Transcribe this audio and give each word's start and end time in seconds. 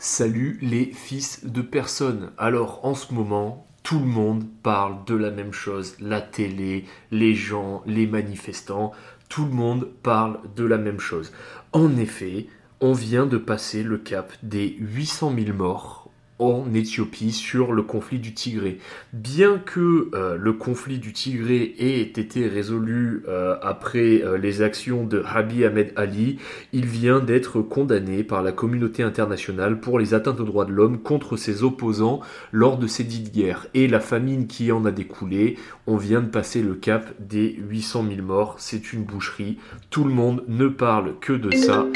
Salut 0.00 0.60
les 0.62 0.84
fils 0.92 1.44
de 1.44 1.60
personne. 1.60 2.30
Alors 2.38 2.84
en 2.84 2.94
ce 2.94 3.12
moment, 3.12 3.66
tout 3.82 3.98
le 3.98 4.06
monde 4.06 4.44
parle 4.62 5.04
de 5.06 5.16
la 5.16 5.32
même 5.32 5.52
chose. 5.52 5.96
La 5.98 6.20
télé, 6.20 6.84
les 7.10 7.34
gens, 7.34 7.82
les 7.84 8.06
manifestants, 8.06 8.92
tout 9.28 9.44
le 9.44 9.50
monde 9.50 9.88
parle 10.04 10.38
de 10.54 10.64
la 10.64 10.78
même 10.78 11.00
chose. 11.00 11.32
En 11.72 11.96
effet, 11.96 12.46
on 12.80 12.92
vient 12.92 13.26
de 13.26 13.38
passer 13.38 13.82
le 13.82 13.98
cap 13.98 14.32
des 14.44 14.76
800 14.78 15.34
000 15.36 15.56
morts 15.56 16.07
en 16.38 16.72
Éthiopie 16.74 17.32
sur 17.32 17.72
le 17.72 17.82
conflit 17.82 18.18
du 18.18 18.32
Tigré. 18.34 18.78
Bien 19.12 19.58
que 19.58 20.08
euh, 20.14 20.36
le 20.36 20.52
conflit 20.52 20.98
du 20.98 21.12
Tigré 21.12 21.74
ait 21.78 22.00
été 22.00 22.46
résolu 22.46 23.24
euh, 23.28 23.56
après 23.62 24.22
euh, 24.22 24.38
les 24.38 24.62
actions 24.62 25.04
de 25.04 25.22
Habi 25.26 25.64
Ahmed 25.64 25.92
Ali, 25.96 26.38
il 26.72 26.86
vient 26.86 27.20
d'être 27.20 27.60
condamné 27.60 28.22
par 28.22 28.42
la 28.42 28.52
communauté 28.52 29.02
internationale 29.02 29.80
pour 29.80 29.98
les 29.98 30.14
atteintes 30.14 30.40
aux 30.40 30.44
droits 30.44 30.64
de 30.64 30.72
l'homme 30.72 30.98
contre 30.98 31.36
ses 31.36 31.62
opposants 31.62 32.20
lors 32.52 32.78
de 32.78 32.86
ces 32.86 33.04
dites 33.04 33.34
guerres. 33.34 33.66
Et 33.74 33.88
la 33.88 34.00
famine 34.00 34.46
qui 34.46 34.70
en 34.70 34.84
a 34.84 34.90
découlé, 34.90 35.56
on 35.86 35.96
vient 35.96 36.20
de 36.20 36.28
passer 36.28 36.62
le 36.62 36.74
cap 36.74 37.12
des 37.18 37.56
800 37.68 38.06
000 38.14 38.26
morts. 38.26 38.56
C'est 38.58 38.92
une 38.92 39.02
boucherie. 39.02 39.58
Tout 39.90 40.04
le 40.04 40.12
monde 40.12 40.44
ne 40.48 40.68
parle 40.68 41.18
que 41.20 41.32
de 41.32 41.54
ça. 41.56 41.86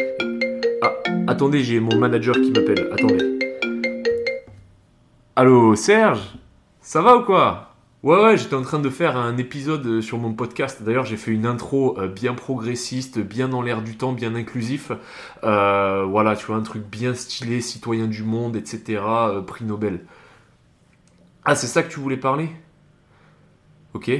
Ah, 0.82 0.92
attendez, 1.28 1.62
j'ai 1.62 1.78
mon 1.78 1.96
manager 1.96 2.34
qui 2.34 2.50
m'appelle. 2.50 2.88
Attendez. 2.92 3.31
Allô, 5.34 5.74
Serge? 5.76 6.20
Ça 6.80 7.00
va 7.00 7.16
ou 7.16 7.24
quoi? 7.24 7.74
Ouais, 8.02 8.22
ouais, 8.22 8.36
j'étais 8.36 8.54
en 8.54 8.60
train 8.62 8.80
de 8.80 8.90
faire 8.90 9.16
un 9.16 9.38
épisode 9.38 9.86
euh, 9.86 10.02
sur 10.02 10.18
mon 10.18 10.34
podcast. 10.34 10.82
D'ailleurs, 10.82 11.06
j'ai 11.06 11.16
fait 11.16 11.30
une 11.30 11.46
intro 11.46 11.98
euh, 11.98 12.06
bien 12.06 12.34
progressiste, 12.34 13.18
bien 13.18 13.48
dans 13.48 13.62
l'air 13.62 13.80
du 13.80 13.96
temps, 13.96 14.12
bien 14.12 14.34
inclusif. 14.34 14.92
Euh, 15.42 16.04
voilà, 16.04 16.36
tu 16.36 16.44
vois, 16.46 16.56
un 16.56 16.62
truc 16.62 16.84
bien 16.84 17.14
stylé, 17.14 17.62
citoyen 17.62 18.08
du 18.08 18.24
monde, 18.24 18.56
etc. 18.56 19.00
prix 19.46 19.64
Nobel. 19.64 20.04
Ah, 21.44 21.54
c'est 21.54 21.66
ça 21.66 21.82
que 21.82 21.90
tu 21.90 21.98
voulais 22.00 22.18
parler? 22.18 22.50
Ok. 23.94 24.10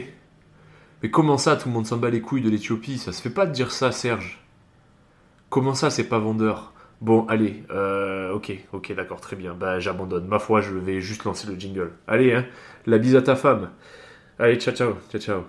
Mais 1.03 1.11
comment 1.11 1.37
ça, 1.37 1.57
tout 1.57 1.69
le 1.69 1.75
monde 1.75 1.87
s'en 1.87 1.99
bat 1.99 2.09
les 2.09 2.23
couilles 2.23 2.41
de 2.43 2.49
l'Éthiopie? 2.49 2.97
Ça 2.97 3.13
se 3.13 3.21
fait 3.21 3.31
pas 3.31 3.45
de 3.45 3.53
dire 3.53 3.71
ça, 3.73 3.93
Serge. 3.93 4.43
Comment 5.51 5.75
ça, 5.75 5.91
c'est 5.91 6.09
pas 6.09 6.19
vendeur? 6.19 6.73
Bon, 7.03 7.27
allez, 7.27 7.65
euh, 7.73 8.31
ok, 8.33 8.53
ok, 8.73 8.95
d'accord, 8.95 9.21
très 9.21 9.35
bien. 9.35 9.55
Bah, 9.55 9.81
j'abandonne. 9.81 10.25
Ma 10.29 10.39
foi, 10.39 10.61
je 10.61 10.73
vais 10.73 11.01
juste 11.01 11.25
lancer 11.25 11.49
le 11.49 11.59
jingle. 11.59 11.91
Allez, 12.07 12.33
hein, 12.33 12.47
la 12.87 12.99
bise 12.99 13.17
à 13.17 13.23
ta 13.23 13.35
femme. 13.35 13.71
Allez, 14.39 14.55
ciao, 14.61 14.73
ciao, 14.73 14.95
ciao, 15.11 15.21
ciao. 15.21 15.41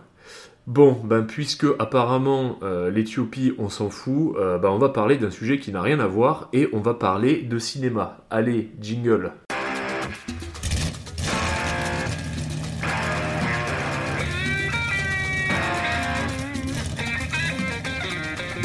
Bon, 0.66 0.94
ben 1.04 1.22
puisque 1.22 1.68
apparemment 1.78 2.58
euh, 2.64 2.90
l'Éthiopie, 2.90 3.54
on 3.60 3.70
s'en 3.70 3.92
fout, 3.92 4.36
euh, 4.38 4.58
ben, 4.58 4.70
on 4.70 4.80
va 4.80 4.90
parler 4.90 5.18
d'un 5.18 5.30
sujet 5.30 5.60
qui 5.60 5.72
n'a 5.72 5.84
rien 5.84 6.00
à 6.00 6.08
voir 6.08 6.50
et 6.54 6.70
on 6.74 6.80
va 6.80 6.96
parler 6.96 7.44
de 7.44 7.60
cinéma. 7.60 8.26
Allez, 8.32 8.72
jingle. 8.82 9.34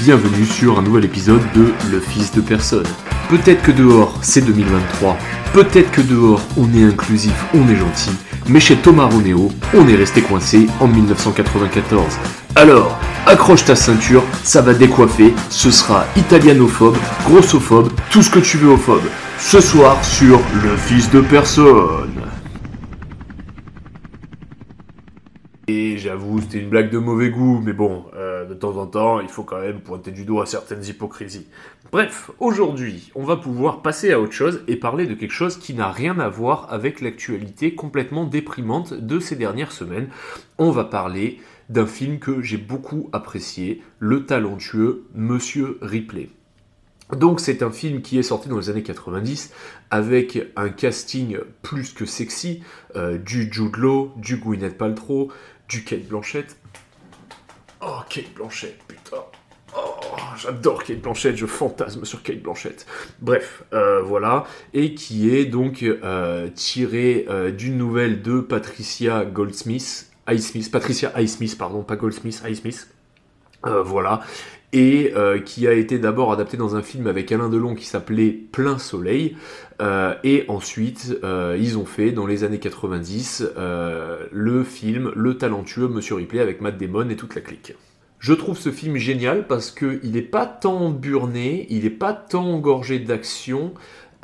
Bienvenue 0.08 0.46
sur 0.46 0.78
un 0.78 0.82
nouvel 0.82 1.04
épisode 1.04 1.42
de 1.54 1.70
Le 1.90 2.00
Fils 2.00 2.32
de 2.32 2.40
Personne. 2.40 2.86
Peut-être 3.28 3.60
que 3.60 3.70
dehors 3.70 4.14
c'est 4.22 4.40
2023, 4.40 5.18
peut-être 5.52 5.90
que 5.90 6.00
dehors 6.00 6.40
on 6.56 6.72
est 6.72 6.82
inclusif, 6.82 7.34
on 7.52 7.68
est 7.68 7.76
gentil, 7.76 8.12
mais 8.48 8.58
chez 8.58 8.76
Thomas 8.76 9.04
Ronéo, 9.04 9.52
on 9.74 9.86
est 9.86 9.96
resté 9.96 10.22
coincé 10.22 10.66
en 10.80 10.86
1994. 10.88 12.06
Alors, 12.56 12.98
accroche 13.26 13.66
ta 13.66 13.76
ceinture, 13.76 14.24
ça 14.44 14.62
va 14.62 14.72
décoiffer, 14.72 15.34
ce 15.50 15.70
sera 15.70 16.06
italianophobe, 16.16 16.96
grossophobe, 17.26 17.92
tout 18.10 18.22
ce 18.22 18.30
que 18.30 18.38
tu 18.38 18.56
veux 18.56 18.78
phobe. 18.78 19.10
Ce 19.38 19.60
soir 19.60 20.02
sur 20.02 20.40
Le 20.64 20.74
Fils 20.78 21.10
de 21.10 21.20
Personne. 21.20 22.17
Et 25.70 25.98
j'avoue, 25.98 26.40
c'était 26.40 26.60
une 26.60 26.70
blague 26.70 26.90
de 26.90 26.96
mauvais 26.96 27.28
goût, 27.28 27.60
mais 27.62 27.74
bon, 27.74 28.06
euh, 28.16 28.46
de 28.46 28.54
temps 28.54 28.78
en 28.78 28.86
temps, 28.86 29.20
il 29.20 29.28
faut 29.28 29.42
quand 29.42 29.60
même 29.60 29.80
pointer 29.80 30.12
du 30.12 30.24
doigt 30.24 30.46
certaines 30.46 30.82
hypocrisies. 30.82 31.46
Bref, 31.92 32.30
aujourd'hui, 32.38 33.12
on 33.14 33.22
va 33.22 33.36
pouvoir 33.36 33.82
passer 33.82 34.10
à 34.10 34.18
autre 34.18 34.32
chose 34.32 34.62
et 34.66 34.76
parler 34.76 35.04
de 35.04 35.12
quelque 35.12 35.34
chose 35.34 35.58
qui 35.58 35.74
n'a 35.74 35.92
rien 35.92 36.18
à 36.20 36.30
voir 36.30 36.68
avec 36.72 37.02
l'actualité 37.02 37.74
complètement 37.74 38.24
déprimante 38.24 38.94
de 38.94 39.20
ces 39.20 39.36
dernières 39.36 39.72
semaines. 39.72 40.08
On 40.56 40.70
va 40.70 40.84
parler 40.84 41.38
d'un 41.68 41.86
film 41.86 42.18
que 42.18 42.40
j'ai 42.40 42.56
beaucoup 42.56 43.10
apprécié, 43.12 43.82
le 43.98 44.24
talentueux 44.24 45.04
Monsieur 45.14 45.76
Ripley. 45.82 46.30
Donc 47.16 47.40
c'est 47.40 47.62
un 47.62 47.70
film 47.70 48.02
qui 48.02 48.18
est 48.18 48.22
sorti 48.22 48.48
dans 48.50 48.58
les 48.58 48.68
années 48.68 48.82
90 48.82 49.52
avec 49.90 50.38
un 50.56 50.68
casting 50.68 51.38
plus 51.62 51.94
que 51.94 52.04
sexy, 52.04 52.62
euh, 52.96 53.16
du 53.16 53.50
Jude 53.50 53.76
Law, 53.76 54.12
du 54.16 54.36
Gwyneth 54.36 54.76
Paltrow, 54.76 55.30
du 55.68 55.84
Kate 55.84 56.06
Blanchett. 56.06 56.56
Oh, 57.80 57.98
Kate 58.08 58.32
Blanchett, 58.34 58.78
putain. 58.88 59.22
Oh, 59.76 60.16
j'adore 60.36 60.82
Kate 60.82 61.00
Blanchett, 61.00 61.36
je 61.36 61.46
fantasme 61.46 62.04
sur 62.04 62.22
Kate 62.22 62.42
Blanchett. 62.42 62.86
Bref, 63.20 63.62
euh, 63.72 64.02
voilà. 64.02 64.46
Et 64.72 64.94
qui 64.94 65.34
est 65.34 65.44
donc 65.44 65.82
euh, 65.82 66.48
tiré 66.54 67.26
euh, 67.28 67.50
d'une 67.50 67.76
nouvelle 67.76 68.22
de 68.22 68.40
Patricia 68.40 69.24
Goldsmith. 69.24 70.10
Patricia 70.72 71.10
Highsmith, 71.14 71.56
pardon, 71.56 71.82
pas 71.82 71.96
Goldsmith, 71.96 72.42
Highsmith. 72.44 72.88
voilà 73.62 74.20
et 74.72 75.12
euh, 75.16 75.38
qui 75.38 75.66
a 75.66 75.72
été 75.72 75.98
d'abord 75.98 76.32
adapté 76.32 76.56
dans 76.56 76.76
un 76.76 76.82
film 76.82 77.06
avec 77.06 77.32
Alain 77.32 77.48
Delon 77.48 77.74
qui 77.74 77.86
s'appelait 77.86 78.30
Plein 78.30 78.78
Soleil, 78.78 79.36
euh, 79.80 80.14
et 80.24 80.44
ensuite 80.48 81.16
euh, 81.24 81.56
ils 81.58 81.78
ont 81.78 81.86
fait 81.86 82.12
dans 82.12 82.26
les 82.26 82.44
années 82.44 82.58
90 82.58 83.52
le 84.30 84.64
film 84.64 85.12
Le 85.14 85.38
talentueux 85.38 85.88
Monsieur 85.88 86.16
Ripley 86.16 86.40
avec 86.40 86.60
Matt 86.60 86.78
Damon 86.78 87.08
et 87.08 87.16
toute 87.16 87.34
la 87.34 87.40
clique. 87.40 87.74
Je 88.18 88.32
trouve 88.32 88.58
ce 88.58 88.70
film 88.70 88.96
génial 88.96 89.46
parce 89.46 89.70
qu'il 89.70 90.10
n'est 90.10 90.22
pas 90.22 90.44
tant 90.44 90.90
burné, 90.90 91.66
il 91.70 91.84
n'est 91.84 91.90
pas 91.90 92.12
tant 92.12 92.44
engorgé 92.44 92.98
d'action, 92.98 93.72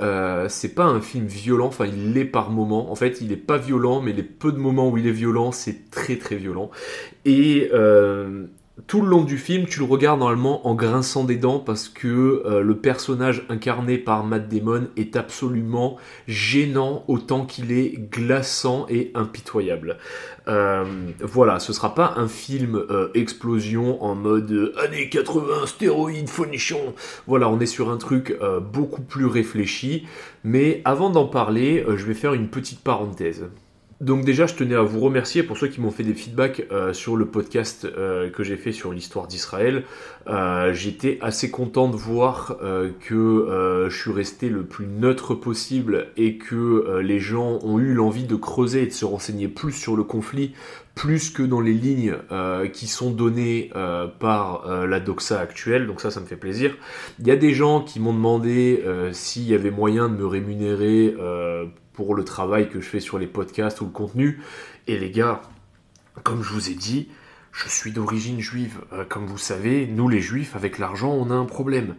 c'est 0.00 0.75
pas 0.75 0.84
un 0.84 1.00
film 1.00 1.27
violent, 1.27 1.69
enfin 1.69 1.87
il 1.87 2.12
l'est 2.12 2.25
par 2.25 2.50
moments. 2.50 2.91
En 2.91 2.97
fait, 2.97 3.21
il 3.21 3.28
n'est 3.28 3.37
pas 3.37 3.56
violent, 3.56 4.03
mais 4.03 4.12
les 4.12 4.25
peu 4.25 4.50
de 4.50 4.59
moments 4.59 4.91
où 4.91 4.99
il 4.99 5.06
est 5.06 5.12
violent, 5.12 5.53
c'est 5.53 5.91
très 5.93 6.16
très 6.16 6.34
violent. 6.34 6.72
Et 7.25 7.71
tout 8.89 9.03
le 9.03 9.09
long 9.09 9.23
du 9.23 9.39
film, 9.39 9.67
tu 9.67 9.79
le 9.79 9.85
regardes 9.85 10.19
normalement 10.19 10.67
en 10.67 10.75
grinçant 10.75 11.23
des 11.23 11.37
dents 11.37 11.61
parce 11.61 11.89
que 11.89 12.43
euh, 12.45 12.61
le 12.61 12.77
personnage 12.77 13.45
incarné 13.49 13.99
par 13.99 14.25
Matt 14.25 14.49
Damon 14.49 14.89
est 14.97 15.15
absolument 15.15 15.97
gênant 16.27 17.05
autant 17.07 17.47
qu'il 17.47 17.71
est 17.71 17.93
glaçant 18.11 18.87
et 18.89 19.13
impitoyable. 19.15 19.99
Euh, 20.49 20.84
voilà, 21.21 21.61
ce 21.61 21.73
sera 21.73 21.95
pas 21.95 22.15
un 22.17 22.27
film 22.27 22.75
euh, 22.75 23.11
explosion 23.15 24.03
en 24.03 24.17
mode 24.17 24.73
années 24.84 25.09
80, 25.09 25.67
stéroïdes, 25.67 26.29
fonichon. 26.29 26.95
Voilà, 27.29 27.49
on 27.49 27.61
est 27.61 27.67
sur 27.67 27.91
un 27.91 27.97
truc 27.97 28.37
beaucoup 28.73 29.03
plus 29.03 29.27
réfléchi. 29.27 30.07
Mais 30.43 30.83
avant 30.84 31.11
d'en 31.11 31.27
parler, 31.27 31.87
je 31.89 32.05
vais 32.05 32.15
faire 32.15 32.34
une 32.34 32.49
petite 32.49 32.81
parenthèse. 32.81 33.45
Donc 34.00 34.25
déjà, 34.25 34.47
je 34.47 34.55
tenais 34.55 34.75
à 34.75 34.82
vous 34.82 35.00
remercier 35.00 35.43
pour 35.43 35.56
ceux 35.56 35.69
qui 35.69 35.81
m'ont 35.81 35.91
fait 35.91 36.03
des 36.03 36.15
feedbacks 36.15 36.66
euh, 36.72 36.93
sur 36.93 37.16
le 37.16 37.27
podcast 37.27 37.84
euh, 37.84 38.28
que 38.28 38.43
j'ai 38.43 38.56
fait 38.56 38.72
sur 38.72 38.93
l'histoire 38.93 39.28
d'Israël. 39.28 39.84
Euh, 40.27 40.72
j'étais 40.75 41.19
assez 41.21 41.50
content 41.50 41.88
de 41.88 41.97
voir 41.97 42.59
que 43.00 43.87
je 43.88 43.97
suis 43.97 44.12
resté 44.12 44.49
le 44.49 44.65
plus 44.65 44.87
neutre 44.87 45.34
possible 45.34 46.09
et 46.16 46.38
que 46.38 47.00
les 47.00 47.21
gens 47.21 47.59
ont 47.62 47.78
eu 47.78 47.94
l'envie 47.94 48.25
de 48.25 48.37
creuser 48.37 48.83
et 48.83 48.87
de 48.87 48.93
se 48.93 49.04
renseigner 49.04 49.49
plus 49.49 49.72
sur 49.72 49.97
le 49.97 50.03
conflit, 50.03 50.54
plus 50.94 51.31
que 51.31 51.43
dans 51.43 51.60
les 51.60 51.72
lignes 51.72 52.16
qui 52.72 52.87
sont 52.87 53.10
données 53.10 53.71
par 54.19 54.87
la 54.87 55.00
doxa 55.00 55.41
actuelle. 55.41 55.87
Donc 55.87 56.00
ça, 56.00 56.10
ça 56.10 56.21
me 56.21 56.27
fait 56.27 56.37
plaisir. 56.37 56.77
Il 57.19 57.27
y 57.27 57.31
a 57.31 57.37
des 57.37 57.53
gens 57.53 57.81
qui 57.83 58.00
m'ont 58.00 58.15
demandé 58.15 58.83
s'il 59.12 59.44
y 59.44 59.54
avait 59.54 59.71
moyen 59.71 60.09
de 60.09 60.16
me 60.16 60.27
rémunérer 60.27 61.15
pour 61.95 62.15
le 62.15 62.25
travail 62.25 62.69
que 62.69 62.81
je 62.81 62.89
fais 62.89 63.01
sur 63.01 63.19
les 63.19 63.27
podcasts 63.27 63.81
ou 63.81 63.87
le 63.87 63.91
contenu. 63.91 64.41
Et 64.87 64.99
les 64.99 65.11
gars, 65.11 65.43
comme 66.23 66.43
je 66.43 66.53
vous 66.53 66.71
ai 66.71 66.75
dit, 66.75 67.09
je 67.53 67.69
suis 67.69 67.93
d'origine 67.93 68.41
juive. 68.41 68.81
Euh, 68.93 69.05
comme 69.05 69.27
vous 69.27 69.39
savez, 69.39 69.87
nous 69.87 70.09
les 70.09 70.21
juifs, 70.21 70.57
avec 70.57 70.79
l'argent, 70.79 71.13
on 71.13 71.31
a 71.31 71.35
un 71.35 71.47
problème. 71.47 71.95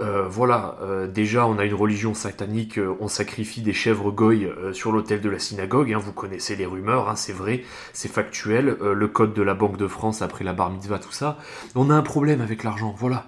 Euh, 0.00 0.28
voilà, 0.28 0.76
euh, 0.80 1.08
déjà 1.08 1.46
on 1.46 1.58
a 1.58 1.64
une 1.64 1.74
religion 1.74 2.14
satanique, 2.14 2.78
on 3.00 3.08
sacrifie 3.08 3.62
des 3.62 3.72
chèvres 3.72 4.12
goy 4.12 4.48
sur 4.72 4.92
l'autel 4.92 5.20
de 5.20 5.28
la 5.28 5.38
synagogue, 5.38 5.92
hein, 5.92 5.98
vous 5.98 6.12
connaissez 6.12 6.54
les 6.54 6.66
rumeurs, 6.66 7.08
hein, 7.08 7.16
c'est 7.16 7.32
vrai, 7.32 7.64
c'est 7.92 8.10
factuel, 8.10 8.76
le 8.80 9.08
code 9.08 9.34
de 9.34 9.42
la 9.42 9.54
Banque 9.54 9.76
de 9.76 9.88
France 9.88 10.22
après 10.22 10.44
la 10.44 10.52
bar 10.52 10.70
mitzvah, 10.70 10.98
tout 10.98 11.12
ça. 11.12 11.38
On 11.74 11.90
a 11.90 11.94
un 11.94 12.02
problème 12.02 12.40
avec 12.40 12.62
l'argent, 12.62 12.94
voilà. 12.96 13.26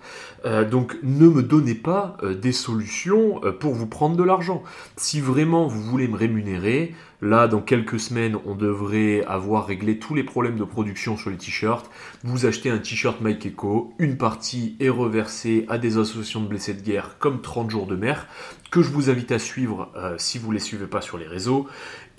donc 0.65 0.97
ne 1.03 1.29
me 1.29 1.43
donnez 1.43 1.75
pas 1.75 2.17
des 2.23 2.53
solutions 2.53 3.41
pour 3.59 3.75
vous 3.75 3.87
prendre 3.87 4.17
de 4.17 4.23
l'argent. 4.25 4.63
Si 4.97 5.21
vraiment 5.21 5.67
vous 5.67 5.83
voulez 5.83 6.09
me 6.09 6.17
rémunérer, 6.17 6.95
Là, 7.23 7.49
dans 7.49 7.61
quelques 7.61 8.01
semaines, 8.01 8.37
on 8.47 8.55
devrait 8.55 9.23
avoir 9.27 9.67
réglé 9.67 9.99
tous 9.99 10.15
les 10.15 10.25
problèmes 10.25 10.57
de 10.57 10.65
production 10.65 11.19
sur 11.19 11.29
les 11.29 11.37
t-shirts. 11.37 11.91
Vous 12.25 12.47
achetez 12.47 12.71
un 12.71 12.79
t-shirt 12.79 13.21
Mike 13.21 13.45
Echo, 13.45 13.93
une 13.99 14.17
partie 14.17 14.77
est 14.81 14.89
reversée 14.89 15.67
à 15.69 15.77
des 15.77 15.99
associations 15.99 16.41
de 16.41 16.47
blessés 16.47 16.73
de 16.73 16.81
guerre 16.81 17.17
comme 17.19 17.43
30 17.43 17.71
jours 17.71 17.87
de 17.87 17.95
mer, 17.95 18.27
que 18.71 18.81
je 18.81 18.89
vous 18.89 19.11
invite 19.11 19.33
à 19.33 19.39
suivre 19.39 19.93
euh, 19.97 20.15
si 20.17 20.39
vous 20.39 20.49
ne 20.49 20.55
les 20.55 20.61
suivez 20.61 20.87
pas 20.87 21.03
sur 21.03 21.19
les 21.19 21.27
réseaux. 21.27 21.67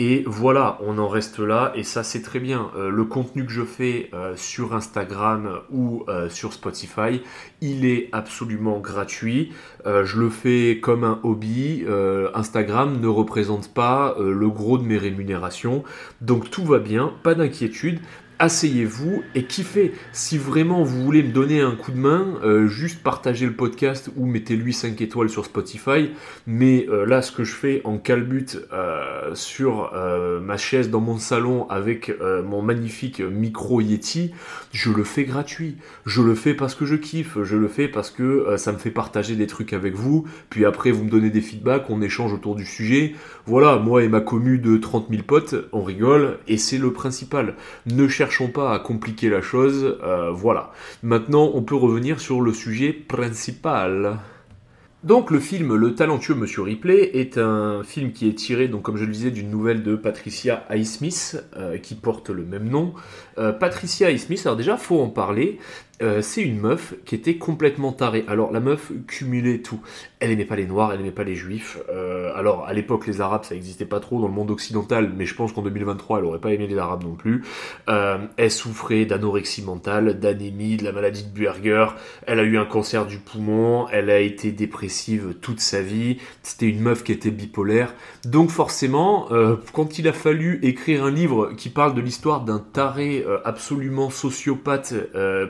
Et 0.03 0.24
voilà, 0.25 0.80
on 0.81 0.98
en 0.98 1.07
reste 1.07 1.38
là, 1.38 1.71
et 1.75 1.83
ça 1.83 2.01
c'est 2.01 2.24
très 2.24 2.39
bien. 2.39 2.71
Euh, 2.75 2.89
le 2.89 3.06
contenu 3.06 3.45
que 3.45 3.51
je 3.51 3.62
fais 3.62 4.09
euh, 4.15 4.36
sur 4.36 4.74
Instagram 4.74 5.59
ou 5.71 6.06
sur 6.30 6.53
Spotify, 6.53 7.21
il 7.62 7.86
est 7.86 8.09
absolument 8.12 8.80
gratuit. 8.80 9.51
je 9.86 10.19
le 10.19 10.31
fais 10.31 10.80
comme 10.81 11.03
un 11.03 11.19
hobby. 11.21 11.86
Instagram 12.33 13.00
ne 13.00 13.07
représente 13.07 13.71
pas 13.71 14.15
le 14.19 14.50
gros 14.50 14.80
de 14.80 14.83
mes 14.83 14.98
rémunérations. 14.98 15.83
Donc 16.21 16.50
tout 16.50 16.65
va 16.65 16.80
bien, 16.80 17.13
pas 17.21 17.36
d'inquiétude 17.36 18.00
asseyez-vous 18.41 19.21
et 19.35 19.43
kiffez. 19.43 19.93
Si 20.13 20.39
vraiment 20.39 20.81
vous 20.83 21.03
voulez 21.03 21.21
me 21.21 21.31
donner 21.31 21.61
un 21.61 21.75
coup 21.75 21.91
de 21.91 21.97
main, 21.97 22.39
euh, 22.43 22.67
juste 22.67 23.03
partagez 23.03 23.45
le 23.45 23.53
podcast 23.53 24.09
ou 24.17 24.25
mettez-lui 24.25 24.73
5 24.73 24.99
étoiles 24.99 25.29
sur 25.29 25.45
Spotify. 25.45 26.09
Mais 26.47 26.88
euh, 26.89 27.05
là, 27.05 27.21
ce 27.21 27.31
que 27.31 27.43
je 27.43 27.53
fais 27.53 27.81
en 27.83 27.99
calbute 27.99 28.59
euh, 28.73 29.35
sur 29.35 29.91
ma 30.41 30.57
chaise 30.57 30.89
dans 30.89 31.01
mon 31.01 31.19
salon 31.19 31.67
avec 31.69 32.11
mon 32.19 32.63
magnifique 32.63 33.19
micro 33.19 33.79
Yeti, 33.79 34.31
je 34.71 34.89
le 34.89 35.03
fais 35.03 35.23
gratuit. 35.23 35.77
Je 36.07 36.21
le 36.21 36.33
fais 36.33 36.55
parce 36.55 36.73
que 36.73 36.85
je 36.85 36.95
kiffe. 36.95 37.38
Je 37.43 37.55
le 37.55 37.67
fais 37.67 37.88
parce 37.88 38.09
que 38.09 38.55
ça 38.57 38.71
me 38.71 38.77
fait 38.79 38.89
partager 38.89 39.35
des 39.35 39.45
trucs 39.45 39.73
avec 39.73 39.93
vous. 39.93 40.25
Puis 40.49 40.65
après, 40.65 40.89
vous 40.89 41.03
me 41.03 41.11
donnez 41.11 41.29
des 41.29 41.41
feedbacks, 41.41 41.89
on 41.89 42.01
échange 42.01 42.33
autour 42.33 42.55
du 42.55 42.65
sujet. 42.65 43.13
Voilà, 43.51 43.75
moi 43.75 44.01
et 44.01 44.07
ma 44.07 44.21
commu 44.21 44.59
de 44.59 44.77
30 44.77 45.07
000 45.09 45.24
potes, 45.24 45.56
on 45.74 45.83
rigole 45.83 46.38
et 46.48 46.56
c'est 46.56 46.77
le 46.77 46.94
principal. 46.94 47.56
Ne 47.86 48.07
cherchez 48.07 48.48
pas 48.48 48.74
à 48.74 48.80
compliquer 48.80 49.30
la 49.30 49.42
chose. 49.42 49.98
Euh, 50.03 50.31
voilà. 50.31 50.71
Maintenant, 51.03 51.51
on 51.53 51.62
peut 51.62 51.75
revenir 51.75 52.21
sur 52.21 52.39
le 52.39 52.53
sujet 52.53 52.94
principal. 52.94 54.19
Donc 55.03 55.31
le 55.31 55.39
film 55.39 55.75
Le 55.75 55.95
talentueux 55.95 56.36
Monsieur 56.36 56.62
Ripley 56.62 57.12
est 57.15 57.39
un 57.39 57.81
film 57.83 58.13
qui 58.13 58.30
est 58.30 58.36
tiré, 58.36 58.69
donc 58.69 58.83
comme 58.83 58.98
je 58.98 59.03
le 59.03 59.12
disais, 59.12 59.31
d'une 59.31 59.50
nouvelle 59.50 59.81
de 59.83 59.95
Patricia 59.95 60.63
Highsmith 60.69 61.44
euh, 61.57 61.77
qui 61.77 61.95
porte 61.95 62.30
le 62.30 62.45
même 62.45 62.69
nom. 62.69 62.94
Euh, 63.38 63.51
Patricia 63.51 64.07
Highsmith, 64.07 64.45
alors 64.45 64.56
déjà 64.56 64.77
faut 64.77 65.01
en 65.01 65.09
parler. 65.09 65.59
Euh, 66.01 66.21
c'est 66.21 66.42
une 66.42 66.59
meuf 66.59 66.95
qui 67.06 67.15
était 67.15 67.36
complètement 67.36 67.92
tarée. 67.92 68.25
Alors 68.27 68.51
la 68.51 68.59
meuf 68.59 68.92
cumulait 69.07 69.59
tout. 69.59 69.80
Elle 70.19 70.31
aimait 70.31 70.45
pas 70.45 70.56
les 70.56 70.65
noirs, 70.65 70.92
elle 70.94 71.01
aimait 71.01 71.12
pas 71.12 71.24
les 71.24 71.36
juifs. 71.36 71.77
Euh, 71.89 72.31
alors 72.36 72.65
à 72.65 72.74
l'époque 72.74 73.06
les 73.07 73.21
arabes 73.21 73.44
ça 73.44 73.56
existait 73.56 73.86
pas 73.86 74.00
trop 74.00 74.19
dans 74.19 74.27
le 74.27 74.33
monde 74.33 74.51
occidental, 74.51 75.12
mais 75.15 75.25
je 75.25 75.36
pense 75.36 75.53
qu'en 75.53 75.62
2023 75.62 76.19
elle 76.19 76.25
aurait 76.25 76.39
pas 76.39 76.51
aimé 76.51 76.68
les 76.68 76.77
arabes 76.77 77.03
non 77.03 77.15
plus. 77.15 77.44
Euh, 77.89 78.18
elle 78.38 78.51
souffrait 78.51 79.06
d'anorexie 79.06 79.63
mentale, 79.63 80.19
d'anémie, 80.19 80.77
de 80.77 80.83
la 80.83 80.92
maladie 80.92 81.24
de 81.24 81.30
Buerger. 81.30 81.88
Elle 82.25 82.39
a 82.39 82.44
eu 82.44 82.57
un 82.57 82.65
cancer 82.65 83.06
du 83.06 83.18
poumon, 83.18 83.88
elle 83.92 84.09
a 84.09 84.19
été 84.19 84.51
dépressive 84.51 85.36
toute 85.42 85.59
sa 85.59 85.81
vie. 85.81 86.18
C'était 86.42 86.68
une 86.68 86.81
meuf 86.81 87.03
qui 87.03 87.12
était 87.12 87.31
bipolaire. 87.31 87.94
Donc 88.25 88.50
forcément, 88.50 89.27
quand 89.74 90.00
il 90.00 90.07
a 90.07 90.13
fallu 90.13 90.59
écrire 90.63 91.03
un 91.03 91.12
livre 91.12 91.51
qui 91.56 91.69
parle 91.69 91.94
de 91.94 92.01
l'histoire 92.01 92.42
d'un 92.42 92.59
taré 92.59 93.25
absolument 93.45 94.09
sociopathe, 94.09 94.94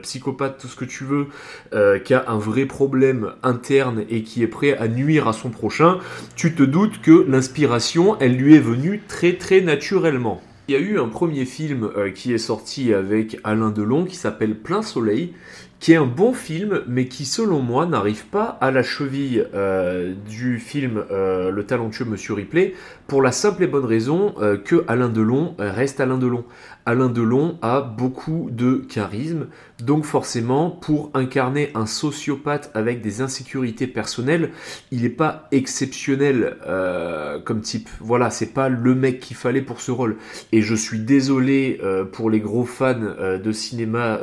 psychopathe 0.02 0.41
tout 0.50 0.68
ce 0.68 0.76
que 0.76 0.86
tu 0.86 1.04
veux, 1.04 1.28
euh, 1.74 2.00
qui 2.00 2.14
a 2.14 2.26
un 2.28 2.38
vrai 2.38 2.66
problème 2.66 3.32
interne 3.44 4.04
et 4.10 4.24
qui 4.24 4.44
est 4.44 4.48
prêt 4.48 4.78
à 4.78 4.88
nuire 4.88 5.28
à 5.28 5.34
son 5.34 5.50
prochain, 5.50 6.00
tu 6.36 6.54
te 6.54 6.64
doutes 6.64 7.02
que 7.02 7.26
l'inspiration, 7.28 8.18
elle 8.20 8.36
lui 8.36 8.56
est 8.56 8.60
venue 8.60 9.02
très 9.08 9.34
très 9.34 9.62
naturellement. 9.62 10.42
Il 10.68 10.74
y 10.74 10.78
a 10.78 10.80
eu 10.80 11.00
un 11.00 11.08
premier 11.08 11.46
film 11.46 11.90
euh, 11.98 12.12
qui 12.12 12.34
est 12.34 12.38
sorti 12.38 12.94
avec 12.94 13.40
Alain 13.44 13.72
Delon 13.72 14.06
qui 14.06 14.16
s'appelle 14.16 14.56
Plein 14.56 14.82
Soleil, 14.82 15.34
qui 15.80 15.94
est 15.94 15.98
un 15.98 16.06
bon 16.06 16.32
film, 16.32 16.82
mais 16.88 17.08
qui 17.08 17.26
selon 17.26 17.60
moi 17.60 17.88
n'arrive 17.88 18.28
pas 18.28 18.58
à 18.62 18.70
la 18.70 18.84
cheville 18.84 19.48
euh, 19.56 20.14
du 20.30 20.60
film 20.60 21.04
Le 21.10 21.64
talentueux 21.64 22.06
Monsieur 22.06 22.36
Ripley, 22.36 22.76
pour 23.08 23.24
la 23.24 23.32
simple 23.32 23.64
et 23.64 23.68
bonne 23.68 23.86
raison 23.86 24.36
que 24.64 24.86
Alain 24.88 25.10
Delon 25.10 25.56
reste 25.58 26.00
Alain 26.00 26.20
Delon. 26.20 26.46
Alain 26.86 27.10
Delon 27.10 27.58
a 27.62 27.82
beaucoup 27.82 28.50
de 28.52 28.84
charisme, 28.90 29.48
donc 29.82 30.06
forcément, 30.06 30.70
pour 30.70 31.12
incarner 31.14 31.72
un 31.76 31.86
sociopathe 31.86 32.72
avec 32.74 33.02
des 33.02 33.22
insécurités 33.22 33.88
personnelles, 33.88 34.52
il 34.92 35.02
n'est 35.02 35.10
pas 35.10 35.48
exceptionnel 35.52 36.58
euh, 36.68 37.40
comme 37.40 37.62
type. 37.62 37.90
Voilà, 38.00 38.30
c'est 38.30 38.54
pas 38.54 38.70
le 38.70 38.96
mec 38.96 39.20
qu'il 39.20 39.36
fallait 39.36 39.62
pour 39.62 39.82
ce 39.82 39.92
rôle. 39.92 40.18
Et 40.52 40.62
je 40.62 40.76
suis 40.76 41.00
désolé 41.00 41.80
euh, 41.84 42.06
pour 42.06 42.30
les 42.30 42.40
gros 42.40 42.66
fans 42.66 42.96
euh, 43.02 43.38
de 43.38 43.52
cinéma 43.52 44.20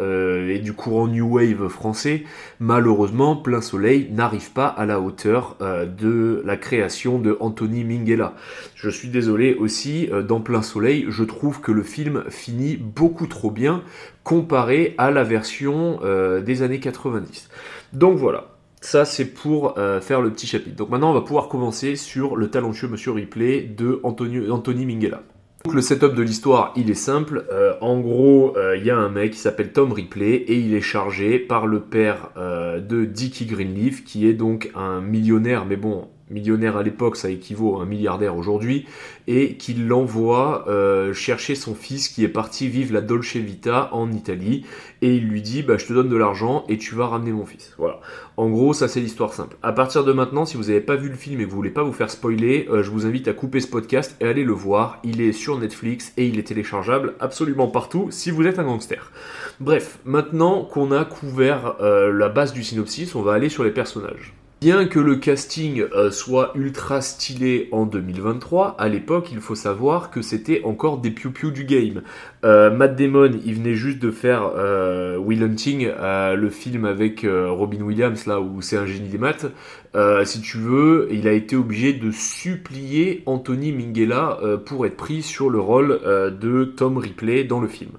et 0.49 0.59
du 0.59 0.73
courant 0.73 1.09
New 1.09 1.37
Wave 1.37 1.69
français, 1.69 2.25
malheureusement, 2.61 3.37
Plein 3.37 3.61
Soleil 3.61 4.09
n'arrive 4.13 4.53
pas 4.53 4.67
à 4.67 4.87
la 4.87 5.01
hauteur 5.01 5.57
de 5.61 6.43
la 6.45 6.57
création 6.57 7.19
de 7.19 7.37
Anthony 7.41 7.85
Minghella. 7.85 8.35
Je 8.75 8.91
suis 8.91 9.09
désolé 9.09 9.55
aussi, 9.55 10.09
dans 10.27 10.41
Plein 10.41 10.63
Soleil, 10.63 11.07
je 11.09 11.25
trouve 11.25 11.61
que 11.61 11.73
le 11.73 11.83
film 11.83 12.25
beaucoup 12.77 13.27
trop 13.27 13.51
bien 13.51 13.83
comparé 14.29 14.95
à 14.99 15.11
la 15.11 15.25
version 15.25 15.48
euh, 16.03 16.41
des 16.41 16.63
années 16.63 16.81
90. 16.81 17.49
Donc 17.93 18.17
voilà, 18.17 18.49
ça 18.81 19.05
c'est 19.05 19.27
pour 19.27 19.79
euh, 19.79 20.01
faire 20.01 20.21
le 20.21 20.31
petit 20.31 20.47
chapitre. 20.47 20.77
Donc 20.77 20.91
maintenant 20.91 21.11
on 21.11 21.15
va 21.15 21.23
pouvoir 21.23 21.49
commencer 21.49 21.97
sur 21.97 22.37
le 22.37 22.49
talentueux 22.49 22.89
Monsieur 22.89 23.13
Ripley 23.13 23.63
de 23.63 24.01
Anthony, 24.03 24.51
Anthony 24.51 24.87
Minghella. 24.87 25.23
Donc 25.65 25.75
le 25.75 25.81
setup 25.81 26.15
de 26.15 26.23
l'histoire, 26.23 26.73
il 26.77 26.89
est 26.89 26.95
simple. 26.95 27.47
Euh, 27.53 27.75
en 27.81 27.99
gros, 27.99 28.55
il 28.77 28.85
y 28.85 28.91
a 28.91 28.97
un 28.97 29.09
mec 29.09 29.33
qui 29.33 29.39
s'appelle 29.39 29.73
Tom 29.73 29.93
Ripley 29.93 30.35
et 30.35 30.59
il 30.59 30.73
est 30.73 30.81
chargé 30.81 31.39
par 31.39 31.67
le 31.67 31.81
père 31.81 32.31
de 32.37 33.05
Dickie 33.05 33.47
Greenleaf, 33.47 34.05
qui 34.05 34.27
est 34.29 34.35
donc 34.35 34.71
un 34.77 35.01
millionnaire, 35.01 35.67
mais 35.67 35.77
bon, 35.77 36.09
millionnaire 36.31 36.77
à 36.77 36.83
l'époque, 36.83 37.17
ça 37.17 37.31
équivaut 37.31 37.79
à 37.79 37.83
un 37.83 37.87
milliardaire 37.87 38.37
aujourd'hui, 38.37 38.87
et 39.27 39.55
qu'il 39.57 39.87
l'envoie 39.87 40.65
euh, 40.69 41.13
chercher 41.13 41.55
son 41.55 41.75
fils 41.75 42.09
qui 42.09 42.25
est 42.25 42.29
parti 42.29 42.69
vivre 42.69 42.95
la 42.95 43.01
Dolce 43.01 43.37
Vita 43.37 43.91
en 43.93 44.13
Italie, 44.13 44.65
et 45.03 45.15
il 45.15 45.29
lui 45.29 45.43
dit, 45.43 45.63
bah, 45.63 45.77
je 45.79 45.87
te 45.87 45.93
donne 45.93 46.09
de 46.09 46.17
l'argent 46.17 46.65
et 46.69 46.79
tu 46.79 46.95
vas 46.95 47.07
ramener 47.07 47.33
mon 47.33 47.45
fils. 47.45 47.75
Voilà. 47.79 48.01
En 48.37 48.49
gros, 48.49 48.73
ça 48.73 48.89
c'est 48.89 49.01
l'histoire 49.01 49.33
simple. 49.33 49.57
À 49.63 49.73
partir 49.73 50.05
de 50.05 50.13
maintenant, 50.13 50.45
si 50.45 50.57
vous 50.57 50.65
n'avez 50.65 50.81
pas 50.81 50.97
vu 50.97 51.09
le 51.09 51.15
film 51.15 51.41
et 51.41 51.45
que 51.45 51.51
vous 51.51 51.57
voulez 51.57 51.71
pas 51.71 51.83
vous 51.83 51.93
faire 51.93 52.11
spoiler, 52.11 52.69
euh, 52.71 52.83
je 52.83 52.91
vous 52.91 53.07
invite 53.07 53.29
à 53.29 53.33
couper 53.33 53.61
ce 53.61 53.69
podcast 53.69 54.17
et 54.21 54.27
aller 54.27 54.45
le 54.45 54.53
voir. 54.53 54.99
Il 55.05 55.21
est 55.21 55.33
sur 55.33 55.59
Netflix 55.59 56.13
et 56.17 56.27
il 56.27 56.39
est 56.39 56.45
téléchargeable 56.45 57.15
absolument 57.21 57.69
partout 57.69 58.09
si 58.11 58.31
vous 58.31 58.47
êtes 58.47 58.59
un 58.59 58.65
gangster. 58.65 59.13
Bref, 59.61 59.99
maintenant 60.05 60.65
qu'on 60.65 60.93
a 60.93 61.05
couvert 61.05 61.77
euh, 61.81 62.13
la 62.13 62.29
base 62.29 62.53
du 62.53 62.63
synopsis, 62.63 63.15
on 63.15 63.23
va 63.23 63.35
aller 63.35 63.49
sur 63.49 63.65
les 63.65 63.71
personnages. 63.71 64.38
Bien 64.61 64.87
que 64.87 64.99
le 64.99 65.15
casting 65.15 65.85
euh, 65.95 66.11
soit 66.11 66.51
ultra 66.57 67.01
stylé 67.01 67.69
en 67.71 67.87
2023, 67.87 68.75
à 68.77 68.89
l'époque, 68.89 69.29
il 69.31 69.39
faut 69.39 69.55
savoir 69.55 70.11
que 70.11 70.21
c'était 70.21 70.63
encore 70.65 70.99
des 70.99 71.13
piou-piou 71.13 71.53
du 71.53 71.63
game. 71.63 72.03
Euh, 72.45 72.69
Matt 72.69 72.97
Damon, 72.97 73.31
il 73.47 73.55
venait 73.55 73.77
juste 73.77 74.01
de 74.01 74.11
faire 74.11 74.51
euh, 74.57 75.17
Will 75.17 75.45
Hunting, 75.45 75.89
le 75.89 76.51
film 76.51 76.87
avec 76.87 77.25
Robin 77.25 77.83
Williams, 77.83 78.27
là 78.27 78.41
où 78.41 78.61
c'est 78.61 78.77
un 78.77 78.87
génie 78.87 79.09
des 79.09 79.19
maths. 79.19 79.47
Si 80.25 80.41
tu 80.41 80.59
veux, 80.59 81.09
il 81.11 81.27
a 81.27 81.33
été 81.33 81.57
obligé 81.57 81.93
de 81.93 82.11
supplier 82.11 83.23
Anthony 83.27 83.73
Minghella 83.73 84.39
pour 84.65 84.87
être 84.87 84.97
pris 84.97 85.23
sur 85.23 85.51
le 85.51 85.59
rôle 85.59 86.01
de 86.41 86.65
Tom 86.65 86.99
Ripley 86.99 87.45
dans 87.45 87.61
le 87.61 87.69
film. 87.69 87.93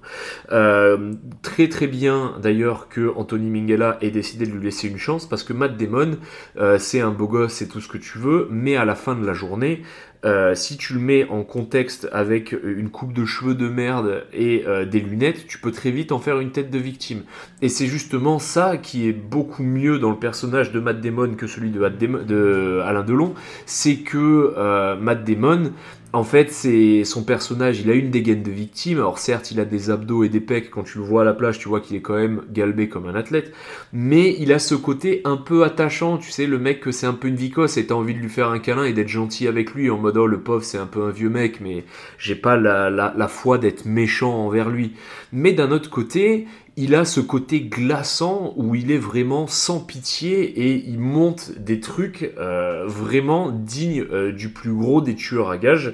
très 1.42 1.70
très 1.70 1.88
bien 1.88 2.36
d'ailleurs 2.42 2.90
que 2.90 3.12
Anthony 3.16 3.50
Minghella 3.50 3.98
ait 4.02 4.12
décidé 4.12 4.46
de 4.46 4.52
lui 4.52 4.64
laisser 4.64 4.88
une 4.88 4.98
chance 4.98 5.28
parce 5.28 5.44
que 5.44 5.54
Matt 5.54 5.78
Damon, 5.78 6.18
euh, 6.58 6.78
c'est 6.80 7.02
un 7.02 7.12
beau 7.12 7.28
gosse, 7.28 7.54
c'est 7.54 7.68
tout 7.68 7.82
ce 7.82 7.88
que 7.88 7.98
tu 7.98 8.18
veux, 8.18 8.48
mais 8.52 8.76
à 8.76 8.86
la 8.86 8.96
fin 8.96 9.16
de 9.16 9.26
la 9.26 9.34
journée, 9.34 9.84
euh, 10.26 10.54
si 10.54 10.76
tu 10.78 10.94
le 10.94 11.00
mets 11.00 11.28
en 11.30 11.44
contexte 11.44 12.10
avec 12.12 12.54
une 12.64 12.90
coupe 12.90 13.14
de 13.14 13.24
cheveux 13.24 13.56
de 13.56 13.70
merde 13.70 14.26
et 14.34 14.66
euh, 14.68 14.86
des 14.86 15.00
lunettes, 15.00 15.48
tu 15.48 15.60
peux 15.60 15.72
très 15.72 15.92
vite 15.92 16.12
en 16.12 16.20
faire 16.20 16.40
une 16.40 16.52
tête 16.52 16.70
de 16.70 16.78
victime. 16.78 17.24
Et 17.62 17.70
c'est 17.70 17.88
justement 17.88 18.38
ça 18.38 18.78
qui 18.78 19.08
est 19.08 19.14
beaucoup 19.14 19.64
mieux 19.64 19.98
dans 19.98 20.10
le 20.10 20.18
personnage 20.18 20.72
de 20.72 20.80
Matt 20.80 21.00
Damon 21.00 21.36
que 21.36 21.48
celui 21.48 21.70
de, 21.70 22.82
Alain 22.82 23.04
Delon, 23.04 23.34
c'est 23.66 23.98
que 23.98 24.96
Matt 25.00 25.24
Damon, 25.24 25.72
en 26.12 26.24
fait, 26.24 26.52
c'est 26.52 27.04
son 27.04 27.24
personnage, 27.24 27.82
il 27.82 27.92
a 27.92 27.94
une 27.94 28.10
dégaine 28.10 28.42
de 28.42 28.50
victime. 28.50 28.98
Alors 28.98 29.20
certes, 29.20 29.52
il 29.52 29.60
a 29.60 29.66
des 29.66 29.92
abdos 29.92 30.24
et 30.24 30.30
des 30.30 30.40
pecs. 30.40 30.72
Quand 30.72 30.82
tu 30.82 30.98
le 30.98 31.04
vois 31.04 31.22
à 31.22 31.26
la 31.26 31.34
plage, 31.34 31.60
tu 31.60 31.70
vois 31.70 31.82
qu'il 31.82 31.96
est 31.96 32.02
quand 32.02 32.16
même 32.16 32.42
galbé 32.52 32.90
comme 32.90 33.08
un 33.08 33.14
athlète. 33.14 33.54
Mais 33.94 34.36
il 34.40 34.52
a 34.52 34.58
ce 34.58 34.74
côté 34.74 35.22
un 35.24 35.38
peu 35.38 35.64
attachant. 35.64 36.18
Tu 36.18 36.32
sais, 36.32 36.48
le 36.48 36.58
mec 36.58 36.80
que 36.80 36.92
c'est 36.92 37.06
un 37.06 37.14
peu 37.14 37.28
une 37.28 37.36
vicosse 37.36 37.78
et 37.78 37.86
t'as 37.86 37.94
envie 37.94 38.16
de 38.16 38.20
lui 38.20 38.30
faire 38.30 38.50
un 38.50 38.58
câlin 38.58 38.86
et 38.86 38.94
d'être 38.94 39.08
gentil 39.08 39.48
avec 39.48 39.76
lui 39.76 39.92
en 39.92 39.98
mode 39.98 40.18
oh 40.18 40.26
le 40.26 40.40
pauvre 40.40 40.64
c'est 40.64 40.80
un 40.80 40.88
peu 40.88 41.04
un 41.04 41.12
vieux 41.12 41.30
mec, 41.30 41.62
mais 41.62 41.86
j'ai 42.18 42.36
pas 42.36 42.58
la, 42.58 43.28
foi 43.28 43.60
d'être 43.60 43.86
méchant 43.86 44.34
envers 44.34 44.70
lui. 44.70 44.94
Mais 45.32 45.54
d'un 45.54 45.70
autre 45.70 45.92
côté, 45.92 46.48
il 46.82 46.96
a 46.96 47.04
ce 47.04 47.20
côté 47.20 47.60
glaçant 47.60 48.54
où 48.56 48.74
il 48.74 48.90
est 48.90 48.98
vraiment 48.98 49.48
sans 49.48 49.82
pitié 49.82 50.44
et 50.44 50.82
il 50.88 50.98
monte 50.98 51.52
des 51.58 51.82
trucs 51.82 52.32
euh, 52.38 52.86
vraiment 52.88 53.52
dignes 53.52 54.06
euh, 54.14 54.32
du 54.32 54.48
plus 54.48 54.72
gros 54.72 55.02
des 55.02 55.16
tueurs 55.16 55.50
à 55.50 55.58
gages. 55.58 55.94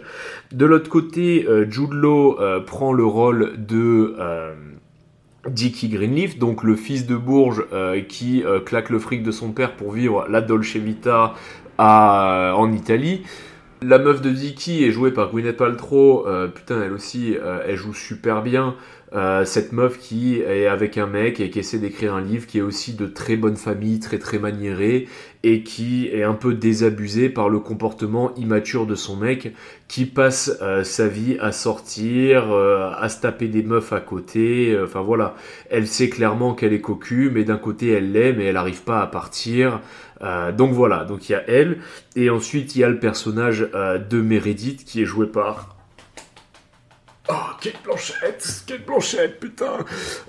De 0.52 0.64
l'autre 0.64 0.92
côté, 0.92 1.48
euh, 1.50 1.66
Law 1.92 2.38
prend 2.68 2.94
le 2.94 3.04
rôle 3.04 3.54
de 3.58 4.16
Dickie 5.50 5.90
Greenleaf, 5.90 6.38
donc 6.38 6.62
le 6.62 6.76
fils 6.76 7.08
de 7.08 7.16
Bourges 7.16 7.66
qui 8.08 8.44
claque 8.66 8.92
le 8.92 9.00
fric 9.00 9.24
de 9.24 9.32
son 9.32 9.52
père 9.52 9.76
pour 9.76 9.92
vivre 9.92 10.28
la 10.30 10.42
Dolce 10.42 10.76
Vita 10.76 11.34
en 11.80 12.72
Italie. 12.72 13.24
La 13.82 13.98
meuf 14.00 14.22
de 14.22 14.30
Dickie 14.30 14.84
est 14.84 14.92
jouée 14.92 15.12
par 15.12 15.32
Gwyneth 15.32 15.58
Paltrow. 15.58 16.26
putain, 16.54 16.84
elle 16.84 16.94
aussi, 16.94 17.36
elle 17.68 17.76
joue 17.76 17.94
super 17.94 18.42
bien. 18.42 18.76
Euh, 19.14 19.46
cette 19.46 19.72
meuf 19.72 20.00
qui 20.00 20.42
est 20.42 20.66
avec 20.66 20.98
un 20.98 21.06
mec 21.06 21.40
et 21.40 21.52
qui 21.52 21.60
essaie 21.60 21.78
d'écrire 21.78 22.16
un 22.16 22.22
livre 22.22 22.48
qui 22.48 22.58
est 22.58 22.64
aussi 22.64 22.96
de 22.96 23.06
très 23.06 23.38
bonne 23.38 23.56
famille, 23.56 24.00
très 24.00 24.18
très 24.18 24.40
maniéré 24.40 25.08
et 25.44 25.62
qui 25.62 26.08
est 26.08 26.24
un 26.24 26.34
peu 26.34 26.56
désabusé 26.56 27.30
par 27.30 27.50
le 27.50 27.60
comportement 27.60 28.34
immature 28.36 28.88
de 28.88 28.96
son 28.96 29.16
mec 29.16 29.54
qui 29.88 30.06
passe 30.06 30.58
euh, 30.64 30.84
sa 30.84 31.08
vie 31.08 31.38
à 31.40 31.52
sortir, 31.52 32.52
euh, 32.52 32.92
à 32.98 33.08
se 33.10 33.22
taper 33.22 33.48
des 33.48 33.62
meufs 33.62 33.94
à 33.94 34.00
côté. 34.00 34.76
Enfin 34.84 35.02
voilà, 35.02 35.36
elle 35.70 35.88
sait 35.88 36.10
clairement 36.10 36.56
qu'elle 36.56 36.74
est 36.74 36.82
cocu, 36.82 37.30
mais 37.32 37.44
d'un 37.44 37.58
côté 37.58 37.90
elle 37.90 38.12
l'aime 38.12 38.42
et 38.42 38.46
elle 38.46 38.56
n'arrive 38.56 38.82
pas 38.82 39.02
à 39.02 39.08
partir. 39.08 39.82
donc 40.58 40.72
voilà, 40.74 41.04
donc 41.06 41.30
il 41.30 41.34
y 41.34 41.36
a 41.36 41.44
elle 41.48 41.78
et 42.16 42.30
ensuite 42.32 42.76
il 42.76 42.80
y 42.80 42.84
a 42.84 42.90
le 42.90 43.00
personnage 43.00 43.70
de 44.10 44.22
Meredith 44.22 44.84
qui 44.84 45.04
est 45.04 45.06
joué 45.06 45.28
par 45.28 45.75
Oh, 47.28 47.34
Kate 47.60 47.82
Blanchette, 47.84 48.64
Kate 48.68 48.86
Blanchette, 48.86 49.40
putain 49.40 49.80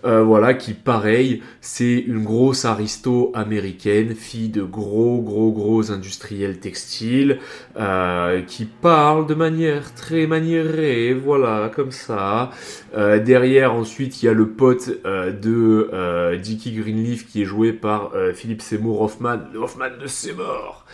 euh, 0.07 0.23
Voilà, 0.23 0.55
qui 0.55 0.73
pareil, 0.73 1.43
c'est 1.61 1.99
une 1.99 2.25
grosse 2.25 2.65
aristo 2.65 3.33
américaine, 3.35 4.15
fille 4.15 4.49
de 4.49 4.63
gros, 4.63 5.21
gros, 5.21 5.53
gros 5.53 5.93
industriels 5.93 6.59
textiles, 6.59 7.39
euh, 7.77 8.41
qui 8.41 8.65
parle 8.65 9.27
de 9.27 9.35
manière 9.35 9.95
très 9.95 10.27
maniérée, 10.27 11.13
voilà, 11.13 11.71
comme 11.75 11.91
ça. 11.91 12.51
Euh, 12.97 13.19
derrière, 13.19 13.75
ensuite, 13.75 14.23
il 14.23 14.27
y 14.27 14.29
a 14.31 14.33
le 14.33 14.49
pote 14.49 14.89
de 15.05 16.37
Dickie 16.37 16.73
Greenleaf, 16.73 17.27
qui 17.27 17.43
est 17.43 17.47
joué 17.47 17.75
par 17.75 18.13
Philippe 18.35 18.63
Seymour 18.63 19.03
Hoffman, 19.03 19.41
Hoffman 19.55 19.91
de 20.01 20.07
Seymour, 20.07 20.87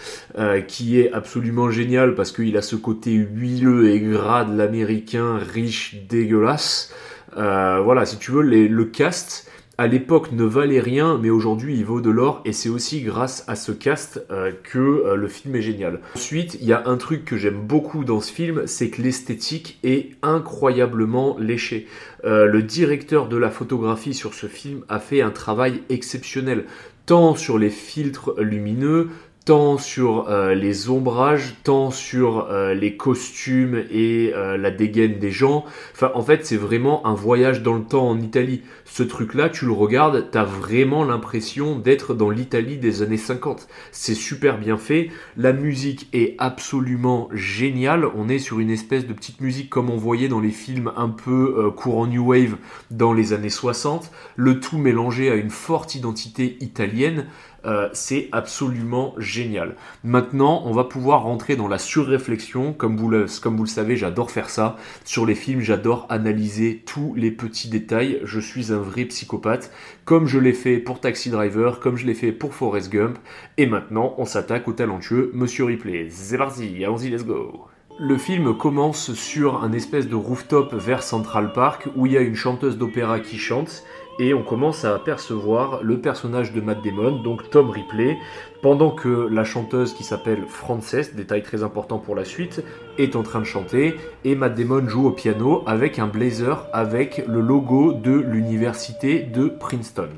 qui 0.67 0.99
est 0.99 1.13
absolument 1.13 1.71
génial 1.71 2.17
parce 2.17 2.33
qu'il 2.33 2.57
a 2.57 2.63
ce 2.63 2.75
côté 2.75 3.13
huileux 3.13 3.91
et 3.91 4.01
gras 4.01 4.45
de 4.45 4.57
l'américain 4.57 5.39
riche 5.39 5.92
dégueulasse. 6.01 6.93
Euh, 7.37 7.81
voilà, 7.81 8.05
si 8.05 8.19
tu 8.19 8.31
veux, 8.31 8.43
le 8.43 8.85
cast 8.85 9.49
à 9.79 9.87
l'époque 9.87 10.33
ne 10.33 10.45
valait 10.45 10.81
rien, 10.81 11.19
mais 11.21 11.31
aujourd'hui 11.31 11.77
il 11.77 11.85
vaut 11.85 12.03
de 12.03 12.11
l'or, 12.11 12.43
et 12.45 12.53
c'est 12.53 12.69
aussi 12.69 13.01
grâce 13.01 13.43
à 13.49 13.57
ce 13.57 13.73
cast 13.73 14.25
euh, 14.31 14.53
que 14.63 14.79
euh, 14.79 15.17
le 15.17 15.29
film 15.29 15.57
est 15.57 15.63
génial. 15.63 16.01
Ensuite, 16.15 16.59
il 16.61 16.67
y 16.67 16.75
a 16.75 16.83
un 16.87 16.99
truc 16.99 17.25
que 17.25 17.39
j'aime 17.39 17.67
beaucoup 17.67 18.05
dans 18.05 18.21
ce 18.21 18.31
film, 18.31 18.67
c'est 18.67 18.91
que 18.91 19.01
l'esthétique 19.01 19.79
est 19.83 20.11
incroyablement 20.23 21.37
léchée. 21.39 21.87
le 22.23 22.61
directeur 22.61 23.29
de 23.29 23.37
la 23.37 23.51
photographie 23.51 24.15
sur 24.15 24.35
ce 24.35 24.47
film 24.47 24.85
a 24.89 25.01
fait 25.01 25.23
un 25.23 25.31
travail 25.31 25.83
exceptionnel, 25.89 26.67
tant 27.07 27.35
sur 27.35 27.59
les 27.59 27.71
filtres 27.71 28.35
lumineux, 28.39 29.09
tant 29.45 29.77
sur 29.77 30.29
euh, 30.29 30.55
les 30.55 30.89
ombrages, 30.89 31.57
tant 31.65 31.91
sur 31.91 32.49
euh, 32.51 32.75
les 32.75 32.97
costumes 32.97 33.83
et 33.91 34.33
euh, 34.35 34.57
la 34.57 34.71
dégaine 34.71 35.19
des 35.19 35.31
gens. 35.31 35.65
Enfin, 35.93 36.13
en 36.15 36.23
fait, 36.23 36.47
c'est 36.47 36.57
vraiment 36.57 37.07
un 37.07 37.15
voyage 37.15 37.63
dans 37.63 37.75
le 37.75 37.83
temps 37.83 38.09
en 38.09 38.21
Italie. 38.21 38.63
Ce 38.85 39.03
truc-là, 39.03 39.49
tu 39.49 39.65
le 39.65 39.73
regardes, 39.73 40.31
t'as 40.31 40.45
vraiment 40.45 41.05
l'impression 41.05 41.79
d'être 41.79 42.15
dans 42.15 42.31
l'Italie 42.31 42.77
des 42.77 43.03
années 43.03 43.17
50. 43.17 43.67
C'est 43.91 44.15
super 44.15 44.59
bien 44.59 44.77
fait. 44.77 45.11
La 45.37 45.53
musique 45.53 46.09
est 46.13 46.37
absolument 46.39 47.29
géniale. 47.33 48.07
On 48.15 48.29
est 48.29 48.39
sur 48.39 48.61
une 48.61 48.71
espèce 48.71 49.07
de 49.07 49.13
petite 49.13 49.41
musique 49.41 49.71
comme 49.71 49.91
on 49.91 49.97
voyait 49.97 50.29
dans 50.29 50.41
les 50.41 50.51
films 50.51 50.93
un 50.97 51.09
peu 51.09 51.71
courant 51.77 52.07
New 52.07 52.31
Wave 52.31 52.57
dans 52.91 53.13
les 53.13 53.33
années 53.33 53.51
60. 53.51 54.11
Le 54.37 54.61
tout 54.61 54.79
mélangé 54.79 55.31
à 55.31 55.35
une 55.35 55.51
forte 55.51 55.95
identité 55.95 56.57
italienne. 56.61 57.27
Euh, 57.65 57.89
c'est 57.93 58.29
absolument 58.33 59.15
génial. 59.19 59.77
Maintenant, 60.03 60.63
on 60.65 60.73
va 60.73 60.85
pouvoir 60.85 61.23
rentrer 61.23 61.57
dans 61.57 61.69
la 61.69 61.79
surréflexion. 61.79 62.73
Comme 62.73 62.97
vous 62.97 63.09
le, 63.09 63.27
vous 63.45 63.63
le 63.63 63.69
savez, 63.69 63.97
j'adore 63.97 64.31
faire 64.31 64.51
ça. 64.51 64.77
Sur 65.05 65.27
les 65.27 65.35
films, 65.35 65.61
j'adore 65.61 66.07
analyser 66.09 66.83
tous 66.87 67.15
les 67.15 67.31
petits 67.31 67.69
détails. 67.69 68.21
Je 68.25 68.41
suis 68.41 68.73
un 68.73 68.79
vrai 68.79 69.05
psychopathe, 69.05 69.71
comme 70.05 70.27
je 70.27 70.39
l'ai 70.39 70.53
fait 70.53 70.79
pour 70.79 71.01
Taxi 71.01 71.31
Driver, 71.31 71.81
comme 71.81 71.97
je 71.97 72.07
l'ai 72.07 72.15
fait 72.15 72.33
pour 72.33 72.55
Forrest 72.55 72.91
Gump. 72.91 73.19
Et 73.59 73.67
maintenant, 73.67 74.15
on 74.19 74.25
s'attaque 74.25 74.67
au 74.67 74.73
talentueux 74.73 75.31
Monsieur 75.35 75.65
Ripley. 75.65 76.09
C'est 76.11 76.39
parti, 76.39 76.85
allons-y, 76.85 77.11
let's 77.11 77.25
go. 77.25 77.69
Le 78.01 78.17
film 78.17 78.57
commence 78.57 79.13
sur 79.13 79.63
un 79.63 79.73
espèce 79.73 80.09
de 80.09 80.15
rooftop 80.15 80.75
vers 80.75 81.03
Central 81.03 81.53
Park 81.53 81.89
où 81.95 82.07
il 82.07 82.13
y 82.13 82.17
a 82.17 82.23
une 82.23 82.35
chanteuse 82.35 82.79
d'opéra 82.79 83.21
qui 83.21 83.39
chante 83.39 83.85
et 84.19 84.35
on 84.35 84.43
commence 84.43 84.85
à 84.85 84.95
apercevoir 84.95 85.83
le 85.83 86.01
personnage 86.01 86.53
de 86.53 86.61
Matt 86.61 86.85
Damon, 86.85 87.23
donc 87.23 87.51
Tom 87.51 87.71
Ripley, 87.71 88.19
pendant 88.61 88.91
que 88.91 89.29
la 89.31 89.45
chanteuse 89.45 89.95
qui 89.95 90.05
s'appelle 90.05 90.45
Frances, 90.47 91.15
détail 91.15 91.43
très 91.43 91.63
important 91.63 91.99
pour 91.99 92.15
la 92.15 92.25
suite, 92.25 92.63
est 92.99 93.17
en 93.17 93.23
train 93.23 93.41
de 93.41 93.45
chanter, 93.45 93.95
et 94.25 94.35
Matt 94.35 94.55
Damon 94.55 94.87
joue 94.89 95.07
au 95.07 95.13
piano 95.13 95.63
avec 95.67 95.99
un 95.99 96.07
blazer 96.07 96.67
avec 96.73 97.25
le 97.27 97.41
logo 97.41 97.93
de 97.93 98.13
l'université 98.13 99.21
de 99.21 99.49
Princeton. 99.49 100.11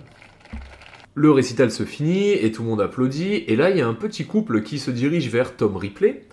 Le 1.16 1.30
récital 1.30 1.70
se 1.70 1.84
finit 1.84 2.32
et 2.32 2.50
tout 2.50 2.62
le 2.62 2.70
monde 2.70 2.80
applaudit, 2.80 3.44
et 3.46 3.54
là 3.54 3.70
il 3.70 3.76
y 3.76 3.80
a 3.80 3.86
un 3.86 3.94
petit 3.94 4.26
couple 4.26 4.62
qui 4.62 4.78
se 4.78 4.90
dirige 4.90 5.30
vers 5.30 5.56
Tom 5.56 5.76
Ripley, 5.76 6.24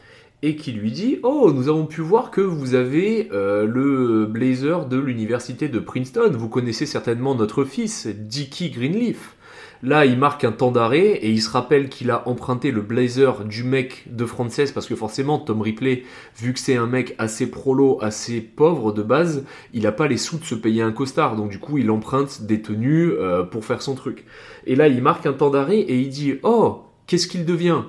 et 0.44 0.56
qui 0.56 0.72
lui 0.72 0.92
dit 0.92 1.20
Oh, 1.24 1.52
nous 1.54 1.68
avons 1.70 1.86
pu 1.86 2.02
voir 2.02 2.32
que 2.32 2.42
vous 2.42 2.74
avez 2.74 3.30
euh, 3.32 3.66
le 3.66 4.26
blazer 4.26 4.88
de 4.88 4.98
l'université 4.98 5.70
de 5.70 5.80
Princeton. 5.80 6.32
Vous 6.34 6.50
connaissez 6.50 6.86
certainement 6.86 7.36
notre 7.36 7.64
fils, 7.64 8.08
Dickie 8.08 8.72
Greenleaf. 8.72 9.36
Là, 9.84 10.06
il 10.06 10.20
marque 10.20 10.44
un 10.44 10.52
temps 10.52 10.72
d'arrêt 10.72 11.08
et 11.08 11.32
il 11.32 11.42
se 11.42 11.50
rappelle 11.50 11.90
qu'il 11.90 12.12
a 12.12 12.28
emprunté 12.28 12.70
le 12.70 12.82
blazer 12.82 13.44
du 13.46 13.64
mec 13.64 14.04
de 14.12 14.26
Frances 14.26 14.72
parce 14.72 14.86
que 14.86 14.96
forcément, 14.96 15.40
Tom 15.40 15.60
Ripley, 15.62 16.04
vu 16.38 16.54
que 16.54 16.60
c'est 16.60 16.76
un 16.76 16.86
mec 16.86 17.16
assez 17.18 17.50
prolo, 17.50 17.98
assez 18.00 18.42
pauvre 18.42 18.92
de 18.92 19.02
base, 19.02 19.44
il 19.74 19.84
n'a 19.84 19.92
pas 19.92 20.08
les 20.08 20.18
sous 20.18 20.38
de 20.38 20.44
se 20.44 20.54
payer 20.54 20.84
un 20.84 20.92
costard. 20.92 21.36
Donc 21.36 21.50
du 21.50 21.58
coup, 21.58 21.80
il 21.80 21.90
emprunte 21.90 22.44
des 22.44 22.62
tenues 22.62 23.12
euh, 23.12 23.42
pour 23.42 23.66
faire 23.66 23.82
son 23.82 23.96
truc. 23.96 24.26
Et 24.68 24.76
là, 24.76 24.88
il 24.88 25.02
marque 25.02 25.26
un 25.26 25.34
temps 25.34 25.50
d'arrêt 25.50 25.80
et 25.80 26.00
il 26.00 26.10
dit 26.10 26.36
Oh, 26.44 26.84
qu'est-ce 27.08 27.28
qu'il 27.28 27.46
devient? 27.46 27.82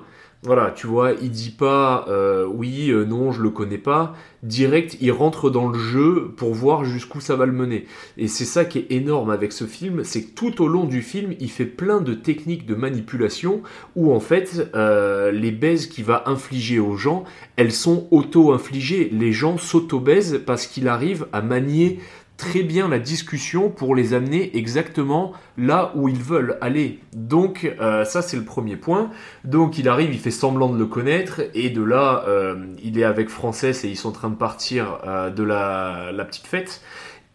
Voilà, 0.43 0.71
tu 0.71 0.87
vois, 0.87 1.13
il 1.21 1.31
dit 1.31 1.51
pas 1.51 2.05
euh, 2.09 2.45
oui, 2.45 2.89
euh, 2.89 3.05
non, 3.05 3.31
je 3.31 3.41
le 3.41 3.49
connais 3.49 3.77
pas. 3.77 4.13
Direct, 4.43 4.97
il 4.99 5.13
rentre 5.13 5.49
dans 5.49 5.69
le 5.69 5.79
jeu 5.79 6.33
pour 6.35 6.53
voir 6.53 6.83
jusqu'où 6.83 7.21
ça 7.21 7.37
va 7.37 7.45
le 7.45 7.53
mener. 7.53 7.85
Et 8.17 8.27
c'est 8.27 8.43
ça 8.43 8.65
qui 8.65 8.79
est 8.79 8.91
énorme 8.91 9.29
avec 9.29 9.53
ce 9.53 9.63
film, 9.63 10.03
c'est 10.03 10.23
que 10.23 10.31
tout 10.35 10.61
au 10.61 10.67
long 10.67 10.83
du 10.83 11.01
film, 11.01 11.33
il 11.39 11.49
fait 11.49 11.65
plein 11.65 12.01
de 12.01 12.13
techniques 12.13 12.65
de 12.65 12.75
manipulation 12.75 13.61
où 13.95 14.11
en 14.11 14.19
fait, 14.19 14.69
euh, 14.75 15.31
les 15.31 15.51
baises 15.51 15.87
qu'il 15.87 16.03
va 16.03 16.23
infliger 16.25 16.77
aux 16.77 16.97
gens, 16.97 17.23
elles 17.55 17.71
sont 17.71 18.07
auto-infligées. 18.11 19.09
Les 19.13 19.31
gens 19.31 19.57
s'auto-baisent 19.57 20.41
parce 20.45 20.67
qu'il 20.67 20.89
arrive 20.89 21.25
à 21.31 21.41
manier 21.41 21.99
très 22.37 22.63
bien 22.63 22.87
la 22.87 22.99
discussion 22.99 23.69
pour 23.69 23.95
les 23.95 24.13
amener 24.13 24.57
exactement 24.57 25.33
là 25.57 25.91
où 25.95 26.09
ils 26.09 26.21
veulent 26.21 26.57
aller. 26.61 26.99
Donc 27.13 27.71
euh, 27.79 28.05
ça 28.05 28.21
c'est 28.21 28.37
le 28.37 28.43
premier 28.43 28.75
point. 28.75 29.11
Donc 29.43 29.77
il 29.77 29.87
arrive, 29.87 30.13
il 30.13 30.19
fait 30.19 30.31
semblant 30.31 30.69
de 30.69 30.77
le 30.77 30.85
connaître 30.85 31.41
et 31.53 31.69
de 31.69 31.83
là 31.83 32.25
euh, 32.27 32.55
il 32.83 32.97
est 32.99 33.03
avec 33.03 33.29
Frances 33.29 33.63
et 33.63 33.87
ils 33.87 33.97
sont 33.97 34.09
en 34.09 34.13
train 34.13 34.29
de 34.29 34.35
partir 34.35 34.99
euh, 35.05 35.29
de 35.29 35.43
la, 35.43 36.11
petite 36.25 36.47
fête. 36.47 36.81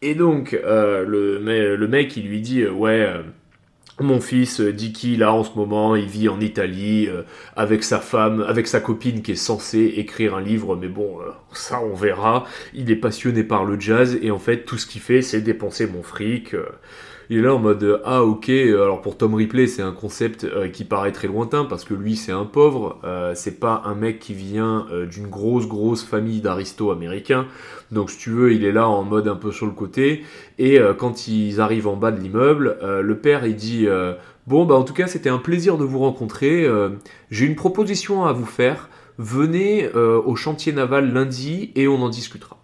Et 0.02 0.14
donc 0.14 0.52
le, 0.52 1.38
le, 1.76 1.88
mec 1.88 2.16
il 2.16 2.28
lui 2.28 2.40
dit 2.40 2.66
ouais 2.66 3.08
mon 4.00 4.20
fils 4.20 4.60
euh, 4.60 4.72
Dicky, 4.72 5.16
là 5.16 5.32
en 5.32 5.44
ce 5.44 5.56
moment, 5.56 5.96
il 5.96 6.06
vit 6.06 6.28
en 6.28 6.40
Italie 6.40 7.08
euh, 7.08 7.22
avec 7.56 7.82
sa 7.82 7.98
femme, 7.98 8.44
avec 8.46 8.66
sa 8.66 8.80
copine 8.80 9.22
qui 9.22 9.32
est 9.32 9.36
censée 9.36 9.94
écrire 9.96 10.34
un 10.36 10.40
livre, 10.40 10.76
mais 10.76 10.88
bon, 10.88 11.20
euh, 11.20 11.30
ça 11.52 11.80
on 11.82 11.94
verra. 11.94 12.44
Il 12.74 12.90
est 12.90 12.96
passionné 12.96 13.44
par 13.44 13.64
le 13.64 13.78
jazz 13.78 14.18
et 14.20 14.30
en 14.30 14.38
fait 14.38 14.64
tout 14.64 14.78
ce 14.78 14.86
qu'il 14.86 15.00
fait 15.00 15.22
c'est 15.22 15.40
dépenser 15.40 15.86
mon 15.86 16.02
fric 16.02 16.54
il 17.30 17.38
est 17.38 17.42
là 17.42 17.54
en 17.54 17.58
mode 17.58 17.82
euh, 17.82 17.98
ah 18.04 18.24
ok 18.24 18.48
alors 18.48 19.02
pour 19.02 19.16
Tom 19.18 19.34
Ripley 19.34 19.66
c'est 19.66 19.82
un 19.82 19.92
concept 19.92 20.44
euh, 20.44 20.68
qui 20.68 20.84
paraît 20.84 21.12
très 21.12 21.28
lointain 21.28 21.66
parce 21.66 21.84
que 21.84 21.92
lui 21.92 22.16
c'est 22.16 22.32
un 22.32 22.46
pauvre 22.46 22.98
euh, 23.04 23.32
c'est 23.34 23.60
pas 23.60 23.82
un 23.84 23.94
mec 23.94 24.18
qui 24.18 24.32
vient 24.32 24.86
d'une 25.10 25.26
grosse 25.26 25.66
grosse 25.66 26.04
famille 26.04 26.40
d'aristos 26.40 26.92
américains. 26.92 27.46
Donc 27.90 28.10
si 28.10 28.18
tu 28.18 28.30
veux 28.30 28.52
il 28.52 28.64
est 28.64 28.72
là 28.72 28.88
en 28.88 29.02
mode 29.02 29.28
un 29.28 29.34
peu 29.34 29.52
sur 29.52 29.66
le 29.66 29.72
côté. 29.72 30.24
Et 30.58 30.78
quand 30.98 31.28
ils 31.28 31.60
arrivent 31.60 31.86
en 31.86 31.96
bas 31.96 32.10
de 32.10 32.20
l'immeuble 32.20 32.78
le 32.82 33.18
père 33.18 33.46
il 33.46 33.56
dit 33.56 33.86
bon 34.46 34.64
bah 34.64 34.74
en 34.74 34.84
tout 34.84 34.94
cas 34.94 35.06
c'était 35.06 35.28
un 35.28 35.38
plaisir 35.38 35.78
de 35.78 35.84
vous 35.84 35.98
rencontrer 35.98 36.66
j'ai 37.30 37.46
une 37.46 37.56
proposition 37.56 38.24
à 38.24 38.32
vous 38.32 38.46
faire. 38.46 38.88
Venez 39.18 39.88
au 39.94 40.36
chantier 40.36 40.72
naval 40.72 41.12
lundi 41.12 41.72
et 41.74 41.88
on 41.88 42.02
en 42.02 42.08
discutera 42.08 42.57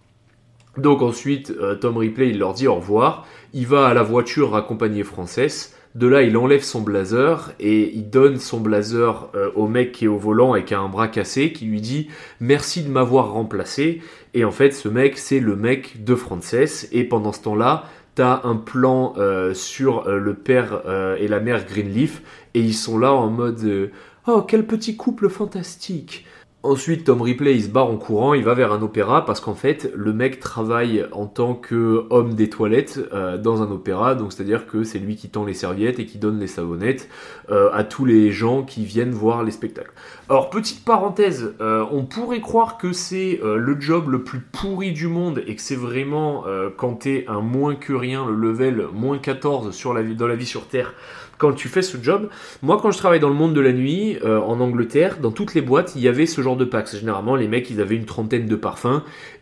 donc 0.77 1.01
ensuite, 1.01 1.53
Tom 1.79 1.97
Ripley, 1.97 2.29
il 2.29 2.39
leur 2.39 2.53
dit 2.53 2.67
au 2.67 2.75
revoir. 2.75 3.25
Il 3.53 3.67
va 3.67 3.87
à 3.87 3.93
la 3.93 4.03
voiture 4.03 4.55
accompagner 4.55 5.03
Frances. 5.03 5.71
De 5.95 6.07
là, 6.07 6.23
il 6.23 6.35
enlève 6.35 6.61
son 6.61 6.81
blazer 6.81 7.53
et 7.57 7.95
il 7.95 8.09
donne 8.09 8.37
son 8.37 8.59
blazer 8.59 9.29
euh, 9.33 9.49
au 9.55 9.69
mec 9.69 9.93
qui 9.93 10.05
est 10.05 10.09
au 10.09 10.17
volant 10.17 10.53
et 10.53 10.65
qui 10.65 10.73
a 10.73 10.79
un 10.81 10.89
bras 10.89 11.07
cassé, 11.07 11.53
qui 11.53 11.63
lui 11.63 11.79
dit 11.79 12.09
merci 12.41 12.83
de 12.83 12.89
m'avoir 12.89 13.31
remplacé. 13.31 14.01
Et 14.33 14.43
en 14.43 14.51
fait, 14.51 14.71
ce 14.71 14.89
mec, 14.89 15.17
c'est 15.17 15.39
le 15.39 15.55
mec 15.55 16.03
de 16.03 16.15
Frances. 16.15 16.87
Et 16.91 17.05
pendant 17.05 17.31
ce 17.31 17.43
temps-là, 17.43 17.85
t'as 18.15 18.41
un 18.43 18.57
plan 18.57 19.13
sur 19.53 20.09
le 20.09 20.33
père 20.33 20.81
et 21.17 21.29
la 21.29 21.39
mère 21.39 21.65
Greenleaf, 21.65 22.21
et 22.53 22.59
ils 22.59 22.73
sont 22.73 22.97
là 22.97 23.13
en 23.13 23.29
mode 23.29 23.91
Oh, 24.27 24.41
quel 24.41 24.65
petit 24.65 24.97
couple 24.97 25.29
fantastique 25.29 26.25
Ensuite, 26.65 27.03
Tom 27.03 27.21
Ripley, 27.21 27.53
il 27.53 27.63
se 27.63 27.69
barre 27.69 27.91
en 27.91 27.97
courant, 27.97 28.33
il 28.33 28.43
va 28.43 28.55
vers 28.55 28.73
un 28.73 28.81
opéra 28.81 29.23
parce 29.23 29.39
qu'en 29.39 29.53
fait, 29.53 29.91
le 29.95 30.13
mec 30.13 30.39
travaille 30.39 31.05
en 31.11 31.27
tant 31.27 31.53
qu'homme 31.53 32.33
des 32.33 32.49
toilettes 32.49 32.99
euh, 33.13 33.37
dans 33.37 33.61
un 33.61 33.69
opéra, 33.69 34.15
donc 34.15 34.33
c'est-à-dire 34.33 34.65
que 34.65 34.83
c'est 34.83 34.97
lui 34.97 35.15
qui 35.15 35.29
tend 35.29 35.45
les 35.45 35.53
serviettes 35.53 35.99
et 35.99 36.07
qui 36.07 36.17
donne 36.17 36.39
les 36.39 36.47
savonnettes 36.47 37.07
euh, 37.51 37.69
à 37.71 37.83
tous 37.83 38.03
les 38.03 38.31
gens 38.31 38.63
qui 38.63 38.83
viennent 38.83 39.11
voir 39.11 39.43
les 39.43 39.51
spectacles. 39.51 39.93
Alors, 40.27 40.49
petite 40.49 40.83
parenthèse, 40.83 41.53
euh, 41.61 41.85
on 41.91 42.03
pourrait 42.03 42.41
croire 42.41 42.79
que 42.79 42.93
c'est 42.93 43.39
le 43.43 43.79
job 43.79 44.09
le 44.09 44.23
plus 44.23 44.39
pourri 44.39 44.91
du 44.91 45.07
monde 45.07 45.43
et 45.45 45.55
que 45.55 45.61
c'est 45.61 45.75
vraiment 45.75 46.45
quand 46.77 46.95
t'es 46.95 47.25
un 47.27 47.41
moins 47.41 47.75
que 47.75 47.93
rien, 47.93 48.25
le 48.25 48.33
level 48.33 48.87
moins 48.91 49.19
14 49.19 49.71
sur 49.71 49.93
dans 49.93 50.27
la 50.27 50.35
vie 50.35 50.47
sur 50.47 50.67
Terre, 50.67 50.95
quand 51.37 51.53
tu 51.53 51.67
fais 51.67 51.81
ce 51.81 51.97
job. 52.01 52.29
Moi, 52.61 52.79
quand 52.81 52.91
je 52.91 52.97
travaille 52.97 53.19
dans 53.19 53.29
le 53.29 53.35
monde 53.35 53.53
de 53.53 53.61
la 53.61 53.73
nuit, 53.73 54.17
euh, 54.23 54.39
en 54.39 54.59
Angleterre, 54.59 55.17
dans 55.21 55.31
toutes 55.31 55.53
les 55.53 55.61
boîtes, 55.61 55.93
il 55.95 56.01
y 56.01 56.07
avait 56.07 56.25
ce 56.25 56.41
genre 56.41 56.57
de 56.57 56.65
packs. 56.65 56.95
Généralement, 56.95 57.35
les 57.35 57.47
mecs, 57.47 57.69
ils 57.69 57.81
avaient 57.81 57.95
une 57.95 58.05
trentaine 58.05 58.47
de 58.47 58.55
parfums 58.55 59.01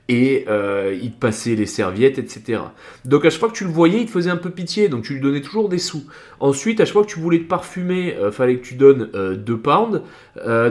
et 0.10 0.44
euh, 0.50 0.98
il 1.02 1.14
te 1.14 1.20
passait 1.20 1.56
les 1.56 1.66
serviettes, 1.66 2.18
etc. 2.18 2.60
Donc 3.06 3.24
à 3.24 3.30
chaque 3.30 3.40
fois 3.40 3.48
que 3.48 3.56
tu 3.56 3.64
le 3.64 3.70
voyais, 3.70 4.02
il 4.02 4.06
te 4.06 4.12
faisait 4.12 4.30
un 4.30 4.38
peu 4.38 4.50
pitié, 4.50 4.90
donc 4.90 5.04
tu 5.04 5.14
lui 5.14 5.22
donnais 5.22 5.40
toujours 5.40 5.70
des 5.70 5.78
sous. 5.78 6.04
Ensuite, 6.42 6.82
à 6.82 6.86
chaque 6.86 6.92
fois 6.92 7.04
que 7.04 7.10
tu 7.10 7.20
voulais 7.20 7.40
te 7.40 7.48
parfumer, 7.48 8.14
euh, 8.16 8.30
fallait 8.30 8.58
que 8.58 8.66
tu 8.66 8.76
donnes 8.76 9.10
2 9.14 9.58
pounds. 9.58 10.02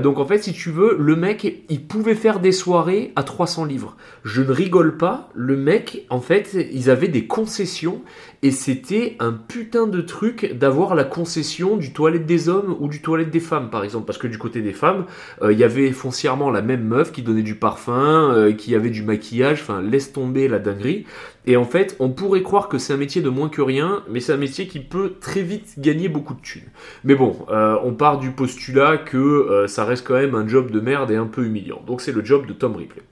donc 0.03 0.19
en 0.19 0.27
fait, 0.27 0.39
si 0.39 0.53
tu 0.53 0.71
veux, 0.71 0.97
le 0.99 1.17
mec, 1.17 1.65
il 1.71 1.83
pouvait 1.83 2.15
faire 2.15 2.41
des 2.41 2.53
soirées 2.53 3.13
à 3.17 3.23
300 3.23 3.65
livres. 3.65 3.97
Je 4.23 4.43
ne 4.43 4.53
rigole 4.53 4.99
pas, 4.99 5.31
le 5.35 5.57
mec, 5.57 6.05
en 6.11 6.21
fait, 6.21 6.55
ils 6.71 6.91
avaient 6.91 7.09
des 7.09 7.27
concessions 7.27 8.03
et 8.43 8.51
c'était 8.51 9.17
un 9.21 9.33
putain 9.33 9.87
de 9.87 10.01
truc 10.01 10.55
d'avoir 10.55 10.95
la 10.95 11.05
concession 11.05 11.77
du 11.77 11.93
toilette 11.93 12.27
des 12.27 12.49
hommes 12.49 12.77
ou 12.81 12.89
du 12.89 13.01
toilette 13.01 13.31
des 13.31 13.41
femmes, 13.41 13.71
par 13.71 13.85
exemple. 13.85 14.07
Parce 14.07 14.19
que 14.19 14.27
du 14.27 14.39
côté 14.39 14.63
des 14.63 14.73
femmes, 14.73 15.07
il 15.43 15.57
y 15.57 15.65
avait 15.65 15.93
foncièrement 15.93 16.51
la 16.51 16.63
même 16.63 16.83
meuf 16.83 17.13
qui 17.13 17.23
donnait 17.23 17.43
du 17.43 17.55
parfum, 17.55 18.53
qui 18.59 18.75
avait 18.75 18.91
du 18.91 19.03
maquillage 19.03 19.63
enfin 19.63 19.81
laisse 19.81 20.13
tomber 20.13 20.49
la 20.49 20.59
dinguerie. 20.59 21.07
Et 21.47 21.57
en 21.57 21.65
fait, 21.65 21.97
on 21.99 22.11
pourrait 22.11 22.43
croire 22.43 22.69
que 22.69 22.79
c'est 22.79 22.93
un 22.93 22.97
métier 22.97 23.21
de 23.21 23.29
moins 23.29 23.49
que 23.49 23.63
rien, 23.63 24.05
mais 24.09 24.21
c'est 24.21 24.33
un 24.33 24.37
métier 24.37 24.69
qui 24.69 24.79
peut 24.79 25.15
très 25.21 25.43
vite 25.43 25.75
gagner 25.79 26.09
beaucoup 26.09 26.35
de 26.35 26.41
thunes. 26.41 26.71
Mais 27.05 27.15
bon, 27.15 27.47
euh, 27.51 27.77
on 27.83 27.95
part 27.95 28.19
du 28.19 28.31
postulat 28.31 28.99
que 28.99 29.19
euh, 29.19 29.67
ça 29.67 29.85
reste 29.85 30.07
quand 30.07 30.15
même 30.15 30.35
un 30.35 30.47
job 30.47 30.71
de 30.71 30.81
merde 30.81 31.11
et 31.11 31.17
un 31.17 31.27
peu 31.27 31.45
humiliant. 31.45 31.83
Donc 31.87 32.01
c'est 32.01 32.13
le 32.13 32.25
job 32.25 32.47
de 32.47 32.53
Tom 32.53 32.77
Ripley. 32.77 33.03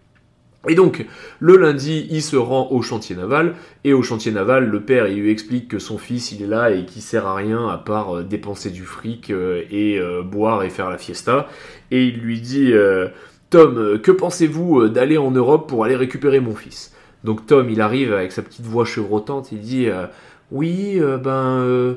Et 0.69 0.75
donc, 0.75 1.07
le 1.39 1.57
lundi, 1.57 2.07
il 2.11 2.21
se 2.21 2.37
rend 2.37 2.69
au 2.71 2.83
chantier 2.83 3.17
naval, 3.17 3.55
et 3.85 3.95
au 3.95 4.03
chantier 4.03 4.31
naval, 4.31 4.67
le 4.67 4.81
père, 4.83 5.09
il 5.09 5.21
lui 5.21 5.31
explique 5.31 5.69
que 5.69 5.79
son 5.79 5.97
fils, 5.97 6.33
il 6.33 6.43
est 6.43 6.47
là 6.47 6.71
et 6.71 6.85
qu'il 6.85 7.01
sert 7.01 7.27
à 7.27 7.35
rien 7.35 7.67
à 7.67 7.79
part 7.79 8.19
euh, 8.19 8.23
dépenser 8.23 8.71
du 8.71 8.85
fric 8.85 9.31
et 9.31 10.01
boire 10.25 10.63
et 10.63 10.71
faire 10.71 10.91
la 10.91 10.99
fiesta. 10.99 11.49
Et 11.91 12.05
il 12.05 12.21
lui 12.21 12.41
dit, 12.41 12.75
Tom, 13.51 13.79
euh, 13.79 13.99
que 13.99 14.13
pensez-vous 14.13 14.83
euh, 14.83 14.89
d'aller 14.89 15.19
en 15.19 15.33
Europe 15.33 15.69
pour 15.69 15.85
aller 15.85 15.97
récupérer 15.97 16.39
mon 16.39 16.55
fils? 16.55 16.95
Donc 17.25 17.47
Tom, 17.47 17.69
il 17.69 17.81
arrive 17.81 18.13
avec 18.13 18.31
sa 18.31 18.43
petite 18.43 18.65
voix 18.65 18.85
chevrotante, 18.85 19.51
il 19.51 19.59
dit 19.59 19.89
euh, 19.89 20.07
oui, 20.53 21.01
ben, 21.23 21.97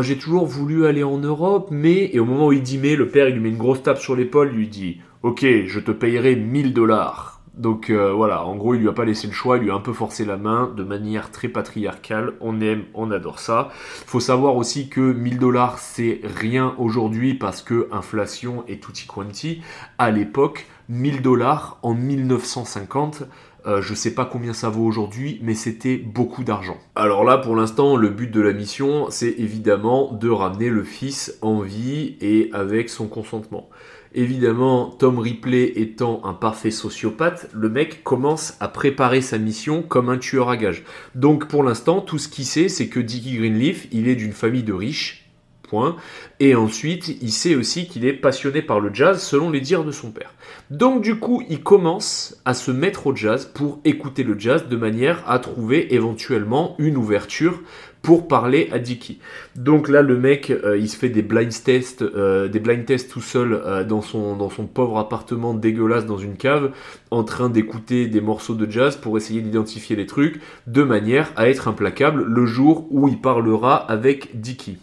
j'ai 0.00 0.16
toujours 0.16 0.46
voulu 0.46 0.86
aller 0.86 1.04
en 1.04 1.18
Europe, 1.18 1.68
mais 1.70 2.10
et 2.12 2.18
au 2.18 2.24
moment 2.24 2.48
où 2.48 2.52
il 2.52 2.62
dit 2.62 2.78
mais, 2.78 2.96
le 2.96 3.08
père 3.08 3.28
il 3.28 3.34
lui 3.34 3.40
met 3.40 3.48
une 3.50 3.58
grosse 3.58 3.82
tape 3.82 3.98
sur 3.98 4.16
l'épaule, 4.16 4.48
lui 4.48 4.68
dit 4.68 5.00
ok, 5.22 5.44
je 5.66 5.80
te 5.80 5.90
payerai 5.90 6.36
1000 6.36 6.72
dollars. 6.72 7.31
Donc 7.54 7.90
euh, 7.90 8.12
voilà, 8.12 8.44
en 8.44 8.56
gros, 8.56 8.74
il 8.74 8.80
lui 8.80 8.88
a 8.88 8.92
pas 8.92 9.04
laissé 9.04 9.26
le 9.26 9.32
choix, 9.32 9.58
il 9.58 9.64
lui 9.64 9.70
a 9.70 9.74
un 9.74 9.80
peu 9.80 9.92
forcé 9.92 10.24
la 10.24 10.38
main 10.38 10.72
de 10.74 10.84
manière 10.84 11.30
très 11.30 11.48
patriarcale. 11.48 12.32
On 12.40 12.60
aime, 12.60 12.84
on 12.94 13.10
adore 13.10 13.40
ça. 13.40 13.68
Faut 13.72 14.20
savoir 14.20 14.56
aussi 14.56 14.88
que 14.88 15.00
1000 15.00 15.38
dollars, 15.38 15.78
c'est 15.78 16.20
rien 16.24 16.74
aujourd'hui 16.78 17.34
parce 17.34 17.62
que 17.62 17.88
inflation 17.92 18.64
et 18.68 18.78
tutti 18.78 19.06
quanti. 19.06 19.60
À 19.98 20.10
l'époque, 20.10 20.66
1000 20.88 21.20
dollars 21.20 21.78
en 21.82 21.94
1950, 21.94 23.24
euh, 23.66 23.80
je 23.80 23.94
sais 23.94 24.14
pas 24.14 24.24
combien 24.24 24.54
ça 24.54 24.70
vaut 24.70 24.84
aujourd'hui, 24.84 25.38
mais 25.42 25.54
c'était 25.54 25.96
beaucoup 25.96 26.42
d'argent. 26.44 26.78
Alors 26.96 27.22
là, 27.22 27.38
pour 27.38 27.54
l'instant, 27.54 27.96
le 27.96 28.08
but 28.08 28.30
de 28.30 28.40
la 28.40 28.52
mission, 28.52 29.06
c'est 29.10 29.34
évidemment 29.38 30.12
de 30.12 30.28
ramener 30.30 30.68
le 30.68 30.82
fils 30.82 31.38
en 31.42 31.60
vie 31.60 32.16
et 32.20 32.50
avec 32.52 32.88
son 32.88 33.06
consentement. 33.06 33.68
Évidemment, 34.14 34.90
Tom 34.98 35.18
Ripley 35.18 35.72
étant 35.76 36.20
un 36.24 36.34
parfait 36.34 36.70
sociopathe, 36.70 37.48
le 37.54 37.70
mec 37.70 38.04
commence 38.04 38.56
à 38.60 38.68
préparer 38.68 39.22
sa 39.22 39.38
mission 39.38 39.82
comme 39.82 40.10
un 40.10 40.18
tueur 40.18 40.50
à 40.50 40.58
gages. 40.58 40.84
Donc 41.14 41.48
pour 41.48 41.62
l'instant, 41.62 42.02
tout 42.02 42.18
ce 42.18 42.28
qu'il 42.28 42.44
sait, 42.44 42.68
c'est 42.68 42.88
que 42.88 43.00
Dickie 43.00 43.38
Greenleaf, 43.38 43.88
il 43.90 44.08
est 44.08 44.14
d'une 44.14 44.32
famille 44.32 44.64
de 44.64 44.74
riches, 44.74 45.30
point. 45.62 45.96
Et 46.38 46.54
ensuite, 46.54 47.16
il 47.22 47.32
sait 47.32 47.54
aussi 47.54 47.88
qu'il 47.88 48.04
est 48.04 48.12
passionné 48.12 48.60
par 48.60 48.80
le 48.80 48.92
jazz 48.92 49.22
selon 49.22 49.48
les 49.48 49.60
dires 49.60 49.84
de 49.84 49.90
son 49.90 50.10
père. 50.10 50.34
Donc 50.70 51.00
du 51.00 51.18
coup, 51.18 51.42
il 51.48 51.62
commence 51.62 52.36
à 52.44 52.52
se 52.52 52.70
mettre 52.70 53.06
au 53.06 53.16
jazz 53.16 53.50
pour 53.54 53.80
écouter 53.86 54.24
le 54.24 54.38
jazz 54.38 54.68
de 54.68 54.76
manière 54.76 55.24
à 55.26 55.38
trouver 55.38 55.94
éventuellement 55.94 56.76
une 56.78 56.98
ouverture 56.98 57.62
pour 58.02 58.26
parler 58.26 58.68
à 58.72 58.78
Dicky. 58.78 59.18
Donc 59.56 59.88
là, 59.88 60.02
le 60.02 60.18
mec, 60.18 60.50
euh, 60.50 60.76
il 60.76 60.88
se 60.88 60.96
fait 60.96 61.08
des 61.08 61.22
blind 61.22 61.52
tests, 61.64 62.02
euh, 62.02 62.48
des 62.48 62.58
blind 62.58 62.84
tests 62.84 63.10
tout 63.10 63.20
seul 63.20 63.52
euh, 63.52 63.84
dans 63.84 64.02
son 64.02 64.36
dans 64.36 64.50
son 64.50 64.66
pauvre 64.66 64.98
appartement 64.98 65.54
dégueulasse 65.54 66.04
dans 66.04 66.18
une 66.18 66.36
cave, 66.36 66.72
en 67.10 67.22
train 67.22 67.48
d'écouter 67.48 68.08
des 68.08 68.20
morceaux 68.20 68.54
de 68.54 68.70
jazz 68.70 68.96
pour 68.96 69.16
essayer 69.16 69.40
d'identifier 69.40 69.96
les 69.96 70.06
trucs, 70.06 70.40
de 70.66 70.82
manière 70.82 71.32
à 71.36 71.48
être 71.48 71.68
implacable 71.68 72.24
le 72.24 72.44
jour 72.44 72.86
où 72.90 73.08
il 73.08 73.20
parlera 73.20 73.76
avec 73.76 74.40
Dicky. 74.40 74.78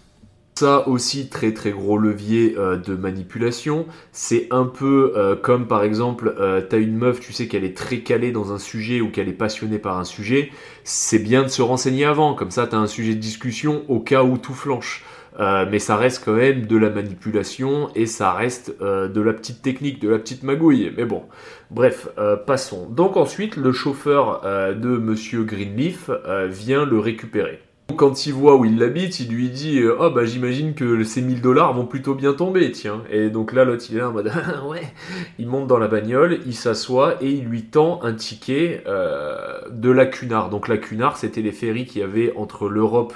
Ça 0.59 0.89
aussi, 0.89 1.29
très 1.29 1.53
très 1.53 1.71
gros 1.71 1.97
levier 1.97 2.55
euh, 2.57 2.75
de 2.75 2.93
manipulation. 2.93 3.85
C'est 4.11 4.49
un 4.51 4.65
peu 4.65 5.13
euh, 5.15 5.37
comme 5.37 5.69
par 5.69 5.83
exemple, 5.83 6.35
euh, 6.37 6.59
t'as 6.59 6.79
une 6.79 6.97
meuf, 6.97 7.21
tu 7.21 7.31
sais 7.31 7.47
qu'elle 7.47 7.63
est 7.63 7.77
très 7.77 7.99
calée 7.99 8.33
dans 8.33 8.51
un 8.51 8.57
sujet 8.57 8.99
ou 8.99 9.09
qu'elle 9.09 9.29
est 9.29 9.31
passionnée 9.31 9.79
par 9.79 9.97
un 9.97 10.03
sujet. 10.03 10.51
C'est 10.83 11.19
bien 11.19 11.43
de 11.43 11.47
se 11.47 11.61
renseigner 11.61 12.03
avant, 12.03 12.33
comme 12.33 12.51
ça 12.51 12.67
t'as 12.67 12.75
un 12.75 12.87
sujet 12.87 13.15
de 13.15 13.21
discussion 13.21 13.85
au 13.87 14.01
cas 14.01 14.23
où 14.23 14.37
tout 14.37 14.53
flanche. 14.53 15.05
mais 15.39 15.79
ça 15.79 15.95
reste 15.95 16.25
quand 16.25 16.33
même 16.33 16.65
de 16.65 16.75
la 16.75 16.89
manipulation 16.89 17.89
et 17.95 18.05
ça 18.05 18.33
reste 18.33 18.77
de 18.81 19.21
la 19.21 19.31
petite 19.31 19.61
technique, 19.61 20.01
de 20.01 20.09
la 20.09 20.19
petite 20.19 20.43
magouille. 20.43 20.91
Mais 20.97 21.05
bon, 21.05 21.23
bref, 21.71 22.09
passons. 22.45 22.85
Donc 22.89 23.15
ensuite, 23.15 23.55
le 23.55 23.71
chauffeur 23.71 24.41
de 24.75 24.89
Monsieur 24.97 25.45
Greenleaf 25.45 26.09
vient 26.49 26.83
le 26.83 26.99
récupérer. 26.99 27.61
Quand 27.97 28.25
il 28.25 28.33
voit 28.33 28.55
où 28.55 28.65
il 28.65 28.81
habite, 28.83 29.19
il 29.19 29.29
lui 29.29 29.49
dit 29.49 29.79
euh, 29.79 29.95
Oh 29.99 30.09
bah 30.09 30.23
j'imagine 30.23 30.73
que 30.73 31.03
ces 31.03 31.21
1000 31.21 31.41
dollars 31.41 31.73
vont 31.73 31.85
plutôt 31.85 32.13
bien 32.13 32.33
tomber, 32.33 32.71
tiens. 32.71 33.03
Et 33.11 33.29
donc 33.29 33.51
là, 33.51 33.65
l'autre 33.65 33.83
il 33.89 33.97
est 33.97 33.99
là 33.99 34.09
en 34.09 34.11
mode 34.13 34.31
Ouais. 34.69 34.93
Il 35.39 35.47
monte 35.47 35.67
dans 35.67 35.79
la 35.79 35.87
bagnole, 35.87 36.39
il 36.45 36.55
s'assoit 36.55 37.15
et 37.21 37.29
il 37.31 37.45
lui 37.45 37.63
tend 37.63 38.01
un 38.03 38.13
ticket 38.13 38.83
euh, 38.87 39.59
de 39.71 39.89
la 39.89 40.05
Cunard. 40.05 40.49
Donc 40.49 40.67
la 40.67 40.77
Cunard, 40.77 41.17
c'était 41.17 41.41
les 41.41 41.51
ferries 41.51 41.85
qu'il 41.85 42.01
y 42.01 42.03
avait 42.03 42.33
entre 42.35 42.69
l'Europe 42.69 43.13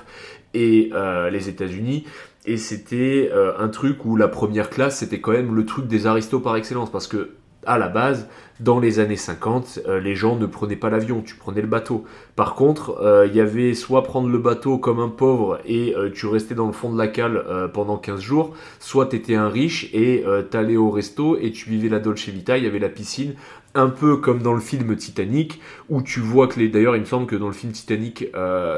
et 0.54 0.90
euh, 0.94 1.30
les 1.30 1.50
États-Unis. 1.50 2.06
Et 2.46 2.58
c'était 2.58 3.32
un 3.58 3.70
truc 3.70 4.04
où 4.04 4.18
la 4.18 4.28
première 4.28 4.70
classe, 4.70 4.98
c'était 4.98 5.22
quand 5.22 5.32
même 5.32 5.56
le 5.56 5.66
truc 5.66 5.88
des 5.88 6.08
aristos 6.08 6.42
par 6.42 6.58
excellence. 6.58 6.92
Parce 6.92 7.08
que 7.08 7.30
à 7.66 7.78
la 7.78 7.88
base, 7.88 8.28
dans 8.60 8.80
les 8.80 9.00
années 9.00 9.18
50, 9.18 9.80
euh, 9.88 10.00
les 10.00 10.16
gens 10.16 10.36
ne 10.36 10.46
prenaient 10.46 10.76
pas 10.76 10.90
l'avion, 10.90 11.22
tu 11.22 11.36
prenais 11.36 11.62
le 11.62 11.68
bateau. 11.68 12.06
Par 12.36 12.56
contre, 12.56 12.98
euh, 13.02 13.28
il 13.28 13.36
y 13.36 13.42
avait 13.42 13.74
soit 13.74 14.04
prendre 14.04 14.30
le 14.30 14.38
bateau 14.38 14.78
comme 14.78 15.00
un 15.00 15.10
pauvre 15.10 15.60
et 15.66 15.96
euh, 15.96 16.12
tu 16.14 16.28
restais 16.28 16.56
dans 16.56 16.68
le 16.68 16.72
fond 16.72 16.92
de 16.92 16.98
la 16.98 17.08
cale 17.08 17.44
pendant 17.74 17.98
15 17.98 18.22
jours, 18.22 18.54
soit 18.80 19.08
tu 19.08 19.16
étais 19.16 19.36
un 19.36 19.50
riche 19.50 19.90
et 19.94 20.24
t'allais 20.50 20.78
au 20.78 20.90
resto 20.90 21.38
et 21.38 21.52
tu 21.52 21.70
vivais 21.70 21.90
la 21.90 22.00
Dolce 22.00 22.30
Vita, 22.30 22.58
il 22.58 22.64
y 22.64 22.68
avait 22.68 22.80
la 22.80 22.90
piscine, 22.90 23.34
un 23.76 23.90
peu 23.90 24.18
comme 24.18 24.42
dans 24.42 24.54
le 24.54 24.62
film 24.62 24.96
Titanic, 24.96 25.60
où 25.90 26.02
tu 26.02 26.20
vois 26.20 26.48
que 26.48 26.60
les. 26.60 26.70
D'ailleurs, 26.70 26.96
il 26.96 27.02
me 27.02 27.06
semble 27.06 27.26
que 27.26 27.36
dans 27.36 27.48
le 27.48 27.54
film 27.54 27.72
Titanic, 27.72 28.28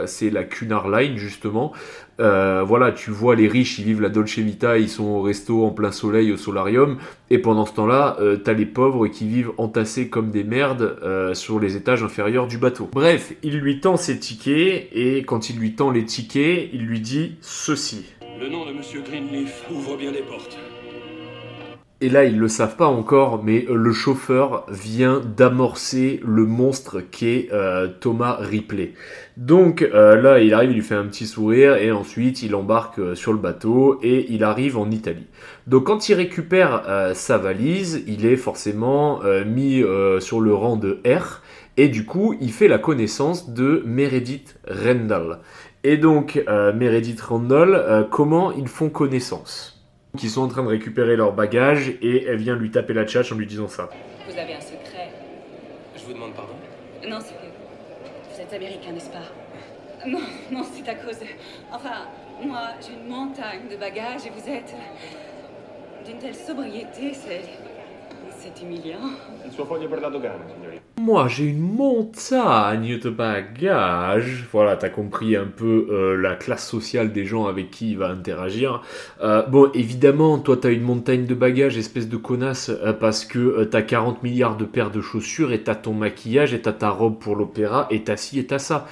c'est 0.06 0.30
la 0.30 0.44
Cunard 0.44 0.90
Line 0.90 1.18
justement. 1.18 1.74
voilà, 2.18 2.92
tu 2.92 3.12
vois 3.12 3.36
les 3.36 3.48
riches, 3.48 3.78
ils 3.80 3.86
vivent 3.86 4.02
la 4.02 4.10
Dolce 4.10 4.40
Vita, 4.40 4.78
ils 4.78 4.90
sont 4.90 5.04
au 5.04 5.22
resto 5.22 5.66
en 5.66 5.72
plein 5.72 5.92
soleil 5.92 6.32
au 6.32 6.38
solarium, 6.38 6.98
et 7.30 7.40
pendant 7.40 7.66
ce 7.66 7.74
temps-là, 7.74 8.18
t'as 8.44 8.54
les 8.54 8.66
pauvres 8.66 9.08
qui 9.08 9.28
vivent 9.28 9.52
en 9.58 9.66
entassés 9.66 10.08
comme 10.10 10.32
des 10.32 10.46
merdes 10.46 10.98
euh, 11.04 11.34
sur 11.34 11.60
les 11.60 11.76
étages 11.76 12.02
inférieurs 12.02 12.48
du 12.48 12.58
bateau. 12.58 12.90
Bref, 12.94 13.34
il 13.44 13.58
lui 13.58 13.82
tend 13.82 13.98
ses 13.98 14.18
tickets 14.20 14.88
et 14.94 15.24
quand 15.24 15.50
il 15.50 15.58
lui 15.58 15.74
tend 15.74 15.92
les 15.92 16.06
tickets, 16.06 16.70
il 16.72 16.86
lui 16.86 17.02
dit 17.02 17.36
ceci. 17.42 18.06
Le 18.40 18.48
nom 18.48 18.66
de 18.66 18.72
Monsieur 18.72 19.02
Greenleaf 19.02 19.66
ouvre 19.70 19.98
bien 19.98 20.12
des 20.12 20.22
portes. 20.22 20.58
Et 22.02 22.10
là, 22.10 22.26
ils 22.26 22.38
le 22.38 22.50
savent 22.50 22.76
pas 22.76 22.88
encore, 22.88 23.42
mais 23.42 23.66
le 23.70 23.94
chauffeur 23.94 24.66
vient 24.70 25.22
d'amorcer 25.22 26.20
le 26.26 26.46
monstre 26.46 27.00
qu'est 27.00 27.48
euh, 27.54 27.88
Thomas 27.88 28.36
Ripley. 28.38 28.92
Donc 29.38 29.82
euh, 29.82 30.22
là, 30.22 30.40
il 30.40 30.54
arrive, 30.54 30.72
il 30.72 30.76
lui 30.76 30.82
fait 30.82 30.96
un 30.96 31.06
petit 31.06 31.26
sourire 31.26 31.78
et 31.78 31.94
ensuite 31.94 32.44
il 32.44 32.54
embarque 32.54 33.00
euh, 33.00 33.16
sur 33.16 33.32
le 33.32 33.40
bateau 33.40 33.98
et 34.04 34.26
il 34.30 34.44
arrive 34.44 34.78
en 34.78 34.92
Italie. 34.92 35.28
Donc 35.68 35.86
quand 35.86 36.10
il 36.10 36.16
récupère 36.16 36.84
sa 37.16 37.38
valise, 37.38 38.04
il 38.08 38.26
est 38.26 38.36
forcément 38.36 39.22
mis 39.46 39.84
sur 40.20 40.42
le 40.42 40.54
rang 40.54 40.76
de 40.76 41.00
R 41.08 41.42
et 41.78 41.88
du 41.88 42.06
coup, 42.06 42.36
il 42.40 42.52
fait 42.52 42.68
la 42.68 42.78
connaissance 42.78 43.50
de 43.50 43.82
Meredith 43.86 44.60
Randall. 44.68 45.40
Et 45.84 45.98
donc, 45.98 46.44
Meredith 46.48 47.22
Randall, 47.22 48.08
comment 48.12 48.52
ils 48.52 48.68
font 48.68 48.90
connaissance? 48.90 49.75
Qui 50.16 50.30
sont 50.30 50.42
en 50.42 50.48
train 50.48 50.64
de 50.64 50.68
récupérer 50.70 51.16
leur 51.16 51.34
bagage 51.34 51.90
et 52.02 52.26
elle 52.26 52.38
vient 52.38 52.56
lui 52.56 52.72
taper 52.72 52.94
la 52.94 53.06
tchatche 53.06 53.32
en 53.32 53.36
lui 53.36 53.46
disant 53.46 53.68
ça. 53.68 53.90
Vous 54.28 54.38
avez 54.38 54.54
un 54.54 54.62
secret. 54.62 55.10
Je 55.96 56.04
vous 56.06 56.14
demande 56.14 56.34
pardon 56.34 56.54
Non, 57.08 57.20
c'est 57.22 57.34
que 57.36 58.34
vous 58.34 58.42
êtes 58.42 58.54
américain, 58.54 58.92
n'est-ce 58.92 59.10
pas? 59.10 59.28
Non, 60.08 60.20
non, 60.52 60.64
c'est 60.64 60.88
à 60.90 60.96
cause. 60.96 61.20
Enfin, 61.72 62.08
moi, 62.44 62.62
j'ai 62.82 62.94
une 62.94 63.10
montagne 63.10 63.68
de 63.72 63.76
bagages 63.76 64.26
et 64.26 64.30
vous 64.30 64.50
êtes 64.50 64.74
d'une 66.06 66.18
telle 66.18 66.36
sobriété, 66.36 67.14
c'est... 67.14 67.42
C'est 68.38 68.62
humiliant. 68.62 69.10
Il 69.44 69.52
suo 69.52 69.66
foglio 69.66 69.90
per 69.90 70.02
la 70.02 70.10
dogana, 70.10 70.36
moi, 70.98 71.28
j'ai 71.28 71.46
une 71.46 71.60
montagne 71.60 72.98
de 73.00 73.10
bagages. 73.10 74.48
Voilà, 74.52 74.78
t'as 74.78 74.90
compris 74.90 75.36
un 75.36 75.46
peu 75.46 75.88
euh, 75.90 76.16
la 76.16 76.36
classe 76.36 76.68
sociale 76.68 77.12
des 77.12 77.26
gens 77.26 77.48
avec 77.48 77.70
qui 77.70 77.92
il 77.92 77.98
va 77.98 78.08
interagir. 78.08 78.82
Euh, 79.22 79.44
bon, 79.44 79.70
évidemment, 79.74 80.40
toi, 80.40 80.56
t'as 80.56 80.72
une 80.72 80.84
montagne 80.84 81.26
de 81.26 81.36
bagages, 81.36 81.78
espèce 81.78 82.08
de 82.08 82.16
connasse, 82.16 82.70
euh, 82.70 82.94
parce 82.94 83.26
que 83.26 83.66
t'as 83.66 83.82
40 83.82 84.24
milliards 84.24 84.56
de 84.56 84.64
paires 84.64 84.90
de 84.90 85.02
chaussures, 85.02 85.52
et 85.52 85.62
t'as 85.62 85.76
ton 85.76 85.94
maquillage, 85.94 86.54
et 86.54 86.62
t'as 86.62 86.74
ta 86.74 86.90
robe 86.90 87.20
pour 87.20 87.36
l'opéra, 87.36 87.88
et 87.92 88.04
t'as 88.04 88.18
ci 88.18 88.40
et 88.40 88.46
t'as 88.46 88.60
ça. 88.60 88.88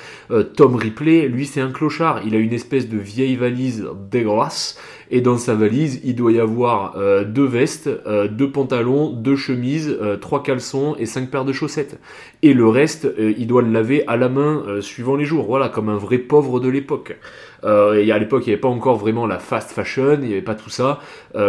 Tom 0.55 0.75
Ripley, 0.75 1.27
lui, 1.27 1.45
c'est 1.45 1.61
un 1.61 1.71
clochard. 1.71 2.21
Il 2.25 2.35
a 2.35 2.37
une 2.37 2.53
espèce 2.53 2.89
de 2.89 2.97
vieille 2.97 3.37
valise 3.37 3.87
dégueulasse, 4.11 4.77
et 5.11 5.21
dans 5.21 5.37
sa 5.37 5.55
valise, 5.55 6.01
il 6.03 6.15
doit 6.15 6.31
y 6.31 6.39
avoir 6.39 6.97
deux 7.25 7.45
vestes, 7.45 7.89
deux 8.31 8.51
pantalons, 8.51 9.09
deux 9.09 9.35
chemises, 9.35 9.97
trois 10.21 10.43
caleçons 10.43 10.95
et 10.97 11.05
cinq 11.05 11.29
paires 11.29 11.45
de 11.45 11.53
chaussettes. 11.53 11.99
Et 12.41 12.53
le 12.53 12.67
reste, 12.67 13.05
euh, 13.05 13.33
il 13.37 13.47
doit 13.47 13.61
le 13.61 13.71
laver 13.71 14.05
à 14.07 14.17
la 14.17 14.29
main 14.29 14.63
euh, 14.67 14.81
suivant 14.81 15.15
les 15.15 15.25
jours, 15.25 15.45
voilà, 15.45 15.69
comme 15.69 15.89
un 15.89 15.97
vrai 15.97 16.17
pauvre 16.17 16.59
de 16.59 16.67
l'époque. 16.67 17.17
Euh, 17.63 18.03
et 18.03 18.11
à 18.11 18.19
l'époque, 18.19 18.43
il 18.45 18.49
n'y 18.49 18.53
avait 18.53 18.61
pas 18.61 18.67
encore 18.67 18.97
vraiment 18.97 19.25
la 19.25 19.39
fast 19.39 19.71
fashion, 19.71 20.19
il 20.21 20.27
n'y 20.27 20.33
avait 20.33 20.41
pas 20.41 20.55
tout 20.55 20.69
ça. 20.69 20.99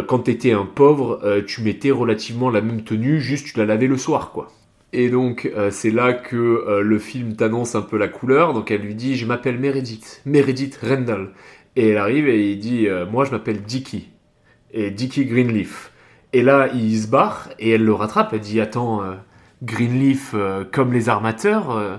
quand 0.06 0.20
tu 0.20 0.30
étais 0.30 0.52
un 0.52 0.64
pauvre, 0.64 1.42
tu 1.46 1.62
mettais 1.62 1.90
relativement 1.90 2.48
la 2.48 2.60
même 2.60 2.82
tenue, 2.82 3.20
juste 3.20 3.46
tu 3.46 3.58
la 3.58 3.66
lavais 3.66 3.88
le 3.88 3.98
soir, 3.98 4.30
quoi. 4.32 4.48
Et 4.92 5.08
donc 5.10 5.50
c'est 5.70 5.90
là 5.90 6.12
que 6.12 6.80
le 6.80 6.98
film 7.00 7.34
t'annonce 7.34 7.74
un 7.74 7.82
peu 7.82 7.98
la 7.98 8.06
couleur. 8.06 8.54
Donc 8.54 8.70
elle 8.70 8.82
lui 8.82 8.94
dit 8.94 9.16
je 9.16 9.26
m'appelle 9.26 9.58
Meredith, 9.58 10.22
Meredith 10.24 10.78
Randall. 10.82 11.30
Et 11.76 11.88
elle 11.88 11.98
arrive 11.98 12.28
et 12.28 12.52
il 12.52 12.58
dit 12.58 12.86
moi 13.10 13.24
je 13.24 13.30
m'appelle 13.30 13.62
Dicky 13.62 14.10
et 14.72 14.90
Dicky 14.90 15.24
Greenleaf. 15.26 15.92
Et 16.32 16.42
là 16.42 16.68
il 16.72 16.96
se 16.98 17.08
barre 17.08 17.50
et 17.58 17.70
elle 17.70 17.84
le 17.84 17.94
rattrape. 17.94 18.32
Elle 18.32 18.40
dit 18.40 18.60
attends 18.60 19.02
Greenleaf 19.64 20.32
euh, 20.34 20.64
comme 20.70 20.92
les 20.92 21.08
armateurs 21.08 21.70
euh. 21.70 21.96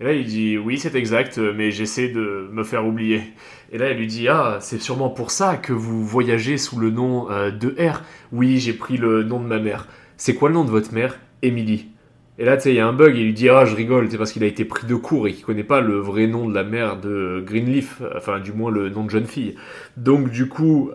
Et 0.00 0.04
là, 0.04 0.12
il 0.12 0.26
dit 0.26 0.58
Oui, 0.58 0.76
c'est 0.76 0.96
exact, 0.96 1.38
mais 1.38 1.70
j'essaie 1.70 2.08
de 2.08 2.48
me 2.50 2.64
faire 2.64 2.84
oublier. 2.84 3.22
Et 3.70 3.78
là, 3.78 3.86
elle 3.86 3.98
lui 3.98 4.08
dit 4.08 4.26
Ah, 4.26 4.58
c'est 4.60 4.80
sûrement 4.80 5.08
pour 5.08 5.30
ça 5.30 5.56
que 5.56 5.72
vous 5.72 6.04
voyagez 6.04 6.58
sous 6.58 6.80
le 6.80 6.90
nom 6.90 7.30
euh, 7.30 7.52
de 7.52 7.76
R. 7.78 8.02
Oui, 8.32 8.58
j'ai 8.58 8.72
pris 8.72 8.96
le 8.96 9.22
nom 9.22 9.40
de 9.40 9.46
ma 9.46 9.60
mère. 9.60 9.86
C'est 10.16 10.34
quoi 10.34 10.48
le 10.48 10.56
nom 10.56 10.64
de 10.64 10.70
votre 10.70 10.92
mère? 10.92 11.20
Emily. 11.42 11.93
Et 12.38 12.44
là, 12.44 12.56
tu 12.56 12.64
sais, 12.64 12.70
il 12.70 12.76
y 12.76 12.80
a 12.80 12.86
un 12.86 12.92
bug, 12.92 13.16
il 13.16 13.26
lui 13.26 13.32
dit 13.32 13.48
Ah, 13.48 13.64
je 13.64 13.76
rigole, 13.76 14.10
c'est 14.10 14.18
parce 14.18 14.32
qu'il 14.32 14.42
a 14.42 14.46
été 14.46 14.64
pris 14.64 14.86
de 14.86 14.94
court 14.96 15.28
et 15.28 15.32
qu'il 15.32 15.44
connaît 15.44 15.62
pas 15.62 15.80
le 15.80 15.98
vrai 15.98 16.26
nom 16.26 16.48
de 16.48 16.54
la 16.54 16.64
mère 16.64 16.96
de 16.98 17.42
Greenleaf, 17.46 18.02
enfin, 18.16 18.40
du 18.40 18.52
moins 18.52 18.70
le 18.72 18.88
nom 18.88 19.04
de 19.04 19.10
jeune 19.10 19.26
fille. 19.26 19.54
Donc, 19.96 20.30
du 20.30 20.48
coup, 20.48 20.90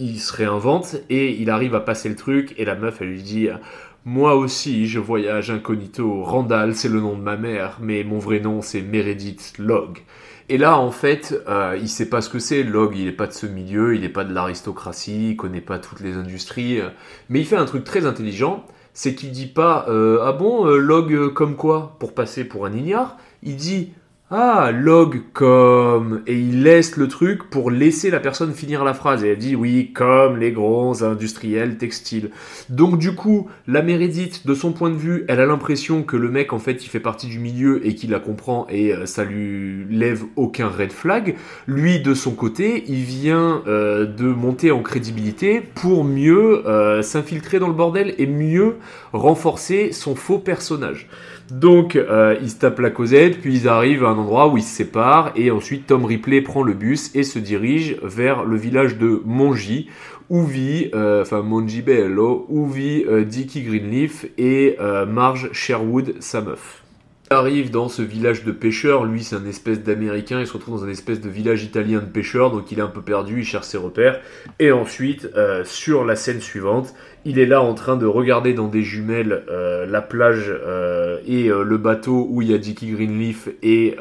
il 0.00 0.18
se 0.18 0.32
réinvente 0.32 0.96
et 1.08 1.40
il 1.40 1.50
arrive 1.50 1.76
à 1.76 1.80
passer 1.80 2.08
le 2.08 2.16
truc, 2.16 2.54
et 2.58 2.64
la 2.64 2.74
meuf, 2.74 3.00
elle 3.00 3.10
lui 3.10 3.22
dit 3.22 3.48
moi 4.04 4.34
aussi, 4.34 4.88
je 4.88 4.98
voyage 4.98 5.50
incognito. 5.50 6.24
Randall, 6.24 6.74
c'est 6.74 6.88
le 6.88 7.00
nom 7.00 7.16
de 7.16 7.22
ma 7.22 7.36
mère, 7.36 7.78
mais 7.80 8.02
mon 8.02 8.18
vrai 8.18 8.40
nom, 8.40 8.60
c'est 8.60 8.82
Meredith 8.82 9.54
Log. 9.58 9.98
Et 10.48 10.58
là, 10.58 10.76
en 10.76 10.90
fait, 10.90 11.40
euh, 11.48 11.78
il 11.80 11.88
sait 11.88 12.08
pas 12.08 12.20
ce 12.20 12.28
que 12.28 12.40
c'est. 12.40 12.64
Log, 12.64 12.96
il 12.96 13.06
est 13.06 13.12
pas 13.12 13.28
de 13.28 13.32
ce 13.32 13.46
milieu, 13.46 13.94
il 13.94 14.02
est 14.02 14.08
pas 14.08 14.24
de 14.24 14.34
l'aristocratie, 14.34 15.30
il 15.30 15.36
connaît 15.36 15.60
pas 15.60 15.78
toutes 15.78 16.00
les 16.00 16.14
industries. 16.16 16.80
Euh. 16.80 16.88
mais 17.28 17.38
il 17.38 17.46
fait 17.46 17.56
un 17.56 17.64
truc 17.64 17.84
très 17.84 18.04
intelligent, 18.04 18.66
c'est 18.94 19.14
qu'il 19.14 19.30
dit 19.32 19.46
pas 19.46 19.86
euh, 19.88 20.20
ah 20.22 20.32
bon 20.32 20.64
Log 20.64 21.32
comme 21.32 21.56
quoi? 21.56 21.96
Pour 21.98 22.14
passer 22.14 22.44
pour 22.44 22.66
un 22.66 22.72
ignare. 22.72 23.16
Il 23.42 23.56
dit 23.56 23.92
ah, 24.34 24.70
log 24.72 25.20
comme. 25.34 26.22
Et 26.26 26.38
il 26.38 26.62
laisse 26.62 26.96
le 26.96 27.06
truc 27.06 27.50
pour 27.50 27.70
laisser 27.70 28.10
la 28.10 28.18
personne 28.18 28.54
finir 28.54 28.82
la 28.82 28.94
phrase. 28.94 29.22
Et 29.24 29.28
elle 29.28 29.36
dit 29.36 29.54
oui, 29.54 29.92
comme 29.92 30.38
les 30.38 30.52
grands 30.52 31.02
industriels 31.02 31.76
textiles. 31.76 32.30
Donc 32.70 32.98
du 32.98 33.14
coup, 33.14 33.50
la 33.66 33.82
Mérédite, 33.82 34.46
de 34.46 34.54
son 34.54 34.72
point 34.72 34.88
de 34.88 34.96
vue, 34.96 35.26
elle 35.28 35.38
a 35.38 35.44
l'impression 35.44 36.02
que 36.02 36.16
le 36.16 36.30
mec, 36.30 36.54
en 36.54 36.58
fait, 36.58 36.82
il 36.82 36.88
fait 36.88 36.98
partie 36.98 37.26
du 37.26 37.40
milieu 37.40 37.86
et 37.86 37.94
qu'il 37.94 38.08
la 38.08 38.20
comprend 38.20 38.66
et 38.70 38.94
euh, 38.94 39.04
ça 39.04 39.24
lui 39.24 39.84
lève 39.90 40.22
aucun 40.36 40.68
red 40.68 40.92
flag. 40.92 41.36
Lui, 41.66 42.00
de 42.00 42.14
son 42.14 42.30
côté, 42.30 42.84
il 42.88 43.02
vient 43.02 43.62
euh, 43.66 44.06
de 44.06 44.28
monter 44.28 44.70
en 44.70 44.80
crédibilité 44.80 45.60
pour 45.60 46.04
mieux 46.04 46.66
euh, 46.66 47.02
s'infiltrer 47.02 47.58
dans 47.58 47.68
le 47.68 47.74
bordel 47.74 48.14
et 48.16 48.26
mieux 48.26 48.76
renforcer 49.12 49.92
son 49.92 50.14
faux 50.14 50.38
personnage. 50.38 51.06
Donc, 51.50 51.96
euh, 51.96 52.36
ils 52.42 52.50
se 52.50 52.56
tapent 52.56 52.80
la 52.80 52.90
causette, 52.90 53.40
puis 53.40 53.54
ils 53.54 53.68
arrivent 53.68 54.04
à 54.04 54.08
un 54.08 54.18
endroit 54.18 54.48
où 54.48 54.56
ils 54.56 54.62
se 54.62 54.74
séparent, 54.74 55.32
et 55.36 55.50
ensuite 55.50 55.86
Tom 55.86 56.04
Ripley 56.04 56.40
prend 56.40 56.62
le 56.62 56.74
bus 56.74 57.14
et 57.14 57.22
se 57.22 57.38
dirige 57.38 57.96
vers 58.02 58.44
le 58.44 58.56
village 58.56 58.98
de 58.98 59.20
Monji, 59.24 59.88
où 60.30 60.44
vit, 60.44 60.90
euh, 60.94 61.24
Monji 61.42 61.82
Bello, 61.82 62.46
où 62.48 62.66
vit 62.66 63.04
euh, 63.06 63.24
Dickie 63.24 63.62
Greenleaf 63.62 64.26
et 64.38 64.76
Marge 65.08 65.50
Sherwood, 65.52 66.14
sa 66.20 66.40
meuf 66.40 66.81
arrive 67.30 67.70
dans 67.70 67.88
ce 67.88 68.02
village 68.02 68.44
de 68.44 68.52
pêcheurs, 68.52 69.04
lui 69.04 69.22
c'est 69.22 69.36
un 69.36 69.46
espèce 69.46 69.82
d'américain, 69.82 70.40
il 70.40 70.46
se 70.46 70.52
retrouve 70.52 70.80
dans 70.80 70.84
un 70.84 70.90
espèce 70.90 71.20
de 71.20 71.28
village 71.28 71.64
italien 71.64 72.00
de 72.00 72.06
pêcheurs, 72.06 72.50
donc 72.50 72.70
il 72.70 72.78
est 72.78 72.82
un 72.82 72.88
peu 72.88 73.02
perdu, 73.02 73.40
il 73.40 73.44
cherche 73.44 73.66
ses 73.66 73.78
repères. 73.78 74.20
Et 74.58 74.72
ensuite, 74.72 75.30
euh, 75.36 75.64
sur 75.64 76.04
la 76.04 76.16
scène 76.16 76.40
suivante, 76.40 76.94
il 77.24 77.38
est 77.38 77.46
là 77.46 77.62
en 77.62 77.74
train 77.74 77.96
de 77.96 78.06
regarder 78.06 78.52
dans 78.52 78.68
des 78.68 78.82
jumelles 78.82 79.44
euh, 79.48 79.86
la 79.86 80.02
plage 80.02 80.46
euh, 80.48 81.18
et 81.26 81.48
le 81.48 81.78
bateau 81.78 82.26
où 82.30 82.42
il 82.42 82.50
y 82.50 82.54
a 82.54 82.58
Dickie 82.58 82.90
Greenleaf 82.90 83.48
et, 83.62 83.96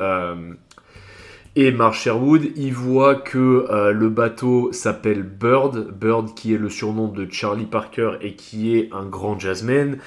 et 1.56 1.72
Marsh 1.72 2.04
Sherwood. 2.04 2.44
Il 2.56 2.74
voit 2.74 3.16
que 3.16 3.92
le 3.92 4.10
bateau 4.10 4.72
s'appelle 4.72 5.24
Bird, 5.24 5.92
Bird 5.92 6.34
qui 6.34 6.54
est 6.54 6.58
le 6.58 6.70
surnom 6.70 7.08
de 7.08 7.28
Charlie 7.30 7.66
Parker 7.66 8.14
et 8.22 8.34
qui 8.34 8.76
est 8.76 8.90
un 8.92 9.06
grand 9.06 9.40
jazzman. 9.40 9.98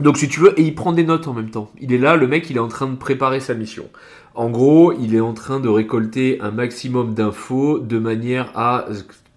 Donc 0.00 0.16
si 0.16 0.28
tu 0.28 0.40
veux, 0.40 0.58
et 0.58 0.62
il 0.62 0.74
prend 0.74 0.92
des 0.92 1.04
notes 1.04 1.26
en 1.26 1.34
même 1.34 1.50
temps. 1.50 1.70
Il 1.80 1.92
est 1.92 1.98
là, 1.98 2.16
le 2.16 2.28
mec, 2.28 2.48
il 2.50 2.56
est 2.56 2.60
en 2.60 2.68
train 2.68 2.86
de 2.86 2.96
préparer 2.96 3.40
sa 3.40 3.54
mission. 3.54 3.84
En 4.34 4.50
gros, 4.50 4.92
il 4.92 5.14
est 5.14 5.20
en 5.20 5.34
train 5.34 5.58
de 5.58 5.68
récolter 5.68 6.38
un 6.40 6.52
maximum 6.52 7.14
d'infos 7.14 7.80
de 7.80 7.98
manière 7.98 8.52
à 8.54 8.86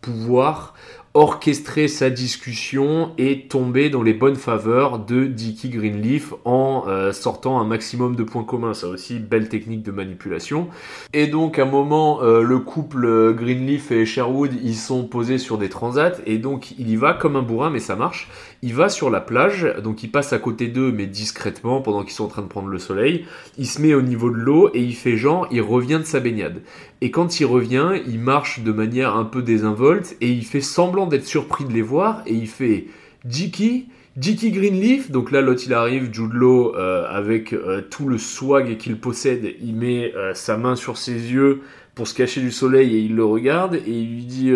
pouvoir 0.02 0.76
orchestrer 1.14 1.90
sa 1.90 2.10
discussion 2.10 3.12
et 3.18 3.48
tomber 3.48 3.90
dans 3.90 4.02
les 4.02 4.14
bonnes 4.14 4.38
faveurs 4.38 5.00
de 5.00 5.26
Dickie 5.26 5.70
Greenleaf 5.70 6.34
en 6.46 6.86
euh, 6.88 7.12
sortant 7.12 7.60
un 7.60 7.66
maximum 7.66 8.16
de 8.16 8.24
points 8.24 8.46
communs. 8.46 8.74
Ça 8.74 8.88
aussi, 8.88 9.20
belle 9.20 9.50
technique 9.50 9.84
de 9.84 9.92
manipulation. 9.92 10.70
Et 11.12 11.28
donc, 11.28 11.60
à 11.60 11.64
un 11.64 11.66
moment, 11.66 12.22
euh, 12.22 12.44
le 12.44 12.60
couple 12.60 13.06
euh, 13.06 13.34
Greenleaf 13.34 13.92
et 13.92 14.06
Sherwood, 14.06 14.52
ils 14.64 14.76
sont 14.76 15.04
posés 15.04 15.38
sur 15.38 15.58
des 15.58 15.68
transats 15.68 16.14
et 16.26 16.38
donc 16.38 16.72
il 16.80 16.90
y 16.90 16.96
va 16.96 17.14
comme 17.14 17.36
un 17.36 17.42
bourrin, 17.42 17.70
mais 17.70 17.80
ça 17.80 17.96
marche. 17.96 18.30
Il 18.64 18.76
va 18.76 18.90
sur 18.90 19.10
la 19.10 19.22
plage, 19.22 19.68
donc 19.84 20.04
il 20.04 20.12
passe 20.12 20.34
à 20.34 20.38
côté 20.38 20.68
d'eux, 20.68 20.92
mais 20.92 21.08
discrètement, 21.08 21.82
pendant 21.82 22.04
qu'ils 22.04 22.14
sont 22.14 22.26
en 22.26 22.28
train 22.28 22.44
de 22.44 22.48
prendre 22.48 22.68
le 22.68 22.78
soleil. 22.78 23.26
Il 23.58 23.66
se 23.66 23.82
met 23.82 23.96
au 23.96 24.04
niveau 24.04 24.30
de 24.30 24.36
l'eau 24.36 24.70
et 24.76 24.84
il 24.84 24.94
fait 24.94 25.18
genre, 25.18 25.48
il 25.50 25.62
revient 25.62 25.98
de 26.00 26.06
sa 26.06 26.20
baignade. 26.20 26.62
Et 27.02 27.10
quand 27.10 27.40
il 27.40 27.46
revient, 27.46 27.94
il 28.06 28.20
marche 28.20 28.60
de 28.60 28.72
manière 28.72 29.16
un 29.16 29.26
peu 29.26 29.42
désinvolte 29.42 30.16
et 30.22 30.30
il 30.30 30.46
fait 30.46 30.62
semblant 30.62 31.08
d'être 31.08 31.26
surpris 31.26 31.66
de 31.66 31.74
les 31.74 31.82
voir 31.82 32.22
et 32.28 32.36
il 32.36 32.48
fait 32.48 32.86
Dicky, 33.26 33.88
Dicky 34.16 34.52
Greenleaf. 34.52 35.10
Donc 35.10 35.32
là, 35.32 35.42
l'autre 35.42 35.64
il 35.66 35.74
arrive, 35.74 36.14
Jude 36.14 36.34
Law, 36.34 36.76
euh, 36.76 37.08
avec 37.10 37.54
euh, 37.54 37.82
tout 37.90 38.08
le 38.08 38.20
swag 38.20 38.78
qu'il 38.78 39.00
possède, 39.00 39.56
il 39.60 39.76
met 39.76 40.14
euh, 40.16 40.36
sa 40.36 40.58
main 40.58 40.76
sur 40.76 40.98
ses 40.98 41.14
yeux 41.14 41.62
pour 41.96 42.08
se 42.08 42.14
cacher 42.14 42.42
du 42.42 42.52
soleil 42.52 42.96
et 42.96 43.00
il 43.00 43.16
le 43.16 43.26
regarde 43.26 43.74
et 43.74 43.90
il 43.90 44.14
lui 44.14 44.26
dit 44.26 44.54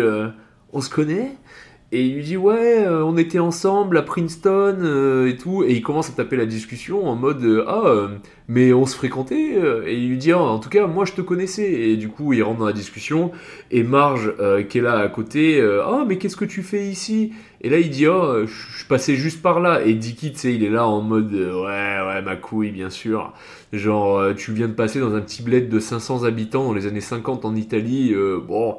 On 0.72 0.80
se 0.80 0.88
connaît? 0.88 1.32
Et 1.92 2.04
il 2.04 2.16
lui 2.16 2.24
dit 2.24 2.36
ouais, 2.36 2.84
euh, 2.84 3.04
on 3.04 3.16
était 3.16 3.38
ensemble 3.38 3.96
à 3.96 4.02
Princeton 4.02 4.78
euh, 4.80 5.28
et 5.28 5.36
tout, 5.36 5.62
et 5.62 5.72
il 5.72 5.82
commence 5.82 6.10
à 6.10 6.12
taper 6.12 6.36
la 6.36 6.44
discussion 6.44 7.06
en 7.06 7.14
mode 7.14 7.44
euh, 7.44 7.64
ah 7.68 8.08
mais 8.48 8.72
on 8.72 8.86
se 8.86 8.96
fréquentait 8.96 9.54
et 9.86 9.94
il 9.94 10.08
lui 10.08 10.18
dit 10.18 10.32
Ah, 10.32 10.38
en 10.38 10.58
tout 10.58 10.68
cas 10.68 10.88
moi 10.88 11.04
je 11.04 11.12
te 11.12 11.20
connaissais. 11.20 11.72
Et 11.72 11.96
du 11.96 12.08
coup 12.08 12.32
il 12.32 12.42
rentre 12.42 12.58
dans 12.58 12.66
la 12.66 12.72
discussion. 12.72 13.30
Et 13.70 13.84
Marge 13.84 14.32
qui 14.68 14.78
est 14.78 14.80
là 14.80 14.98
à 14.98 15.08
côté 15.08 15.60
ah 15.84 16.04
mais 16.06 16.18
qu'est-ce 16.18 16.36
que 16.36 16.44
tu 16.44 16.62
fais 16.62 16.86
ici? 16.86 17.32
Et 17.60 17.70
là 17.70 17.78
il 17.78 17.90
dit 17.90 18.06
oh 18.06 18.46
je 18.46 18.86
passais 18.86 19.14
juste 19.16 19.42
par 19.42 19.60
là. 19.60 19.82
Et 19.84 19.94
Dicky 19.94 20.32
tu 20.32 20.38
sais 20.38 20.54
il 20.54 20.64
est 20.64 20.70
là 20.70 20.86
en 20.86 21.02
mode 21.02 21.32
ouais 21.32 21.98
ouais 22.06 22.22
ma 22.24 22.36
couille 22.36 22.70
bien 22.70 22.90
sûr. 22.90 23.32
Genre 23.72 24.34
tu 24.36 24.52
viens 24.52 24.68
de 24.68 24.74
passer 24.74 25.00
dans 25.00 25.14
un 25.14 25.20
petit 25.20 25.42
bled 25.42 25.68
de 25.68 25.80
500 25.80 26.24
habitants 26.24 26.64
dans 26.64 26.74
les 26.74 26.86
années 26.86 27.00
50 27.00 27.44
en 27.44 27.54
Italie 27.56 28.14
bon 28.46 28.76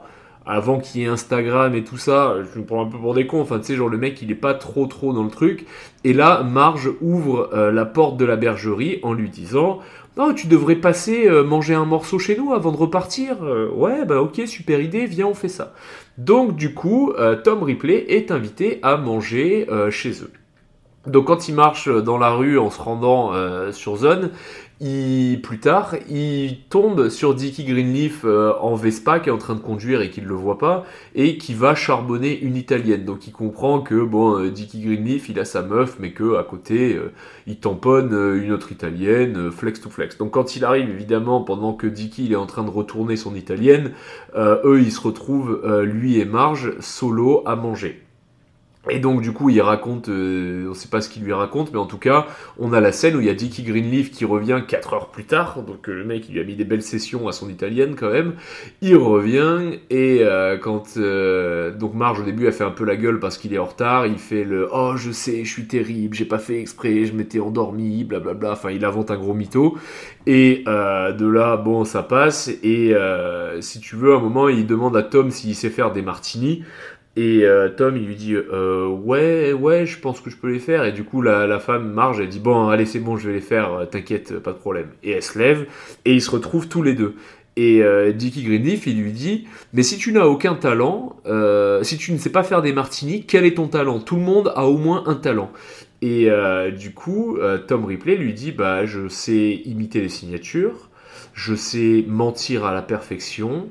avant 0.47 0.79
qu'il 0.79 1.01
y 1.01 1.03
ait 1.03 1.07
Instagram 1.07 1.75
et 1.75 1.83
tout 1.83 1.97
ça, 1.97 2.35
je 2.53 2.59
me 2.59 2.65
prends 2.65 2.85
un 2.85 2.89
peu 2.89 2.97
pour 2.97 3.13
des 3.13 3.27
cons. 3.27 3.41
Enfin, 3.41 3.59
tu 3.59 3.65
sais, 3.65 3.75
genre 3.75 3.89
le 3.89 3.97
mec, 3.97 4.21
il 4.21 4.31
est 4.31 4.35
pas 4.35 4.53
trop 4.53 4.85
trop 4.85 5.13
dans 5.13 5.23
le 5.23 5.29
truc. 5.29 5.65
Et 6.03 6.13
là, 6.13 6.41
Marge 6.43 6.89
ouvre 7.01 7.49
euh, 7.53 7.71
la 7.71 7.85
porte 7.85 8.17
de 8.17 8.25
la 8.25 8.37
bergerie 8.37 8.99
en 9.03 9.13
lui 9.13 9.29
disant 9.29 9.79
Non, 10.15 10.33
tu 10.33 10.47
devrais 10.47 10.77
passer 10.77 11.27
euh, 11.27 11.43
manger 11.43 11.73
un 11.73 11.85
morceau 11.85 12.17
chez 12.17 12.37
nous 12.37 12.53
avant 12.53 12.71
de 12.71 12.77
repartir. 12.77 13.43
Euh, 13.43 13.69
ouais, 13.71 14.05
bah 14.05 14.21
ok, 14.21 14.41
super 14.45 14.79
idée, 14.79 15.05
viens, 15.05 15.27
on 15.27 15.33
fait 15.33 15.49
ça. 15.49 15.73
Donc, 16.17 16.55
du 16.55 16.73
coup, 16.73 17.13
Tom 17.43 17.61
Ripley 17.61 18.05
est 18.07 18.31
invité 18.31 18.79
à 18.81 18.97
manger 18.97 19.67
chez 19.91 20.23
eux. 20.23 20.31
Donc, 21.05 21.25
quand 21.25 21.47
il 21.47 21.53
marche 21.53 21.87
dans 21.89 22.17
la 22.17 22.31
rue 22.31 22.57
en 22.57 22.71
se 22.71 22.81
rendant 22.81 23.33
sur 23.71 23.97
zone, 23.97 24.31
il, 24.79 25.41
plus 25.41 25.59
tard, 25.59 25.95
il 26.09 26.59
tombe 26.69 27.09
sur 27.09 27.33
Dickie 27.33 27.63
Greenleaf 27.63 28.21
euh, 28.25 28.53
en 28.59 28.75
Vespa 28.75 29.19
qui 29.19 29.29
est 29.29 29.31
en 29.31 29.37
train 29.37 29.55
de 29.55 29.59
conduire 29.59 30.01
et 30.01 30.09
qui 30.09 30.21
ne 30.21 30.27
le 30.27 30.35
voit 30.35 30.57
pas 30.57 30.85
et 31.15 31.37
qui 31.37 31.53
va 31.53 31.73
charbonner 31.73 32.39
une 32.39 32.55
italienne. 32.55 33.03
Donc 33.03 33.25
il 33.27 33.33
comprend 33.33 33.81
que 33.81 33.95
bon, 33.95 34.37
euh, 34.37 34.49
Dickie 34.51 34.81
Greenleaf, 34.81 35.29
il 35.29 35.39
a 35.39 35.45
sa 35.45 35.63
meuf, 35.63 35.97
mais 35.99 36.11
que 36.11 36.35
à 36.35 36.43
côté, 36.43 36.95
euh, 36.95 37.11
il 37.47 37.57
tamponne 37.57 38.13
une 38.41 38.51
autre 38.51 38.71
italienne, 38.71 39.51
flex 39.51 39.81
to 39.81 39.89
flex. 39.89 40.17
Donc 40.17 40.31
quand 40.31 40.55
il 40.55 40.63
arrive, 40.63 40.89
évidemment, 40.89 41.41
pendant 41.41 41.73
que 41.73 41.87
Dickie 41.87 42.25
il 42.25 42.33
est 42.33 42.35
en 42.37 42.45
train 42.45 42.63
de 42.63 42.69
retourner 42.69 43.15
son 43.15 43.35
italienne, 43.35 43.93
eux 44.35 44.81
ils 44.81 44.91
se 44.91 45.01
retrouvent, 45.01 45.61
lui 45.83 46.19
et 46.19 46.25
Marge, 46.25 46.73
solo 46.79 47.41
à 47.45 47.55
manger. 47.55 48.06
Et 48.89 48.99
donc 48.99 49.21
du 49.21 49.31
coup 49.33 49.49
il 49.49 49.61
raconte, 49.61 50.09
euh, 50.09 50.69
on 50.69 50.73
sait 50.73 50.87
pas 50.87 51.01
ce 51.01 51.09
qu'il 51.09 51.23
lui 51.23 51.33
raconte, 51.33 51.71
mais 51.71 51.79
en 51.79 51.85
tout 51.85 51.97
cas 51.97 52.27
on 52.57 52.73
a 52.73 52.79
la 52.79 52.91
scène 52.91 53.15
où 53.15 53.21
il 53.21 53.27
y 53.27 53.29
a 53.29 53.33
Dickie 53.33 53.63
Greenleaf 53.63 54.11
qui 54.11 54.25
revient 54.25 54.61
4 54.67 54.93
heures 54.93 55.09
plus 55.09 55.25
tard, 55.25 55.63
donc 55.63 55.89
euh, 55.89 55.93
le 55.93 56.05
mec 56.05 56.27
il 56.29 56.33
lui 56.33 56.41
a 56.41 56.43
mis 56.43 56.55
des 56.55 56.63
belles 56.63 56.81
sessions 56.81 57.27
à 57.27 57.31
son 57.31 57.49
italienne 57.49 57.95
quand 57.95 58.11
même, 58.11 58.33
il 58.81 58.95
revient 58.95 59.77
et 59.89 60.19
euh, 60.21 60.57
quand 60.57 60.97
donc 60.97 61.93
Marge 61.93 62.21
au 62.21 62.23
début 62.23 62.47
a 62.47 62.51
fait 62.51 62.63
un 62.63 62.71
peu 62.71 62.85
la 62.85 62.95
gueule 62.95 63.19
parce 63.19 63.37
qu'il 63.37 63.53
est 63.53 63.57
en 63.57 63.65
retard, 63.65 64.07
il 64.07 64.19
fait 64.19 64.43
le 64.43 64.69
oh 64.71 64.93
je 64.95 65.11
sais 65.11 65.43
je 65.43 65.51
suis 65.51 65.67
terrible, 65.67 66.15
j'ai 66.15 66.25
pas 66.25 66.39
fait 66.39 66.59
exprès, 66.59 67.05
je 67.05 67.13
m'étais 67.13 67.39
endormi, 67.39 68.03
blablabla, 68.03 68.51
enfin 68.51 68.71
il 68.71 68.85
invente 68.85 69.11
un 69.11 69.17
gros 69.17 69.33
mytho. 69.33 69.77
Et 70.25 70.63
de 70.65 71.27
là 71.27 71.55
bon 71.55 71.85
ça 71.85 72.03
passe 72.03 72.49
et 72.63 72.93
si 73.61 73.79
tu 73.79 73.95
veux 73.95 74.13
un 74.13 74.19
moment 74.19 74.49
il 74.49 74.67
demande 74.67 74.95
à 74.97 75.03
Tom 75.03 75.31
s'il 75.31 75.55
sait 75.55 75.69
faire 75.69 75.91
des 75.91 76.01
martinis 76.01 76.63
et 77.17 77.45
euh, 77.45 77.67
Tom, 77.69 77.97
il 77.97 78.05
lui 78.05 78.15
dit 78.15 78.35
euh, 78.35 78.87
ouais, 78.87 79.51
ouais, 79.51 79.87
je 79.87 79.99
pense 79.99 80.21
que 80.21 80.29
je 80.29 80.37
peux 80.37 80.51
les 80.51 80.59
faire. 80.59 80.85
Et 80.85 80.91
du 80.91 81.03
coup, 81.03 81.23
la, 81.23 81.59
femme 81.59 81.91
Marge, 81.91 82.19
elle 82.19 82.29
dit 82.29 82.39
bon, 82.39 82.67
allez, 82.69 82.85
c'est 82.85 82.99
bon, 82.99 83.17
je 83.17 83.27
vais 83.27 83.33
les 83.33 83.41
faire. 83.41 83.73
euh, 83.73 83.85
T'inquiète, 83.85 84.37
pas 84.37 84.51
de 84.53 84.59
problème. 84.59 84.89
Et 85.01 85.11
elle 85.11 85.23
se 85.23 85.39
lève 85.39 85.65
et 86.05 86.13
ils 86.13 86.21
se 86.21 86.29
retrouvent 86.29 86.67
tous 86.67 86.83
les 86.83 86.93
deux. 86.93 87.15
Et 87.55 87.81
euh, 87.81 88.11
Dickie 88.11 88.43
Greenleaf, 88.43 88.85
il 88.85 89.01
lui 89.01 89.11
dit 89.13 89.47
mais 89.73 89.81
si 89.81 89.97
tu 89.97 90.13
n'as 90.13 90.25
aucun 90.25 90.53
talent, 90.53 91.15
si 91.81 91.97
tu 91.97 92.11
ne 92.11 92.19
sais 92.19 92.29
pas 92.31 92.43
faire 92.43 92.61
des 92.61 92.71
martinis, 92.71 93.25
quel 93.25 93.45
est 93.45 93.55
ton 93.55 93.67
talent? 93.67 93.99
Tout 93.99 94.17
le 94.17 94.21
monde 94.21 94.53
a 94.55 94.65
au 94.67 94.77
moins 94.77 95.03
un 95.07 95.15
talent. 95.15 95.51
Et 96.03 96.29
du 96.77 96.93
coup, 96.93 97.39
Tom 97.67 97.85
Ripley 97.85 98.15
lui 98.15 98.35
dit 98.35 98.51
bah 98.51 98.85
je 98.85 99.07
sais 99.07 99.53
imiter 99.65 100.01
les 100.01 100.09
signatures, 100.09 100.91
je 101.33 101.55
sais 101.55 102.05
mentir 102.07 102.63
à 102.63 102.75
la 102.75 102.83
perfection 102.83 103.69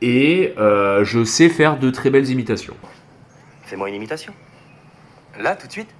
et 0.00 0.54
euh, 0.58 1.04
je 1.04 1.24
sais 1.24 1.48
faire 1.48 1.78
de 1.78 1.90
très 1.90 2.10
belles 2.10 2.30
imitations. 2.30 2.76
Fais-moi 3.64 3.88
une 3.88 3.94
imitation. 3.96 4.32
Là, 5.38 5.56
tout 5.56 5.66
de 5.66 5.72
suite 5.72 5.90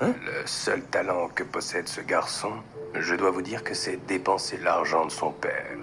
Le 0.00 0.46
seul 0.46 0.82
talent 0.82 1.28
que 1.34 1.42
possède 1.42 1.88
ce 1.88 2.00
garçon, 2.00 2.52
je 2.94 3.14
dois 3.14 3.30
vous 3.30 3.42
dire 3.42 3.62
que 3.64 3.74
c'est 3.74 4.04
dépenser 4.06 4.58
l'argent 4.62 5.04
de 5.06 5.10
son 5.10 5.30
père. 5.30 5.76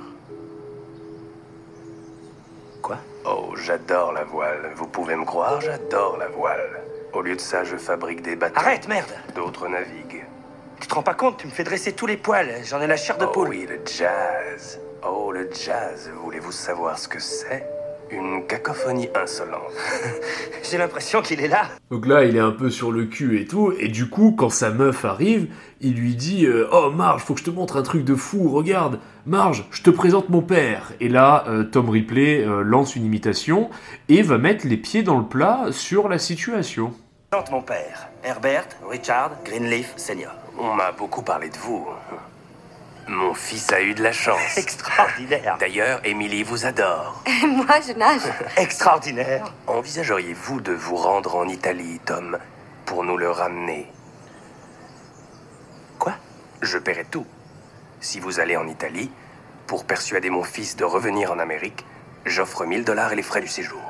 Quoi? 2.81 2.97
Oh, 3.25 3.53
j'adore 3.55 4.11
la 4.11 4.23
voile. 4.25 4.71
Vous 4.75 4.87
pouvez 4.87 5.15
me 5.15 5.23
croire, 5.25 5.61
j'adore 5.61 6.17
la 6.17 6.27
voile. 6.27 6.81
Au 7.13 7.21
lieu 7.21 7.35
de 7.35 7.41
ça, 7.41 7.63
je 7.63 7.77
fabrique 7.77 8.21
des 8.21 8.35
bateaux. 8.35 8.59
Arrête, 8.59 8.87
merde 8.87 9.11
D'autres 9.35 9.67
naviguent. 9.67 10.25
Tu 10.81 10.87
te 10.87 10.93
rends 10.95 11.03
pas 11.03 11.13
compte 11.13 11.37
Tu 11.37 11.47
me 11.47 11.51
fais 11.51 11.63
dresser 11.63 11.93
tous 11.93 12.07
les 12.07 12.17
poils. 12.17 12.51
J'en 12.65 12.81
ai 12.81 12.87
la 12.87 12.97
chair 12.97 13.17
de 13.17 13.25
Oh 13.25 13.29
poule. 13.31 13.47
oui, 13.49 13.65
le 13.69 13.79
jazz. 13.85 14.79
Oh, 15.05 15.33
le 15.33 15.49
jazz. 15.51 16.09
Voulez-vous 16.23 16.53
savoir 16.53 16.97
ce 16.97 17.09
que 17.09 17.19
c'est? 17.19 17.67
Une 18.09 18.45
cacophonie 18.47 19.09
insolente. 19.15 19.73
J'ai 20.63 20.77
l'impression 20.77 21.21
qu'il 21.21 21.41
est 21.41 21.47
là. 21.49 21.63
Donc 21.91 22.05
là, 22.05 22.23
il 22.23 22.37
est 22.37 22.41
un 22.41 22.51
peu 22.51 22.69
sur 22.69 22.89
le 22.91 23.05
cul 23.05 23.41
et 23.41 23.45
tout, 23.45 23.73
et 23.77 23.89
du 23.89 24.07
coup, 24.07 24.33
quand 24.37 24.49
sa 24.49 24.69
meuf 24.69 25.03
arrive, 25.03 25.47
il 25.81 25.95
lui 25.95 26.15
dit 26.15 26.45
euh, 26.45 26.69
Oh 26.71 26.89
Marge, 26.89 27.23
faut 27.23 27.33
que 27.33 27.41
je 27.41 27.45
te 27.45 27.49
montre 27.49 27.75
un 27.75 27.81
truc 27.81 28.05
de 28.05 28.15
fou, 28.15 28.49
regarde, 28.49 28.99
Marge, 29.25 29.65
je 29.71 29.81
te 29.81 29.89
présente 29.89 30.29
mon 30.29 30.41
père. 30.41 30.93
Et 31.01 31.09
là, 31.09 31.43
euh, 31.47 31.63
Tom 31.63 31.89
Ripley 31.89 32.45
euh, 32.45 32.61
lance 32.61 32.95
une 32.95 33.03
imitation 33.03 33.69
et 34.07 34.21
va 34.21 34.37
mettre 34.37 34.67
les 34.67 34.77
pieds 34.77 35.03
dans 35.03 35.17
le 35.17 35.25
plat 35.25 35.65
sur 35.71 36.07
la 36.07 36.17
situation. 36.17 36.93
Tente 37.31 37.51
mon 37.51 37.61
père. 37.61 38.09
Herbert 38.23 38.67
Richard 38.89 39.31
Greenleaf 39.43 39.93
Senior. 39.97 40.33
On 40.57 40.75
m'a 40.75 40.91
beaucoup 40.91 41.23
parlé 41.23 41.49
de 41.49 41.57
vous. 41.57 41.87
Mon 43.07 43.33
fils 43.33 43.71
a 43.73 43.81
eu 43.81 43.93
de 43.93 44.01
la 44.03 44.13
chance. 44.13 44.57
Extraordinaire. 44.57 45.57
D'ailleurs, 45.59 45.99
Émilie 46.05 46.43
vous 46.43 46.65
adore. 46.65 47.21
Moi, 47.47 47.79
je 47.85 47.93
nage. 47.93 48.21
Extraordinaire. 48.57 49.53
Envisageriez-vous 49.67 50.61
de 50.61 50.71
vous 50.71 50.95
rendre 50.95 51.35
en 51.35 51.47
Italie, 51.47 51.99
Tom, 52.05 52.37
pour 52.85 53.03
nous 53.03 53.17
le 53.17 53.29
ramener? 53.29 53.91
Quoi? 55.99 56.13
Je 56.61 56.77
paierai 56.77 57.05
tout. 57.05 57.25
Si 57.99 58.19
vous 58.19 58.39
allez 58.39 58.55
en 58.55 58.67
Italie, 58.67 59.11
pour 59.67 59.85
persuader 59.85 60.29
mon 60.29 60.43
fils 60.43 60.75
de 60.75 60.85
revenir 60.85 61.31
en 61.31 61.39
Amérique, 61.39 61.85
j'offre 62.25 62.65
1000 62.65 62.85
dollars 62.85 63.11
et 63.11 63.15
les 63.15 63.23
frais 63.23 63.41
du 63.41 63.47
séjour. 63.47 63.81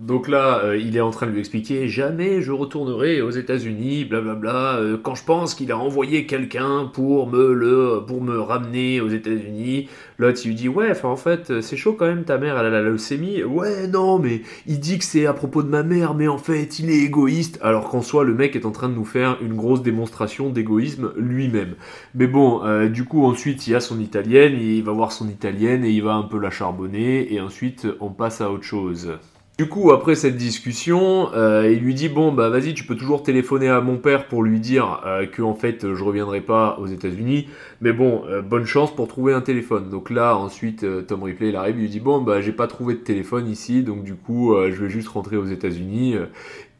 Donc 0.00 0.28
là, 0.28 0.62
euh, 0.64 0.78
il 0.78 0.96
est 0.96 1.02
en 1.02 1.10
train 1.10 1.26
de 1.26 1.32
lui 1.32 1.40
expliquer 1.40 1.86
jamais 1.86 2.40
je 2.40 2.52
retournerai 2.52 3.20
aux 3.20 3.28
États-Unis, 3.28 4.06
blablabla. 4.06 4.78
euh, 4.78 4.96
quand 4.96 5.14
je 5.14 5.24
pense 5.24 5.54
qu'il 5.54 5.70
a 5.72 5.76
envoyé 5.76 6.24
quelqu'un 6.24 6.90
pour 6.90 7.28
me 7.28 7.52
le, 7.52 8.00
pour 8.06 8.22
me 8.22 8.40
ramener 8.40 9.02
aux 9.02 9.10
États-Unis, 9.10 9.90
l'autre 10.16 10.40
il 10.42 10.48
lui 10.48 10.54
dit 10.54 10.68
ouais, 10.70 10.92
en 11.04 11.16
fait 11.16 11.50
euh, 11.50 11.60
c'est 11.60 11.76
chaud 11.76 11.92
quand 11.92 12.06
même, 12.06 12.24
ta 12.24 12.38
mère 12.38 12.58
elle 12.58 12.64
a 12.64 12.70
la 12.70 12.80
leucémie. 12.80 13.44
Ouais 13.44 13.88
non 13.88 14.18
mais 14.18 14.40
il 14.66 14.80
dit 14.80 14.98
que 14.98 15.04
c'est 15.04 15.26
à 15.26 15.34
propos 15.34 15.62
de 15.62 15.68
ma 15.68 15.82
mère, 15.82 16.14
mais 16.14 16.28
en 16.28 16.38
fait 16.38 16.78
il 16.78 16.88
est 16.88 17.00
égoïste. 17.00 17.58
Alors 17.60 17.90
qu'en 17.90 18.00
soi 18.00 18.24
le 18.24 18.32
mec 18.32 18.56
est 18.56 18.64
en 18.64 18.70
train 18.70 18.88
de 18.88 18.94
nous 18.94 19.04
faire 19.04 19.36
une 19.42 19.54
grosse 19.54 19.82
démonstration 19.82 20.48
d'égoïsme 20.48 21.12
lui-même. 21.18 21.74
Mais 22.14 22.26
bon, 22.26 22.64
euh, 22.64 22.88
du 22.88 23.04
coup 23.04 23.26
ensuite 23.26 23.66
il 23.66 23.72
y 23.72 23.74
a 23.74 23.80
son 23.80 24.00
italienne, 24.00 24.54
il 24.58 24.82
va 24.82 24.92
voir 24.92 25.12
son 25.12 25.28
italienne 25.28 25.84
et 25.84 25.90
il 25.90 26.02
va 26.02 26.14
un 26.14 26.22
peu 26.22 26.38
la 26.38 26.50
charbonner 26.50 27.30
et 27.34 27.38
ensuite 27.42 27.86
on 28.00 28.08
passe 28.08 28.40
à 28.40 28.50
autre 28.50 28.64
chose. 28.64 29.12
Du 29.60 29.68
coup, 29.68 29.92
après 29.92 30.14
cette 30.14 30.38
discussion, 30.38 31.34
euh, 31.34 31.70
il 31.70 31.80
lui 31.80 31.92
dit 31.92 32.08
bon 32.08 32.32
bah 32.32 32.48
vas-y, 32.48 32.72
tu 32.72 32.84
peux 32.84 32.96
toujours 32.96 33.22
téléphoner 33.22 33.68
à 33.68 33.82
mon 33.82 33.98
père 33.98 34.26
pour 34.26 34.42
lui 34.42 34.58
dire 34.58 35.02
euh, 35.04 35.26
que 35.26 35.42
en 35.42 35.54
fait 35.54 35.92
je 35.92 36.02
reviendrai 36.02 36.40
pas 36.40 36.78
aux 36.80 36.86
États-Unis, 36.86 37.46
mais 37.82 37.92
bon, 37.92 38.22
euh, 38.26 38.40
bonne 38.40 38.64
chance 38.64 38.90
pour 38.96 39.06
trouver 39.06 39.34
un 39.34 39.42
téléphone. 39.42 39.90
Donc 39.90 40.08
là, 40.08 40.34
ensuite, 40.34 40.86
Tom 41.06 41.24
Ripley 41.24 41.50
il 41.50 41.56
arrive, 41.56 41.76
il 41.76 41.82
lui 41.82 41.88
dit 41.90 42.00
bon 42.00 42.22
bah 42.22 42.40
j'ai 42.40 42.52
pas 42.52 42.68
trouvé 42.68 42.94
de 42.94 43.00
téléphone 43.00 43.48
ici, 43.48 43.82
donc 43.82 44.02
du 44.02 44.14
coup 44.14 44.54
je 44.56 44.82
vais 44.82 44.88
juste 44.88 45.08
rentrer 45.08 45.36
aux 45.36 45.44
États-Unis. 45.44 46.14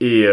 Et 0.01 0.27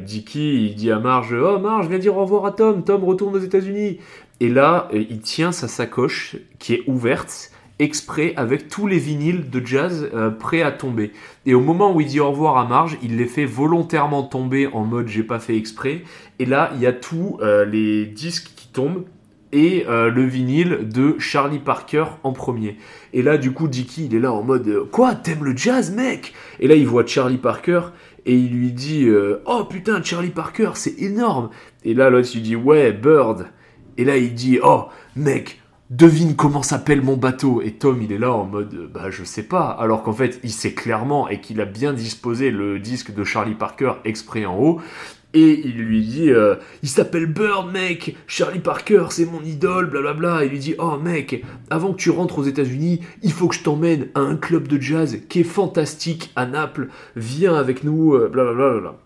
Dicky 0.00 0.66
il 0.66 0.76
dit 0.76 0.92
à 0.92 1.00
Marge 1.00 1.34
oh 1.34 1.58
Marge 1.58 1.88
viens 1.88 1.98
dire 1.98 2.16
au 2.16 2.20
revoir 2.20 2.46
à 2.46 2.52
Tom, 2.52 2.84
Tom 2.84 3.02
retourne 3.02 3.34
aux 3.34 3.40
États-Unis. 3.40 3.98
Et 4.38 4.48
là, 4.48 4.88
il 4.92 5.18
tient 5.18 5.50
sa 5.50 5.66
sacoche 5.66 6.36
qui 6.60 6.74
est 6.74 6.84
ouverte 6.86 7.50
exprès 7.80 8.34
avec 8.36 8.68
tous 8.68 8.86
les 8.86 8.98
vinyles 8.98 9.50
de 9.50 9.64
jazz 9.64 10.08
euh, 10.14 10.30
prêts 10.30 10.62
à 10.62 10.70
tomber. 10.70 11.12
Et 11.46 11.54
au 11.54 11.60
moment 11.60 11.94
où 11.94 12.00
il 12.00 12.06
dit 12.06 12.20
au 12.20 12.30
revoir 12.30 12.58
à 12.58 12.66
Marge, 12.66 12.98
il 13.02 13.16
les 13.16 13.26
fait 13.26 13.46
volontairement 13.46 14.22
tomber 14.22 14.66
en 14.68 14.84
mode 14.84 15.08
j'ai 15.08 15.22
pas 15.22 15.40
fait 15.40 15.56
exprès. 15.56 16.02
Et 16.38 16.46
là, 16.46 16.70
il 16.74 16.80
y 16.80 16.86
a 16.86 16.92
tous 16.92 17.38
euh, 17.40 17.64
les 17.64 18.06
disques 18.06 18.52
qui 18.54 18.68
tombent 18.68 19.04
et 19.52 19.84
euh, 19.88 20.10
le 20.10 20.24
vinyle 20.24 20.88
de 20.88 21.16
Charlie 21.18 21.58
Parker 21.58 22.04
en 22.22 22.32
premier. 22.32 22.76
Et 23.12 23.22
là, 23.22 23.38
du 23.38 23.52
coup, 23.52 23.66
Dicky, 23.66 24.06
il 24.06 24.14
est 24.14 24.20
là 24.20 24.32
en 24.32 24.42
mode 24.42 24.88
Quoi 24.92 25.14
T'aimes 25.14 25.44
le 25.44 25.56
jazz, 25.56 25.90
mec? 25.90 26.34
Et 26.60 26.68
là, 26.68 26.76
il 26.76 26.86
voit 26.86 27.04
Charlie 27.06 27.38
Parker 27.38 27.80
et 28.26 28.36
il 28.36 28.52
lui 28.52 28.72
dit 28.72 29.08
Oh 29.46 29.64
putain, 29.64 30.02
Charlie 30.04 30.30
Parker, 30.30 30.72
c'est 30.74 31.00
énorme 31.00 31.50
Et 31.84 31.94
là, 31.94 32.10
l'autre, 32.10 32.28
il 32.34 32.42
dit 32.42 32.54
Ouais, 32.54 32.92
Bird. 32.92 33.46
Et 33.96 34.04
là, 34.04 34.16
il 34.16 34.34
dit 34.34 34.60
Oh, 34.62 34.84
mec, 35.16 35.59
devine 35.90 36.36
comment 36.36 36.62
s'appelle 36.62 37.02
mon 37.02 37.16
bateau. 37.16 37.60
Et 37.62 37.72
Tom, 37.72 38.00
il 38.00 38.12
est 38.12 38.18
là 38.18 38.32
en 38.32 38.44
mode, 38.44 38.88
bah 38.92 39.10
je 39.10 39.24
sais 39.24 39.42
pas. 39.42 39.66
Alors 39.66 40.02
qu'en 40.02 40.12
fait, 40.12 40.40
il 40.42 40.52
sait 40.52 40.72
clairement 40.72 41.28
et 41.28 41.40
qu'il 41.40 41.60
a 41.60 41.66
bien 41.66 41.92
disposé 41.92 42.50
le 42.50 42.78
disque 42.78 43.12
de 43.12 43.24
Charlie 43.24 43.54
Parker 43.54 43.94
exprès 44.04 44.46
en 44.46 44.56
haut. 44.56 44.80
Et 45.32 45.60
il 45.64 45.76
lui 45.76 46.04
dit, 46.04 46.30
euh, 46.30 46.56
il 46.82 46.88
s'appelle 46.88 47.26
Bird, 47.26 47.70
mec. 47.70 48.16
Charlie 48.26 48.58
Parker, 48.58 49.06
c'est 49.10 49.26
mon 49.26 49.42
idole, 49.42 49.88
blablabla. 49.88 50.44
Il 50.44 50.50
lui 50.50 50.58
dit, 50.58 50.74
oh 50.78 50.96
mec, 50.96 51.44
avant 51.70 51.92
que 51.92 51.98
tu 51.98 52.10
rentres 52.10 52.38
aux 52.38 52.44
États-Unis, 52.44 53.00
il 53.22 53.32
faut 53.32 53.46
que 53.46 53.54
je 53.54 53.62
t'emmène 53.62 54.08
à 54.14 54.20
un 54.20 54.36
club 54.36 54.66
de 54.66 54.80
jazz 54.80 55.18
qui 55.28 55.40
est 55.40 55.44
fantastique 55.44 56.32
à 56.34 56.46
Naples. 56.46 56.88
Viens 57.14 57.54
avec 57.54 57.84
nous, 57.84 58.14
euh, 58.14 58.28
blablabla. 58.28 58.96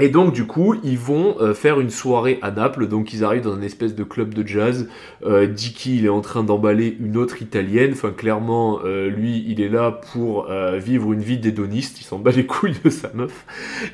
Et 0.00 0.08
donc 0.08 0.32
du 0.32 0.46
coup, 0.46 0.74
ils 0.82 0.98
vont 0.98 1.36
euh, 1.40 1.54
faire 1.54 1.80
une 1.80 1.90
soirée 1.90 2.38
à 2.42 2.50
Naples. 2.50 2.88
Donc 2.88 3.12
ils 3.12 3.24
arrivent 3.24 3.42
dans 3.42 3.56
une 3.56 3.64
espèce 3.64 3.94
de 3.94 4.04
club 4.04 4.34
de 4.34 4.46
jazz. 4.46 4.88
Euh, 5.24 5.46
Dicky, 5.46 5.98
il 5.98 6.06
est 6.06 6.10
en 6.10 6.20
train 6.20 6.42
d'emballer 6.42 6.96
une 7.00 7.16
autre 7.16 7.42
italienne. 7.42 7.90
Enfin, 7.92 8.10
clairement, 8.10 8.80
euh, 8.84 9.08
lui, 9.08 9.44
il 9.46 9.60
est 9.60 9.68
là 9.68 9.90
pour 10.12 10.50
euh, 10.50 10.78
vivre 10.78 11.12
une 11.12 11.20
vie 11.20 11.38
d'hédoniste. 11.38 12.00
Il 12.00 12.04
s'en 12.04 12.18
bat 12.18 12.30
les 12.30 12.46
couilles 12.46 12.76
de 12.84 12.90
sa 12.90 13.10
meuf. 13.14 13.44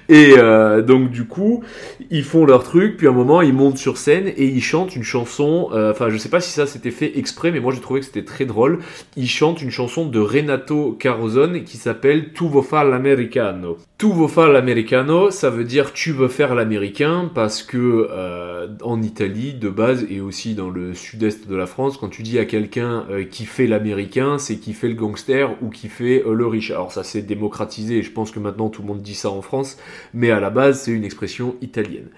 Et 0.09 0.35
euh, 0.39 0.83
donc 0.83 1.11
du 1.11 1.27
coup, 1.27 1.63
ils 2.11 2.25
font 2.25 2.47
leur 2.47 2.63
truc. 2.63 2.97
Puis 2.97 3.07
à 3.07 3.11
un 3.11 3.15
moment, 3.15 3.43
ils 3.43 3.53
montent 3.55 3.79
sur 3.79 3.97
scène 3.99 4.29
et 4.29 4.47
ils 4.47 4.63
chantent 4.63 4.97
une 4.97 5.03
chanson. 5.03 5.69
euh, 5.73 5.91
Enfin, 5.91 6.09
je 6.11 6.17
sais 6.19 6.29
pas 6.29 6.41
si 6.41 6.51
ça 6.53 6.67
s'était 6.67 6.91
fait 6.91 7.19
exprès, 7.19 7.51
mais 7.51 7.61
moi 7.61 7.73
j'ai 7.73 7.81
trouvé 7.81 8.01
que 8.01 8.07
c'était 8.07 8.25
très 8.25 8.45
drôle. 8.45 8.79
Ils 9.17 9.29
chantent 9.29 9.63
une 9.63 9.71
chanson 9.71 10.07
de 10.07 10.21
Renato 10.21 10.93
Carosone 10.99 11.65
qui 11.65 11.77
s'appelle 11.77 12.33
Tu 12.33 12.47
vo 12.49 12.65
l'americano. 12.73 13.79
Tu 13.99 14.07
vo 14.07 14.29
l'americano, 14.47 15.31
ça 15.31 15.51
veut 15.51 15.65
dire 15.65 15.93
tu 15.97 16.13
veux 16.13 16.29
faire 16.29 16.55
l'américain 16.55 17.31
parce 17.35 17.63
que 17.63 18.07
euh, 18.11 18.69
en 18.83 19.01
Italie 19.01 19.55
de 19.55 19.71
base 19.71 20.05
et 20.11 20.21
aussi 20.21 20.55
dans 20.55 20.69
le 20.69 20.93
sud-est 20.93 21.49
de 21.49 21.57
la 21.57 21.65
France, 21.65 21.97
quand 21.97 22.11
tu 22.11 22.23
dis 22.23 22.39
à 22.39 22.45
quelqu'un 22.45 23.07
euh, 23.09 23.25
qui 23.25 23.47
fait 23.47 23.67
l'américain, 23.67 24.37
c'est 24.37 24.57
qui 24.57 24.75
fait 24.75 24.89
le 24.89 24.95
gangster 24.95 25.57
ou 25.63 25.71
qui 25.71 25.89
fait 25.89 26.23
euh, 26.27 26.35
le 26.35 26.47
riche. 26.47 26.71
Alors 26.71 26.93
ça 26.93 27.03
s'est 27.03 27.23
démocratisé 27.23 27.97
et 27.97 28.03
je 28.03 28.13
pense 28.13 28.31
que 28.31 28.39
maintenant 28.39 28.69
tout 28.69 28.83
le 28.83 28.89
monde 28.89 29.01
dit 29.01 29.15
ça 29.15 29.31
en 29.31 29.41
France, 29.41 29.79
mais 30.13 30.31
à 30.31 30.39
la 30.39 30.51
base 30.51 30.83
c'est 30.83 30.91
une 30.91 31.03
expression 31.03 31.57
italienne. 31.63 32.11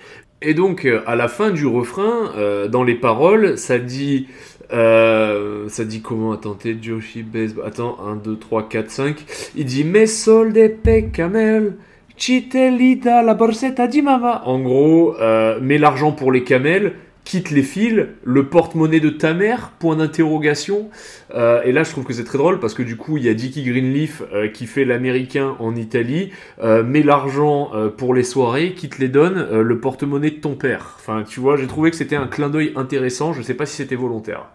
Et 0.42 0.54
donc 0.54 0.84
à 1.06 1.14
la 1.14 1.28
fin 1.28 1.50
du 1.50 1.66
refrain, 1.66 2.32
dans 2.68 2.84
les 2.84 2.94
paroles, 2.94 3.58
ça 3.58 3.78
dit 3.78 4.26
ça 4.70 5.84
dit 5.84 6.00
comment? 6.00 6.32
Attendez, 6.32 6.76
Joshi. 6.80 7.24
Attends, 7.64 7.98
1, 8.04 8.16
2, 8.16 8.36
3, 8.36 8.68
4, 8.68 8.90
5. 8.90 9.24
Il 9.56 9.64
dit 9.64 9.82
Mes 9.82 10.06
solde 10.06 10.76
pecamel. 10.82 11.74
Chitelita 12.18 13.22
la 13.22 13.34
borsetta 13.34 13.86
di 13.86 14.02
mama. 14.02 14.42
En 14.44 14.58
gros, 14.58 15.14
euh, 15.20 15.60
mets 15.60 15.78
l'argent 15.78 16.10
pour 16.10 16.32
les 16.32 16.42
camels, 16.42 16.94
quitte 17.22 17.52
les 17.52 17.62
fils, 17.62 18.06
le 18.24 18.46
porte-monnaie 18.48 18.98
de 18.98 19.08
ta 19.08 19.34
mère, 19.34 19.70
point 19.78 19.94
d'interrogation. 19.94 20.90
Euh, 21.32 21.62
et 21.62 21.70
là, 21.70 21.84
je 21.84 21.92
trouve 21.92 22.02
que 22.02 22.12
c'est 22.12 22.24
très 22.24 22.36
drôle 22.36 22.58
parce 22.58 22.74
que 22.74 22.82
du 22.82 22.96
coup, 22.96 23.18
il 23.18 23.24
y 23.24 23.28
a 23.28 23.34
Dickie 23.34 23.62
Greenleaf 23.62 24.22
euh, 24.34 24.48
qui 24.48 24.66
fait 24.66 24.84
l'américain 24.84 25.54
en 25.60 25.76
Italie, 25.76 26.32
euh, 26.60 26.82
met 26.82 27.04
l'argent 27.04 27.70
pour 27.96 28.14
les 28.14 28.24
soirées, 28.24 28.72
qui 28.74 28.88
te 28.88 29.00
les 29.00 29.08
donne, 29.08 29.46
le 29.52 29.78
porte-monnaie 29.78 30.32
de 30.32 30.40
ton 30.40 30.56
père. 30.56 30.96
Enfin, 30.98 31.22
tu 31.22 31.38
vois, 31.38 31.56
j'ai 31.56 31.68
trouvé 31.68 31.92
que 31.92 31.96
c'était 31.96 32.16
un 32.16 32.26
clin 32.26 32.48
d'œil 32.48 32.72
intéressant. 32.74 33.32
Je 33.32 33.42
sais 33.42 33.54
pas 33.54 33.64
si 33.64 33.76
c'était 33.76 33.94
volontaire. 33.94 34.46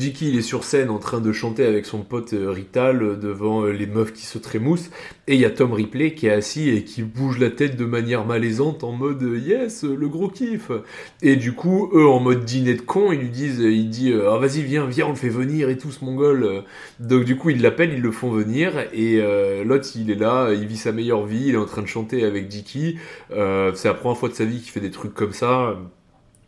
Dickie, 0.00 0.30
il 0.30 0.38
est 0.38 0.42
sur 0.42 0.64
scène 0.64 0.90
en 0.90 0.98
train 0.98 1.20
de 1.20 1.30
chanter 1.30 1.64
avec 1.64 1.86
son 1.86 2.02
pote 2.02 2.32
euh, 2.32 2.50
Rital 2.50 3.02
euh, 3.02 3.16
devant 3.16 3.64
euh, 3.64 3.70
les 3.70 3.86
meufs 3.86 4.12
qui 4.12 4.26
se 4.26 4.38
trémoussent. 4.38 4.90
Et 5.28 5.34
il 5.34 5.40
y 5.40 5.44
a 5.44 5.50
Tom 5.50 5.72
Ripley 5.72 6.14
qui 6.14 6.26
est 6.26 6.32
assis 6.32 6.70
et 6.70 6.84
qui 6.84 7.02
bouge 7.02 7.38
la 7.38 7.50
tête 7.50 7.76
de 7.76 7.84
manière 7.84 8.24
malaisante 8.24 8.82
en 8.82 8.92
mode 8.92 9.22
yes, 9.22 9.84
le 9.84 10.08
gros 10.08 10.28
kiff. 10.28 10.70
Et 11.22 11.36
du 11.36 11.52
coup, 11.52 11.90
eux 11.94 12.06
en 12.06 12.18
mode 12.18 12.44
dîner 12.44 12.74
de 12.74 12.82
con, 12.82 13.12
ils 13.12 13.20
lui 13.20 13.28
disent, 13.28 13.60
il 13.60 13.88
dit 13.90 14.12
ah 14.12 14.38
vas-y 14.38 14.62
viens, 14.62 14.86
viens, 14.86 15.06
on 15.06 15.10
le 15.10 15.14
fait 15.14 15.28
venir 15.28 15.68
et 15.68 15.78
tout 15.78 15.92
ce 15.92 16.04
mongol. 16.04 16.64
Donc 16.98 17.24
du 17.24 17.36
coup, 17.36 17.50
ils 17.50 17.62
l'appellent, 17.62 17.92
ils 17.92 18.02
le 18.02 18.10
font 18.10 18.30
venir 18.30 18.72
et 18.92 19.20
euh, 19.20 19.64
l'autre 19.64 19.88
il 19.94 20.10
est 20.10 20.16
là, 20.16 20.52
il 20.52 20.66
vit 20.66 20.76
sa 20.76 20.92
meilleure 20.92 21.26
vie, 21.26 21.48
il 21.48 21.54
est 21.54 21.58
en 21.58 21.66
train 21.66 21.82
de 21.82 21.86
chanter 21.86 22.24
avec. 22.24 22.48
Euh, 23.32 23.72
c'est 23.74 23.88
la 23.88 23.94
première 23.94 24.16
fois 24.16 24.28
de 24.28 24.34
sa 24.34 24.44
vie 24.44 24.60
qu'il 24.60 24.70
fait 24.70 24.80
des 24.80 24.90
trucs 24.90 25.14
comme 25.14 25.32
ça. 25.32 25.76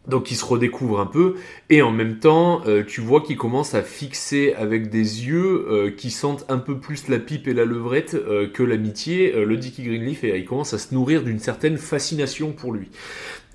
Donc 0.08 0.30
il 0.32 0.34
se 0.34 0.44
redécouvre 0.44 1.00
un 1.00 1.06
peu. 1.06 1.34
Et 1.70 1.82
en 1.82 1.92
même 1.92 2.18
temps 2.18 2.62
euh, 2.66 2.82
tu 2.84 3.00
vois 3.00 3.20
qu'il 3.20 3.36
commence 3.36 3.74
à 3.74 3.82
fixer 3.82 4.54
avec 4.54 4.90
des 4.90 5.26
yeux 5.26 5.66
euh, 5.68 5.90
qui 5.90 6.10
sentent 6.10 6.44
un 6.48 6.58
peu 6.58 6.78
plus 6.78 7.08
la 7.08 7.18
pipe 7.18 7.46
et 7.46 7.54
la 7.54 7.64
levrette 7.64 8.14
euh, 8.14 8.48
que 8.48 8.62
l'amitié. 8.62 9.32
Le 9.32 9.56
Dickie 9.56 9.84
Greenleaf 9.84 10.24
et 10.24 10.36
il 10.36 10.44
commence 10.44 10.74
à 10.74 10.78
se 10.78 10.94
nourrir 10.94 11.22
d'une 11.22 11.38
certaine 11.38 11.78
fascination 11.78 12.52
pour 12.52 12.72
lui. 12.72 12.90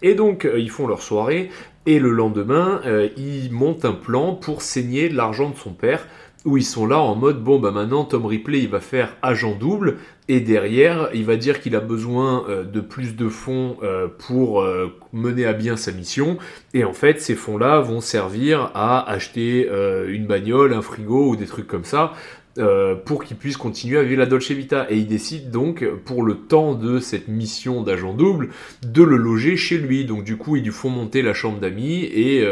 Et 0.02 0.14
donc 0.14 0.48
ils 0.58 0.70
font 0.70 0.88
leur 0.88 1.02
soirée. 1.02 1.50
Et 1.86 2.00
le 2.00 2.12
lendemain 2.12 2.82
ils 3.18 3.52
montent 3.52 3.86
un 3.86 3.94
plan 3.94 4.34
pour 4.34 4.62
saigner 4.62 5.10
l'argent 5.10 5.50
de 5.50 5.58
son 5.58 5.72
père 5.72 6.06
où 6.46 6.58
ils 6.58 6.66
sont 6.66 6.86
là 6.86 7.00
en 7.00 7.16
mode 7.16 7.44
bon 7.44 7.60
bah 7.60 7.72
maintenant 7.72 8.06
Tom 8.06 8.26
Ripley 8.26 8.60
il 8.60 8.70
va 8.70 8.80
faire 8.80 9.16
agent 9.22 9.56
double 9.56 9.98
et 10.30 10.40
derrière 10.40 11.10
il 11.14 11.26
va 11.26 11.36
dire 11.36 11.62
qu'il 11.62 11.76
a 11.76 11.80
besoin 11.80 12.46
euh, 12.50 12.64
de 12.64 12.82
plus 12.82 13.16
de 13.16 13.30
fonds 13.30 13.78
euh, 13.84 14.08
pour 14.08 14.62
euh, 14.62 14.94
mener 15.14 15.46
à 15.46 15.54
bien 15.54 15.78
sa 15.78 15.92
mission 15.92 16.38
et 16.74 16.84
en 16.84 16.94
fait 16.94 17.22
ces 17.22 17.36
fonds 17.36 17.58
là 17.58 17.80
vont 17.80 18.02
servir 18.02 18.72
à 18.74 19.10
acheter 19.10 19.68
une 20.08 20.26
bagnole, 20.26 20.74
un 20.74 20.82
frigo 20.82 21.30
ou 21.30 21.36
des 21.36 21.46
trucs 21.46 21.68
comme 21.68 21.86
ça 21.86 22.14
pour 23.06 23.24
qu'il 23.24 23.38
puisse 23.38 23.56
continuer 23.56 24.00
à 24.00 24.04
vivre 24.04 24.20
la 24.20 24.26
Dolce 24.26 24.50
Vita. 24.50 24.88
Et 24.90 24.98
il 24.98 25.08
décide 25.08 25.52
donc, 25.52 25.88
pour 26.06 26.24
le 26.24 26.36
temps 26.36 26.74
de 26.74 27.00
cette 27.00 27.28
mission 27.28 27.84
d'agent 27.84 28.14
double, 28.14 28.50
de 28.82 29.04
le 29.04 29.16
loger 29.16 29.58
chez 29.58 29.78
lui. 29.78 30.06
Donc 30.06 30.24
du 30.24 30.38
coup, 30.38 30.56
ils 30.56 30.64
lui 30.64 30.72
font 30.72 30.90
monter 30.90 31.22
la 31.22 31.36
chambre 31.36 31.60
d'amis 31.60 32.04
et 32.04 32.44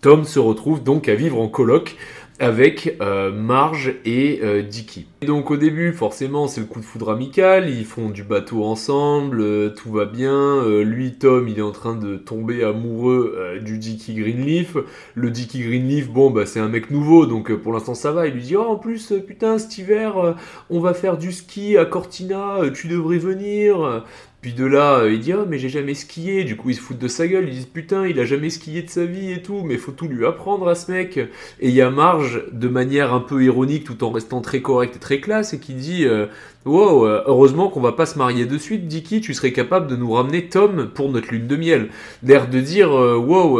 Tom 0.00 0.24
se 0.24 0.38
retrouve 0.38 0.82
donc 0.82 1.08
à 1.08 1.14
vivre 1.14 1.40
en 1.40 1.48
coloc 1.48 1.96
avec 2.38 2.96
euh, 3.00 3.32
Marge 3.32 3.94
et 4.04 4.40
euh, 4.42 4.62
Dicky. 4.62 5.06
Et 5.22 5.26
donc 5.26 5.50
au 5.50 5.56
début, 5.56 5.92
forcément, 5.92 6.48
c'est 6.48 6.60
le 6.60 6.66
coup 6.66 6.80
de 6.80 6.84
foudre 6.84 7.10
amical, 7.10 7.70
ils 7.70 7.84
font 7.84 8.10
du 8.10 8.22
bateau 8.22 8.64
ensemble, 8.64 9.40
euh, 9.40 9.70
tout 9.70 9.90
va 9.90 10.04
bien, 10.04 10.62
lui, 10.82 11.14
Tom, 11.14 11.48
il 11.48 11.58
est 11.58 11.62
en 11.62 11.72
train 11.72 11.96
de 11.96 12.16
tomber 12.16 12.62
amoureux 12.62 13.58
du 13.62 13.78
Dicky 13.78 14.14
Greenleaf, 14.14 14.76
le 15.14 15.30
Dicky 15.30 15.62
Greenleaf, 15.62 16.10
bon, 16.10 16.30
bah 16.30 16.46
c'est 16.46 16.60
un 16.60 16.68
mec 16.68 16.90
nouveau, 16.90 17.26
donc 17.26 17.52
pour 17.54 17.72
l'instant 17.72 17.94
ça 17.94 18.12
va, 18.12 18.26
il 18.26 18.34
lui 18.34 18.42
dit, 18.42 18.56
oh 18.56 18.62
en 18.62 18.76
plus, 18.76 19.12
putain, 19.26 19.58
cet 19.58 19.78
hiver, 19.78 20.36
on 20.70 20.80
va 20.80 20.94
faire 20.94 21.16
du 21.16 21.32
ski 21.32 21.76
à 21.76 21.84
Cortina, 21.84 22.58
tu 22.74 22.88
devrais 22.88 23.18
venir, 23.18 24.04
puis 24.40 24.52
de 24.52 24.64
là, 24.64 25.00
euh, 25.00 25.12
il 25.12 25.20
dit 25.20 25.32
Ah, 25.32 25.44
mais 25.48 25.58
j'ai 25.58 25.68
jamais 25.68 25.94
skié. 25.94 26.44
Du 26.44 26.56
coup, 26.56 26.70
ils 26.70 26.76
se 26.76 26.80
foutent 26.80 26.98
de 26.98 27.08
sa 27.08 27.26
gueule. 27.26 27.48
Ils 27.48 27.54
disent 27.54 27.66
Putain, 27.66 28.06
il 28.06 28.20
a 28.20 28.24
jamais 28.24 28.50
skié 28.50 28.82
de 28.82 28.90
sa 28.90 29.04
vie 29.04 29.32
et 29.32 29.42
tout, 29.42 29.62
mais 29.64 29.76
faut 29.76 29.92
tout 29.92 30.06
lui 30.06 30.24
apprendre 30.24 30.68
à 30.68 30.74
ce 30.74 30.92
mec. 30.92 31.16
Et 31.16 31.28
il 31.68 31.74
y 31.74 31.80
a 31.82 31.90
Marge, 31.90 32.44
de 32.52 32.68
manière 32.68 33.12
un 33.12 33.20
peu 33.20 33.42
ironique, 33.42 33.84
tout 33.84 34.04
en 34.04 34.10
restant 34.10 34.40
très 34.40 34.62
correct 34.62 34.96
et 34.96 34.98
très 35.00 35.20
classe, 35.20 35.52
et 35.52 35.58
qui 35.58 35.74
dit 35.74 36.04
euh, 36.04 36.26
Wow, 36.64 37.06
euh, 37.06 37.22
heureusement 37.26 37.70
qu'on 37.70 37.80
va 37.80 37.92
pas 37.92 38.06
se 38.06 38.18
marier 38.18 38.46
de 38.46 38.58
suite, 38.58 38.86
Dicky, 38.86 39.20
tu 39.20 39.34
serais 39.34 39.52
capable 39.52 39.88
de 39.88 39.96
nous 39.96 40.12
ramener 40.12 40.48
Tom 40.48 40.90
pour 40.94 41.10
notre 41.10 41.32
lune 41.32 41.48
de 41.48 41.56
miel. 41.56 41.88
L'air 42.22 42.48
de 42.48 42.60
dire 42.60 42.90
Wow, 42.92 43.58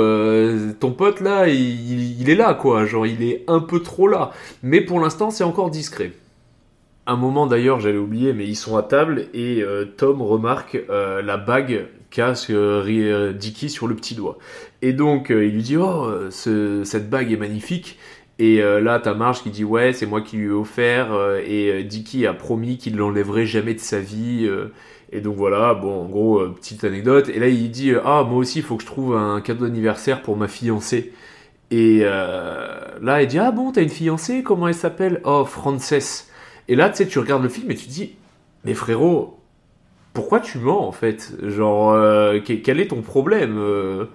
ton 0.78 0.92
pote 0.92 1.20
là, 1.20 1.48
il 1.48 2.30
est 2.30 2.36
là, 2.36 2.54
quoi. 2.54 2.84
Genre, 2.86 3.06
il 3.06 3.22
est 3.22 3.44
un 3.48 3.60
peu 3.60 3.80
trop 3.80 4.08
là. 4.08 4.30
Mais 4.62 4.80
pour 4.80 5.00
l'instant, 5.00 5.30
c'est 5.30 5.44
encore 5.44 5.70
discret. 5.70 6.12
Un 7.08 7.16
moment 7.16 7.46
d'ailleurs, 7.46 7.78
j'allais 7.78 7.98
oublier, 7.98 8.32
mais 8.32 8.46
ils 8.46 8.56
sont 8.56 8.76
à 8.76 8.82
table 8.82 9.26
et 9.32 9.62
euh, 9.62 9.84
Tom 9.84 10.20
remarque 10.22 10.76
euh, 10.90 11.22
la 11.22 11.36
bague 11.36 11.86
qu'a 12.10 12.34
ce, 12.34 12.52
euh, 12.52 13.32
Dicky 13.32 13.70
sur 13.70 13.86
le 13.86 13.94
petit 13.94 14.14
doigt. 14.16 14.38
Et 14.82 14.92
donc 14.92 15.30
euh, 15.30 15.44
il 15.46 15.54
lui 15.54 15.62
dit 15.62 15.76
Oh, 15.76 16.04
euh, 16.06 16.30
ce- 16.32 16.82
cette 16.84 17.08
bague 17.08 17.30
est 17.32 17.36
magnifique. 17.36 17.98
Et 18.38 18.60
euh, 18.60 18.80
là, 18.80 18.98
t'as 18.98 19.14
Marge 19.14 19.42
qui 19.42 19.50
dit 19.50 19.62
Ouais, 19.64 19.92
c'est 19.92 20.06
moi 20.06 20.20
qui 20.20 20.36
lui 20.36 20.46
ai 20.48 20.50
offert. 20.50 21.12
euh, 21.12 21.40
et 21.46 21.70
euh, 21.70 21.82
Dicky 21.84 22.26
a 22.26 22.34
promis 22.34 22.76
qu'il 22.76 22.96
l'enlèverait 22.96 23.46
jamais 23.46 23.74
de 23.74 23.80
sa 23.80 24.00
vie. 24.00 24.44
euh, 24.48 24.72
et 25.12 25.20
donc 25.20 25.36
voilà, 25.36 25.74
bon, 25.74 26.02
en 26.02 26.06
gros, 26.08 26.40
euh, 26.40 26.48
petite 26.56 26.82
anecdote. 26.82 27.28
Et 27.28 27.38
là, 27.38 27.46
il 27.48 27.70
dit 27.70 27.92
euh, 27.92 28.00
Ah, 28.04 28.24
moi 28.28 28.38
aussi, 28.38 28.58
il 28.58 28.64
faut 28.64 28.76
que 28.76 28.82
je 28.82 28.88
trouve 28.88 29.16
un 29.16 29.40
cadeau 29.40 29.66
d'anniversaire 29.66 30.22
pour 30.22 30.36
ma 30.36 30.48
fiancée. 30.48 31.12
Et 31.70 32.00
euh, 32.02 32.68
là, 33.02 33.22
il 33.22 33.28
dit 33.28 33.38
Ah 33.38 33.50
bon, 33.52 33.72
t'as 33.72 33.82
une 33.82 33.88
fiancée? 33.90 34.42
Comment 34.42 34.68
elle 34.68 34.74
s'appelle 34.74 35.20
Oh, 35.24 35.44
Frances. 35.44 36.28
Et 36.68 36.76
là, 36.76 36.90
tu 36.90 36.96
sais, 36.98 37.06
tu 37.06 37.18
regardes 37.18 37.42
le 37.42 37.48
film 37.48 37.70
et 37.70 37.74
tu 37.74 37.86
te 37.86 37.90
dis, 37.92 38.16
mais 38.64 38.74
frérot, 38.74 39.38
pourquoi 40.14 40.40
tu 40.40 40.58
mens 40.58 40.86
en 40.86 40.92
fait? 40.92 41.32
Genre, 41.42 41.92
euh, 41.92 42.40
que- 42.40 42.54
quel 42.54 42.80
est 42.80 42.88
ton 42.88 43.02
problème 43.02 43.56
Euh, 43.58 44.06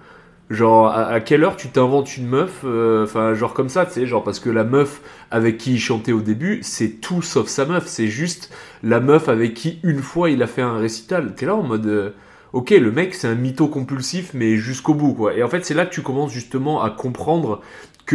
Genre, 0.50 0.88
à, 0.88 1.06
à 1.08 1.20
quelle 1.20 1.44
heure 1.44 1.56
tu 1.56 1.68
t'inventes 1.70 2.16
une 2.18 2.26
meuf 2.28 2.60
euh, 2.64 3.04
Enfin, 3.04 3.34
genre 3.34 3.54
comme 3.54 3.70
ça, 3.70 3.86
tu 3.86 3.92
sais, 3.94 4.06
genre 4.06 4.24
parce 4.24 4.40
que 4.40 4.50
la 4.50 4.64
meuf 4.64 5.00
avec 5.30 5.58
qui 5.58 5.74
il 5.74 5.80
chantait 5.80 6.12
au 6.12 6.20
début, 6.20 6.60
c'est 6.62 7.00
tout 7.00 7.22
sauf 7.22 7.48
sa 7.48 7.64
meuf. 7.66 7.86
C'est 7.88 8.08
juste 8.08 8.52
la 8.82 9.00
meuf 9.00 9.28
avec 9.30 9.54
qui 9.54 9.80
une 9.84 10.00
fois 10.02 10.30
il 10.30 10.42
a 10.42 10.46
fait 10.46 10.62
un 10.62 10.78
récital. 10.78 11.34
T'es 11.36 11.46
là 11.46 11.56
en 11.56 11.62
mode. 11.64 12.14
Ok, 12.52 12.70
le 12.70 12.92
mec 12.92 13.14
c'est 13.14 13.28
un 13.28 13.34
mytho 13.34 13.66
compulsif, 13.68 14.32
mais 14.34 14.56
jusqu'au 14.56 14.94
bout 14.94 15.14
quoi. 15.14 15.34
Et 15.34 15.42
en 15.42 15.48
fait, 15.48 15.64
c'est 15.64 15.74
là 15.74 15.86
que 15.86 15.94
tu 15.94 16.02
commences 16.02 16.32
justement 16.32 16.82
à 16.82 16.90
comprendre 16.90 17.62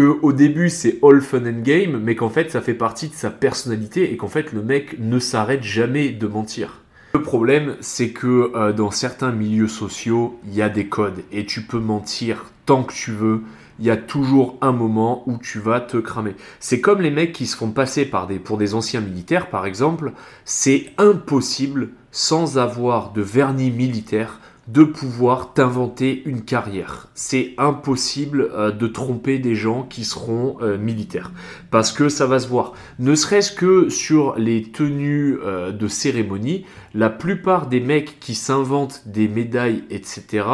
au 0.02 0.34
début 0.34 0.70
c'est 0.70 1.00
all 1.04 1.22
fun 1.22 1.46
and 1.46 1.62
game, 1.62 2.00
mais 2.04 2.16
qu'en 2.16 2.30
fait 2.30 2.52
ça 2.52 2.62
fait 2.62 2.74
partie 2.74 3.10
de 3.10 3.14
sa 3.14 3.30
personnalité 3.30 4.12
et 4.12 4.18
qu'en 4.18 4.28
fait 4.28 4.54
le 4.54 4.62
mec 4.62 4.98
ne 5.00 5.20
s'arrête 5.20 5.64
jamais 5.64 6.10
de 6.10 6.28
mentir. 6.28 6.82
Le 7.14 7.22
problème, 7.22 7.78
c'est 7.80 8.10
que 8.10 8.52
euh, 8.56 8.74
dans 8.74 8.92
certains 8.92 9.32
milieux 9.32 9.68
sociaux, 9.70 10.40
il 10.46 10.54
y 10.54 10.62
a 10.62 10.70
des 10.70 10.88
codes 10.88 11.24
et 11.32 11.46
tu 11.46 11.62
peux 11.62 11.80
mentir 11.80 12.52
tant 12.66 12.84
que 12.84 12.94
tu 12.94 13.12
veux, 13.12 13.42
il 13.80 13.86
y 13.86 13.90
a 13.90 13.98
toujours 13.98 14.58
un 14.62 14.72
moment 14.72 15.24
où 15.28 15.38
tu 15.38 15.60
vas 15.60 15.80
te 15.80 15.98
cramer. 15.98 16.36
C'est 16.60 16.82
comme 16.82 17.02
les 17.02 17.12
mecs 17.12 17.34
qui 17.34 17.46
se 17.46 17.56
font 17.56 17.72
passer 17.72 18.10
pour 18.44 18.58
des 18.58 18.76
anciens 18.76 19.02
militaires, 19.02 19.50
par 19.50 19.66
exemple. 19.66 20.14
C'est 20.46 20.92
impossible, 20.98 21.90
sans 22.12 22.58
avoir 22.58 23.14
de 23.14 23.22
vernis 23.22 23.72
militaire, 23.72 24.40
de 24.68 24.84
pouvoir 24.84 25.54
t'inventer 25.54 26.24
une 26.26 26.44
carrière. 26.44 27.08
C'est 27.16 27.54
impossible 27.58 28.50
euh, 28.54 28.72
de 28.72 28.88
tromper 28.88 29.40
des 29.40 29.56
gens 29.56 29.84
qui 29.84 30.04
seront 30.04 30.58
euh, 30.62 30.78
militaires. 30.78 31.32
Parce 31.72 31.92
que 31.92 32.10
ça 32.10 32.26
va 32.26 32.40
se 32.40 32.48
voir. 32.48 32.74
Ne 33.00 33.16
serait-ce 33.16 33.52
que 33.52 33.90
sur 33.90 34.36
les 34.38 34.64
tenues 34.64 35.38
euh, 35.44 35.72
de 35.72 35.88
cérémonie, 35.88 36.66
la 36.94 37.10
plupart 37.10 37.68
des 37.68 37.80
mecs 37.80 38.20
qui 38.20 38.36
s'inventent 38.36 39.04
des 39.06 39.28
médailles, 39.28 39.84
etc., 39.90 40.46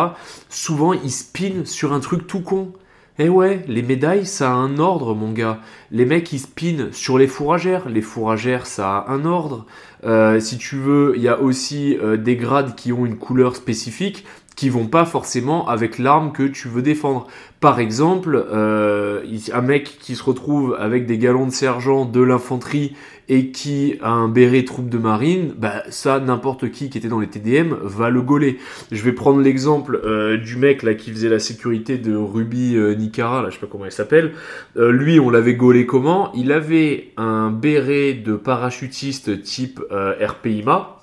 souvent 0.49 0.93
ils 0.93 1.11
spinent 1.11 1.66
sur 1.66 1.93
un 1.93 1.99
truc 1.99 2.28
tout 2.28 2.41
con. 2.41 2.74
Eh 3.20 3.30
ouais, 3.30 3.64
les 3.68 3.84
médailles, 3.84 4.26
ça 4.26 4.51
a 4.51 4.55
un 4.55 4.80
ordre, 4.80 5.14
mon 5.14 5.32
gars. 5.32 5.59
Les 5.91 6.03
mecs, 6.03 6.34
ils 6.34 6.39
spinent 6.39 6.91
sur 6.91 7.20
les 7.20 7.28
fourragères. 7.28 7.88
Les 7.88 8.01
fourragères, 8.01 8.66
ça 8.66 8.97
a 8.97 9.11
un 9.11 9.26
ordre. 9.26 9.68
Euh, 10.03 10.39
si 10.39 10.57
tu 10.57 10.78
veux, 10.78 11.14
il 11.16 11.22
y 11.22 11.28
a 11.28 11.39
aussi 11.39 11.95
euh, 12.01 12.18
des 12.18 12.36
grades 12.36 12.74
qui 12.74 12.91
ont 12.91 13.05
une 13.05 13.18
couleur 13.18 13.55
spécifique 13.55 14.26
qui 14.56 14.70
vont 14.70 14.88
pas 14.88 15.06
forcément 15.06 15.68
avec 15.68 15.97
l'arme 15.97 16.32
que 16.32 16.43
tu 16.43 16.68
veux 16.68 16.82
défendre. 16.82 17.28
Par 17.60 17.80
exemple, 17.80 18.45
euh, 18.51 19.24
un 19.54 19.62
mec 19.62 19.97
qui 19.99 20.16
se 20.16 20.24
retrouve 20.24 20.76
avec 20.80 21.06
des 21.06 21.18
galons 21.18 21.45
de 21.45 21.51
sergent 21.51 22.06
de 22.06 22.22
l'infanterie 22.22 22.93
et 23.30 23.51
qui 23.51 23.97
a 24.01 24.10
un 24.10 24.28
béret 24.28 24.66
troupe 24.66 24.89
de 24.89 24.97
marine, 24.97 25.54
bah 25.58 25.84
ça 25.89 26.20
n'importe 26.20 26.70
qui 26.72 26.89
qui 26.89 26.97
était 26.97 27.08
dans 27.08 27.20
les 27.20 27.28
TDM 27.28 27.76
va 27.82 28.10
le 28.10 28.22
gauler. 28.22 28.58
Je 28.91 29.01
vais 29.04 29.14
prendre 29.14 29.39
l'exemple 29.41 29.99
euh, 30.04 30.38
du 30.38 30.58
mec 30.58 30.84
là 30.84 30.93
qui 30.93 31.12
faisait 31.12 31.30
la 31.30 31.39
sécurité 31.39 31.97
de 31.97 32.16
Ruby 32.16 32.76
euh, 32.76 32.95
Nicara, 32.95 33.41
là 33.41 33.49
je 33.49 33.56
sais 33.56 33.62
pas 33.62 33.68
comment 33.72 33.86
il 33.86 33.91
s'appelle. 33.91 34.34
Euh, 34.78 34.91
lui 34.91 35.20
on 35.20 35.30
l'avait 35.30 35.56
gaulé 35.56 35.86
comment? 35.86 36.32
Il 36.34 36.51
avait 36.51 37.12
un 37.18 37.49
béret 37.49 38.14
de 38.14 38.36
parachutiste 38.36 39.41
type 39.41 39.80
RPIMA 39.89 40.97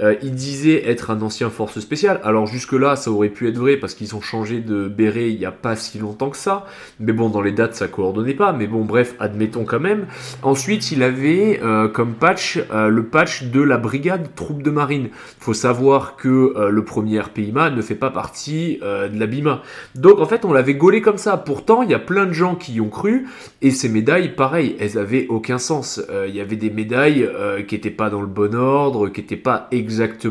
euh, 0.00 0.14
il 0.22 0.34
disait 0.34 0.88
être 0.88 1.10
un 1.10 1.22
ancien 1.22 1.50
force 1.50 1.80
spéciale. 1.80 2.20
Alors 2.22 2.46
jusque-là, 2.46 2.96
ça 2.96 3.10
aurait 3.10 3.30
pu 3.30 3.48
être 3.48 3.58
vrai 3.58 3.76
parce 3.76 3.94
qu'ils 3.94 4.14
ont 4.14 4.20
changé 4.20 4.60
de 4.60 4.88
béret 4.88 5.30
il 5.30 5.38
n'y 5.38 5.46
a 5.46 5.52
pas 5.52 5.76
si 5.76 5.98
longtemps 5.98 6.30
que 6.30 6.36
ça. 6.36 6.66
Mais 7.00 7.12
bon, 7.12 7.30
dans 7.30 7.40
les 7.40 7.52
dates, 7.52 7.74
ça 7.74 7.88
coordonnait 7.88 8.34
pas. 8.34 8.52
Mais 8.52 8.66
bon, 8.66 8.84
bref, 8.84 9.14
admettons 9.18 9.64
quand 9.64 9.80
même. 9.80 10.06
Ensuite, 10.42 10.92
il 10.92 11.02
avait 11.02 11.60
euh, 11.62 11.88
comme 11.88 12.14
patch 12.14 12.58
euh, 12.72 12.88
le 12.88 13.04
patch 13.04 13.44
de 13.44 13.62
la 13.62 13.78
brigade 13.78 14.34
troupe 14.34 14.62
de 14.62 14.70
marine. 14.70 15.08
Faut 15.40 15.54
savoir 15.54 16.16
que 16.16 16.54
le 16.70 16.84
premier 16.84 17.20
RPIMA 17.20 17.70
ne 17.70 17.82
fait 17.82 17.94
pas 17.94 18.10
partie 18.10 18.78
de 18.80 19.18
la 19.18 19.26
BIMA. 19.26 19.62
Donc 19.94 20.18
en 20.18 20.26
fait, 20.26 20.44
on 20.44 20.52
l'avait 20.52 20.74
gaulé 20.74 21.00
comme 21.00 21.18
ça. 21.18 21.36
Pourtant, 21.36 21.82
il 21.82 21.90
y 21.90 21.94
a 21.94 21.98
plein 21.98 22.26
de 22.26 22.32
gens 22.32 22.54
qui 22.54 22.74
y 22.74 22.80
ont 22.80 22.88
cru. 22.88 23.26
Et 23.62 23.70
ces 23.70 23.88
médailles, 23.88 24.34
pareil, 24.34 24.76
elles 24.80 24.98
avaient 24.98 25.26
aucun 25.28 25.58
sens. 25.58 26.00
Il 26.26 26.34
y 26.34 26.40
avait 26.40 26.56
des 26.56 26.70
médailles 26.70 27.28
qui 27.66 27.74
n'étaient 27.74 27.90
pas 27.90 28.10
dans 28.10 28.20
le 28.20 28.26
bon 28.26 28.54
ordre, 28.54 29.08
qui 29.08 29.20
n'étaient 29.20 29.36
pas 29.36 29.68
exactement 29.70 29.85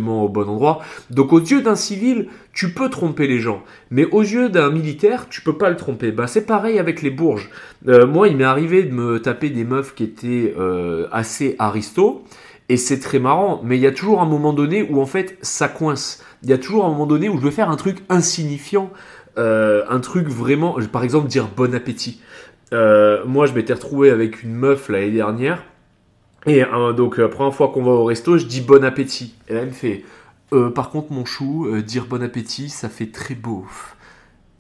au 0.08 0.30
bon 0.30 0.50
endroit. 0.50 0.82
Donc 1.10 1.34
aux 1.34 1.40
yeux 1.40 1.62
d'un 1.62 1.76
civil, 1.76 2.28
tu 2.54 2.72
peux 2.72 2.90
tromper 2.90 3.28
les 3.28 3.40
gens, 3.40 3.64
mais 3.92 4.06
aux 4.06 4.22
yeux 4.22 4.50
d'un 4.50 4.70
militaire, 4.70 5.28
tu 5.30 5.42
peux 5.42 5.58
pas 5.58 5.70
le 5.70 5.76
tromper. 5.76 6.12
Bah 6.12 6.28
c'est 6.28 6.46
pareil 6.46 6.80
avec 6.80 7.02
les 7.02 7.10
bourges. 7.10 7.50
Euh, 7.88 8.08
moi, 8.08 8.28
il 8.28 8.38
m'est 8.38 8.44
arrivé 8.44 8.84
de 8.84 8.94
me 8.94 9.20
taper 9.20 9.50
des 9.50 9.64
meufs 9.64 9.94
qui 9.96 10.04
étaient 10.04 10.54
euh, 10.58 11.08
assez 11.12 11.56
aristos. 11.60 12.24
Et 12.68 12.78
c'est 12.78 13.00
très 13.00 13.20
marrant, 13.20 13.62
mais 13.64 13.78
il 13.78 13.82
y 13.82 13.88
a 13.88 13.92
toujours 13.92 14.22
un 14.22 14.26
moment 14.26 14.52
donné 14.52 14.82
où 14.82 15.00
en 15.00 15.06
fait 15.06 15.38
ça 15.44 15.68
coince. 15.68 16.24
Il 16.42 16.50
y 16.50 16.54
a 16.54 16.58
toujours 16.58 16.86
un 16.86 16.90
moment 16.90 17.06
donné 17.06 17.30
où 17.30 17.38
je 17.38 17.44
veux 17.44 17.52
faire 17.52 17.70
un 17.70 17.76
truc 17.76 18.00
insignifiant, 18.10 18.90
euh, 19.38 19.84
un 19.88 20.00
truc 20.00 20.28
vraiment, 20.28 20.76
par 20.92 21.04
exemple 21.04 21.28
dire 21.28 21.48
bon 21.56 21.76
appétit. 21.76 22.22
moi 22.72 23.46
je 23.46 23.54
m'étais 23.54 23.74
retrouvé 23.74 24.10
avec 24.10 24.42
une 24.42 24.56
meuf 24.56 24.90
l'année 24.90 25.12
dernière, 25.12 25.64
et 26.46 26.64
euh, 26.64 26.94
donc 26.94 27.18
la 27.18 27.28
première 27.28 27.54
fois 27.54 27.70
qu'on 27.70 27.84
va 27.84 27.92
au 27.92 28.06
resto, 28.06 28.38
je 28.38 28.46
dis 28.46 28.62
bon 28.62 28.84
appétit. 28.84 29.36
Et 29.48 29.54
là 29.54 29.62
elle 29.62 29.68
me 29.68 29.74
fait, 29.74 30.04
euh, 30.54 30.70
par 30.70 30.90
contre 30.92 31.12
mon 31.12 31.26
chou, 31.26 31.68
euh, 31.68 31.82
dire 31.82 32.06
bon 32.06 32.22
appétit, 32.24 32.70
ça 32.70 32.90
fait 32.90 33.12
très 33.12 33.36
beau. 33.36 33.66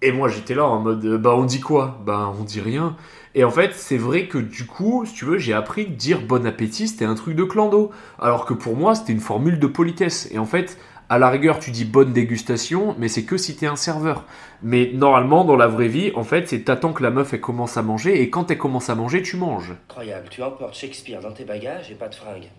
Et 0.01 0.11
moi 0.11 0.29
j'étais 0.29 0.55
là 0.55 0.65
en 0.65 0.79
mode, 0.79 1.05
bah 1.21 1.35
on 1.35 1.45
dit 1.45 1.61
quoi? 1.61 2.01
Bah 2.05 2.33
on 2.39 2.43
dit 2.43 2.61
rien. 2.61 2.95
Et 3.35 3.43
en 3.43 3.51
fait 3.51 3.71
c'est 3.73 3.97
vrai 3.97 4.27
que 4.27 4.37
du 4.37 4.65
coup, 4.65 5.05
si 5.05 5.13
tu 5.13 5.25
veux, 5.25 5.37
j'ai 5.37 5.53
appris 5.53 5.85
que 5.85 5.91
dire 5.91 6.21
bon 6.21 6.45
appétit 6.45 6.87
c'était 6.87 7.05
un 7.05 7.15
truc 7.15 7.35
de 7.35 7.43
clando. 7.43 7.91
Alors 8.19 8.45
que 8.45 8.53
pour 8.53 8.75
moi 8.75 8.95
c'était 8.95 9.13
une 9.13 9.19
formule 9.19 9.59
de 9.59 9.67
politesse. 9.67 10.27
Et 10.31 10.39
en 10.39 10.45
fait, 10.45 10.77
à 11.09 11.19
la 11.19 11.29
rigueur, 11.29 11.59
tu 11.59 11.71
dis 11.71 11.85
bonne 11.85 12.13
dégustation, 12.13 12.95
mais 12.97 13.07
c'est 13.07 13.23
que 13.23 13.37
si 13.37 13.55
t'es 13.55 13.67
un 13.67 13.75
serveur. 13.75 14.25
Mais 14.63 14.91
normalement, 14.93 15.45
dans 15.45 15.55
la 15.55 15.67
vraie 15.67 15.87
vie, 15.87 16.11
en 16.15 16.23
fait, 16.23 16.49
c'est 16.49 16.63
t'attends 16.63 16.93
que 16.93 17.03
la 17.03 17.11
meuf 17.11 17.33
elle 17.33 17.41
commence 17.41 17.77
à 17.77 17.83
manger, 17.83 18.21
et 18.21 18.29
quand 18.29 18.49
elle 18.49 18.57
commence 18.57 18.89
à 18.89 18.95
manger, 18.95 19.21
tu 19.21 19.37
manges. 19.37 19.73
Incroyable, 19.89 20.29
tu 20.29 20.41
emportes 20.41 20.75
Shakespeare 20.75 21.21
dans 21.21 21.31
tes 21.31 21.45
bagages 21.45 21.91
et 21.91 21.95
pas 21.95 22.09
de 22.09 22.15
fringues. 22.15 22.49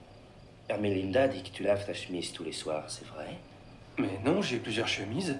Hermelinda 0.68 1.28
dit 1.28 1.42
que 1.42 1.50
tu 1.50 1.62
laves 1.62 1.86
ta 1.86 1.94
chemise 1.94 2.32
tous 2.32 2.44
les 2.44 2.52
soirs, 2.52 2.84
c'est 2.88 3.06
vrai? 3.06 3.38
Mais 3.98 4.18
non, 4.24 4.42
j'ai 4.42 4.58
plusieurs 4.58 4.88
chemises. 4.88 5.36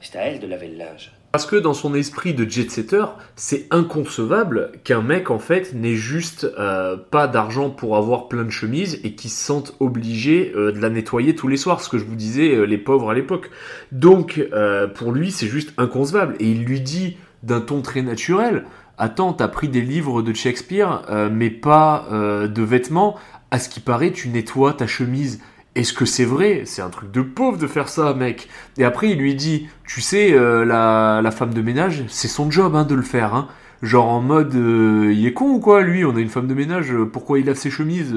C'est 0.00 0.16
à 0.16 0.22
elle 0.22 0.40
de 0.40 0.46
laver 0.46 0.68
le 0.68 0.76
linge. 0.76 1.12
Parce 1.30 1.44
que 1.44 1.56
dans 1.56 1.74
son 1.74 1.94
esprit 1.94 2.32
de 2.32 2.48
jet-setter, 2.48 3.04
c'est 3.36 3.66
inconcevable 3.70 4.72
qu'un 4.82 5.02
mec 5.02 5.30
en 5.30 5.38
fait 5.38 5.74
n'ait 5.74 5.94
juste 5.94 6.50
euh, 6.58 6.96
pas 6.96 7.26
d'argent 7.26 7.68
pour 7.68 7.98
avoir 7.98 8.28
plein 8.28 8.44
de 8.44 8.50
chemises 8.50 8.98
et 9.04 9.12
qu'il 9.12 9.30
se 9.30 9.44
sente 9.44 9.74
obligé 9.78 10.52
euh, 10.56 10.72
de 10.72 10.80
la 10.80 10.88
nettoyer 10.88 11.34
tous 11.34 11.46
les 11.46 11.58
soirs, 11.58 11.82
ce 11.82 11.90
que 11.90 11.98
je 11.98 12.04
vous 12.04 12.14
disais 12.14 12.54
euh, 12.54 12.64
les 12.64 12.78
pauvres 12.78 13.10
à 13.10 13.14
l'époque. 13.14 13.50
Donc 13.92 14.40
pour 14.94 15.12
lui 15.12 15.30
c'est 15.30 15.46
juste 15.46 15.72
inconcevable 15.76 16.34
et 16.40 16.50
il 16.50 16.64
lui 16.64 16.80
dit 16.80 17.16
d'un 17.42 17.60
ton 17.60 17.82
très 17.82 18.02
naturel 18.02 18.64
Attends, 18.96 19.32
t'as 19.32 19.48
pris 19.48 19.68
des 19.68 19.82
livres 19.82 20.22
de 20.22 20.32
Shakespeare 20.32 21.02
mais 21.30 21.50
pas 21.50 22.06
de 22.10 22.62
vêtements, 22.62 23.16
à 23.50 23.58
ce 23.58 23.68
qui 23.68 23.80
paraît 23.80 24.12
tu 24.12 24.28
nettoies 24.28 24.72
ta 24.72 24.86
chemise. 24.86 25.40
Est-ce 25.78 25.92
que 25.92 26.06
c'est 26.06 26.24
vrai? 26.24 26.62
C'est 26.64 26.82
un 26.82 26.90
truc 26.90 27.12
de 27.12 27.22
pauvre 27.22 27.56
de 27.56 27.68
faire 27.68 27.88
ça, 27.88 28.12
mec. 28.12 28.48
Et 28.78 28.84
après, 28.84 29.10
il 29.10 29.18
lui 29.18 29.36
dit, 29.36 29.68
tu 29.86 30.00
sais, 30.00 30.32
euh, 30.32 30.64
la, 30.64 31.30
femme 31.30 31.54
de 31.54 31.62
ménage, 31.62 32.02
c'est 32.08 32.26
son 32.26 32.50
job 32.50 32.74
hein, 32.74 32.82
de 32.82 32.96
le 32.96 33.02
faire. 33.02 33.32
Hein. 33.32 33.46
Genre 33.80 34.08
en 34.08 34.20
mode, 34.20 34.56
euh, 34.56 35.12
il 35.14 35.24
est 35.24 35.32
con 35.32 35.50
ou 35.50 35.60
quoi, 35.60 35.82
lui? 35.82 36.04
On 36.04 36.16
a 36.16 36.18
une 36.18 36.30
femme 36.30 36.48
de 36.48 36.54
ménage, 36.54 36.92
euh, 36.92 37.04
pourquoi 37.04 37.38
il 37.38 37.46
lave 37.46 37.56
ses 37.56 37.70
chemises 37.70 38.12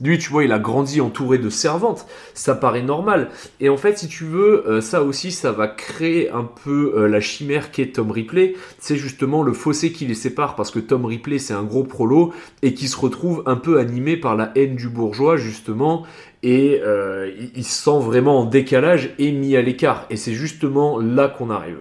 lui, 0.00 0.18
tu 0.18 0.30
vois, 0.30 0.42
il 0.42 0.50
a 0.50 0.58
grandi 0.58 1.00
entouré 1.00 1.38
de 1.38 1.48
servantes. 1.48 2.06
Ça 2.34 2.56
paraît 2.56 2.82
normal. 2.82 3.28
Et 3.60 3.68
en 3.68 3.76
fait, 3.76 3.98
si 3.98 4.08
tu 4.08 4.24
veux, 4.24 4.80
ça 4.80 5.04
aussi, 5.04 5.30
ça 5.30 5.52
va 5.52 5.68
créer 5.68 6.28
un 6.30 6.42
peu 6.42 7.06
la 7.06 7.20
chimère 7.20 7.70
qu'est 7.70 7.92
Tom 7.92 8.10
Ripley. 8.10 8.54
C'est 8.80 8.96
justement 8.96 9.44
le 9.44 9.52
fossé 9.52 9.92
qui 9.92 10.06
les 10.06 10.16
sépare 10.16 10.56
parce 10.56 10.72
que 10.72 10.80
Tom 10.80 11.04
Ripley, 11.04 11.38
c'est 11.38 11.54
un 11.54 11.62
gros 11.62 11.84
prolo 11.84 12.32
et 12.62 12.74
qui 12.74 12.88
se 12.88 12.96
retrouve 12.96 13.44
un 13.46 13.54
peu 13.54 13.78
animé 13.78 14.16
par 14.16 14.34
la 14.34 14.50
haine 14.56 14.74
du 14.74 14.88
bourgeois, 14.88 15.36
justement. 15.36 16.04
Et 16.42 16.80
euh, 16.82 17.30
il 17.54 17.64
se 17.64 17.84
sent 17.84 18.00
vraiment 18.00 18.40
en 18.40 18.44
décalage 18.44 19.14
et 19.18 19.32
mis 19.32 19.56
à 19.56 19.62
l'écart. 19.62 20.06
Et 20.10 20.16
c'est 20.16 20.32
justement 20.32 20.98
là 20.98 21.28
qu'on 21.28 21.50
arrive. 21.50 21.78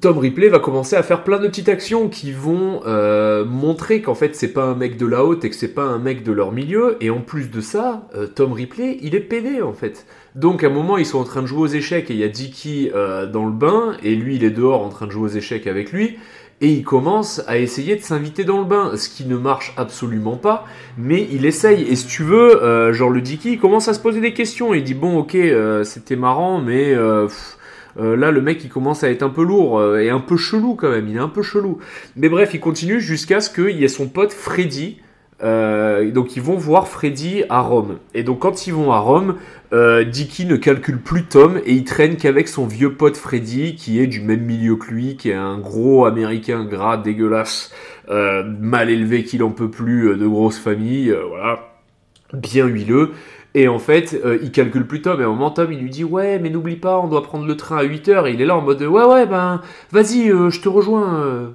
Tom 0.00 0.18
Ripley 0.18 0.48
va 0.48 0.58
commencer 0.58 0.96
à 0.96 1.04
faire 1.04 1.22
plein 1.22 1.38
de 1.38 1.46
petites 1.46 1.68
actions 1.68 2.08
qui 2.08 2.32
vont 2.32 2.80
euh, 2.84 3.44
montrer 3.44 4.02
qu'en 4.02 4.16
fait 4.16 4.34
c'est 4.34 4.52
pas 4.52 4.64
un 4.64 4.74
mec 4.74 4.96
de 4.96 5.06
la 5.06 5.24
haute 5.24 5.44
et 5.44 5.50
que 5.50 5.54
c'est 5.54 5.72
pas 5.72 5.84
un 5.84 5.98
mec 5.98 6.24
de 6.24 6.32
leur 6.32 6.50
milieu 6.50 6.96
et 7.00 7.10
en 7.10 7.20
plus 7.20 7.48
de 7.48 7.60
ça 7.60 8.08
euh, 8.16 8.26
Tom 8.26 8.54
Ripley 8.54 8.98
il 9.02 9.14
est 9.14 9.20
pédé 9.20 9.62
en 9.62 9.72
fait 9.72 10.06
donc 10.34 10.64
à 10.64 10.66
un 10.66 10.70
moment 10.70 10.96
ils 10.96 11.06
sont 11.06 11.20
en 11.20 11.24
train 11.24 11.42
de 11.42 11.46
jouer 11.46 11.60
aux 11.60 11.66
échecs 11.68 12.10
et 12.10 12.14
il 12.14 12.18
y 12.18 12.24
a 12.24 12.28
Dicky 12.28 12.90
dans 13.32 13.44
le 13.44 13.52
bain 13.52 13.96
et 14.02 14.16
lui 14.16 14.34
il 14.34 14.42
est 14.42 14.50
dehors 14.50 14.82
en 14.82 14.88
train 14.88 15.06
de 15.06 15.12
jouer 15.12 15.24
aux 15.30 15.36
échecs 15.36 15.68
avec 15.68 15.92
lui 15.92 16.18
et 16.60 16.68
il 16.68 16.84
commence 16.84 17.42
à 17.46 17.58
essayer 17.58 17.96
de 17.96 18.02
s'inviter 18.02 18.44
dans 18.44 18.58
le 18.58 18.64
bain, 18.64 18.92
ce 18.96 19.08
qui 19.08 19.24
ne 19.26 19.36
marche 19.36 19.74
absolument 19.76 20.36
pas, 20.36 20.66
mais 20.96 21.28
il 21.30 21.46
essaye. 21.46 21.82
Et 21.82 21.96
si 21.96 22.06
tu 22.06 22.22
veux, 22.22 22.92
genre 22.92 23.10
le 23.10 23.20
Dicky, 23.20 23.52
il 23.52 23.58
commence 23.58 23.88
à 23.88 23.94
se 23.94 24.00
poser 24.00 24.20
des 24.20 24.32
questions. 24.32 24.72
Il 24.72 24.84
dit 24.84 24.94
bon, 24.94 25.18
ok, 25.18 25.36
c'était 25.84 26.16
marrant, 26.16 26.60
mais 26.60 26.94
euh, 27.98 28.16
là, 28.16 28.30
le 28.30 28.40
mec, 28.40 28.62
il 28.64 28.70
commence 28.70 29.04
à 29.04 29.10
être 29.10 29.22
un 29.22 29.28
peu 29.28 29.42
lourd 29.42 29.78
euh, 29.78 29.98
et 29.98 30.10
un 30.10 30.20
peu 30.20 30.36
chelou 30.36 30.74
quand 30.74 30.90
même. 30.90 31.08
Il 31.08 31.16
est 31.16 31.20
un 31.20 31.28
peu 31.28 31.42
chelou. 31.42 31.78
Mais 32.16 32.28
bref, 32.28 32.50
il 32.54 32.60
continue 32.60 33.00
jusqu'à 33.00 33.40
ce 33.40 33.50
qu'il 33.50 33.76
y 33.76 33.84
ait 33.84 33.88
son 33.88 34.08
pote 34.08 34.32
Freddy. 34.32 34.98
Euh, 35.44 36.10
donc 36.10 36.36
ils 36.36 36.42
vont 36.42 36.56
voir 36.56 36.88
Freddy 36.88 37.44
à 37.48 37.60
Rome. 37.60 37.98
Et 38.14 38.22
donc 38.22 38.40
quand 38.40 38.66
ils 38.66 38.74
vont 38.74 38.90
à 38.92 38.98
Rome, 38.98 39.36
Dicky 39.72 40.46
ne 40.46 40.54
calcule 40.54 41.00
plus 41.00 41.24
Tom 41.24 41.60
et 41.66 41.72
il 41.72 41.82
traîne 41.82 42.16
qu'avec 42.16 42.46
son 42.46 42.64
vieux 42.64 42.92
pote 42.92 43.16
Freddy 43.16 43.74
qui 43.74 43.98
est 44.00 44.06
du 44.06 44.20
même 44.20 44.42
milieu 44.42 44.76
que 44.76 44.86
lui, 44.86 45.16
qui 45.16 45.30
est 45.30 45.34
un 45.34 45.58
gros 45.58 46.04
américain 46.06 46.64
gras, 46.64 46.96
dégueulasse, 46.96 47.72
mal 48.08 48.88
élevé 48.88 49.24
qu'il 49.24 49.42
en 49.42 49.50
peut 49.50 49.70
plus, 49.70 50.16
de 50.16 50.26
grosse 50.28 50.58
famille, 50.58 51.12
voilà, 51.28 51.74
bien 52.32 52.66
huileux. 52.66 53.10
Et 53.54 53.68
en 53.68 53.78
fait, 53.78 54.20
euh, 54.24 54.38
il 54.42 54.50
calcule 54.50 54.86
plus 54.86 55.00
Tom. 55.00 55.20
Et 55.20 55.24
un 55.24 55.28
moment, 55.28 55.50
Tom, 55.50 55.72
il 55.72 55.78
lui 55.78 55.90
dit 55.90 56.04
Ouais, 56.04 56.38
mais 56.40 56.50
n'oublie 56.50 56.76
pas, 56.76 56.98
on 56.98 57.06
doit 57.06 57.22
prendre 57.22 57.46
le 57.46 57.56
train 57.56 57.76
à 57.78 57.84
8h. 57.84 58.26
Et 58.26 58.32
il 58.32 58.40
est 58.40 58.46
là 58.46 58.56
en 58.56 58.62
mode 58.62 58.82
Ouais, 58.82 59.04
ouais, 59.04 59.26
ben, 59.26 59.60
vas-y, 59.92 60.30
euh, 60.30 60.50
je 60.50 60.60
te 60.60 60.68
rejoins. 60.68 61.20
Euh, 61.20 61.50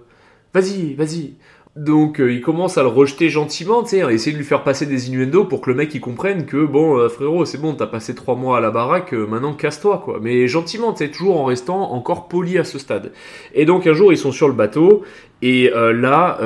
vas-y, 0.53 0.95
vas-y. 0.95 1.33
Donc 1.79 2.19
euh, 2.19 2.33
il 2.33 2.41
commence 2.41 2.77
à 2.77 2.81
le 2.81 2.89
rejeter 2.89 3.29
gentiment, 3.29 3.83
tu 3.83 3.91
sais, 3.91 4.01
à 4.01 4.11
essayer 4.11 4.33
de 4.33 4.37
lui 4.37 4.43
faire 4.43 4.63
passer 4.65 4.85
des 4.85 5.07
innuendos 5.07 5.45
pour 5.45 5.61
que 5.61 5.69
le 5.69 5.77
mec 5.77 5.95
il 5.95 6.01
comprenne 6.01 6.45
que 6.45 6.65
bon 6.65 6.97
euh, 6.97 7.07
frérot 7.07 7.45
c'est 7.45 7.57
bon 7.57 7.73
t'as 7.73 7.87
passé 7.87 8.13
trois 8.13 8.35
mois 8.35 8.57
à 8.57 8.59
la 8.59 8.69
baraque, 8.69 9.13
euh, 9.13 9.25
maintenant 9.25 9.53
casse-toi 9.53 10.01
quoi. 10.03 10.19
Mais 10.21 10.45
gentiment, 10.49 10.91
tu 10.91 11.05
sais, 11.05 11.09
toujours 11.09 11.39
en 11.39 11.45
restant 11.45 11.93
encore 11.93 12.27
poli 12.27 12.57
à 12.57 12.65
ce 12.65 12.79
stade. 12.79 13.13
Et 13.53 13.63
donc 13.63 13.87
un 13.87 13.93
jour 13.93 14.11
ils 14.11 14.17
sont 14.17 14.33
sur 14.33 14.49
le 14.49 14.53
bateau 14.55 15.03
et 15.41 15.71
euh, 15.73 15.93
là 15.93 16.39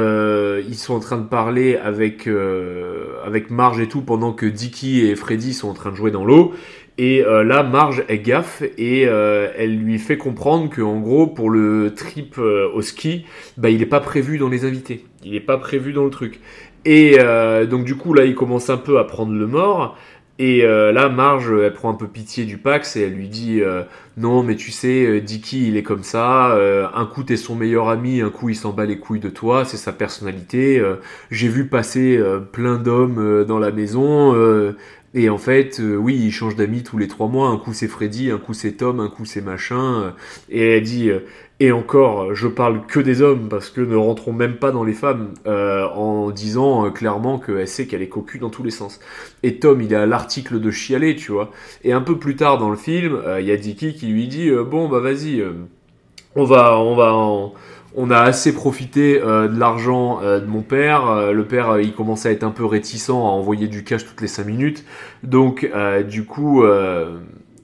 ils 0.67 0.75
sont 0.75 0.93
en 0.93 0.99
train 0.99 1.17
de 1.17 1.25
parler 1.25 1.77
avec 1.77 2.29
avec 3.25 3.49
Marge 3.49 3.79
et 3.79 3.87
tout 3.87 4.01
pendant 4.01 4.33
que 4.33 4.45
Dicky 4.45 5.07
et 5.07 5.15
Freddy 5.15 5.55
sont 5.55 5.69
en 5.69 5.73
train 5.73 5.89
de 5.89 5.95
jouer 5.95 6.11
dans 6.11 6.25
l'eau. 6.25 6.53
Et 6.97 7.25
euh, 7.25 7.43
là, 7.43 7.63
Marge 7.63 8.03
est 8.07 8.19
gaffe 8.19 8.61
et 8.77 9.07
euh, 9.07 9.51
elle 9.57 9.77
lui 9.77 9.97
fait 9.97 10.17
comprendre 10.17 10.69
que 10.69 10.81
en 10.81 10.99
gros, 10.99 11.25
pour 11.25 11.49
le 11.49 11.93
trip 11.95 12.35
euh, 12.37 12.69
au 12.73 12.81
ski, 12.81 13.25
bah, 13.57 13.71
il 13.71 13.81
est 13.81 13.87
pas 13.87 13.99
prévu 13.99 14.37
dans 14.37 14.49
les 14.49 14.63
invités. 14.65 15.05
Il 15.23 15.35
est 15.35 15.39
pas 15.39 15.57
prévu 15.57 15.91
dans 15.93 16.03
le 16.03 16.11
truc. 16.11 16.39
Et 16.85 17.17
donc 17.69 17.85
du 17.85 17.95
coup, 17.95 18.13
là, 18.13 18.25
il 18.25 18.35
commence 18.35 18.69
un 18.69 18.75
peu 18.75 18.99
à 18.99 19.05
prendre 19.05 19.31
le 19.31 19.47
mort. 19.47 19.97
Et 20.37 20.63
là, 20.63 21.07
Marge, 21.07 21.49
elle 21.49 21.71
prend 21.71 21.89
un 21.89 21.93
peu 21.93 22.07
pitié 22.07 22.43
du 22.43 22.57
Pax 22.57 22.97
et 22.97 23.03
elle 23.03 23.13
lui 23.13 23.29
dit 23.29 23.61
non, 24.17 24.43
mais 24.43 24.57
tu 24.57 24.71
sais, 24.71 25.21
Dicky, 25.21 25.69
il 25.69 25.77
est 25.77 25.83
comme 25.83 26.03
ça. 26.03 26.59
un 26.93 27.05
coup, 27.05 27.23
t'es 27.23 27.37
son 27.37 27.55
meilleur 27.55 27.87
ami, 27.87 28.19
un 28.19 28.29
coup, 28.29 28.49
il 28.49 28.55
s'en 28.55 28.73
bat 28.73 28.85
les 28.85 28.99
couilles 28.99 29.21
de 29.21 29.29
toi. 29.29 29.63
C'est 29.63 29.77
sa 29.77 29.93
personnalité. 29.93 30.83
J'ai 31.31 31.47
vu 31.47 31.67
passer 31.67 32.21
plein 32.51 32.75
d'hommes 32.75 33.45
dans 33.45 33.59
la 33.59 33.71
maison. 33.71 34.35
Et 35.15 35.29
en 35.29 35.37
fait, 35.37 35.79
euh, 35.79 35.95
oui, 35.95 36.15
il 36.19 36.31
change 36.31 36.55
d'amis 36.55 36.81
tous 36.83 36.97
les 36.97 37.07
trois 37.07 37.27
mois. 37.27 37.49
Un 37.49 37.57
coup 37.57 37.73
c'est 37.73 37.87
Freddy, 37.87 38.31
un 38.31 38.37
coup 38.39 38.53
c'est 38.53 38.73
Tom, 38.73 38.99
un 38.99 39.09
coup 39.09 39.25
c'est 39.25 39.41
machin. 39.41 40.01
euh, 40.01 40.11
et 40.49 40.77
elle 40.77 40.83
dit, 40.83 41.09
euh, 41.09 41.19
et 41.59 41.71
encore, 41.71 42.33
je 42.35 42.47
parle 42.47 42.85
que 42.87 42.99
des 42.99 43.21
hommes 43.21 43.47
parce 43.49 43.69
que 43.69 43.79
ne 43.81 43.95
rentrons 43.95 44.33
même 44.33 44.55
pas 44.57 44.71
dans 44.71 44.83
les 44.83 44.93
femmes 44.93 45.33
en 45.45 46.31
disant 46.31 46.91
clairement 46.91 47.39
qu'elle 47.39 47.67
sait 47.67 47.85
qu'elle 47.85 48.01
est 48.01 48.09
cocu 48.09 48.39
dans 48.39 48.49
tous 48.49 48.63
les 48.63 48.71
sens. 48.71 48.99
Et 49.43 49.59
Tom, 49.59 49.81
il 49.81 49.93
à 49.95 50.05
l'article 50.05 50.59
de 50.59 50.71
chialer, 50.71 51.15
tu 51.15 51.31
vois. 51.31 51.51
Et 51.83 51.93
un 51.93 52.01
peu 52.01 52.17
plus 52.17 52.35
tard 52.35 52.57
dans 52.57 52.69
le 52.69 52.75
film, 52.75 53.21
il 53.39 53.45
y 53.45 53.51
a 53.51 53.55
Dicky 53.57 53.93
qui 53.93 54.07
lui 54.07 54.27
dit, 54.27 54.49
bon 54.51 54.89
bah 54.89 54.99
vas-y, 54.99 55.41
on 56.35 56.43
va, 56.45 56.77
on 56.79 56.95
va, 56.95 57.13
en- 57.13 57.53
on 57.95 58.09
a 58.09 58.19
assez 58.19 58.53
profité 58.53 59.21
euh, 59.21 59.47
de 59.47 59.59
l'argent 59.59 60.19
euh, 60.21 60.39
de 60.39 60.45
mon 60.45 60.61
père. 60.61 61.09
Euh, 61.09 61.31
le 61.31 61.45
père, 61.45 61.79
il 61.79 61.93
commence 61.93 62.25
à 62.25 62.31
être 62.31 62.43
un 62.43 62.51
peu 62.51 62.65
réticent 62.65 63.09
à 63.09 63.13
envoyer 63.13 63.67
du 63.67 63.83
cash 63.83 64.05
toutes 64.05 64.21
les 64.21 64.27
5 64.27 64.45
minutes. 64.45 64.85
Donc, 65.23 65.69
du 66.07 66.25
coup, 66.25 66.63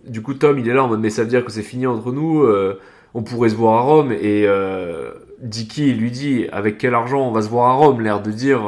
du 0.07 0.21
coup, 0.21 0.33
Tom, 0.33 0.59
il 0.59 0.69
est 0.69 0.73
là 0.73 0.83
en 0.83 0.87
mode, 0.87 1.01
mais 1.01 1.09
ça 1.09 1.23
veut 1.23 1.29
dire 1.29 1.43
que 1.43 1.51
c'est 1.51 1.61
fini 1.61 1.87
entre 1.87 2.11
nous. 2.11 2.47
on 3.13 3.23
pourrait 3.23 3.49
se 3.49 3.55
voir 3.55 3.79
à 3.79 3.81
Rome. 3.81 4.11
Et 4.11 4.47
Dicky, 5.41 5.89
il 5.89 5.97
lui 5.97 6.11
dit, 6.11 6.45
avec 6.51 6.77
quel 6.77 6.93
argent 6.93 7.21
on 7.21 7.31
va 7.31 7.41
se 7.41 7.49
voir 7.49 7.69
à 7.69 7.73
Rome 7.73 8.01
L'air 8.01 8.21
de 8.21 8.31
dire, 8.31 8.61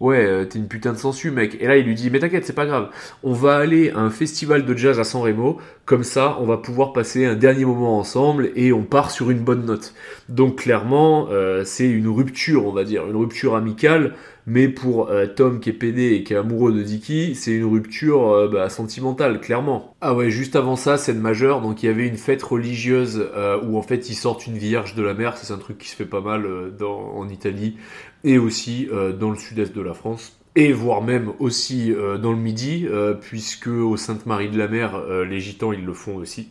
ouais, 0.00 0.24
euh, 0.24 0.44
t'es 0.44 0.58
une 0.58 0.68
putain 0.68 0.92
de 0.92 0.98
sensu, 0.98 1.30
mec. 1.30 1.56
Et 1.60 1.66
là, 1.66 1.76
il 1.76 1.86
lui 1.86 1.94
dit, 1.94 2.10
mais 2.10 2.18
t'inquiète, 2.18 2.44
c'est 2.44 2.52
pas 2.52 2.66
grave. 2.66 2.90
On 3.22 3.32
va 3.32 3.56
aller 3.56 3.90
à 3.90 3.98
un 3.98 4.10
festival 4.10 4.64
de 4.64 4.76
jazz 4.76 4.98
à 4.98 5.04
San 5.04 5.22
Remo. 5.22 5.58
Comme 5.84 6.04
ça, 6.04 6.36
on 6.40 6.46
va 6.46 6.56
pouvoir 6.56 6.92
passer 6.92 7.24
un 7.24 7.34
dernier 7.34 7.64
moment 7.64 7.98
ensemble 7.98 8.50
et 8.56 8.72
on 8.72 8.82
part 8.82 9.10
sur 9.10 9.30
une 9.30 9.40
bonne 9.40 9.64
note. 9.64 9.94
Donc 10.28 10.56
clairement, 10.62 11.28
euh, 11.30 11.64
c'est 11.64 11.88
une 11.88 12.08
rupture, 12.08 12.66
on 12.66 12.72
va 12.72 12.84
dire, 12.84 13.06
une 13.06 13.16
rupture 13.16 13.54
amicale. 13.54 14.14
Mais 14.48 14.68
pour 14.68 15.10
euh, 15.10 15.26
Tom 15.26 15.58
qui 15.58 15.70
est 15.70 15.72
pédé 15.72 16.12
et 16.12 16.22
qui 16.22 16.32
est 16.32 16.36
amoureux 16.36 16.72
de 16.72 16.80
Dicky, 16.80 17.34
c'est 17.34 17.50
une 17.50 17.64
rupture 17.64 18.30
euh, 18.30 18.48
bah, 18.48 18.68
sentimentale, 18.68 19.40
clairement. 19.40 19.96
Ah 20.00 20.14
ouais, 20.14 20.30
juste 20.30 20.54
avant 20.54 20.76
ça, 20.76 20.96
scène 20.98 21.18
majeure, 21.18 21.60
donc 21.60 21.82
il 21.82 21.86
y 21.86 21.88
avait 21.88 22.06
une 22.06 22.16
fête 22.16 22.44
religieuse 22.44 23.28
euh, 23.34 23.60
où 23.62 23.76
en 23.76 23.82
fait 23.82 24.08
ils 24.08 24.14
sortent 24.14 24.46
une 24.46 24.56
vierge 24.56 24.94
de 24.94 25.02
la 25.02 25.14
mer, 25.14 25.36
c'est 25.36 25.52
un 25.52 25.58
truc 25.58 25.78
qui 25.78 25.88
se 25.88 25.96
fait 25.96 26.04
pas 26.04 26.20
mal 26.20 26.46
en 26.80 27.28
Italie 27.28 27.76
et 28.22 28.38
aussi 28.38 28.88
dans 29.18 29.30
le 29.30 29.36
sud-est 29.36 29.74
de 29.74 29.80
la 29.80 29.94
France 29.94 30.38
et 30.54 30.72
voire 30.72 31.02
même 31.02 31.32
aussi 31.38 31.92
dans 32.22 32.32
le 32.32 32.38
Midi, 32.38 32.86
puisque 33.20 33.68
au 33.68 33.96
Sainte-Marie 33.96 34.48
de 34.48 34.58
la 34.58 34.68
Mer, 34.68 35.02
les 35.28 35.40
gitans 35.40 35.72
ils 35.72 35.84
le 35.84 35.92
font 35.92 36.16
aussi. 36.16 36.50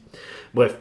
Bref. 0.53 0.77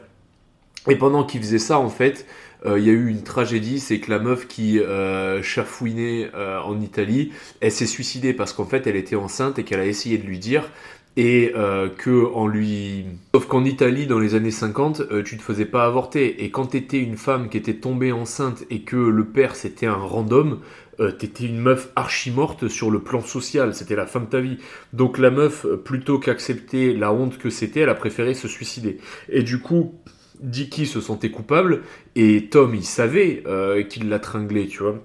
Et 0.87 0.95
pendant 0.95 1.23
qu'ils 1.23 1.41
faisaient 1.41 1.59
ça, 1.59 1.79
en 1.79 1.89
fait, 1.89 2.25
euh, 2.65 2.79
il 2.79 2.85
y 2.85 2.89
a 2.89 2.93
eu 2.93 3.07
une 3.07 3.23
tragédie, 3.23 3.79
c'est 3.79 3.99
que 3.99 4.09
la 4.11 4.19
meuf 4.19 4.47
qui 4.47 4.79
euh, 4.79 5.41
chafouinait 5.43 6.29
euh, 6.33 6.59
en 6.59 6.79
Italie, 6.81 7.31
elle 7.61 7.71
s'est 7.71 7.85
suicidée 7.85 8.33
parce 8.33 8.53
qu'en 8.53 8.65
fait 8.65 8.87
elle 8.87 8.95
était 8.95 9.15
enceinte 9.15 9.59
et 9.59 9.63
qu'elle 9.63 9.79
a 9.79 9.85
essayé 9.85 10.17
de 10.17 10.25
lui 10.25 10.39
dire 10.39 10.69
et 11.17 11.53
euh, 11.55 11.89
que 11.89 12.25
en 12.33 12.47
lui 12.47 13.05
sauf 13.33 13.47
qu'en 13.47 13.63
Italie 13.63 14.05
dans 14.05 14.19
les 14.19 14.35
années 14.35 14.51
50 14.51 15.01
euh, 15.11 15.23
tu 15.23 15.37
te 15.37 15.41
faisais 15.41 15.65
pas 15.65 15.85
avorter. 15.85 16.43
Et 16.43 16.51
quand 16.51 16.67
t'étais 16.67 16.99
une 16.99 17.17
femme 17.17 17.49
qui 17.49 17.57
était 17.57 17.75
tombée 17.75 18.11
enceinte 18.11 18.63
et 18.69 18.81
que 18.81 18.97
le 18.97 19.25
père 19.25 19.55
c'était 19.55 19.85
un 19.85 19.93
random 19.93 20.59
euh, 20.99 21.11
t'étais 21.11 21.45
une 21.45 21.59
meuf 21.59 21.89
archi 21.95 22.31
morte 22.31 22.67
sur 22.67 22.91
le 22.91 22.99
plan 22.99 23.21
social. 23.21 23.73
C'était 23.73 23.95
la 23.95 24.05
fin 24.05 24.21
de 24.21 24.25
ta 24.25 24.39
vie. 24.39 24.57
Donc 24.93 25.17
la 25.17 25.29
meuf 25.29 25.65
plutôt 25.83 26.19
qu'accepter 26.19 26.93
la 26.93 27.13
honte 27.13 27.37
que 27.37 27.49
c'était 27.49 27.81
elle 27.81 27.89
a 27.89 27.95
préféré 27.95 28.33
se 28.33 28.47
suicider. 28.47 28.99
Et 29.29 29.43
du 29.43 29.59
coup 29.59 29.95
Dicky 30.41 30.85
se 30.85 31.01
sentait 31.01 31.31
coupable 31.31 31.83
et 32.15 32.47
Tom 32.49 32.75
il 32.75 32.83
savait 32.83 33.43
euh, 33.45 33.83
qu'il 33.83 34.09
l'a 34.09 34.19
tringlé 34.19 34.67
tu 34.67 34.83
vois. 34.83 34.99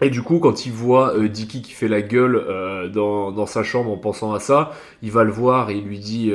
Et 0.00 0.10
du 0.10 0.22
coup, 0.22 0.38
quand 0.38 0.64
il 0.64 0.70
voit 0.72 1.16
euh, 1.16 1.28
Dicky 1.28 1.60
qui 1.60 1.72
fait 1.72 1.88
la 1.88 2.02
gueule 2.02 2.36
euh, 2.36 2.88
dans, 2.88 3.32
dans 3.32 3.46
sa 3.46 3.64
chambre 3.64 3.90
en 3.90 3.96
pensant 3.96 4.32
à 4.32 4.38
ça, 4.38 4.72
il 5.02 5.10
va 5.10 5.24
le 5.24 5.32
voir 5.32 5.70
et 5.70 5.80
lui 5.80 5.98
dit 5.98 6.32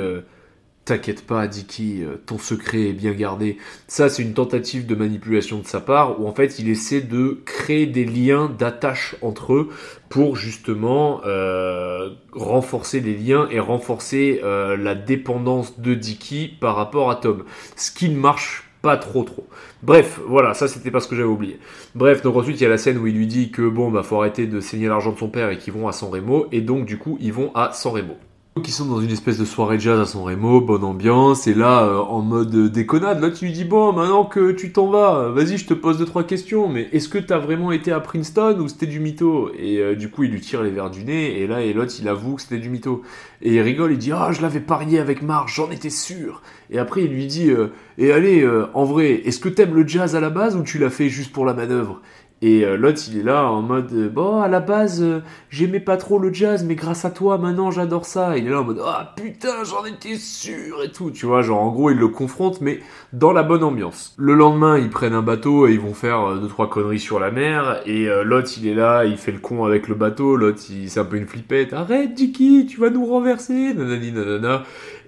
T'inquiète 0.86 1.26
pas, 1.26 1.48
Dicky, 1.48 2.04
euh, 2.04 2.18
ton 2.26 2.38
secret 2.38 2.90
est 2.90 2.94
bien 2.94 3.14
gardé. 3.14 3.58
Ça, 3.88 4.10
c'est 4.10 4.22
une 4.22 4.34
tentative 4.34 4.86
de 4.86 4.96
manipulation 4.96 5.60
de 5.60 5.66
sa 5.66 5.80
part 5.80 6.20
où 6.20 6.28
en 6.28 6.34
fait 6.34 6.60
il 6.60 6.68
essaie 6.68 7.00
de 7.00 7.42
créer 7.46 7.86
des 7.86 8.04
liens 8.04 8.54
d'attache 8.60 9.16
entre 9.22 9.54
eux 9.54 9.70
pour 10.10 10.36
justement 10.36 11.22
euh, 11.26 12.10
renforcer 12.34 13.00
les 13.00 13.16
liens 13.16 13.48
et 13.50 13.62
renforcer 13.62 14.42
euh, 14.44 14.76
la 14.76 14.94
dépendance 14.94 15.80
de 15.80 15.94
Dicky 15.94 16.50
par 16.60 16.76
rapport 16.76 17.10
à 17.10 17.16
Tom. 17.16 17.46
Ce 17.78 17.90
qui 17.90 18.10
ne 18.10 18.18
marche 18.18 18.70
pas 18.82 18.98
trop 18.98 19.24
trop. 19.24 19.48
Bref, 19.84 20.20
voilà, 20.28 20.54
ça 20.54 20.68
c'était 20.68 20.92
pas 20.92 21.00
ce 21.00 21.08
que 21.08 21.16
j'avais 21.16 21.30
oublié. 21.30 21.60
Bref, 21.96 22.22
donc 22.22 22.36
ensuite 22.36 22.60
il 22.60 22.64
y 22.64 22.66
a 22.66 22.70
la 22.70 22.78
scène 22.78 22.98
où 22.98 23.08
il 23.08 23.16
lui 23.16 23.28
dit 23.28 23.52
que 23.52 23.62
bon 23.62 23.90
bah 23.90 24.04
faut 24.04 24.20
arrêter 24.20 24.48
de 24.48 24.60
saigner 24.60 24.90
l'argent 24.90 25.14
de 25.14 25.18
son 25.18 25.30
père 25.30 25.50
et 25.50 25.58
qu'ils 25.58 25.72
vont 25.72 25.88
à 25.88 25.94
San 25.94 26.10
Remo 26.10 26.48
et 26.52 26.60
donc 26.60 26.86
du 26.86 26.98
coup 26.98 27.18
ils 27.22 27.32
vont 27.32 27.56
à 27.56 27.72
San 27.72 27.94
Remo. 27.94 28.18
Ils 28.56 28.72
sont 28.72 28.86
dans 28.86 29.02
une 29.02 29.10
espèce 29.10 29.40
de 29.40 29.46
soirée 29.46 29.80
jazz 29.80 30.00
à 30.00 30.06
San 30.06 30.22
Remo, 30.22 30.62
bonne 30.62 30.84
ambiance, 30.84 31.48
et 31.48 31.56
là 31.56 31.86
euh, 31.86 31.98
en 31.98 32.22
mode 32.22 32.72
déconnade, 32.72 33.20
là 33.20 33.32
tu 33.32 33.46
lui 33.46 33.52
dis 33.52 33.66
bon 33.66 33.94
maintenant 33.94 34.26
que 34.26 34.52
tu 34.52 34.72
t'en 34.72 34.88
vas, 34.88 35.30
vas-y 35.30 35.58
je 35.58 35.66
te 35.66 35.74
pose 35.74 35.98
deux 35.98 36.06
trois 36.06 36.24
questions, 36.24 36.70
mais 36.70 36.88
est-ce 36.92 37.10
que 37.10 37.18
t'as 37.18 37.40
vraiment 37.40 37.72
été 37.72 37.92
à 37.92 38.00
Princeton 38.00 38.58
ou 38.60 38.68
c'était 38.68 38.86
du 38.86 39.00
mytho? 39.00 39.52
Et 39.58 39.80
euh, 39.80 39.96
du 39.96 40.10
coup 40.10 40.24
il 40.24 40.32
lui 40.32 40.40
tire 40.40 40.62
les 40.64 40.70
verres 40.70 40.92
du 40.92 41.04
nez, 41.04 41.42
et 41.42 41.48
là 41.48 41.62
et 41.62 41.74
l'autre 41.74 41.94
il 42.00 42.08
avoue 42.08 42.36
que 42.36 42.44
c'était 42.44 42.60
du 42.60 42.70
mytho. 42.70 43.02
Et 43.42 43.56
il 43.56 43.62
rigole, 43.62 43.92
il 43.92 43.98
dit 43.98 44.12
ah 44.12 44.32
je 44.32 44.42
l'avais 44.42 44.62
parié 44.62 45.00
avec 45.00 45.24
Marge, 45.24 45.56
j'en 45.56 45.70
étais 45.72 45.90
sûr. 45.90 46.42
Et 46.70 46.78
après 46.80 47.04
il 47.04 47.12
lui 47.12 47.26
dit 47.26 47.50
euh, 47.50 47.74
et 47.98 48.12
allez 48.12 48.48
en 48.74 48.86
vrai, 48.86 49.22
est-ce 49.26 49.40
que 49.40 49.50
t'aimes 49.50 49.76
le 49.76 49.88
jazz 49.88 50.16
à 50.16 50.20
la 50.20 50.30
base 50.30 50.56
ou 50.56 50.64
tu 50.64 50.78
l'as 50.78 50.90
fait 50.90 51.10
juste 51.10 51.32
pour 51.32 51.46
la 51.46 51.54
manœuvre? 51.54 52.02
Et 52.46 52.66
euh, 52.66 52.76
l'autre, 52.76 53.00
il 53.08 53.20
est 53.20 53.24
là 53.24 53.50
en 53.50 53.62
mode 53.62 53.94
euh, 53.94 54.10
Bon, 54.10 54.42
à 54.42 54.50
la 54.50 54.60
base, 54.60 55.02
euh, 55.02 55.22
j'aimais 55.50 55.80
pas 55.80 55.96
trop 55.96 56.20
le 56.20 56.34
jazz, 56.34 56.66
mais 56.66 56.76
grâce 56.76 57.06
à 57.06 57.10
toi, 57.10 57.38
maintenant, 57.38 57.72
j'adore 57.72 58.04
ça. 58.04 58.38
Il 58.38 58.48
est 58.48 58.50
là 58.50 58.60
en 58.60 58.66
mode 58.66 58.82
Ah 58.86 59.14
putain, 59.16 59.64
j'en 59.64 59.86
étais 59.86 60.16
sûr 60.16 60.84
et 60.84 60.92
tout. 60.92 61.10
Tu 61.10 61.26
vois, 61.26 61.42
genre, 61.42 61.62
en 61.62 61.72
gros, 61.72 61.90
il 61.90 61.98
le 61.98 62.10
confronte, 62.10 62.60
mais 62.60 62.82
dans 63.14 63.32
la 63.32 63.44
bonne 63.44 63.64
ambiance. 63.64 64.14
Le 64.18 64.34
lendemain, 64.34 64.78
ils 64.78 64.90
prennent 64.90 65.14
un 65.14 65.22
bateau 65.22 65.68
et 65.68 65.72
ils 65.72 65.80
vont 65.80 65.94
faire 65.94 66.20
euh, 66.20 66.38
deux, 66.38 66.50
trois 66.50 66.70
conneries 66.70 67.00
sur 67.00 67.18
la 67.18 67.32
mer. 67.32 67.82
Et 67.86 68.10
euh, 68.10 68.26
l'autre, 68.26 68.52
il 68.58 68.68
est 68.68 68.76
là, 68.76 69.06
il 69.06 69.16
fait 69.16 69.32
le 69.32 69.40
con 69.40 69.64
avec 69.64 69.88
le 69.88 69.96
bateau. 69.96 70.36
L'autre, 70.36 70.60
c'est 70.60 71.00
un 71.00 71.06
peu 71.06 71.16
une 71.16 71.28
flippette. 71.28 71.72
Arrête, 71.72 72.14
Dicky, 72.14 72.66
tu 72.66 72.78
vas 72.82 72.90
nous 72.90 73.06
renverser. 73.06 73.74
Nanani, 73.74 74.12
nanana. 74.12 74.64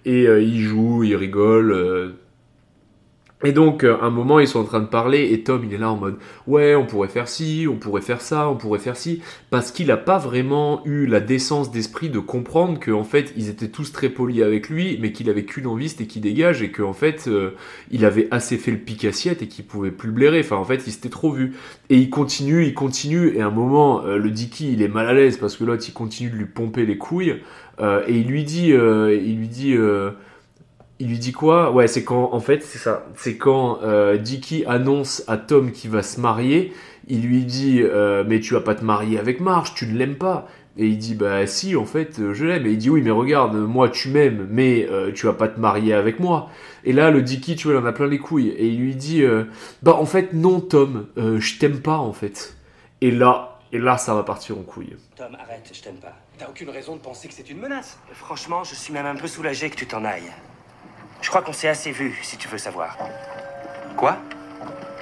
Et 0.06 0.24
il 0.24 0.62
joue, 0.62 1.04
il 1.04 1.16
rigole. 1.16 2.16
Et 3.44 3.52
donc, 3.52 3.84
euh, 3.84 3.98
un 4.02 4.12
moment, 4.12 4.40
ils 4.40 4.48
sont 4.48 4.60
en 4.60 4.64
train 4.64 4.80
de 4.80 4.88
parler, 4.88 5.34
et 5.34 5.44
Tom, 5.44 5.64
il 5.66 5.74
est 5.74 5.78
là 5.78 5.92
en 5.92 5.98
mode 5.98 6.16
Ouais, 6.48 6.74
on 6.74 6.86
pourrait 6.86 7.10
faire 7.10 7.28
ci, 7.28 7.68
on 7.70 7.76
pourrait 7.76 8.02
faire 8.02 8.22
ça, 8.22 8.50
on 8.50 8.56
pourrait 8.56 8.80
faire 8.80 8.96
ci, 8.96 9.22
parce 9.50 9.72
qu'il 9.72 9.88
n'a 9.88 9.98
pas 9.98 10.18
vraiment 10.18 10.82
eu 10.86 11.06
la 11.06 11.20
décence 11.20 11.70
d'esprit 11.70 12.10
de 12.10 12.20
comprendre 12.20 12.80
qu'en 12.80 13.04
fait, 13.04 13.34
ils 13.36 13.50
étaient 13.50 13.68
tous 13.68 13.92
très 13.92 14.08
polis 14.08 14.42
avec 14.42 14.70
lui, 14.70 14.98
mais 15.02 15.12
qu'il 15.12 15.30
avait 15.30 15.44
qu'une 15.44 15.68
envie, 15.68 15.90
c'était 15.90 16.06
qu'il 16.08 16.22
dégage, 16.22 16.62
et 16.62 16.72
qu'en 16.72 16.94
fait, 16.94 17.26
euh, 17.28 17.52
il 17.92 18.06
avait 18.06 18.30
assez 18.32 18.58
fait 18.58 18.72
le 18.72 18.78
pic-assiette 18.78 19.42
et 19.42 19.48
qu'il 19.48 19.66
pouvait 19.66 19.92
plus 19.92 20.12
blairer. 20.12 20.40
Enfin, 20.40 20.56
en 20.56 20.66
fait, 20.66 20.84
il 20.88 20.94
s'était 20.94 21.10
trop 21.10 21.32
vu. 21.32 21.56
Et 21.90 21.98
il 21.98 22.10
continue, 22.10 22.66
il 22.66 22.74
continue, 22.74 23.36
et 23.36 23.42
à 23.42 23.48
un 23.48 23.52
moment, 23.52 24.06
euh, 24.06 24.18
le 24.18 24.32
Dicky, 24.32 24.72
il 24.72 24.82
est 24.82 24.88
mal 24.88 25.08
à 25.08 25.14
l'aise, 25.14 25.36
parce 25.36 25.58
que 25.58 25.66
l'autre, 25.66 25.84
il 25.86 25.94
continue 25.94 26.30
de 26.30 26.38
lui 26.38 26.46
pomper 26.46 26.86
les 26.86 26.98
couilles, 26.98 27.36
et 27.82 28.18
il 28.18 28.28
lui 28.28 28.46
dit 28.46 28.70
Il 28.70 29.38
lui 29.38 29.50
dit. 29.50 29.76
Il 31.00 31.10
lui 31.10 31.20
dit 31.20 31.32
quoi? 31.32 31.72
Ouais, 31.72 31.88
c'est 31.88 32.04
quand, 32.04 32.34
en 32.34 32.40
fait, 32.40 32.64
c'est 32.64 32.78
ça. 32.78 33.06
C'est 33.16 33.38
quand 33.38 33.80
euh, 33.84 34.18
Dicky 34.18 34.64
annonce 34.66 35.24
à 35.28 35.38
Tom 35.38 35.72
qu'il 35.72 35.92
va 35.92 36.02
se 36.02 36.20
marier. 36.22 36.74
Il 37.08 37.22
lui 37.22 37.44
dit 37.46 37.82
euh, 37.82 38.24
Mais 38.28 38.40
tu 38.40 38.54
vas 38.54 38.62
pas 38.62 38.76
te 38.76 38.84
marier 38.84 39.20
avec 39.20 39.40
Marge, 39.40 39.74
tu 39.74 39.88
ne 39.88 39.98
l'aimes 39.98 40.16
pas. 40.16 40.48
Et 40.78 40.88
il 40.88 40.98
dit 40.98 41.16
Bah 41.16 41.46
si, 41.48 41.76
en 41.76 41.86
fait, 41.86 42.20
euh, 42.20 42.34
je 42.34 42.46
l'aime. 42.46 42.66
Et 42.66 42.72
il 42.72 42.78
dit 42.78 42.90
Oui, 42.90 43.02
mais 43.02 43.12
regarde, 43.12 43.56
moi 43.56 43.90
tu 43.90 44.10
m'aimes, 44.10 44.48
mais 44.50 44.88
euh, 44.90 45.12
tu 45.12 45.26
vas 45.26 45.34
pas 45.34 45.48
te 45.48 45.60
marier 45.60 45.94
avec 45.94 46.20
moi. 46.20 46.50
Et 46.84 46.94
là, 46.94 47.12
le 47.12 47.22
Dicky, 47.22 47.56
tu 47.56 47.68
vois, 47.68 47.78
il 47.78 47.84
en 47.84 47.86
a 47.86 47.92
plein 47.92 48.08
les 48.08 48.20
couilles. 48.20 48.50
Et 48.50 48.68
il 48.68 48.80
lui 48.80 48.96
dit 48.96 49.24
Bah 49.84 49.96
en 49.96 50.06
fait, 50.06 50.34
non, 50.34 50.60
Tom, 50.60 51.08
je 51.18 51.60
t'aime 51.60 51.82
pas, 51.82 51.98
en 51.98 52.14
fait. 52.14 52.56
Et 53.02 53.12
là, 53.12 53.60
et 53.72 53.80
là, 53.80 53.98
ça 53.98 54.14
va 54.14 54.24
partir 54.24 54.58
en 54.58 54.62
couille. 54.62 54.96
Tom, 55.16 55.36
arrête, 55.36 55.70
je 55.74 55.82
t'aime 55.82 55.98
pas. 55.98 56.14
T'as 56.38 56.48
aucune 56.48 56.70
raison 56.70 56.96
de 56.96 57.02
penser 57.02 57.28
que 57.28 57.34
c'est 57.34 57.50
une 57.50 57.60
menace. 57.60 57.98
Franchement, 58.14 58.64
je 58.64 58.76
suis 58.76 58.94
même 58.94 59.06
un 59.06 59.16
peu 59.16 59.28
soulagé 59.28 59.70
que 59.70 59.76
tu 59.76 59.86
t'en 59.86 60.04
ailles. 60.04 60.32
Je 61.26 61.32
crois 61.32 61.42
qu'on 61.42 61.54
s'est 61.54 61.68
assez 61.68 61.90
vu, 61.90 62.20
si 62.22 62.38
tu 62.38 62.48
veux 62.48 62.60
savoir. 62.60 63.00
Quoi? 63.98 64.20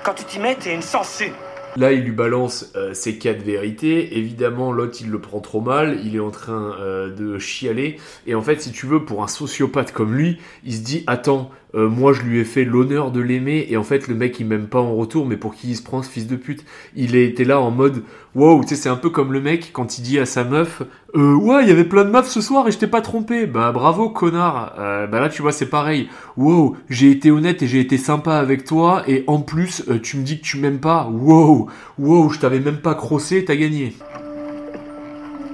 Quand 0.06 0.14
tu 0.14 0.24
t'y 0.24 0.40
mets, 0.40 0.56
t'es 0.56 0.74
une 0.74 0.82
sangsue. 0.82 1.34
Là, 1.76 1.92
il 1.92 2.06
lui 2.06 2.14
balance 2.14 2.72
euh, 2.78 2.94
ses 2.94 3.18
quatre 3.18 3.42
vérités. 3.42 4.18
Évidemment, 4.18 4.72
l'autre, 4.72 5.00
il 5.02 5.10
le 5.10 5.20
prend 5.20 5.42
trop 5.42 5.60
mal. 5.60 6.00
Il 6.02 6.16
est 6.16 6.22
en 6.22 6.32
train 6.32 6.78
euh, 6.80 7.14
de 7.14 7.38
chialer. 7.40 8.00
Et 8.26 8.36
en 8.36 8.42
fait, 8.42 8.62
si 8.62 8.72
tu 8.72 8.86
veux, 8.86 9.04
pour 9.04 9.22
un 9.22 9.28
sociopathe 9.28 9.92
comme 9.92 10.16
lui, 10.16 10.40
il 10.64 10.74
se 10.74 10.80
dit 10.80 11.04
Attends, 11.08 11.52
euh, 11.76 11.90
moi, 11.90 12.14
je 12.14 12.22
lui 12.22 12.40
ai 12.40 12.44
fait 12.44 12.66
l'honneur 12.66 13.12
de 13.12 13.20
l'aimer. 13.20 13.66
Et 13.70 13.78
en 13.78 13.84
fait, 13.84 14.08
le 14.08 14.16
mec, 14.16 14.40
il 14.40 14.46
m'aime 14.46 14.68
pas 14.68 14.80
en 14.80 14.96
retour. 14.96 15.26
Mais 15.26 15.38
pour 15.38 15.56
qui 15.56 15.70
il 15.70 15.76
se 15.76 15.84
prend, 15.84 16.04
ce 16.04 16.10
fils 16.10 16.28
de 16.28 16.36
pute 16.36 16.64
Il 16.96 17.16
était 17.16 17.44
là 17.46 17.60
en 17.60 17.72
mode 17.72 18.04
Wow, 18.36 18.62
tu 18.64 18.70
sais, 18.70 18.76
c'est 18.76 18.90
un 18.90 18.96
peu 18.96 19.10
comme 19.10 19.32
le 19.32 19.42
mec 19.42 19.72
quand 19.74 19.98
il 19.98 20.02
dit 20.02 20.20
à 20.20 20.26
sa 20.26 20.44
meuf 20.44 20.82
euh, 21.16 21.36
Ouais, 21.36 21.64
il 21.64 21.70
y 21.70 21.72
avait 21.72 21.84
plein 21.84 22.04
de 22.04 22.10
meufs 22.10 22.28
ce 22.28 22.42
soir 22.42 22.68
et 22.68 22.72
je 22.72 22.78
t'ai 22.78 22.88
pas 22.88 23.02
trompé. 23.02 23.46
Bah, 23.46 23.72
bravo, 23.72 24.10
connard. 24.10 24.74
Euh, 24.80 25.08
bah 25.08 25.20
là, 25.20 25.30
tu 25.30 25.42
vois, 25.42 25.52
c'est 25.52 25.70
pareil. 25.70 26.10
Wow, 26.38 26.78
j'ai 26.90 27.12
été 27.12 27.32
honnête 27.32 27.62
et 27.62 27.68
j'ai 27.68 27.80
été 27.80 27.98
sympa 27.98 28.36
avec 28.36 28.66
toi. 28.66 29.04
Et 29.08 29.24
en 29.28 29.40
plus, 29.40 29.84
euh, 29.90 30.00
tu 30.00 30.18
me 30.18 30.24
dis 30.24 30.40
que 30.40 30.46
tu 30.46 30.58
m'aimes 30.58 30.80
pas. 30.80 31.10
Wow, 31.12 31.70
wow, 32.00 32.30
je 32.30 32.40
t'avais 32.40 32.60
même 32.60 32.82
pas 32.82 32.96
crossé, 32.96 33.46
t'as 33.46 33.56
gagné. 33.56 33.94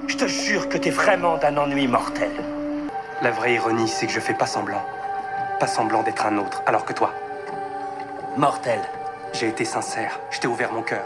Je 0.06 0.16
te 0.16 0.26
jure 0.26 0.68
que 0.68 0.76
t'es 0.76 0.90
vraiment 0.90 1.38
d'un 1.38 1.56
ennui 1.56 1.86
mortel. 1.86 2.30
La 3.22 3.30
vraie 3.30 3.54
ironie, 3.54 3.88
c'est 3.88 4.06
que 4.06 4.12
je 4.12 4.20
fais 4.20 4.34
pas 4.34 4.46
semblant. 4.46 4.82
Pas 5.60 5.66
semblant 5.66 6.02
d'être 6.02 6.24
un 6.24 6.38
autre, 6.38 6.62
alors 6.64 6.86
que 6.86 6.94
toi, 6.94 7.12
Mortel. 8.38 8.80
j'ai 9.34 9.46
été 9.46 9.66
sincère, 9.66 10.18
je 10.30 10.40
t'ai 10.40 10.48
ouvert 10.48 10.72
mon 10.72 10.80
cœur, 10.80 11.04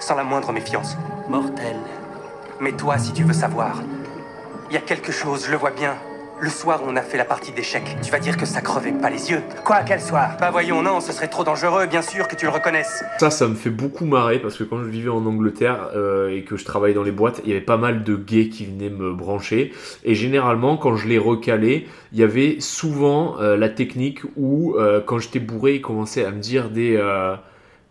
sans 0.00 0.16
la 0.16 0.24
moindre 0.24 0.50
méfiance. 0.52 0.96
Mortel. 1.28 1.76
Mais 2.58 2.72
toi, 2.72 2.98
si 2.98 3.12
tu 3.12 3.22
veux 3.22 3.32
savoir, 3.32 3.76
il 4.68 4.74
y 4.74 4.76
a 4.76 4.80
quelque 4.80 5.12
chose, 5.12 5.46
je 5.46 5.52
le 5.52 5.56
vois 5.56 5.70
bien. 5.70 5.94
Le 6.42 6.50
soir 6.50 6.82
où 6.82 6.90
on 6.90 6.96
a 6.96 7.02
fait 7.02 7.18
la 7.18 7.24
partie 7.24 7.52
d'échecs, 7.52 7.96
tu 8.02 8.10
vas 8.10 8.18
dire 8.18 8.36
que 8.36 8.46
ça 8.46 8.60
crevait 8.60 8.90
pas 8.90 9.10
les 9.10 9.30
yeux. 9.30 9.42
Quoi, 9.64 9.84
quel 9.86 10.00
soir 10.00 10.36
Bah 10.40 10.50
voyons, 10.50 10.82
non, 10.82 10.98
ce 11.00 11.12
serait 11.12 11.28
trop 11.28 11.44
dangereux, 11.44 11.86
bien 11.86 12.02
sûr 12.02 12.26
que 12.26 12.34
tu 12.34 12.46
le 12.46 12.50
reconnaisses. 12.50 13.04
Ça, 13.20 13.30
ça 13.30 13.46
me 13.46 13.54
fait 13.54 13.70
beaucoup 13.70 14.06
marrer 14.06 14.40
parce 14.40 14.56
que 14.56 14.64
quand 14.64 14.82
je 14.82 14.88
vivais 14.88 15.08
en 15.08 15.24
Angleterre 15.24 15.90
euh, 15.94 16.36
et 16.36 16.42
que 16.42 16.56
je 16.56 16.64
travaillais 16.64 16.96
dans 16.96 17.04
les 17.04 17.12
boîtes, 17.12 17.40
il 17.44 17.50
y 17.50 17.52
avait 17.52 17.60
pas 17.60 17.76
mal 17.76 18.02
de 18.02 18.16
gays 18.16 18.48
qui 18.48 18.66
venaient 18.66 18.90
me 18.90 19.12
brancher. 19.12 19.72
Et 20.02 20.16
généralement, 20.16 20.76
quand 20.76 20.96
je 20.96 21.06
les 21.06 21.18
recalais, 21.18 21.86
il 22.12 22.18
y 22.18 22.24
avait 22.24 22.56
souvent 22.58 23.36
euh, 23.38 23.56
la 23.56 23.68
technique 23.68 24.22
où, 24.34 24.74
euh, 24.74 25.00
quand 25.00 25.20
j'étais 25.20 25.38
bourré, 25.38 25.76
ils 25.76 25.80
commençaient 25.80 26.24
à 26.24 26.32
me 26.32 26.40
dire 26.40 26.70
des... 26.70 27.00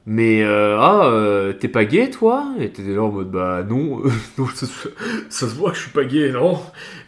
mais 0.05 0.43
ah, 0.43 1.09
t'es 1.57 1.69
pas 1.69 1.85
gay 1.85 2.09
toi? 2.09 2.47
Et 2.59 2.69
t'étais 2.69 2.95
là 2.95 3.03
en 3.03 3.11
mode 3.13 3.31
bah 3.31 3.63
non, 3.63 4.01
ça, 4.55 4.65
ça 5.29 5.47
se 5.47 5.55
voit 5.55 5.69
que 5.69 5.77
je 5.77 5.83
suis 5.83 5.91
pas 5.91 6.03
gay, 6.03 6.33
non? 6.33 6.59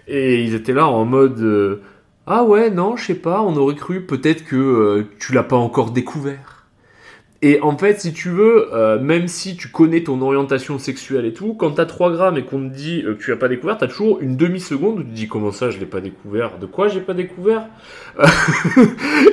Et 0.07 0.43
ils 0.43 0.53
étaient 0.55 0.73
là 0.73 0.87
en 0.87 1.05
mode 1.05 1.39
euh, 1.41 1.81
ah 2.25 2.43
ouais, 2.43 2.69
non, 2.69 2.95
je 2.95 3.05
sais 3.05 3.15
pas, 3.15 3.41
on 3.41 3.55
aurait 3.57 3.75
cru 3.75 4.05
peut-être 4.05 4.45
que 4.45 4.55
euh, 4.55 5.03
tu 5.19 5.33
l'as 5.33 5.43
pas 5.43 5.57
encore 5.57 5.91
découvert. 5.91 6.52
Et 7.45 7.59
en 7.61 7.77
fait, 7.77 7.99
si 7.99 8.13
tu 8.13 8.29
veux, 8.29 8.73
euh, 8.73 8.97
même 9.01 9.27
si 9.27 9.57
tu 9.57 9.67
connais 9.67 10.01
ton 10.01 10.21
orientation 10.21 10.79
sexuelle 10.79 11.25
et 11.25 11.33
tout, 11.33 11.55
quand 11.55 11.71
t'as 11.71 11.85
3 11.85 12.13
grammes 12.13 12.37
et 12.37 12.43
qu'on 12.43 12.69
te 12.69 12.73
dit 12.73 13.03
euh, 13.05 13.15
que 13.15 13.21
tu 13.21 13.31
l'as 13.31 13.35
pas 13.35 13.49
découvert, 13.49 13.77
t'as 13.77 13.87
toujours 13.87 14.21
une 14.21 14.37
demi-seconde 14.37 14.99
où 14.99 15.03
tu 15.03 15.09
te 15.09 15.13
dis 15.13 15.27
comment 15.27 15.51
ça 15.51 15.69
je 15.69 15.77
l'ai 15.77 15.85
pas 15.85 15.99
découvert? 15.99 16.57
De 16.57 16.65
quoi 16.65 16.87
j'ai 16.87 17.01
pas 17.01 17.13
découvert? 17.13 17.67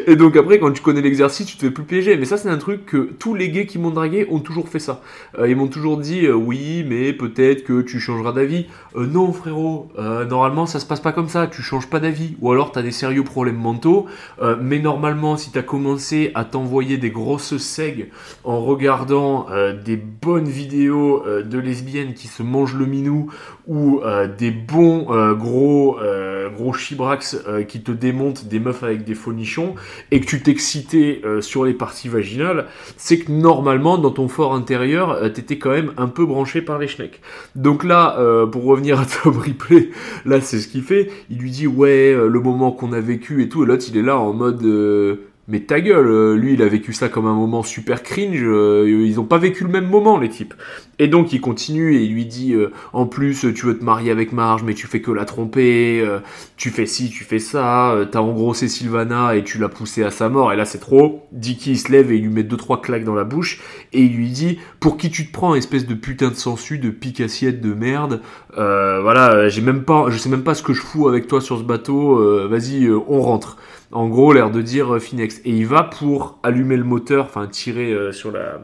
Et 0.09 0.17
donc 0.17 0.37
après, 0.37 0.59
quand 0.59 0.73
tu 0.73 0.83
connais 0.83 1.03
l'exercice, 1.03 1.47
tu 1.47 1.57
te 1.57 1.61
fais 1.61 1.71
plus 1.71 1.85
piéger. 1.85 2.17
Mais 2.17 2.25
ça, 2.25 2.37
c'est 2.37 2.49
un 2.49 2.59
truc 2.59 2.85
que 2.85 3.11
tous 3.17 3.37
les 3.37 3.49
gays 3.49 3.67
qui 3.67 3.79
m'ont 3.79 3.93
dragué 3.93 4.27
ont 4.29 4.41
toujours 4.41 4.69
fait 4.69 4.81
ça. 4.81 5.03
Euh, 5.39 5.49
ils 5.49 5.55
m'ont 5.55 5.69
toujours 5.69 5.97
dit 5.97 6.29
oui, 6.29 6.85
mais 6.89 7.13
peut-être 7.13 7.63
que 7.63 7.81
tu 7.81 8.01
changeras 8.01 8.33
d'avis. 8.33 8.67
Non, 8.97 9.33
frérot, 9.33 9.87
normalement 9.97 10.67
ça 10.67 10.81
se 10.81 10.87
passe 10.87 11.01
pas 11.01 11.13
comme 11.13 11.29
ça. 11.29 11.47
Tu 11.47 11.63
changes 11.63 11.89
pas 11.89 12.01
d'avis. 12.01 12.35
Ou 12.41 12.51
alors 12.51 12.73
t'as 12.73 12.83
des 12.83 12.91
sérieux 12.91 13.23
problèmes 13.23 13.59
mentaux. 13.59 14.07
Mais 14.61 14.81
normalement, 14.81 15.37
si 15.37 15.53
t'as 15.53 15.63
commencé 15.63 16.33
à 16.35 16.45
t'envoyer 16.45 16.97
des 16.97 17.11
grosses 17.11 17.57
segs 17.57 18.00
en 18.45 18.61
regardant 18.61 19.47
euh, 19.51 19.73
des 19.73 19.97
bonnes 19.97 20.49
vidéos 20.49 21.23
euh, 21.27 21.43
de 21.43 21.59
lesbiennes 21.59 22.15
qui 22.15 22.29
se 22.29 22.43
mangent 22.43 22.77
le 22.77 22.87
minou 22.87 23.31
ou 23.67 24.01
euh, 24.01 24.27
des 24.27 24.51
bons 24.51 25.07
gros 25.35 25.99
gros 26.57 26.73
chibrax 26.73 27.37
qui 27.69 27.83
te 27.83 27.93
démontent 27.93 28.47
des 28.47 28.59
meufs 28.59 28.83
avec 28.83 29.05
des 29.05 29.15
faux 29.15 29.33
nichons 29.33 29.75
et 30.11 30.21
que 30.21 30.27
tu 30.27 30.43
t'excitais 30.43 31.23
sur 31.41 31.65
les 31.65 31.75
parties 31.75 32.09
vaginales, 32.09 32.67
c'est 32.97 33.19
que 33.19 33.31
normalement 33.31 33.99
dans 33.99 34.11
ton 34.11 34.29
fort 34.29 34.55
intérieur, 34.55 35.33
t'étais 35.33 35.59
quand 35.59 35.71
même 35.71 35.93
un 35.97 36.09
peu 36.09 36.27
branché 36.27 36.63
par 36.63 36.79
les 36.79 36.89
schnecks. 36.89 37.21
Donc 37.55 37.85
là, 37.85 38.17
pour 38.51 38.65
revenir 38.65 39.01
à 39.01 39.05
Tom 39.05 39.39
Ripley, 39.39 39.91
là 40.25 40.41
c'est 40.41 40.59
ce 40.59 40.69
qu'il 40.69 40.83
fait. 40.83 41.11
Il 41.31 41.39
lui 41.39 41.51
dit 41.51 41.67
ouais 41.67 42.13
le 42.15 42.41
moment 42.41 42.73
qu'on 42.73 42.93
a 42.93 43.01
vécu 43.01 43.43
et 43.43 43.49
tout, 43.49 43.63
et 43.63 43.67
l'autre 43.67 43.85
il 43.89 43.97
est 43.97 44.03
là 44.03 44.19
en 44.19 44.33
mode 44.33 44.63
mais 45.51 45.61
ta 45.61 45.81
gueule, 45.81 46.07
euh, 46.07 46.35
lui 46.37 46.55
il 46.55 46.63
a 46.63 46.69
vécu 46.69 46.93
ça 46.93 47.09
comme 47.09 47.27
un 47.27 47.35
moment 47.35 47.65
super 47.65 48.05
cringe, 48.05 48.41
euh, 48.41 48.89
ils 48.89 49.19
ont 49.19 49.25
pas 49.25 49.39
vécu 49.39 49.65
le 49.65 49.71
même 49.71 49.89
moment 49.89 50.17
les 50.17 50.29
types. 50.29 50.55
Et 51.01 51.09
donc 51.09 51.33
il 51.33 51.41
continue 51.41 51.97
et 51.97 52.05
il 52.05 52.13
lui 52.13 52.25
dit 52.25 52.55
euh, 52.55 52.71
en 52.93 53.07
plus 53.07 53.47
tu 53.55 53.67
veux 53.67 53.77
te 53.77 53.83
marier 53.85 54.13
avec 54.13 54.33
Marge 54.33 54.63
mais 54.63 54.75
tu 54.75 54.87
fais 54.87 55.01
que 55.01 55.11
la 55.11 55.25
tromper, 55.25 56.07
tu 56.57 56.71
fais 56.71 56.87
ci, 56.87 57.11
tu 57.11 57.25
fais 57.25 57.41
ça, 57.41 57.97
t'as 58.13 58.21
engrossé 58.21 58.69
Sylvana 58.69 59.35
et 59.35 59.43
tu 59.43 59.59
l'as 59.59 59.69
poussé 59.69 60.05
à 60.05 60.11
sa 60.11 60.29
mort 60.29 60.53
et 60.53 60.57
là 60.57 60.65
c'est 60.65 60.79
trop. 60.79 61.27
Dicky 61.33 61.73
il 61.73 61.79
se 61.79 61.91
lève 61.91 62.13
et 62.13 62.17
il 62.17 62.23
lui 62.23 62.33
met 62.33 62.45
deux 62.45 62.57
trois 62.57 62.81
claques 62.81 63.05
dans 63.05 63.15
la 63.15 63.25
bouche 63.25 63.61
et 63.93 64.03
il 64.03 64.15
lui 64.15 64.29
dit 64.29 64.59
pour 64.79 64.97
qui 64.97 65.11
tu 65.11 65.27
te 65.27 65.33
prends 65.33 65.57
espèce 65.57 65.87
de 65.87 65.95
putain 65.95 66.29
de 66.29 66.35
sensu, 66.35 66.79
de 66.79 66.91
pique 66.91 67.21
assiette 67.21 67.61
de 67.61 67.75
merde. 67.75 68.21
Voilà, 68.55 69.49
j'ai 69.49 69.63
même 69.63 69.83
pas, 69.83 70.07
je 70.11 70.19
sais 70.19 70.29
même 70.29 70.45
pas 70.45 70.55
ce 70.55 70.63
que 70.63 70.75
je 70.75 70.83
fous 70.83 71.09
avec 71.09 71.27
toi 71.27 71.41
sur 71.41 71.59
ce 71.59 71.65
bateau. 71.65 72.49
Vas-y, 72.49 72.89
on 72.89 73.21
rentre. 73.21 73.57
En 73.93 74.09
gros, 74.09 74.33
l'air 74.33 74.51
de 74.51 74.63
dire 74.63 74.95
euh, 74.95 74.99
Finex. 75.01 75.41
Et 75.45 75.51
il 75.51 75.67
va 75.67 75.83
pour 75.83 76.39
allumer 76.43 76.77
le 76.77 76.85
moteur, 76.85 77.25
enfin 77.25 77.47
tirer 77.47 77.93
euh, 77.93 78.13
sur 78.13 78.31
la, 78.31 78.61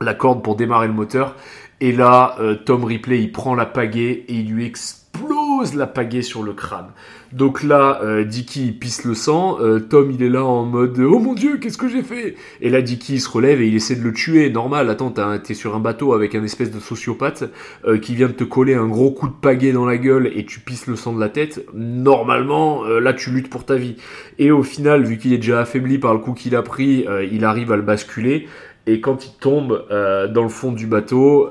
la 0.00 0.14
corde 0.14 0.42
pour 0.42 0.56
démarrer 0.56 0.86
le 0.86 0.94
moteur. 0.94 1.36
Et 1.80 1.92
là, 1.92 2.36
euh, 2.40 2.54
Tom 2.54 2.84
Ripley, 2.84 3.22
il 3.22 3.32
prend 3.32 3.54
la 3.54 3.66
pagaie 3.66 4.24
et 4.26 4.34
il 4.34 4.50
lui 4.50 4.64
explose 4.64 5.74
la 5.74 5.86
pagaie 5.86 6.22
sur 6.22 6.42
le 6.42 6.52
crâne. 6.52 6.88
Donc 7.32 7.62
là, 7.62 8.00
euh, 8.02 8.24
Dicky, 8.24 8.72
pisse 8.72 9.04
le 9.04 9.14
sang. 9.14 9.58
euh, 9.60 9.80
Tom, 9.80 10.10
il 10.10 10.22
est 10.22 10.30
là 10.30 10.44
en 10.44 10.64
mode 10.64 10.98
Oh 10.98 11.18
mon 11.18 11.34
dieu, 11.34 11.58
qu'est-ce 11.58 11.76
que 11.76 11.88
j'ai 11.88 12.02
fait? 12.02 12.36
Et 12.62 12.70
là, 12.70 12.80
Dicky, 12.80 13.20
se 13.20 13.28
relève 13.28 13.60
et 13.60 13.68
il 13.68 13.74
essaie 13.74 13.96
de 13.96 14.02
le 14.02 14.12
tuer. 14.12 14.48
Normal, 14.50 14.88
attends, 14.88 15.12
t'es 15.42 15.54
sur 15.54 15.76
un 15.76 15.80
bateau 15.80 16.14
avec 16.14 16.34
un 16.34 16.42
espèce 16.42 16.70
de 16.70 16.80
sociopathe 16.80 17.44
euh, 17.86 17.98
qui 17.98 18.14
vient 18.14 18.28
de 18.28 18.32
te 18.32 18.44
coller 18.44 18.74
un 18.74 18.86
gros 18.86 19.10
coup 19.10 19.28
de 19.28 19.34
pagaie 19.34 19.72
dans 19.72 19.84
la 19.84 19.98
gueule 19.98 20.30
et 20.34 20.46
tu 20.46 20.60
pisses 20.60 20.86
le 20.86 20.96
sang 20.96 21.12
de 21.12 21.20
la 21.20 21.28
tête. 21.28 21.66
Normalement, 21.74 22.84
euh, 22.84 22.98
là, 22.98 23.12
tu 23.12 23.30
luttes 23.30 23.50
pour 23.50 23.64
ta 23.64 23.76
vie. 23.76 23.96
Et 24.38 24.50
au 24.50 24.62
final, 24.62 25.04
vu 25.04 25.18
qu'il 25.18 25.32
est 25.34 25.38
déjà 25.38 25.60
affaibli 25.60 25.98
par 25.98 26.14
le 26.14 26.20
coup 26.20 26.32
qu'il 26.32 26.56
a 26.56 26.62
pris, 26.62 27.04
il 27.30 27.44
arrive 27.44 27.72
à 27.72 27.76
le 27.76 27.82
basculer. 27.82 28.48
Et 28.86 29.00
quand 29.00 29.26
il 29.26 29.32
tombe 29.38 29.84
dans 29.90 30.42
le 30.42 30.48
fond 30.48 30.72
du 30.72 30.86
bateau, 30.86 31.50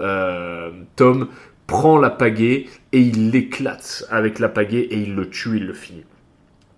Tom 0.96 1.28
prend 1.68 2.00
la 2.00 2.10
pagaie 2.10 2.66
et 2.94 3.02
il 3.02 3.32
l'éclate 3.32 4.06
avec 4.10 4.40
la 4.40 4.50
pagaie 4.50 4.88
et 4.90 4.98
il 4.98 5.16
le 5.16 5.30
tue, 5.30 5.58
il 5.58 5.68
le 5.68 5.74
finit. 5.74 6.06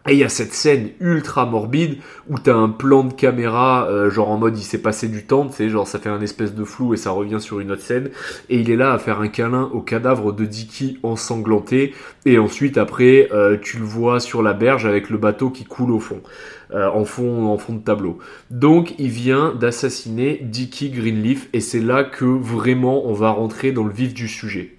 Et 0.08 0.14
il 0.14 0.18
y 0.18 0.24
a 0.24 0.30
cette 0.30 0.54
scène 0.54 0.90
ultra 1.02 1.46
morbide 1.46 1.98
où 2.30 2.40
t'as 2.40 2.56
un 2.56 2.70
plan 2.70 3.04
de 3.04 3.14
caméra, 3.14 3.86
euh, 3.90 4.10
genre 4.10 4.30
en 4.30 4.38
mode 4.38 4.58
il 4.58 4.64
s'est 4.64 4.82
passé 4.82 5.08
du 5.08 5.26
temps, 5.26 5.48
tu 5.48 5.58
sais, 5.58 5.70
genre 5.70 5.88
ça 5.88 6.00
fait 6.00 6.10
un 6.10 6.22
espèce 6.22 6.56
de 6.56 6.64
flou 6.64 6.94
et 6.94 6.98
ça 6.98 7.12
revient 7.12 7.40
sur 7.40 7.60
une 7.60 7.70
autre 7.72 7.84
scène. 7.84 8.10
Et 8.50 8.60
il 8.60 8.72
est 8.72 8.78
là 8.78 8.94
à 8.94 8.98
faire 8.98 9.20
un 9.20 9.28
câlin 9.28 9.70
au 9.74 9.82
cadavre 9.82 10.32
de 10.32 10.46
Dicky 10.46 10.98
ensanglanté. 11.04 11.94
Et 12.26 12.40
ensuite, 12.40 12.78
après, 12.78 13.30
euh, 13.34 13.58
tu 13.62 13.78
le 13.78 13.84
vois 13.84 14.20
sur 14.20 14.42
la 14.42 14.54
berge 14.54 14.86
avec 14.86 15.10
le 15.10 15.18
bateau 15.18 15.50
qui 15.50 15.66
coule 15.66 15.92
au 15.92 16.00
fond, 16.00 16.22
euh, 16.72 16.90
en 16.90 17.04
fond, 17.04 17.48
en 17.48 17.58
fond 17.58 17.74
de 17.74 17.84
tableau. 17.84 18.18
Donc, 18.50 18.96
il 19.00 19.10
vient 19.10 19.54
d'assassiner 19.54 20.40
Dicky 20.42 20.90
Greenleaf 20.90 21.50
et 21.52 21.60
c'est 21.60 21.82
là 21.82 22.06
que 22.06 22.26
vraiment 22.26 23.06
on 23.06 23.14
va 23.14 23.30
rentrer 23.30 23.74
dans 23.74 23.84
le 23.84 23.94
vif 23.94 24.14
du 24.14 24.28
sujet. 24.30 24.79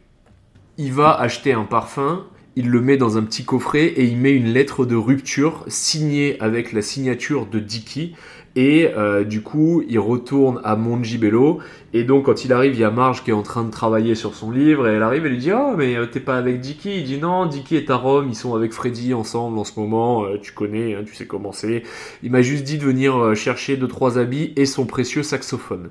Il 0.79 0.93
va 0.93 1.13
acheter 1.13 1.53
un 1.53 1.65
parfum, 1.65 2.25
il 2.57 2.69
le 2.69 2.81
met 2.81 2.97
dans 2.97 3.17
un 3.17 3.23
petit 3.23 3.45
coffret 3.45 3.87
et 3.87 4.05
il 4.05 4.17
met 4.17 4.33
une 4.33 4.53
lettre 4.53 4.85
de 4.85 4.97
rupture 4.97 5.65
signée 5.69 6.37
avec 6.41 6.73
la 6.73 6.83
signature 6.83 7.47
de 7.47 7.59
Dicky. 7.59 8.15
Et 8.57 8.89
euh, 8.97 9.23
du 9.23 9.43
coup, 9.43 9.85
il 9.89 10.01
retourne 10.01 10.61
à 10.65 10.75
Montgibello. 10.75 11.61
Et 11.93 12.03
donc, 12.03 12.27
quand 12.27 12.45
il 12.45 12.53
arrive, 12.53 12.75
il 12.75 12.81
y 12.81 12.85
a 12.85 12.91
Marge 12.91 13.23
qui 13.23 13.31
est 13.31 13.35
en 13.35 13.43
train 13.43 13.63
de 13.63 13.71
travailler 13.71 14.17
sur 14.17 14.35
son 14.35 14.51
livre. 14.51 14.89
Et 14.89 14.95
elle 14.95 15.05
arrive, 15.05 15.25
elle 15.25 15.33
lui 15.33 15.39
dit 15.39 15.53
Oh, 15.53 15.75
mais 15.77 15.97
euh, 15.97 16.07
t'es 16.07 16.19
pas 16.19 16.37
avec 16.37 16.61
Dicky 16.61 16.99
Il 16.99 17.05
dit 17.05 17.19
Non, 17.19 17.47
Dicky 17.47 17.77
est 17.77 17.91
à 17.91 17.97
Rome. 17.97 18.27
Ils 18.29 18.35
sont 18.35 18.57
avec 18.57 18.73
Freddy 18.73 19.15
ensemble 19.15 19.57
en 19.57 19.65
ce 19.65 19.79
moment. 19.79 20.25
Euh, 20.25 20.39
tu 20.43 20.53
connais, 20.53 20.97
hein, 20.97 21.05
tu 21.07 21.15
sais 21.15 21.27
comment 21.27 21.53
c'est. 21.53 21.85
Il 22.25 22.33
m'a 22.33 22.43
juste 22.43 22.65
dit 22.65 22.79
de 22.79 22.85
venir 22.85 23.37
chercher 23.37 23.77
deux 23.77 23.89
trois 23.89 24.19
habits 24.19 24.53
et 24.57 24.67
son 24.67 24.85
précieux 24.85 25.23
saxophone. 25.23 25.91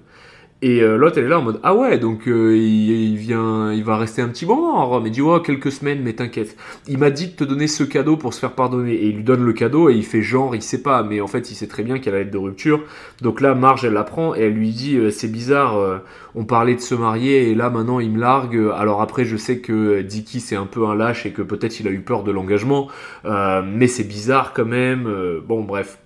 Et 0.61 0.81
euh, 0.81 0.97
l'autre, 0.97 1.17
elle 1.17 1.23
est 1.23 1.29
là 1.29 1.39
en 1.39 1.41
mode 1.41 1.59
Ah 1.63 1.73
ouais, 1.73 1.97
donc 1.99 2.27
euh, 2.27 2.57
il, 2.57 3.15
vient, 3.15 3.71
il 3.71 3.81
va 3.81 3.95
rester 3.95 4.21
un 4.21 4.27
petit 4.27 4.45
moment 4.45 4.81
à 4.81 4.83
Rome. 4.83 5.07
Il 5.07 5.11
dit 5.11 5.21
Ouais, 5.21 5.41
quelques 5.41 5.71
semaines, 5.71 6.01
mais 6.03 6.11
t'inquiète. 6.13 6.57
Il 6.87 6.97
m'a 6.97 7.11
dit 7.11 7.27
de 7.27 7.31
te 7.31 7.45
donner 7.45 7.67
ce 7.67 7.85
cadeau 7.85 8.17
pour 8.17 8.33
se 8.33 8.41
faire 8.41 8.51
pardonner. 8.51 8.93
Et 8.93 9.07
il 9.07 9.15
lui 9.17 9.23
donne 9.23 9.45
le 9.45 9.53
cadeau 9.53 9.89
et 9.89 9.95
il 9.95 10.03
fait 10.03 10.21
genre, 10.21 10.55
il 10.55 10.61
sait 10.61 10.81
pas, 10.81 11.01
mais 11.03 11.21
en 11.21 11.27
fait, 11.27 11.49
il 11.49 11.55
sait 11.55 11.67
très 11.67 11.83
bien 11.83 11.97
qu'il 11.97 12.07
y 12.07 12.09
a 12.09 12.11
la 12.13 12.19
lettre 12.19 12.31
de 12.31 12.37
rupture. 12.37 12.81
Donc 13.21 13.39
là, 13.39 13.55
Marge, 13.55 13.85
elle 13.85 13.93
l'apprend 13.93 14.35
et 14.35 14.41
elle 14.41 14.53
lui 14.53 14.71
dit 14.71 14.97
euh, 14.97 15.11
C'est 15.11 15.31
bizarre, 15.31 15.77
euh, 15.77 15.99
on 16.35 16.43
parlait 16.43 16.75
de 16.75 16.81
se 16.81 16.95
marier 16.95 17.49
et 17.49 17.55
là, 17.55 17.69
maintenant, 17.69 18.01
il 18.01 18.11
me 18.11 18.19
largue. 18.19 18.61
Alors 18.75 19.01
après, 19.01 19.23
je 19.23 19.37
sais 19.37 19.59
que 19.59 20.01
Dicky, 20.01 20.41
c'est 20.41 20.57
un 20.57 20.65
peu 20.65 20.85
un 20.87 20.95
lâche 20.95 21.25
et 21.25 21.31
que 21.31 21.41
peut-être 21.41 21.79
il 21.79 21.87
a 21.87 21.91
eu 21.91 22.01
peur 22.01 22.23
de 22.23 22.31
l'engagement, 22.31 22.89
euh, 23.23 23.61
mais 23.65 23.87
c'est 23.87 24.03
bizarre 24.03 24.51
quand 24.53 24.65
même. 24.65 25.09
Bon, 25.47 25.63
bref. 25.63 25.99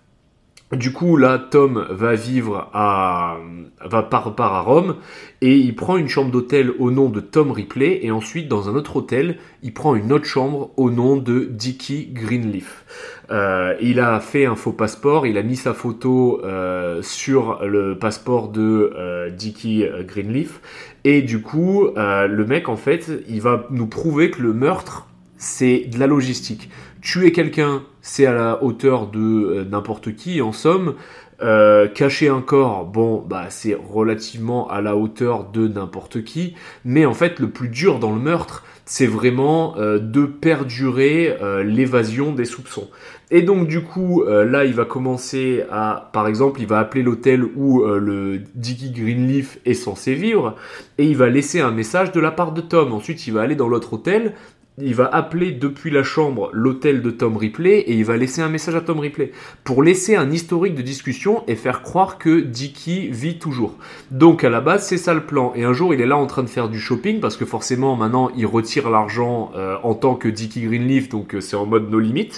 Du 0.75 0.91
coup, 0.91 1.17
là, 1.17 1.37
Tom 1.37 1.85
va 1.91 2.15
vivre 2.15 2.69
à, 2.73 3.37
va 3.85 4.01
part, 4.01 4.33
part 4.35 4.53
à 4.53 4.61
Rome 4.61 4.95
et 5.41 5.55
il 5.55 5.75
prend 5.75 5.97
une 5.97 6.07
chambre 6.07 6.31
d'hôtel 6.31 6.71
au 6.79 6.89
nom 6.89 7.09
de 7.09 7.19
Tom 7.19 7.51
Ripley 7.51 7.99
et 8.01 8.11
ensuite 8.11 8.47
dans 8.47 8.69
un 8.69 8.75
autre 8.75 8.95
hôtel, 8.95 9.37
il 9.61 9.73
prend 9.73 9.95
une 9.95 10.11
autre 10.11 10.25
chambre 10.25 10.71
au 10.77 10.89
nom 10.89 11.17
de 11.17 11.41
Dickie 11.41 12.07
Greenleaf. 12.11 12.85
Euh, 13.29 13.75
il 13.81 13.99
a 13.99 14.19
fait 14.19 14.45
un 14.45 14.55
faux 14.55 14.71
passeport, 14.71 15.27
il 15.27 15.37
a 15.37 15.43
mis 15.43 15.57
sa 15.57 15.73
photo 15.73 16.41
euh, 16.43 17.01
sur 17.01 17.63
le 17.63 17.97
passeport 17.97 18.49
de 18.49 18.93
euh, 18.95 19.29
Dickie 19.29 19.85
Greenleaf 20.07 20.59
et 21.03 21.21
du 21.21 21.41
coup, 21.41 21.89
le 21.95 22.45
mec 22.45 22.69
en 22.69 22.77
fait, 22.77 23.11
il 23.27 23.41
va 23.41 23.67
nous 23.69 23.87
prouver 23.87 24.31
que 24.31 24.41
le 24.41 24.53
meurtre 24.53 25.07
c'est 25.43 25.79
de 25.91 25.99
la 25.99 26.07
logistique. 26.07 26.69
Tuer 27.03 27.33
quelqu'un, 27.33 27.83
c'est 28.01 28.25
à 28.25 28.31
la 28.31 28.63
hauteur 28.63 29.07
de 29.07 29.19
euh, 29.19 29.65
n'importe 29.65 30.15
qui, 30.15 30.41
en 30.41 30.53
somme. 30.53 30.95
Euh, 31.41 31.89
cacher 31.89 32.29
un 32.29 32.39
corps, 32.39 32.85
bon, 32.85 33.21
bah 33.27 33.47
c'est 33.49 33.75
relativement 33.75 34.69
à 34.69 34.79
la 34.79 34.95
hauteur 34.95 35.51
de 35.51 35.67
n'importe 35.67 36.23
qui. 36.23 36.55
Mais 36.85 37.05
en 37.05 37.13
fait, 37.13 37.39
le 37.39 37.49
plus 37.49 37.67
dur 37.67 37.99
dans 37.99 38.13
le 38.13 38.21
meurtre, 38.21 38.63
c'est 38.85 39.07
vraiment 39.07 39.75
euh, 39.77 39.99
de 39.99 40.25
perdurer 40.25 41.35
l'évasion 41.65 42.31
des 42.31 42.45
soupçons. 42.45 42.89
Et 43.31 43.41
donc 43.41 43.67
du 43.67 43.81
coup, 43.81 44.23
là, 44.25 44.63
il 44.63 44.73
va 44.73 44.85
commencer 44.85 45.63
à, 45.71 46.09
par 46.13 46.27
exemple, 46.27 46.61
il 46.61 46.67
va 46.67 46.79
appeler 46.79 47.03
l'hôtel 47.03 47.43
où 47.43 47.83
le 47.83 48.41
Dickie 48.53 48.91
Greenleaf 48.91 49.57
est 49.65 49.73
censé 49.73 50.13
vivre, 50.13 50.55
et 50.97 51.05
il 51.05 51.17
va 51.17 51.29
laisser 51.29 51.59
un 51.59 51.71
message 51.71 52.11
de 52.11 52.19
la 52.19 52.31
part 52.31 52.51
de 52.51 52.61
Tom. 52.61 52.93
Ensuite, 52.93 53.25
il 53.25 53.33
va 53.33 53.41
aller 53.41 53.55
dans 53.55 53.67
l'autre 53.67 53.93
hôtel, 53.93 54.35
il 54.79 54.95
va 54.95 55.05
appeler 55.05 55.51
depuis 55.51 55.91
la 55.91 56.01
chambre 56.01 56.49
l'hôtel 56.51 57.03
de 57.03 57.11
Tom 57.11 57.37
Ripley 57.37 57.79
et 57.81 57.93
il 57.93 58.05
va 58.05 58.17
laisser 58.17 58.41
un 58.41 58.49
message 58.49 58.73
à 58.73 58.81
Tom 58.81 58.99
Ripley 58.99 59.31
pour 59.63 59.83
laisser 59.83 60.15
un 60.15 60.31
historique 60.31 60.73
de 60.73 60.81
discussion 60.81 61.43
et 61.47 61.55
faire 61.55 61.83
croire 61.83 62.17
que 62.17 62.39
Dickie 62.39 63.07
vit 63.09 63.37
toujours. 63.37 63.77
Donc 64.09 64.43
à 64.43 64.49
la 64.49 64.61
base 64.61 64.87
c'est 64.87 64.97
ça 64.97 65.13
le 65.13 65.25
plan. 65.25 65.53
Et 65.55 65.63
un 65.63 65.73
jour 65.73 65.93
il 65.93 66.01
est 66.01 66.07
là 66.07 66.17
en 66.17 66.25
train 66.25 66.41
de 66.41 66.49
faire 66.49 66.69
du 66.69 66.79
shopping 66.79 67.19
parce 67.19 67.37
que 67.37 67.45
forcément 67.45 67.95
maintenant 67.95 68.31
il 68.35 68.47
retire 68.47 68.89
l'argent 68.89 69.51
euh, 69.55 69.75
en 69.83 69.93
tant 69.93 70.15
que 70.15 70.27
Dickie 70.27 70.61
Greenleaf 70.61 71.07
donc 71.07 71.35
euh, 71.35 71.41
c'est 71.41 71.55
en 71.55 71.67
mode 71.67 71.91
no 71.91 71.99
limit 71.99 72.31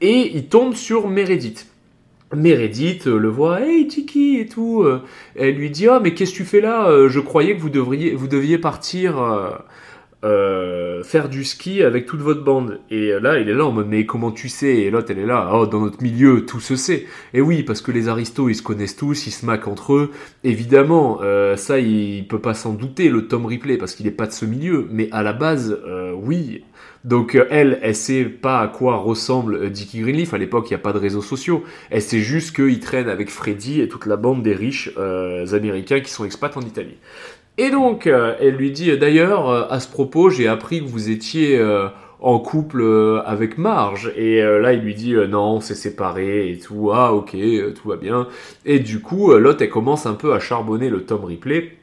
et 0.00 0.32
il 0.34 0.46
tombe 0.46 0.74
sur 0.74 1.08
Meredith. 1.08 1.68
Meredith 2.34 3.06
euh, 3.06 3.16
le 3.16 3.28
voit, 3.28 3.60
hey 3.60 3.86
Tiki 3.86 4.38
et 4.38 4.46
tout. 4.46 4.84
Elle 5.36 5.54
lui 5.54 5.70
dit, 5.70 5.86
ah 5.86 6.00
mais 6.02 6.14
qu'est-ce 6.14 6.32
que 6.32 6.38
tu 6.38 6.44
fais 6.44 6.60
là? 6.60 7.06
Je 7.06 7.20
croyais 7.20 7.54
que 7.54 7.60
vous 7.60 7.70
devriez, 7.70 8.12
vous 8.14 8.28
deviez 8.28 8.58
partir 8.58 9.20
euh, 10.24 10.90
euh, 11.00 11.02
faire 11.02 11.28
du 11.28 11.44
ski 11.44 11.82
avec 11.82 12.06
toute 12.06 12.20
votre 12.20 12.44
bande. 12.44 12.80
Et 12.90 13.12
là, 13.20 13.38
il 13.38 13.48
est 13.48 13.54
là 13.54 13.66
en 13.66 13.72
mode, 13.72 13.88
mais 13.88 14.06
comment 14.06 14.30
tu 14.30 14.48
sais? 14.48 14.76
Et 14.76 14.90
l'autre, 14.90 15.10
elle 15.10 15.18
est 15.18 15.26
là, 15.26 15.50
oh 15.54 15.66
dans 15.66 15.80
notre 15.80 16.02
milieu, 16.02 16.46
tout 16.46 16.60
se 16.60 16.76
sait. 16.76 17.06
Et 17.34 17.40
oui, 17.40 17.62
parce 17.62 17.80
que 17.80 17.90
les 17.92 18.08
aristos, 18.08 18.48
ils 18.48 18.54
se 18.54 18.62
connaissent 18.62 18.96
tous, 18.96 19.26
ils 19.26 19.32
se 19.32 19.46
maquent 19.46 19.68
entre 19.68 19.94
eux. 19.94 20.10
Évidemment, 20.44 21.18
euh, 21.22 21.56
ça, 21.56 21.78
il, 21.78 22.26
peut 22.28 22.38
pas 22.38 22.54
s'en 22.54 22.72
douter, 22.72 23.08
le 23.08 23.26
Tom 23.26 23.46
Ripley, 23.46 23.76
parce 23.76 23.94
qu'il 23.94 24.06
est 24.06 24.12
pas 24.12 24.26
de 24.26 24.32
ce 24.32 24.44
milieu. 24.44 24.86
Mais 24.90 25.08
à 25.12 25.22
la 25.22 25.32
base, 25.32 25.78
euh, 25.86 26.12
oui. 26.12 26.62
Donc 27.04 27.34
euh, 27.34 27.46
elle, 27.50 27.78
elle 27.82 27.94
sait 27.94 28.24
pas 28.24 28.60
à 28.60 28.68
quoi 28.68 28.96
ressemble 28.96 29.54
euh, 29.54 29.70
Dickie 29.70 30.00
Greenleaf. 30.00 30.34
À 30.34 30.38
l'époque, 30.38 30.66
il 30.68 30.74
n'y 30.74 30.80
a 30.80 30.82
pas 30.82 30.92
de 30.92 30.98
réseaux 30.98 31.22
sociaux. 31.22 31.64
Elle 31.90 32.02
sait 32.02 32.20
juste 32.20 32.54
qu'il 32.54 32.78
traîne 32.80 33.08
avec 33.08 33.30
Freddy 33.30 33.80
et 33.80 33.88
toute 33.88 34.06
la 34.06 34.16
bande 34.16 34.42
des 34.42 34.54
riches 34.54 34.90
euh, 34.98 35.46
américains 35.54 36.00
qui 36.00 36.10
sont 36.10 36.24
expats 36.24 36.56
en 36.56 36.60
Italie. 36.60 36.96
Et 37.58 37.70
donc, 37.70 38.06
euh, 38.06 38.34
elle 38.40 38.54
lui 38.54 38.70
dit, 38.70 38.96
d'ailleurs, 38.96 39.48
euh, 39.50 39.66
à 39.68 39.80
ce 39.80 39.88
propos, 39.88 40.30
j'ai 40.30 40.48
appris 40.48 40.80
que 40.80 40.86
vous 40.86 41.10
étiez 41.10 41.58
euh, 41.58 41.88
en 42.20 42.38
couple 42.38 42.80
euh, 42.80 43.22
avec 43.26 43.58
Marge. 43.58 44.12
Et 44.16 44.42
euh, 44.42 44.60
là, 44.60 44.72
il 44.72 44.80
lui 44.80 44.94
dit, 44.94 45.14
euh, 45.14 45.26
non, 45.26 45.56
on 45.56 45.60
s'est 45.60 45.74
séparés 45.74 46.50
et 46.50 46.58
tout. 46.58 46.90
Ah, 46.92 47.12
ok, 47.12 47.34
euh, 47.34 47.72
tout 47.72 47.88
va 47.88 47.96
bien. 47.96 48.28
Et 48.64 48.78
du 48.78 49.00
coup, 49.00 49.32
euh, 49.32 49.38
l'autre, 49.38 49.62
elle 49.62 49.70
commence 49.70 50.06
un 50.06 50.14
peu 50.14 50.32
à 50.32 50.40
charbonner 50.40 50.88
le 50.88 51.04
Tom 51.04 51.24
Ripley. 51.24 51.76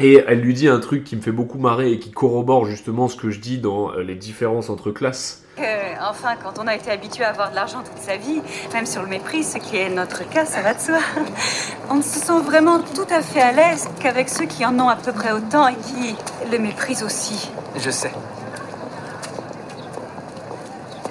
Et 0.00 0.20
elle 0.26 0.40
lui 0.40 0.54
dit 0.54 0.66
un 0.68 0.80
truc 0.80 1.04
qui 1.04 1.14
me 1.14 1.20
fait 1.20 1.30
beaucoup 1.32 1.58
marrer 1.58 1.92
et 1.92 1.98
qui 2.00 2.10
corrobore 2.10 2.66
justement 2.66 3.06
ce 3.06 3.16
que 3.16 3.30
je 3.30 3.38
dis 3.38 3.58
dans 3.58 3.92
euh, 3.92 4.02
les 4.02 4.16
différences 4.16 4.68
entre 4.68 4.90
classes. 4.90 5.43
Que, 5.56 6.02
enfin, 6.02 6.34
quand 6.42 6.58
on 6.58 6.66
a 6.66 6.74
été 6.74 6.90
habitué 6.90 7.22
à 7.22 7.28
avoir 7.28 7.50
de 7.50 7.54
l'argent 7.54 7.82
toute 7.84 8.02
sa 8.02 8.16
vie, 8.16 8.42
même 8.72 8.86
sur 8.86 9.02
le 9.02 9.08
mépris, 9.08 9.44
ce 9.44 9.58
qui 9.58 9.76
est 9.76 9.88
notre 9.88 10.28
cas, 10.28 10.44
ça 10.44 10.62
va 10.62 10.74
de 10.74 10.80
soi, 10.80 10.98
on 11.90 11.94
ne 11.94 12.02
se 12.02 12.18
sent 12.18 12.40
vraiment 12.44 12.80
tout 12.80 13.06
à 13.08 13.22
fait 13.22 13.40
à 13.40 13.52
l'aise 13.52 13.88
qu'avec 14.00 14.28
ceux 14.28 14.46
qui 14.46 14.66
en 14.66 14.78
ont 14.80 14.88
à 14.88 14.96
peu 14.96 15.12
près 15.12 15.30
autant 15.30 15.68
et 15.68 15.76
qui 15.76 16.16
le 16.50 16.58
méprisent 16.58 17.04
aussi. 17.04 17.50
Je 17.76 17.90
sais. 17.90 18.10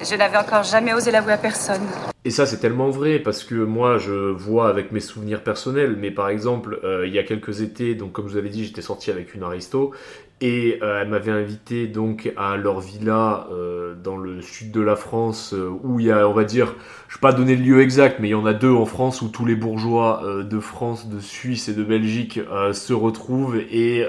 Je 0.02 0.14
n'avais 0.16 0.36
encore 0.36 0.64
jamais 0.64 0.92
osé 0.92 1.10
l'avouer 1.10 1.32
à 1.32 1.38
personne. 1.38 1.80
Et 2.26 2.30
ça, 2.30 2.44
c'est 2.44 2.58
tellement 2.58 2.90
vrai 2.90 3.18
parce 3.18 3.44
que 3.44 3.54
moi, 3.54 3.96
je 3.96 4.12
vois 4.12 4.68
avec 4.68 4.92
mes 4.92 5.00
souvenirs 5.00 5.42
personnels, 5.42 5.96
mais 5.98 6.10
par 6.10 6.28
exemple, 6.28 6.78
euh, 6.84 7.06
il 7.06 7.12
y 7.14 7.18
a 7.18 7.22
quelques 7.22 7.60
étés, 7.60 7.94
donc 7.94 8.12
comme 8.12 8.28
je 8.28 8.32
vous 8.32 8.38
avais 8.38 8.48
dit, 8.48 8.64
j'étais 8.64 8.82
sorti 8.82 9.10
avec 9.10 9.34
une 9.34 9.42
aristo 9.42 9.92
et 10.40 10.78
euh, 10.82 11.02
elle 11.02 11.08
m'avait 11.08 11.32
invité 11.32 11.86
donc 11.86 12.32
à 12.36 12.56
leur 12.56 12.80
villa 12.80 13.46
euh, 13.52 13.94
dans 13.94 14.16
le 14.16 14.42
sud 14.42 14.72
de 14.72 14.80
la 14.80 14.96
France 14.96 15.54
euh, 15.54 15.70
où 15.82 16.00
il 16.00 16.06
y 16.06 16.10
a, 16.10 16.28
on 16.28 16.32
va 16.32 16.44
dire, 16.44 16.74
je 17.08 17.16
vais 17.16 17.20
pas 17.20 17.32
donner 17.32 17.54
le 17.54 17.62
lieu 17.62 17.80
exact, 17.80 18.18
mais 18.18 18.28
il 18.28 18.32
y 18.32 18.34
en 18.34 18.44
a 18.44 18.52
deux 18.52 18.72
en 18.72 18.84
France 18.84 19.22
où 19.22 19.28
tous 19.28 19.46
les 19.46 19.54
bourgeois 19.54 20.22
euh, 20.24 20.42
de 20.42 20.58
France, 20.58 21.08
de 21.08 21.20
Suisse 21.20 21.68
et 21.68 21.74
de 21.74 21.84
Belgique 21.84 22.40
se 22.72 22.92
retrouvent 22.92 23.56
et 23.56 24.04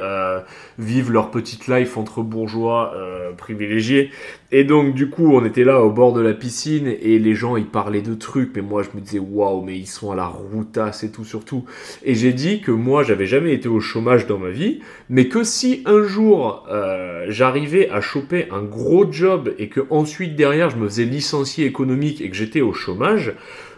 vivent 0.80 1.12
leur 1.12 1.32
petite 1.32 1.68
life 1.68 1.98
entre 1.98 2.22
bourgeois 2.22 2.94
privilégiés. 3.38 4.12
Et 4.58 4.64
donc 4.64 4.94
du 4.94 5.10
coup, 5.10 5.34
on 5.34 5.44
était 5.44 5.66
là 5.66 5.82
au 5.82 5.92
bord 5.92 6.14
de 6.14 6.22
la 6.22 6.34
piscine 6.34 6.88
et 6.88 7.20
les 7.20 7.36
gens 7.36 7.58
ils 7.58 7.66
parlaient 7.66 8.02
de 8.02 8.14
trucs, 8.14 8.56
mais 8.56 8.62
moi 8.62 8.84
je 8.84 8.98
me 8.98 9.04
disais 9.04 9.20
waouh, 9.20 9.62
mais 9.62 9.78
ils 9.78 9.86
sont 9.86 10.12
à 10.12 10.16
la 10.16 10.28
routasse 10.28 11.04
et 11.04 11.12
tout 11.12 11.26
surtout. 11.26 11.66
Et 12.06 12.16
j'ai 12.16 12.32
dit 12.32 12.62
que 12.62 12.72
moi 12.72 13.04
j'avais 13.04 13.26
jamais 13.26 13.54
été 13.54 13.68
au 13.68 13.82
chômage 13.82 14.28
dans 14.28 14.38
ma 14.38 14.52
vie, 14.52 14.80
mais 15.10 15.28
que 15.28 15.44
si 15.44 15.84
un 15.86 16.04
jour 16.04 16.66
euh, 16.72 17.26
j'arrivais 17.28 17.90
à 17.90 18.00
choper 18.00 18.48
un 18.50 18.62
gros 18.62 19.12
job 19.12 19.54
et 19.60 19.68
que 19.68 19.82
ensuite 19.90 20.38
derrière 20.38 20.70
je 20.70 20.78
me 20.78 20.88
faisais 20.88 21.04
licencier 21.04 21.66
économique 21.66 22.22
et 22.22 22.30
que 22.30 22.36
j'étais 22.38 22.62
au 22.62 22.72
chômage, 22.72 23.34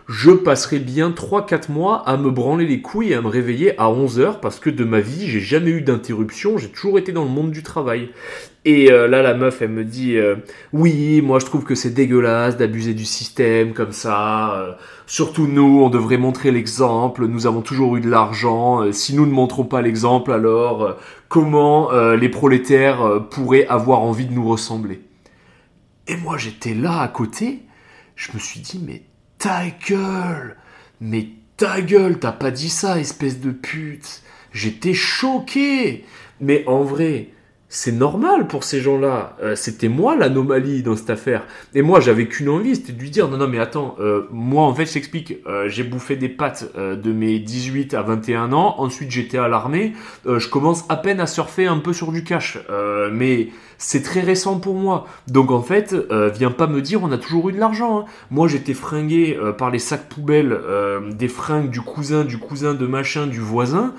je 0.08 0.32
passerais 0.32 0.80
bien 0.80 1.10
3-4 1.10 1.70
mois 1.70 2.08
à 2.08 2.16
me 2.16 2.32
branler 2.32 2.66
les 2.66 2.82
couilles 2.82 3.12
et 3.12 3.16
à 3.16 3.22
me 3.22 3.28
réveiller 3.28 3.78
à 3.78 3.90
11 3.90 4.22
heures 4.22 4.40
parce 4.40 4.58
que 4.58 4.70
de 4.70 4.86
ma 4.86 5.02
vie, 5.02 5.28
j'ai 5.28 5.42
jamais 5.42 5.72
eu 5.72 5.82
d'interruption, 5.82 6.58
j'ai 6.58 6.70
toujours 6.70 6.98
été 6.98 7.12
dans 7.12 7.26
le 7.26 7.30
monde 7.30 7.52
du 7.52 7.62
travail. 7.62 8.10
Et 8.64 8.90
euh, 8.90 9.10
là, 9.10 9.22
la 9.22 9.34
meuf, 9.34 9.62
elle 9.62 9.72
me 9.72 9.84
dit 9.84 10.16
euh, 10.16 10.38
Oui, 10.72 11.22
moi 11.22 11.40
je 11.40 11.46
trouve 11.46 11.66
que 11.66 11.76
c'est 11.76 11.90
dégueulasse 11.90 12.56
d'abuser 12.56 12.94
du 12.94 13.04
système 13.04 13.74
comme 13.74 13.92
ça. 13.92 14.56
euh, 14.56 14.74
surtout 15.08 15.46
nous, 15.46 15.82
on 15.84 15.90
devrait 15.90 16.18
montrer 16.18 16.52
l'exemple. 16.52 17.28
Nous 17.28 17.46
avons 17.46 17.62
toujours 17.62 17.98
eu 17.98 18.02
de 18.02 18.10
l'argent. 18.10 18.90
si 18.94 19.14
nous 19.14 19.26
ne 19.26 19.32
montrons 19.32 19.66
pas 19.66 19.82
l'exemple, 19.82 20.32
alors 20.32 20.96
comment 21.28 21.92
les 22.14 22.30
prolétaires 22.30 23.24
pourraient 23.30 23.68
avoir 23.68 24.00
envie 24.00 24.26
de 24.26 24.34
nous 24.34 24.48
ressembler? 24.48 25.02
Et 26.08 26.16
moi, 26.16 26.38
j'étais 26.38 26.74
là 26.74 27.02
à 27.02 27.08
côté. 27.10 27.64
Je 28.16 28.32
me 28.34 28.40
suis 28.40 28.62
dit 28.62 28.82
Mais 28.86 29.04
ta 29.38 29.64
gueule 29.88 30.56
Mais 31.02 31.28
ta 31.58 31.82
gueule, 31.82 32.20
t'as 32.20 32.32
pas 32.32 32.52
dit 32.52 32.70
ça, 32.70 33.00
espèce 33.00 33.40
de 33.40 33.52
pute 33.52 34.22
J'étais 34.52 34.94
choqué 34.94 36.06
Mais 36.40 36.64
en 36.68 36.84
vrai, 36.84 37.30
c'est 37.70 37.92
normal 37.92 38.48
pour 38.48 38.64
ces 38.64 38.80
gens-là. 38.80 39.36
Euh, 39.44 39.56
c'était 39.56 39.90
moi 39.90 40.16
l'anomalie 40.16 40.84
dans 40.84 40.96
cette 40.96 41.10
affaire. 41.10 41.44
Et 41.74 41.82
moi, 41.82 42.00
j'avais 42.00 42.28
qu'une 42.28 42.50
envie, 42.50 42.76
c'était 42.76 42.94
de 42.94 43.00
lui 43.00 43.10
dire, 43.10 43.28
non, 43.28 43.38
non, 43.38 43.48
mais 43.48 43.60
attends, 43.60 43.96
euh, 44.00 44.28
moi, 44.32 44.64
en 44.64 44.74
fait, 44.74 44.86
je 44.86 44.94
t'explique, 44.94 45.36
euh, 45.48 45.68
j'ai 45.68 45.84
bouffé 45.84 46.16
des 46.16 46.30
pâtes 46.30 46.74
de 46.78 47.12
mes 47.12 47.40
18 47.40 47.94
à 47.94 48.04
21 48.04 48.54
ans, 48.54 48.76
ensuite 48.78 49.12
j'étais 49.12 49.38
à 49.38 49.48
l'armée, 49.48 49.94
je 50.26 50.48
commence 50.48 50.86
à 50.90 50.96
peine 50.96 51.20
à 51.20 51.28
surfer 51.28 51.68
un 51.68 51.80
peu 51.80 51.94
sur 51.94 52.12
du 52.12 52.24
cash. 52.24 52.58
Mais 53.12 53.50
c'est 53.78 54.02
très 54.02 54.22
récent 54.22 54.60
pour 54.60 54.76
moi. 54.76 55.08
Donc 55.28 55.52
en 55.52 55.62
fait, 55.62 55.94
euh, 55.94 56.30
viens 56.30 56.52
pas 56.52 56.68
me 56.68 56.82
dire 56.82 57.04
on 57.04 57.12
a 57.12 57.18
toujours 57.18 57.50
eu 57.50 57.54
de 57.54 57.60
l'argent. 57.60 58.00
hein. 58.00 58.06
Moi 58.32 58.48
j'étais 58.48 58.74
fringué 58.74 59.38
euh, 59.40 59.52
par 59.52 59.70
les 59.70 59.80
sacs 59.80 60.10
poubelles 60.10 60.52
euh, 60.52 61.12
des 61.12 61.28
fringues 61.28 61.70
du 61.70 61.82
cousin, 61.82 62.24
du 62.26 62.38
cousin 62.38 62.74
de 62.74 62.88
machin, 62.88 63.28
du 63.28 63.40
voisin. 63.40 63.94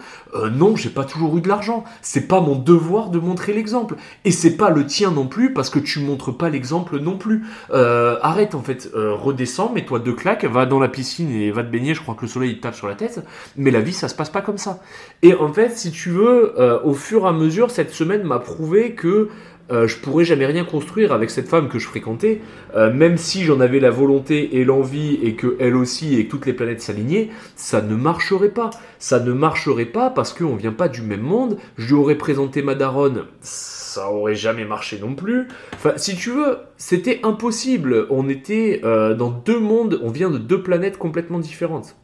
Non, 0.53 0.77
j'ai 0.77 0.91
pas 0.91 1.05
toujours 1.05 1.39
eu 1.39 1.41
de 1.41 1.49
l'argent. 1.49 1.85
C'est 2.03 2.29
pas 2.29 2.43
mon 2.43 2.55
devoir 2.55 3.09
de 3.09 3.19
montrer 3.19 3.55
l'exemple. 3.55 3.97
Et 4.27 4.31
c'est 4.31 4.59
pas 4.59 4.69
le 4.69 4.85
tien 4.85 5.11
non 5.11 5.27
plus 5.27 5.55
parce 5.55 5.71
que 5.71 5.79
tu 5.79 6.01
montres 6.01 6.37
pas 6.37 6.51
l'exemple 6.51 6.99
non 6.99 7.17
plus. 7.17 7.47
Arrête 7.73 8.55
en 8.55 8.61
fait, 8.61 8.91
redescends, 8.95 9.73
mets-toi 9.73 10.01
deux 10.01 10.13
claques, 10.13 10.45
va 10.45 10.67
dans 10.67 10.81
la 10.81 10.89
piscine 10.89 11.31
et 11.31 11.51
va 11.51 11.63
te 11.63 11.71
baigner. 11.71 11.95
Je 11.95 12.03
crois 12.03 12.15
que 12.15 12.23
le 12.23 12.29
soleil 12.29 12.51
il 12.51 12.61
tape 12.61 12.75
sur 12.75 12.89
la 12.89 12.95
tête. 12.95 13.25
Mais 13.57 13.71
la 13.71 13.81
vie 13.81 13.95
ça 13.95 14.09
se 14.09 14.15
passe 14.15 14.29
pas 14.29 14.43
comme 14.43 14.59
ça. 14.59 14.81
Et 15.23 15.33
en 15.33 15.51
fait, 15.51 15.79
si 15.79 15.93
tu 15.93 16.11
veux, 16.11 16.55
au 16.85 16.93
fur 16.93 17.25
et 17.25 17.29
à 17.29 17.33
mesure, 17.33 17.71
cette 17.71 17.93
semaine 17.93 18.23
m'a 18.23 18.39
prouvé 18.39 18.93
que 18.93 19.31
euh, 19.71 19.87
je 19.87 19.97
pourrais 19.99 20.25
jamais 20.25 20.47
rien 20.47 20.65
construire 20.65 21.13
avec 21.13 21.31
cette 21.31 21.49
femme 21.49 21.69
que 21.69 21.79
je 21.79 21.87
fréquentais, 21.87 22.41
euh, 22.75 22.93
même 22.93 23.19
si 23.19 23.45
j'en 23.45 23.61
avais 23.61 23.81
la 23.81 23.91
volonté 23.91 24.57
et 24.57 24.65
l'envie 24.65 25.19
et 25.23 25.35
que 25.35 25.57
elle 25.61 25.77
aussi 25.77 26.19
et 26.19 26.27
que 26.27 26.31
toutes 26.31 26.47
les 26.47 26.53
planètes 26.53 26.81
s'alignaient, 26.81 27.29
ça 27.55 27.83
ne 27.83 27.95
marcherait 27.95 28.51
pas. 28.51 28.71
Ça 28.99 29.21
ne 29.21 29.33
marcherait 29.33 29.85
pas 29.85 30.11
parce 30.11 30.33
qu'on 30.33 30.57
vient 30.57 30.73
pas 30.73 30.89
du 30.89 31.03
même 31.03 31.21
monde. 31.21 31.59
Je 31.77 31.89
lui 31.89 31.95
aurais 31.95 32.17
présenté 32.17 32.63
ma 32.63 32.75
daronne, 32.75 33.27
ça 33.41 34.11
aurait 34.11 34.35
jamais 34.35 34.65
marché 34.65 34.99
non 34.99 35.15
plus. 35.15 35.49
Enfin, 35.75 35.93
si 35.97 36.17
tu 36.17 36.31
veux, 36.31 36.59
c'était 36.77 37.21
impossible. 37.23 38.07
On 38.11 38.29
était 38.29 38.81
euh, 38.85 39.15
dans 39.15 39.31
deux 39.31 39.61
mondes, 39.61 40.01
on 40.03 40.11
vient 40.11 40.31
de 40.31 40.39
deux 40.39 40.63
planètes 40.63 40.99
complètement 40.99 41.39
différentes. 41.39 41.97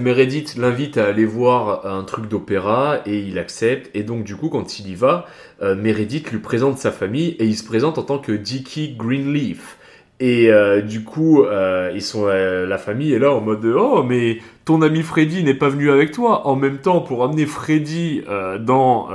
Meredith 0.00 0.56
l'invite 0.56 0.98
à 0.98 1.06
aller 1.06 1.24
voir 1.24 1.86
un 1.86 2.04
truc 2.04 2.28
d'opéra 2.28 3.00
et 3.06 3.18
il 3.18 3.38
accepte. 3.38 3.90
Et 3.94 4.02
donc, 4.02 4.24
du 4.24 4.36
coup, 4.36 4.48
quand 4.48 4.78
il 4.78 4.88
y 4.88 4.94
va, 4.94 5.26
euh, 5.62 5.74
Meredith 5.74 6.30
lui 6.30 6.38
présente 6.38 6.78
sa 6.78 6.90
famille 6.90 7.36
et 7.38 7.44
il 7.44 7.56
se 7.56 7.64
présente 7.64 7.98
en 7.98 8.02
tant 8.02 8.18
que 8.18 8.32
Dickie 8.32 8.94
Greenleaf. 8.96 9.78
Et 10.20 10.52
euh, 10.52 10.80
du 10.80 11.04
coup, 11.04 11.42
euh, 11.42 11.90
ils 11.94 12.02
sont, 12.02 12.26
la 12.26 12.78
famille 12.78 13.12
est 13.12 13.18
là 13.18 13.32
en 13.32 13.40
mode 13.40 13.64
Oh, 13.64 14.02
mais 14.02 14.38
ton 14.64 14.82
ami 14.82 15.02
Freddy 15.02 15.42
n'est 15.42 15.54
pas 15.54 15.68
venu 15.68 15.90
avec 15.90 16.12
toi. 16.12 16.46
En 16.46 16.54
même 16.54 16.78
temps, 16.78 17.00
pour 17.00 17.24
amener 17.24 17.46
Freddy 17.46 18.22
dans, 18.60 19.08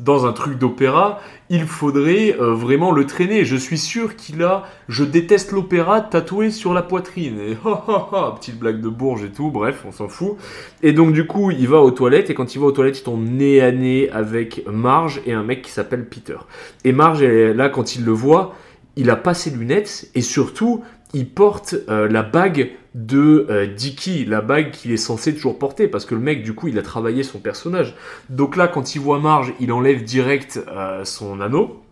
dans 0.00 0.26
un 0.26 0.32
truc 0.32 0.58
d'opéra, 0.58 1.20
il 1.50 1.66
faudrait 1.66 2.36
euh, 2.38 2.54
vraiment 2.54 2.92
le 2.92 3.04
traîner. 3.04 3.44
Je 3.44 3.56
suis 3.56 3.78
sûr 3.78 4.14
qu'il 4.14 4.42
a 4.42 4.64
Je 4.88 5.02
déteste 5.02 5.50
l'opéra 5.50 6.00
tatoué 6.00 6.50
sur 6.50 6.72
la 6.72 6.82
poitrine. 6.82 7.38
Et 7.40 7.56
ha, 7.64 8.34
petite 8.38 8.58
blague 8.58 8.80
de 8.80 8.88
Bourges 8.88 9.24
et 9.24 9.30
tout, 9.30 9.50
bref, 9.50 9.84
on 9.86 9.92
s'en 9.92 10.08
fout. 10.08 10.36
Et 10.82 10.92
donc, 10.92 11.12
du 11.12 11.26
coup, 11.26 11.50
il 11.50 11.66
va 11.66 11.80
aux 11.80 11.90
toilettes. 11.90 12.30
Et 12.30 12.34
quand 12.34 12.54
il 12.54 12.58
va 12.60 12.66
aux 12.66 12.72
toilettes, 12.72 13.00
il 13.00 13.04
tombe 13.04 13.26
nez 13.26 13.60
à 13.60 13.72
nez 13.72 14.08
avec 14.10 14.64
Marge 14.68 15.20
et 15.26 15.32
un 15.32 15.42
mec 15.42 15.62
qui 15.62 15.70
s'appelle 15.72 16.08
Peter. 16.08 16.38
Et 16.84 16.92
Marge, 16.92 17.22
là, 17.22 17.68
quand 17.68 17.96
il 17.96 18.04
le 18.04 18.12
voit, 18.12 18.54
il 18.98 19.10
a 19.10 19.16
pas 19.16 19.34
ses 19.34 19.50
lunettes 19.50 20.10
et 20.14 20.22
surtout 20.22 20.82
il 21.14 21.28
porte 21.28 21.74
euh, 21.88 22.08
la 22.08 22.22
bague 22.22 22.70
de 22.94 23.46
euh, 23.50 23.66
Dicky, 23.66 24.24
la 24.24 24.40
bague 24.40 24.70
qu'il 24.70 24.92
est 24.92 24.96
censé 24.98 25.34
toujours 25.34 25.58
porter 25.58 25.88
parce 25.88 26.04
que 26.04 26.14
le 26.14 26.20
mec 26.20 26.42
du 26.42 26.54
coup 26.54 26.68
il 26.68 26.78
a 26.78 26.82
travaillé 26.82 27.22
son 27.22 27.38
personnage. 27.38 27.94
Donc 28.28 28.56
là 28.56 28.68
quand 28.68 28.94
il 28.94 29.00
voit 29.00 29.18
Marge, 29.18 29.52
il 29.60 29.72
enlève 29.72 30.04
direct 30.04 30.60
euh, 30.68 31.04
son 31.04 31.40
anneau 31.40 31.82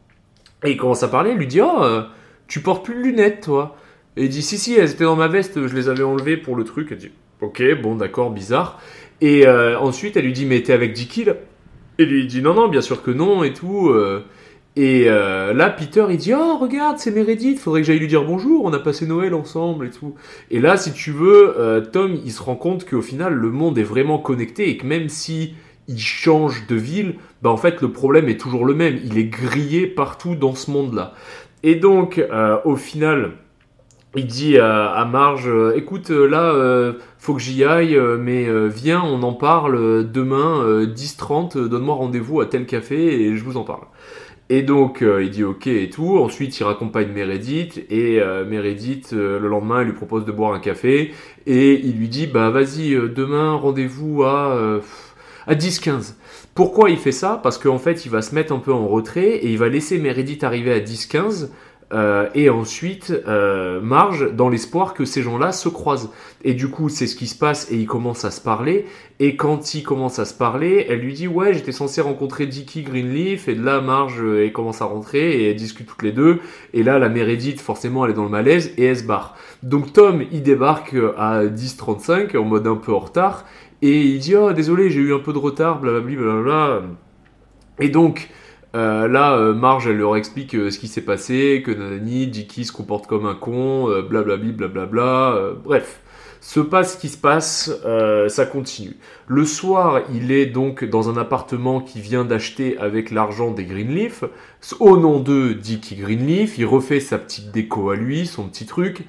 et 0.65 0.73
il 0.73 0.77
commence 0.77 1.03
à 1.03 1.09
parler, 1.09 1.31
il 1.31 1.39
lui 1.39 1.47
dit 1.47 1.61
"Oh, 1.61 1.83
tu 2.49 2.61
portes 2.61 2.85
plus 2.85 2.95
de 2.95 3.01
lunettes 3.01 3.43
toi." 3.43 3.77
Et 4.17 4.25
il 4.25 4.29
dit 4.29 4.43
"Si 4.43 4.59
si, 4.59 4.75
elles 4.75 4.91
étaient 4.91 5.05
dans 5.05 5.17
ma 5.17 5.29
veste, 5.29 5.67
je 5.67 5.75
les 5.75 5.89
avais 5.89 6.03
enlevées 6.03 6.37
pour 6.37 6.57
le 6.57 6.65
truc." 6.65 6.89
Elle 6.91 6.99
dit 6.99 7.11
"OK, 7.41 7.63
bon 7.83 7.95
d'accord, 7.95 8.31
bizarre." 8.31 8.81
Et 9.21 9.47
ensuite 9.47 10.17
elle 10.17 10.25
lui 10.25 10.33
dit 10.33 10.47
"Mais 10.47 10.63
t'es 10.63 10.73
avec 10.73 10.93
Dicky 10.93 11.25
là? 11.25 11.35
Et 11.99 12.05
lui 12.05 12.27
dit 12.27 12.43
"Non 12.43 12.55
non, 12.55 12.69
bien 12.69 12.81
sûr 12.81 13.03
que 13.03 13.11
non 13.11 13.45
et 13.45 13.53
tout." 13.53 13.95
Et 14.77 15.07
euh, 15.09 15.55
là, 15.55 15.71
Peter, 15.71 16.05
il 16.11 16.19
dit 16.19 16.35
Oh, 16.35 16.59
regarde, 16.59 16.99
c'est 16.99 17.11
Meredith, 17.11 17.59
faudrait 17.59 17.81
que 17.81 17.87
j'aille 17.87 17.99
lui 17.99 18.09
dire 18.09 18.25
bonjour, 18.25 18.63
on 18.63 18.73
a 18.75 18.79
passé 18.79 19.07
Noël 19.07 19.33
ensemble 19.33 19.87
et 19.87 19.91
tout. 19.91 20.15
Et 20.51 20.61
là, 20.61 20.77
si 20.77 20.93
tu 20.93 21.13
veux, 21.13 21.59
euh, 21.59 21.81
Tom, 21.81 22.15
il 22.25 22.31
se 22.31 22.43
rend 22.43 22.57
compte 22.57 22.85
qu'au 22.85 23.01
final, 23.01 23.33
le 23.33 23.51
monde 23.51 23.79
est 23.79 23.83
vraiment 23.83 24.19
connecté 24.19 24.69
et 24.69 24.77
que 24.77 24.87
même 24.87 25.09
si 25.09 25.55
il 25.89 25.99
change 25.99 26.67
de 26.67 26.77
ville, 26.77 27.15
bah 27.41 27.51
en 27.51 27.57
fait, 27.57 27.81
le 27.81 27.91
problème 27.91 28.29
est 28.29 28.39
toujours 28.39 28.67
le 28.67 28.75
même. 28.75 28.99
Il 29.03 29.17
est 29.17 29.25
grillé 29.25 29.87
partout 29.87 30.35
dans 30.35 30.55
ce 30.55 30.71
monde-là. 30.71 31.15
Et 31.63 31.77
donc, 31.77 32.19
euh, 32.19 32.59
au 32.67 32.77
final, 32.77 33.33
il 34.15 34.27
dit 34.27 34.59
à, 34.59 34.91
à 34.91 35.05
Marge 35.07 35.51
Écoute, 35.75 36.11
là, 36.11 36.53
faut 37.27 37.35
que 37.35 37.41
j'y 37.41 37.65
aille, 37.65 37.99
mais 38.21 38.47
viens, 38.69 39.03
on 39.03 39.23
en 39.25 39.33
parle 39.33 40.09
demain, 40.09 40.63
euh, 40.63 40.87
10h30, 40.87 41.57
euh, 41.57 41.69
donne-moi 41.69 41.97
rendez-vous 41.97 42.41
à 42.41 42.47
tel 42.47 42.67
café 42.67 43.21
et 43.21 43.37
je 43.37 43.43
vous 43.43 43.57
en 43.57 43.65
parle. 43.65 43.83
Et 44.49 44.63
donc 44.63 45.03
euh, 45.03 45.25
il 45.25 45.31
dit 45.31 45.43
ok 45.43 45.67
et 45.67 45.91
tout. 45.91 46.19
Ensuite 46.19 46.59
il 46.59 46.65
raccompagne 46.65 47.09
Meredith 47.09 47.85
et 47.91 48.21
euh, 48.21 48.45
Meredith 48.45 49.11
euh, 49.13 49.41
le 49.41 49.49
lendemain 49.49 49.81
elle 49.81 49.89
lui 49.89 49.93
propose 49.93 50.25
de 50.25 50.31
boire 50.31 50.53
un 50.53 50.61
café 50.61 51.13
et 51.47 51.81
il 51.85 51.99
lui 51.99 52.09
dit 52.09 52.29
bah 52.29 52.51
vas-y 52.51 52.95
euh, 52.95 53.09
demain 53.09 53.55
rendez-vous 53.55 54.23
à 54.23 54.81
à 55.49 55.55
10-15. 55.55 56.15
Pourquoi 56.55 56.91
il 56.91 56.97
fait 56.97 57.13
ça? 57.13 57.41
Parce 57.43 57.59
qu'en 57.59 57.79
fait 57.79 58.05
il 58.07 58.11
va 58.11 58.23
se 58.23 58.35
mettre 58.35 58.53
un 58.53 58.59
peu 58.59 58.73
en 58.73 58.87
retrait 58.87 59.31
et 59.31 59.51
il 59.51 59.59
va 59.59 59.69
laisser 59.69 59.99
Meredith 59.99 60.45
arriver 60.45 60.73
à 60.73 60.81
10-15 60.81 61.49
euh, 61.93 62.29
et 62.35 62.51
ensuite 62.51 63.13
euh, 63.29 63.81
Marge 63.81 64.33
dans 64.35 64.49
l'espoir 64.49 64.93
que 64.93 65.05
ces 65.05 65.23
gens-là 65.23 65.53
se 65.53 65.69
croisent. 65.69 66.11
Et 66.43 66.55
du 66.55 66.69
coup 66.69 66.89
c'est 66.89 67.07
ce 67.07 67.15
qui 67.15 67.29
se 67.29 67.39
passe 67.39 67.71
et 67.71 67.77
ils 67.77 67.87
commencent 67.87 68.25
à 68.25 68.33
se 68.33 68.41
parler. 68.41 68.87
Et 69.21 69.37
quand 69.37 69.75
ils 69.75 69.85
commencent 69.85 70.19
à 70.19 70.25
se 70.25 70.35
parler, 70.35 70.87
elle 70.89 71.01
lui 71.01 71.15
dit 71.15 71.29
ouais 71.29 71.55
j'étais 71.55 71.73
censé 71.73 72.01
rencontrer 72.01 72.47
Dickie 72.47 72.83
Greenleaf 72.83 73.47
et 73.49 73.55
de 73.55 73.65
là 73.65 73.81
Marge 73.81 74.21
euh, 74.21 74.45
elle 74.45 74.53
commence 74.53 74.83
à 74.83 74.87
rentrer 74.87 75.41
et 75.41 75.51
elles 75.51 75.57
discutent 75.57 75.87
toutes 75.87 76.03
les 76.03 76.13
deux. 76.13 76.41
Et 76.75 76.83
là 76.83 76.99
la 76.99 77.09
Meredith 77.09 77.61
forcément 77.61 78.05
elle 78.05 78.11
est 78.11 78.15
dans 78.15 78.25
le 78.25 78.31
malaise 78.31 78.73
et 78.77 78.87
elle 78.87 78.99
se 78.99 79.05
barre. 79.05 79.37
Donc 79.63 79.93
Tom 79.93 80.25
il 80.33 80.43
débarque 80.43 80.97
à 81.17 81.45
10h35 81.45 82.37
en 82.37 82.45
mode 82.45 82.67
un 82.67 82.77
peu 82.77 82.93
en 82.93 82.99
retard 82.99 83.45
et 83.81 84.03
il 84.03 84.19
dit 84.19 84.35
oh 84.35 84.53
désolé 84.53 84.91
j'ai 84.91 85.01
eu 85.01 85.15
un 85.15 85.21
peu 85.21 85.33
de 85.33 85.39
retard 85.39 85.81
blablabla 85.81 86.17
blablabla. 86.17 86.83
Et 87.79 87.91
donc 87.91 88.29
euh, 88.77 89.09
là, 89.09 89.37
euh, 89.37 89.55
Marge, 89.55 89.87
elle 89.87 89.97
leur 89.97 90.17
explique 90.17 90.55
euh, 90.55 90.71
ce 90.71 90.79
qui 90.79 90.87
s'est 90.87 91.01
passé, 91.01 91.63
que 91.65 91.71
nanani, 91.71 92.27
Dicky 92.27 92.67
se 92.67 92.73
comporte 92.73 93.07
comme 93.07 93.25
un 93.25 93.35
con, 93.35 93.89
blablabli, 94.09 94.53
blablabla. 94.53 95.55
bref, 95.65 96.01
se 96.43 96.61
passe 96.61 96.95
ce 96.95 96.99
qui 96.99 97.09
se 97.09 97.17
passe, 97.17 97.73
ça 98.29 98.47
continue. 98.47 98.97
Le 99.27 99.45
soir, 99.45 100.03
il 100.15 100.31
est 100.31 100.47
donc 100.47 100.85
dans 100.85 101.09
un 101.09 101.17
appartement 101.17 101.81
qu'il 101.81 102.03
vient 102.03 102.25
d'acheter 102.25 102.79
avec 102.79 103.11
l'argent 103.11 103.51
des 103.51 103.65
Greenleaf. 103.65 104.25
Au 104.79 104.97
nom 104.97 105.21
de 105.21 105.53
Dicky 105.55 105.97
Greenleaf, 105.97 106.59
il 106.59 106.67
refait 106.67 107.01
sa 107.01 107.19
petite 107.19 107.51
déco 107.51 107.91
à 107.91 107.97
lui, 107.97 108.27
son 108.27 108.45
petit 108.45 108.67
truc. 108.67 109.07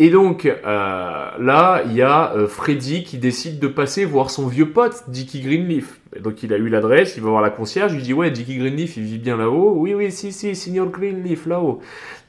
Et 0.00 0.08
donc 0.08 0.46
euh, 0.46 0.54
là, 0.64 1.82
il 1.84 1.92
y 1.92 2.00
a 2.00 2.32
euh, 2.34 2.48
Freddy 2.48 3.04
qui 3.04 3.18
décide 3.18 3.58
de 3.58 3.68
passer 3.68 4.06
voir 4.06 4.30
son 4.30 4.46
vieux 4.46 4.70
pote, 4.70 5.04
Dickie 5.08 5.42
Greenleaf. 5.42 6.00
Donc 6.18 6.42
il 6.42 6.54
a 6.54 6.56
eu 6.56 6.70
l'adresse, 6.70 7.18
il 7.18 7.22
va 7.22 7.28
voir 7.28 7.42
la 7.42 7.50
concierge, 7.50 7.92
il 7.92 8.00
dit 8.00 8.14
ouais, 8.14 8.30
Dickie 8.30 8.56
Greenleaf, 8.56 8.96
il 8.96 9.02
vit 9.02 9.18
bien 9.18 9.36
là-haut. 9.36 9.74
Oui, 9.76 9.92
oui, 9.92 10.10
si, 10.10 10.32
si, 10.32 10.56
Signor 10.56 10.88
Greenleaf 10.88 11.44
là-haut. 11.44 11.80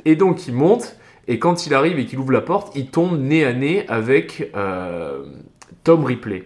Et 0.03 0.17
donc 0.17 0.49
il 0.49 0.53
monte, 0.53 0.97
et 1.29 1.39
quand 1.39 1.65
il 1.65 1.73
arrive 1.73 1.97
et 1.97 2.05
qu'il 2.05 2.19
ouvre 2.19 2.33
la 2.33 2.41
porte, 2.41 2.75
il 2.75 2.87
tombe 2.87 3.17
nez 3.17 3.45
à 3.45 3.53
nez 3.53 3.87
avec 3.87 4.51
euh, 4.53 5.23
Tom 5.85 6.03
Ripley. 6.03 6.43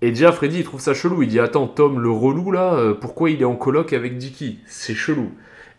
Et 0.00 0.10
déjà 0.10 0.30
Freddy 0.30 0.58
il 0.58 0.64
trouve 0.64 0.80
ça 0.80 0.94
chelou, 0.94 1.24
il 1.24 1.28
dit 1.28 1.40
attends 1.40 1.66
Tom 1.66 1.98
le 1.98 2.10
relou 2.10 2.52
là, 2.52 2.94
pourquoi 3.00 3.30
il 3.30 3.42
est 3.42 3.44
en 3.44 3.56
coloc 3.56 3.92
avec 3.92 4.16
Dickie? 4.16 4.60
C'est 4.68 4.94
chelou. 4.94 5.32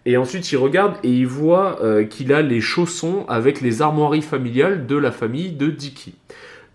Et 0.09 0.17
ensuite, 0.17 0.51
il 0.51 0.57
regarde 0.57 0.95
et 1.03 1.11
il 1.11 1.27
voit 1.27 1.83
euh, 1.83 2.03
qu'il 2.03 2.33
a 2.33 2.41
les 2.41 2.61
chaussons 2.61 3.25
avec 3.27 3.61
les 3.61 3.83
armoiries 3.83 4.23
familiales 4.23 4.87
de 4.87 4.95
la 4.95 5.11
famille 5.11 5.51
de 5.51 5.67
Dicky. 5.67 6.15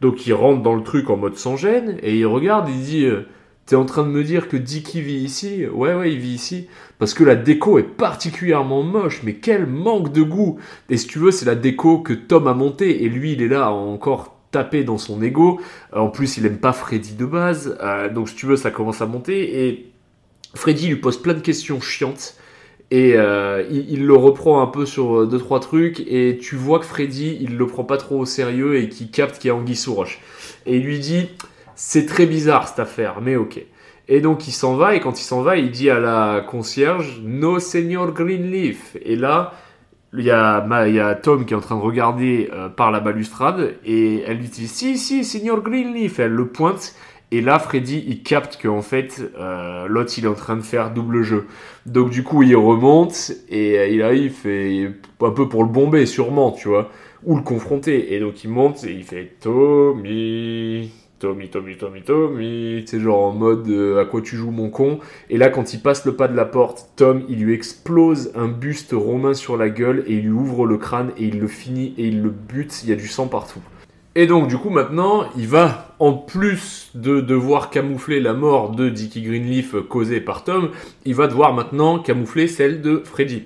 Donc 0.01 0.25
il 0.29 0.35
rentre 0.35 0.63
dans 0.63 0.77
le 0.77 0.85
truc 0.85 1.11
en 1.11 1.17
mode 1.17 1.37
sans 1.37 1.57
gêne 1.57 1.99
et 2.01 2.17
il 2.17 2.27
regarde 2.27 2.69
et 2.69 2.73
il 2.73 2.81
dit 2.81 3.05
euh, 3.07 3.27
T'es 3.67 3.75
en 3.75 3.87
train 3.87 4.05
de 4.05 4.09
me 4.09 4.23
dire 4.23 4.47
que 4.47 4.57
Dicky 4.57 5.01
vit 5.01 5.17
ici? 5.17 5.67
Ouais, 5.67 5.95
ouais, 5.95 6.13
il 6.13 6.21
vit 6.21 6.33
ici. 6.33 6.69
Parce 7.01 7.13
que 7.13 7.25
la 7.25 7.35
déco 7.35 7.77
est 7.81 7.83
particulièrement 7.83 8.85
moche, 8.85 9.23
mais 9.25 9.35
quel 9.35 9.67
manque 9.67 10.13
de 10.13 10.23
goût 10.23 10.61
Et 10.89 10.97
si 10.97 11.09
tu 11.09 11.19
veux, 11.19 11.33
c'est 11.33 11.45
la 11.45 11.57
déco 11.57 11.99
que 11.99 12.13
Tom 12.13 12.47
a 12.47 12.55
montée 12.55 13.03
et 13.03 13.09
lui, 13.09 13.33
il 13.33 13.43
est 13.43 13.49
là 13.49 13.73
encore 13.73 14.37
taper 14.53 14.85
dans 14.85 14.99
son 14.99 15.21
ego. 15.21 15.61
En 15.93 16.07
plus, 16.07 16.37
il 16.37 16.47
aime 16.47 16.59
pas 16.59 16.73
Freddy 16.73 17.15
de 17.15 17.27
base. 17.27 17.77
Euh, 17.83 18.09
donc 18.09 18.29
si 18.29 18.37
tu 18.37 18.47
veux, 18.47 18.55
ça 18.55 18.71
commence 18.71 19.03
à 19.03 19.07
monter 19.07 19.67
et 19.67 19.91
Freddy 20.55 20.87
lui 20.87 20.97
pose 20.97 21.21
plein 21.21 21.35
de 21.35 21.41
questions 21.41 21.81
chiantes. 21.81 22.37
Et 22.97 23.15
euh, 23.17 23.65
il, 23.71 24.07
le 24.07 24.15
reprend 24.15 24.63
un 24.63 24.69
peu 24.69 24.87
sur 24.87 25.23
euh, 25.23 25.27
deux 25.27 25.39
trois 25.39 25.59
trucs 25.59 26.01
et 26.07 26.39
tu 26.41 26.55
vois 26.55 26.79
que 26.79 26.85
Freddy 26.85 27.39
il 27.41 27.57
le 27.57 27.67
prend 27.67 27.83
pas 27.83 27.97
trop 27.97 28.19
au 28.21 28.25
sérieux 28.25 28.77
et 28.77 28.89
qu'il 28.89 29.11
capte 29.11 29.39
qu'il 29.41 29.49
y 29.49 29.51
a 29.51 29.57
Anguille 29.57 29.75
sous. 29.75 29.97
Et 30.67 30.77
il 30.77 30.85
lui 30.85 31.01
dit 31.01 31.23
c'est 31.75 32.07
très 32.07 32.27
bizarre 32.27 32.69
cette 32.69 32.79
affaire 32.79 33.15
mais 33.21 33.37
ok. 33.37 33.61
Et 34.07 34.21
donc 34.21 34.47
il 34.47 34.53
s'en 34.53 34.77
va 34.77 34.95
et 34.95 35.01
quand 35.01 35.19
il 35.19 35.25
s'en 35.25 35.43
va 35.43 35.57
il 35.57 35.71
dit 35.71 35.91
à 35.91 35.99
la 35.99 36.45
concierge 36.47 37.21
no 37.25 37.59
Senior 37.59 38.13
Greenleaf 38.13 38.97
et 39.03 39.17
là 39.17 39.55
il 40.17 40.25
y, 40.25 40.31
a, 40.31 40.61
Ma- 40.61 40.87
il 40.87 40.95
y 40.95 41.01
a 41.01 41.17
Tom 41.17 41.45
qui 41.47 41.55
est 41.55 41.57
en 41.57 41.61
train 41.61 41.77
de 41.77 41.81
regarder 41.81 42.49
euh, 42.53 42.69
par 42.69 42.93
la 42.93 43.01
balustrade 43.01 43.75
et 43.85 44.23
elle 44.27 44.37
lui 44.37 44.49
dit 44.49 44.69
si 44.69 44.99
si 44.99 45.25
Senior 45.25 45.63
Greenleaf 45.63 46.21
elle 46.21 46.33
le 46.33 46.47
pointe 46.47 46.95
Et 47.35 47.41
là, 47.41 47.59
Freddy, 47.59 48.05
il 48.07 48.23
capte 48.23 48.63
qu'en 48.63 48.81
fait, 48.81 49.21
euh, 49.41 49.89
l'autre, 49.89 50.13
il 50.17 50.25
est 50.25 50.29
en 50.29 50.35
train 50.35 50.55
de 50.55 50.63
faire 50.63 50.95
double 50.95 51.25
jeu. 51.25 51.47
Donc 51.85 52.11
du 52.11 52.23
coup, 52.23 52.45
il 52.45 52.55
remonte 52.55 53.33
et 53.49 53.77
euh, 53.77 53.89
il 53.89 54.03
arrive, 54.03 54.31
fait 54.31 54.93
un 55.21 55.31
peu 55.31 55.49
pour 55.49 55.65
le 55.65 55.69
bomber, 55.69 56.07
sûrement, 56.07 56.53
tu 56.53 56.69
vois, 56.69 56.93
ou 57.25 57.35
le 57.35 57.43
confronter. 57.43 58.15
Et 58.15 58.21
donc 58.21 58.45
il 58.45 58.51
monte 58.51 58.85
et 58.85 58.93
il 58.93 59.03
fait 59.03 59.33
Tommy, 59.41 60.93
Tommy, 61.19 61.49
Tommy, 61.49 61.77
Tommy, 61.77 62.03
Tommy. 62.03 62.85
C'est 62.87 63.01
genre 63.01 63.25
en 63.25 63.33
mode 63.33 63.69
euh, 63.69 64.01
à 64.01 64.05
quoi 64.05 64.23
tu 64.23 64.37
joues 64.37 64.53
mon 64.53 64.71
con. 64.71 65.01
Et 65.29 65.37
là, 65.37 65.49
quand 65.49 65.75
il 65.75 65.81
passe 65.81 66.07
le 66.07 66.15
pas 66.15 66.29
de 66.29 66.37
la 66.37 66.45
porte, 66.45 66.91
Tom, 66.95 67.25
il 67.29 67.41
lui 67.41 67.53
explose 67.53 68.31
un 68.37 68.47
buste 68.47 68.93
romain 68.93 69.35
sur 69.35 69.57
la 69.57 69.71
gueule 69.71 70.05
et 70.07 70.13
il 70.13 70.23
lui 70.23 70.31
ouvre 70.31 70.67
le 70.67 70.79
crâne 70.79 71.11
et 71.19 71.25
il 71.25 71.41
le 71.41 71.49
finit 71.49 71.95
et 71.99 72.07
il 72.07 72.23
le 72.23 72.31
bute. 72.31 72.85
Il 72.85 72.91
y 72.91 72.93
a 72.93 72.97
du 72.97 73.09
sang 73.09 73.27
partout. 73.27 73.61
Et 74.17 74.27
donc, 74.29 74.47
du 74.47 74.57
coup, 74.57 74.71
maintenant, 74.71 75.25
il 75.37 75.49
va, 75.49 75.97
en 75.99 76.13
plus 76.13 76.91
de 76.95 77.21
devoir 77.21 77.71
camoufler 77.71 78.21
la 78.21 78.33
mort 78.33 78.71
de 78.71 78.89
Dickie 78.89 79.23
Greenleaf 79.23 79.75
causée 79.89 80.21
par 80.21 80.45
Tom, 80.45 80.71
il 81.05 81.17
va 81.17 81.27
devoir 81.27 81.53
maintenant 81.53 81.99
camoufler 81.99 82.47
celle 82.47 82.81
de 82.81 83.03
Freddy. 83.05 83.43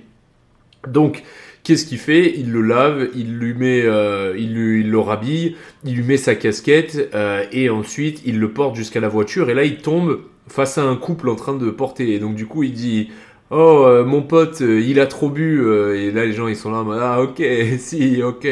Donc, 0.87 1.23
qu'est-ce 1.63 1.87
qu'il 1.87 1.97
fait? 1.97 2.35
Il 2.37 2.53
le 2.53 2.61
lave, 2.61 3.09
il 3.15 3.39
lui 3.39 3.55
met, 3.55 3.81
euh, 3.83 4.35
il, 4.37 4.53
lui, 4.55 4.81
il 4.81 4.91
le 4.91 4.99
rhabille, 4.99 5.57
il 5.85 5.95
lui 5.95 6.03
met 6.03 6.19
sa 6.19 6.35
casquette, 6.35 7.11
euh, 7.15 7.45
et 7.51 7.71
ensuite, 7.71 8.21
il 8.27 8.39
le 8.39 8.51
porte 8.51 8.77
jusqu'à 8.77 9.01
la 9.01 9.09
voiture, 9.09 9.49
et 9.49 9.55
là, 9.55 9.65
il 9.65 9.79
tombe 9.79 10.21
face 10.49 10.77
à 10.77 10.85
un 10.85 10.97
couple 10.97 11.31
en 11.31 11.35
train 11.35 11.55
de 11.55 11.71
porter. 11.71 12.13
Et 12.13 12.19
donc, 12.19 12.35
du 12.35 12.47
coup, 12.47 12.63
il 12.63 12.73
dit... 12.73 13.09
Oh, 13.51 13.85
euh, 13.87 14.05
mon 14.05 14.23
pote, 14.23 14.61
euh, 14.61 14.81
il 14.81 15.01
a 15.01 15.07
trop 15.07 15.31
bu. 15.31 15.61
euh, 15.63 15.97
et 15.97 16.11
là, 16.11 16.27
les 16.27 16.33
gens, 16.35 16.49
ils 16.49 16.57
sont 16.57 16.71
là, 16.71 16.85
ah, 17.01 17.23
ok, 17.23 17.43
si, 17.79 18.23
ok. 18.23 18.47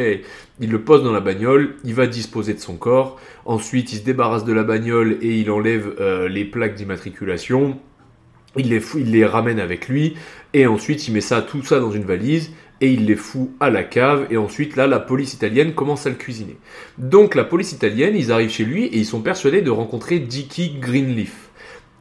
Il 0.60 0.70
le 0.70 0.80
pose 0.82 1.04
dans 1.04 1.12
la 1.12 1.20
bagnole, 1.20 1.74
il 1.84 1.92
va 1.94 2.06
disposer 2.06 2.54
de 2.54 2.60
son 2.60 2.76
corps. 2.76 3.18
Ensuite, 3.44 3.92
il 3.92 3.98
se 3.98 4.04
débarrasse 4.04 4.44
de 4.44 4.54
la 4.54 4.62
bagnole 4.62 5.18
et 5.20 5.38
il 5.38 5.50
enlève 5.50 5.94
les 6.30 6.46
plaques 6.46 6.74
d'immatriculation. 6.74 7.78
Il 8.56 8.70
les, 8.70 8.80
il 8.96 9.12
les 9.12 9.26
ramène 9.26 9.60
avec 9.60 9.88
lui. 9.88 10.16
Et 10.54 10.66
ensuite, 10.66 11.08
il 11.08 11.14
met 11.14 11.20
ça, 11.22 11.42
tout 11.42 11.62
ça 11.64 11.80
dans 11.80 11.90
une 11.92 12.04
valise. 12.04 12.52
Et 12.80 12.92
il 12.92 13.06
les 13.06 13.16
fout 13.16 13.50
à 13.60 13.70
la 13.70 13.84
cave. 13.84 14.26
Et 14.30 14.38
ensuite, 14.38 14.76
là, 14.76 14.86
la 14.86 15.00
police 15.00 15.34
italienne 15.34 15.74
commence 15.74 16.06
à 16.06 16.10
le 16.10 16.16
cuisiner. 16.16 16.58
Donc, 16.98 17.34
la 17.34 17.44
police 17.44 17.72
italienne, 17.72 18.16
ils 18.16 18.32
arrivent 18.32 18.50
chez 18.50 18.64
lui 18.64 18.86
et 18.86 18.98
ils 18.98 19.06
sont 19.06 19.22
persuadés 19.22 19.62
de 19.62 19.70
rencontrer 19.70 20.20
Dickie 20.20 20.78
Greenleaf. 20.80 21.45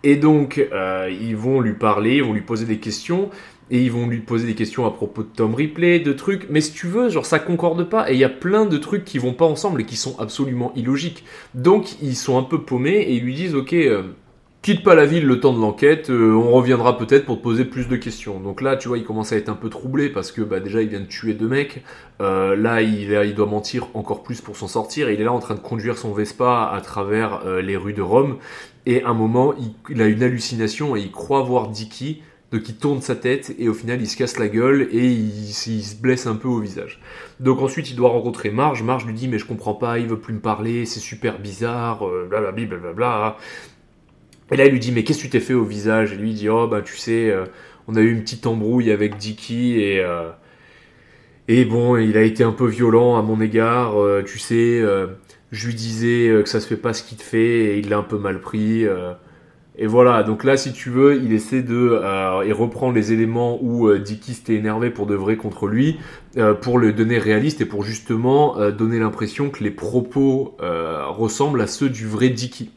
Et 0.06 0.18
donc, 0.18 0.64
euh, 0.72 1.12
ils 1.20 1.36
vont 1.36 1.60
lui 1.60 1.74
parler, 1.74 2.18
ils 2.18 2.24
vont 2.24 2.34
lui 2.34 2.42
poser 2.42 2.68
des 2.68 2.78
questions, 2.78 3.32
et 3.72 3.82
ils 3.82 3.92
vont 3.92 4.06
lui 4.06 4.20
poser 4.20 4.46
des 4.46 4.54
questions 4.54 4.86
à 4.86 4.92
propos 4.92 5.24
de 5.24 5.30
Tom 5.36 5.56
Ripley, 5.56 6.00
de 6.00 6.14
trucs. 6.14 6.48
Mais 6.52 6.62
si 6.62 6.74
tu 6.74 6.86
veux, 6.86 7.10
genre, 7.10 7.26
ça 7.26 7.40
concorde 7.40 7.90
pas, 7.90 8.12
et 8.12 8.14
il 8.14 8.20
y 8.20 8.24
a 8.24 8.30
plein 8.30 8.66
de 8.68 8.78
trucs 8.78 9.04
qui 9.04 9.18
vont 9.18 9.34
pas 9.34 9.46
ensemble 9.46 9.82
et 9.82 9.84
qui 9.84 9.96
sont 9.96 10.16
absolument 10.20 10.72
illogiques. 10.76 11.26
Donc, 11.56 12.00
ils 12.04 12.16
sont 12.16 12.38
un 12.38 12.44
peu 12.44 12.62
paumés, 12.62 13.00
et 13.00 13.16
ils 13.16 13.24
lui 13.24 13.34
disent, 13.34 13.56
ok, 13.56 13.74
euh, 13.74 14.04
quitte 14.62 14.84
pas 14.84 14.94
la 14.94 15.08
ville 15.08 15.26
le 15.26 15.40
temps 15.40 15.54
de 15.54 15.60
l'enquête, 15.60 16.12
euh, 16.12 16.34
on 16.36 16.52
reviendra 16.52 17.00
peut-être 17.00 17.26
pour 17.26 17.38
te 17.38 17.42
poser 17.42 17.66
plus 17.66 17.88
de 17.88 17.96
questions. 17.96 18.40
Donc 18.40 18.62
là, 18.62 18.78
tu 18.78 18.88
vois, 18.88 19.00
il 19.00 19.06
commence 19.06 19.34
à 19.34 19.38
être 19.38 19.50
un 19.50 19.56
peu 19.56 19.70
troublé, 19.70 20.10
parce 20.10 20.32
que, 20.32 20.44
bah, 20.44 20.60
déjà, 20.60 20.84
il 20.84 20.90
vient 20.90 21.02
de 21.02 21.06
tuer 21.06 21.34
deux 21.34 21.48
mecs. 21.48 21.84
Là, 22.20 22.84
il, 22.84 23.34
doit 23.34 23.48
mentir 23.48 23.88
encore 23.96 24.22
plus 24.22 24.40
pour 24.40 24.56
s'en 24.56 24.68
sortir, 24.68 25.10
et 25.10 25.16
il 25.16 25.22
est 25.22 25.24
là 25.24 25.34
en 25.34 25.40
train 25.40 25.56
de 25.56 25.60
conduire 25.60 25.98
son 25.98 26.14
Vespa 26.14 26.70
à 26.72 26.80
travers 26.82 27.44
les 27.60 27.76
rues 27.76 27.94
de 27.94 28.04
Rome. 28.04 28.38
Et 28.86 29.04
à 29.04 29.10
un 29.10 29.14
moment, 29.14 29.54
il, 29.90 30.02
a 30.02 30.06
une 30.06 30.22
hallucination 30.22 30.96
et 30.96 31.02
il 31.02 31.12
croit 31.12 31.42
voir 31.42 31.70
Dicky, 31.70 32.22
donc 32.52 32.70
il 32.70 32.76
tourne 32.76 33.02
sa 33.02 33.16
tête 33.16 33.56
et 33.58 33.68
au 33.68 33.74
final 33.74 34.00
il 34.00 34.08
se 34.08 34.16
casse 34.16 34.38
la 34.38 34.48
gueule 34.48 34.88
et 34.92 35.08
il, 35.08 35.52
se 35.52 35.96
blesse 36.00 36.28
un 36.28 36.36
peu 36.36 36.48
au 36.48 36.60
visage. 36.60 37.02
Donc 37.40 37.62
ensuite 37.62 37.90
il 37.90 37.96
doit 37.96 38.10
rencontrer 38.10 38.52
Marge. 38.52 38.84
Marge 38.84 39.06
lui 39.06 39.14
dit 39.14 39.28
mais 39.28 39.40
je 39.40 39.46
comprends 39.46 39.74
pas, 39.74 39.98
il 39.98 40.08
veut 40.08 40.20
plus 40.20 40.34
me 40.34 40.40
parler, 40.40 40.86
c'est 40.86 41.00
super 41.00 41.40
bizarre, 41.40 42.08
euh, 42.08 42.28
blablabli, 42.30 42.68
blablabla. 42.68 43.38
Et 44.52 44.58
là 44.58 44.66
il 44.66 44.72
lui 44.72 44.80
dit 44.80 44.92
mais 44.92 45.04
qu'est-ce 45.04 45.18
que 45.18 45.24
tu 45.24 45.30
t'es 45.32 45.40
fait 45.40 45.56
au 45.56 45.66
visage? 45.66 46.14
Et 46.14 46.16
lui 46.16 46.30
il 46.30 46.36
dit 46.36 46.50
oh 46.50 46.68
bah 46.68 46.82
tu 46.82 46.96
sais, 46.96 47.32
euh, 47.32 47.46
on 47.88 47.96
a 47.96 48.02
eu 48.02 48.12
une 48.12 48.22
petite 48.22 48.46
embrouille 48.46 48.92
avec 48.92 49.18
Dicky 49.18 49.80
et 49.82 50.00
euh, 50.00 50.30
et 51.48 51.66
bon 51.66 51.98
il 51.98 52.16
a 52.16 52.22
été 52.22 52.44
un 52.44 52.52
peu 52.52 52.68
violent 52.68 53.18
à 53.18 53.24
mon 53.24 53.42
égard, 53.42 53.96
tu 54.26 54.38
sais. 54.38 54.82
Je 55.56 55.68
lui 55.68 55.74
disais 55.76 56.28
euh, 56.28 56.44
que 56.44 56.50
ça 56.50 56.60
se 56.60 56.68
fait 56.68 56.78
pas 56.78 56.94
ce 56.94 57.04
qu'il 57.04 57.18
te 57.18 57.24
fait 57.24 57.76
et 57.76 57.80
il 57.80 57.90
l'a 57.90 57.98
un 57.98 58.04
peu 58.04 58.18
mal 58.18 58.42
pris. 58.42 58.86
euh. 58.86 59.14
et 59.78 59.88
voilà, 59.88 60.24
donc 60.24 60.44
là, 60.44 60.58
si 60.58 60.74
tu 60.74 60.90
veux, 60.90 61.16
il 61.16 61.34
essaie 61.34 61.62
de 61.62 62.00
euh, 62.04 62.42
et 62.42 62.52
reprend 62.52 62.92
les 62.92 63.14
éléments 63.14 63.58
où 63.62 63.88
euh, 63.88 64.00
Dicky 64.00 64.34
s'était 64.34 64.56
énervé 64.56 64.90
pour 64.90 65.06
de 65.08 65.16
vrai 65.16 65.38
contre 65.38 65.68
lui, 65.68 65.98
pour 66.62 66.80
le 66.80 66.92
donner 66.92 67.18
réaliste 67.18 67.62
et 67.62 67.66
pour 67.66 67.84
justement 67.84 68.58
donner 68.72 69.00
l'impression 69.00 69.50
que 69.50 69.64
les 69.64 69.72
propos 69.72 70.58
ressemblent 70.60 71.62
à 71.62 71.68
ceux 71.68 71.88
du 71.88 72.06
vrai 72.06 72.28
Dicky. 72.28 72.72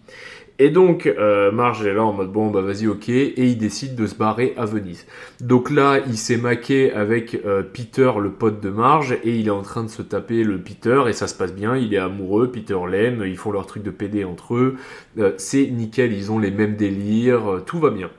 Et 0.61 0.71
donc, 0.71 1.07
euh, 1.07 1.53
Marge 1.53 1.87
est 1.87 1.95
là 1.95 2.03
en 2.05 2.13
mode 2.13 2.33
bon, 2.33 2.51
bah 2.51 2.63
vas-y, 2.63 2.89
ok, 2.89 3.09
et 3.09 3.45
il 3.45 3.59
décide 3.59 3.95
de 3.95 4.09
se 4.09 4.17
barrer 4.17 4.55
à 4.57 4.65
Venise. 4.65 5.07
Donc 5.41 5.71
là, 5.71 6.01
il 6.09 6.19
s'est 6.19 6.37
maqué 6.37 6.93
avec 6.93 7.41
euh, 7.47 7.63
Peter, 7.63 8.11
le 8.21 8.33
pote 8.33 8.61
de 8.61 8.69
Marge, 8.69 9.13
et 9.23 9.37
il 9.37 9.47
est 9.47 9.53
en 9.53 9.63
train 9.63 9.85
de 9.85 9.89
se 9.89 10.03
taper 10.03 10.43
le 10.43 10.59
Peter, 10.59 11.05
et 11.07 11.13
ça 11.13 11.29
se 11.29 11.37
passe 11.37 11.55
bien, 11.55 11.77
il 11.77 11.95
est 11.95 11.99
amoureux, 11.99 12.51
Peter 12.51 12.77
l'aime, 12.91 13.23
ils 13.25 13.37
font 13.37 13.53
leur 13.53 13.67
truc 13.67 13.85
de 13.85 13.91
PD 13.91 14.25
entre 14.25 14.57
eux, 14.57 14.77
Euh, 15.19 15.33
c'est 15.37 15.67
nickel, 15.67 16.13
ils 16.13 16.33
ont 16.33 16.41
les 16.41 16.51
mêmes 16.51 16.75
délires, 16.75 17.63
tout 17.65 17.79
va 17.79 17.91
bien. 17.91 18.11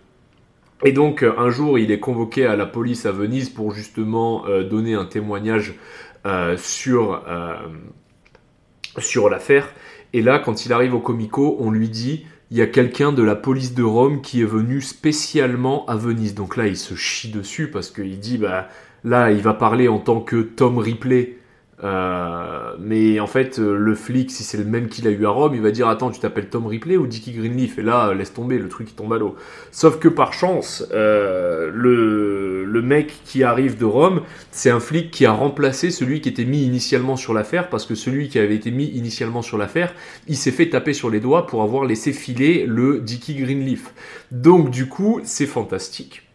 Et 0.86 0.94
donc, 0.94 1.24
un 1.24 1.50
jour, 1.50 1.78
il 1.78 1.92
est 1.92 2.00
convoqué 2.00 2.46
à 2.46 2.56
la 2.56 2.66
police 2.66 3.06
à 3.06 3.12
Venise 3.12 3.50
pour 3.50 3.74
justement 3.74 4.46
donner 4.70 4.94
un 4.94 5.06
témoignage 5.06 5.76
sur 6.58 7.20
l'affaire. 9.30 9.74
Et 10.14 10.22
là, 10.22 10.40
quand 10.40 10.66
il 10.66 10.74
arrive 10.74 10.94
au 10.94 11.00
Comico, 11.00 11.58
on 11.60 11.72
lui 11.72 11.90
dit 11.90 12.26
il 12.52 12.58
y 12.58 12.62
a 12.62 12.68
quelqu'un 12.68 13.12
de 13.12 13.22
la 13.22 13.36
police 13.36 13.76
de 13.76 13.84
Rome 13.84 14.22
qui 14.22 14.42
est 14.42 14.46
venu 14.46 14.82
spécialement 14.82 15.86
à 15.86 15.96
Venise. 15.96 16.34
Donc 16.34 16.58
là, 16.58 16.68
il 16.68 16.78
se 16.78 16.96
chie 16.96 17.30
dessus 17.30 17.70
parce 17.70 17.92
qu'il 17.92 18.20
dit 18.20 18.38
bah 18.40 18.70
là, 19.04 19.32
il 19.32 19.42
va 19.42 19.54
parler 19.54 19.88
en 19.88 20.00
tant 20.00 20.20
que 20.22 20.42
Tom 20.42 20.80
Ripley. 20.80 21.38
Euh, 21.84 22.76
mais 22.78 23.20
en 23.20 23.28
fait, 23.28 23.58
euh, 23.60 23.78
le 23.78 23.96
flic, 23.96 24.32
si 24.32 24.44
c'est 24.44 24.58
le 24.58 24.66
même 24.66 24.90
qu'il 24.90 25.08
a 25.08 25.12
eu 25.12 25.26
à 25.26 25.30
Rome, 25.30 25.56
il 25.56 25.62
va 25.62 25.72
dire 25.72 25.88
Attends, 25.88 26.12
tu 26.12 26.20
t'appelles 26.20 26.50
Tom 26.50 26.68
Ripley 26.68 26.98
ou 26.98 27.08
Dickie 27.08 27.32
Greenleaf? 27.32 27.80
Et 27.80 27.84
là, 27.84 28.14
laisse 28.14 28.34
tomber, 28.34 28.58
le 28.58 28.68
truc 28.68 28.90
il 28.92 28.96
tombe 28.96 29.14
à 29.14 29.18
l'eau. 29.18 29.36
Sauf 29.72 29.98
que 30.00 30.10
par 30.10 30.34
chance, 30.34 30.86
euh, 30.92 31.72
le, 31.74 32.66
le 32.66 32.82
mec 32.82 33.14
qui 33.24 33.44
arrive 33.44 33.78
de 33.78 33.86
Rome, 33.86 34.22
c'est 34.52 34.70
un 34.70 34.82
flic 34.82 35.10
qui 35.12 35.26
a 35.26 35.32
remplacé 35.32 35.90
celui 35.92 36.20
qui 36.20 36.30
était 36.30 36.46
mis 36.46 36.64
initialement 36.64 37.16
sur 37.16 37.34
l'affaire, 37.34 37.70
parce 37.70 37.86
que 37.86 37.96
celui 37.96 38.28
qui 38.28 38.40
avait 38.40 38.56
été 38.56 38.72
mis 38.72 38.86
initialement 38.86 39.42
sur 39.42 39.58
l'affaire, 39.58 39.94
il 40.28 40.36
s'est 40.36 40.52
fait 40.52 40.70
taper 40.70 40.94
sur 40.94 41.10
les 41.10 41.22
doigts 41.22 41.48
pour 41.48 41.64
avoir 41.64 41.86
laissé 41.86 42.12
filer 42.12 42.66
le 42.68 43.00
Dickie 43.00 43.36
Greenleaf. 43.36 43.94
Donc 44.32 44.70
du 44.70 44.88
coup, 44.88 45.22
c'est 45.24 45.46
fantastique. 45.46 46.29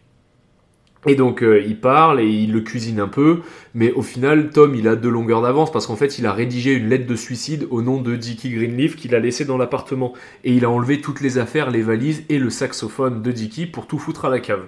Et 1.05 1.15
donc 1.15 1.43
euh, 1.43 1.61
il 1.65 1.79
parle 1.79 2.19
et 2.19 2.27
il 2.27 2.51
le 2.51 2.61
cuisine 2.61 2.99
un 2.99 3.07
peu, 3.07 3.41
mais 3.73 3.91
au 3.91 4.01
final 4.01 4.49
Tom 4.49 4.73
il 4.75 4.87
a 4.87 4.95
deux 4.95 5.09
longueurs 5.09 5.41
d'avance 5.41 5.71
parce 5.71 5.85
qu'en 5.85 5.95
fait 5.95 6.17
il 6.17 6.25
a 6.25 6.33
rédigé 6.33 6.73
une 6.73 6.89
lettre 6.89 7.05
de 7.05 7.15
suicide 7.15 7.67
au 7.69 7.81
nom 7.81 8.01
de 8.01 8.15
Dickie 8.15 8.49
Greenleaf 8.49 8.95
qu'il 8.95 9.13
a 9.13 9.19
laissé 9.19 9.45
dans 9.45 9.57
l'appartement. 9.57 10.13
Et 10.43 10.53
il 10.53 10.65
a 10.65 10.69
enlevé 10.69 11.01
toutes 11.01 11.21
les 11.21 11.37
affaires, 11.37 11.69
les 11.69 11.81
valises 11.81 12.23
et 12.29 12.39
le 12.39 12.49
saxophone 12.49 13.21
de 13.21 13.31
Dickie 13.31 13.65
pour 13.65 13.87
tout 13.87 13.99
foutre 13.99 14.25
à 14.25 14.29
la 14.29 14.39
cave. 14.39 14.63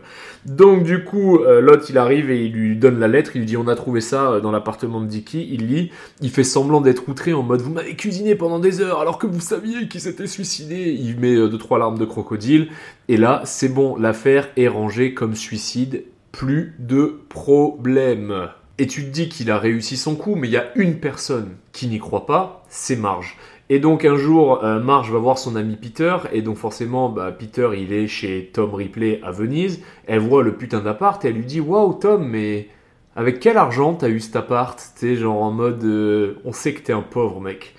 Donc 0.46 0.84
du 0.84 1.04
coup 1.04 1.40
euh, 1.40 1.78
il 1.90 1.98
arrive 1.98 2.30
et 2.30 2.46
il 2.46 2.54
lui 2.54 2.76
donne 2.76 3.00
la 3.00 3.08
lettre, 3.08 3.32
il 3.36 3.40
lui 3.40 3.46
dit 3.46 3.58
on 3.58 3.68
a 3.68 3.76
trouvé 3.76 4.02
ça 4.02 4.32
euh, 4.32 4.40
dans 4.40 4.52
l'appartement 4.52 5.02
de 5.02 5.08
Dickie, 5.08 5.48
il 5.52 5.68
lit, 5.68 5.92
il 6.22 6.30
fait 6.30 6.44
semblant 6.44 6.82
d'être 6.82 7.08
outré 7.10 7.34
en 7.34 7.44
mode 7.44 7.62
vous 7.62 7.72
m'avez 7.72 7.96
cuisiné 7.96 8.36
pendant 8.36 8.60
des 8.60 8.82
heures 8.82 9.00
alors 9.00 9.18
que 9.18 9.28
vous 9.28 9.40
saviez 9.40 9.88
qu'il 9.88 10.02
s'était 10.02 10.28
suicidé, 10.28 10.98
il 11.00 11.20
met 11.20 11.36
euh, 11.36 11.48
deux 11.48 11.58
trois 11.58 11.80
larmes 11.80 11.98
de 11.98 12.06
crocodile 12.06 12.70
et 13.08 13.18
là 13.18 13.42
c'est 13.46 13.70
bon 13.70 13.96
l'affaire 13.96 14.50
est 14.58 14.68
rangée 14.68 15.14
comme 15.14 15.36
suicide 15.36 16.04
plus 16.32 16.76
de 16.80 17.22
problème. 17.30 18.50
Et 18.80 18.86
tu 18.86 19.04
te 19.06 19.10
dis 19.10 19.28
qu'il 19.28 19.50
a 19.50 19.58
réussi 19.58 19.98
son 19.98 20.16
coup, 20.16 20.36
mais 20.36 20.48
il 20.48 20.52
y 20.52 20.58
a 20.58 20.72
une 20.76 21.00
personne 21.00 21.56
qui 21.72 21.88
n'y 21.88 21.98
croit 21.98 22.28
pas, 22.28 22.64
c'est 22.70 22.96
Marge. 22.96 23.38
Et 23.70 23.80
donc 23.80 24.06
un 24.06 24.16
jour, 24.16 24.64
euh, 24.64 24.80
Marge 24.80 25.12
va 25.12 25.18
voir 25.18 25.40
son 25.40 25.56
ami 25.56 25.76
Peter, 25.76 26.16
et 26.32 26.44
donc 26.44 26.58
forcément, 26.58 27.10
bah, 27.10 27.32
Peter, 27.32 27.70
il 27.76 27.92
est 27.92 28.08
chez 28.08 28.52
Tom 28.54 28.74
Ripley 28.76 29.20
à 29.24 29.32
Venise. 29.32 29.82
Elle 30.06 30.20
voit 30.20 30.44
le 30.44 30.56
putain 30.56 30.80
d'appart 30.80 31.24
et 31.26 31.30
elle 31.30 31.36
lui 31.36 31.46
dit 31.46 31.60
Waouh, 31.60 31.96
Tom, 31.96 32.28
mais 32.28 32.70
avec 33.16 33.40
quel 33.40 33.58
argent 33.58 33.96
t'as 33.96 34.10
eu 34.10 34.20
cet 34.20 34.36
appart? 34.36 34.80
Sais, 34.96 35.16
genre 35.16 35.42
en 35.42 35.52
mode 35.52 35.84
euh, 35.84 36.36
On 36.46 36.54
sait 36.54 36.74
que 36.74 36.82
t'es 36.82 36.94
un 36.94 37.02
pauvre 37.02 37.42
mec. 37.42 37.74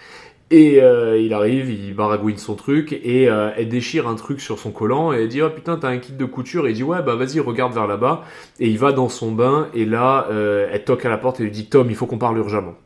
Et 0.50 0.80
euh, 0.80 1.20
il 1.20 1.34
arrive, 1.34 1.70
il 1.70 1.94
baragouine 1.94 2.38
son 2.38 2.54
truc 2.54 2.94
et 2.94 3.28
euh, 3.28 3.50
elle 3.58 3.68
déchire 3.68 4.08
un 4.08 4.14
truc 4.14 4.40
sur 4.40 4.58
son 4.58 4.70
collant 4.70 5.12
et 5.12 5.22
elle 5.22 5.28
dit 5.28 5.42
oh 5.42 5.50
putain 5.50 5.76
t'as 5.76 5.88
un 5.88 5.98
kit 5.98 6.14
de 6.14 6.24
couture 6.24 6.66
et 6.66 6.70
il 6.70 6.74
dit 6.74 6.82
ouais 6.82 7.02
bah 7.02 7.16
vas-y 7.16 7.38
regarde 7.38 7.74
vers 7.74 7.86
là-bas 7.86 8.24
et 8.58 8.66
il 8.66 8.78
va 8.78 8.92
dans 8.92 9.10
son 9.10 9.30
bain 9.30 9.68
et 9.74 9.84
là 9.84 10.26
euh, 10.30 10.66
elle 10.72 10.84
toque 10.84 11.04
à 11.04 11.10
la 11.10 11.18
porte 11.18 11.40
et 11.40 11.42
lui 11.42 11.50
dit 11.50 11.66
Tom 11.66 11.90
il 11.90 11.96
faut 11.96 12.06
qu'on 12.06 12.16
parle 12.16 12.38
urgemment. 12.38 12.76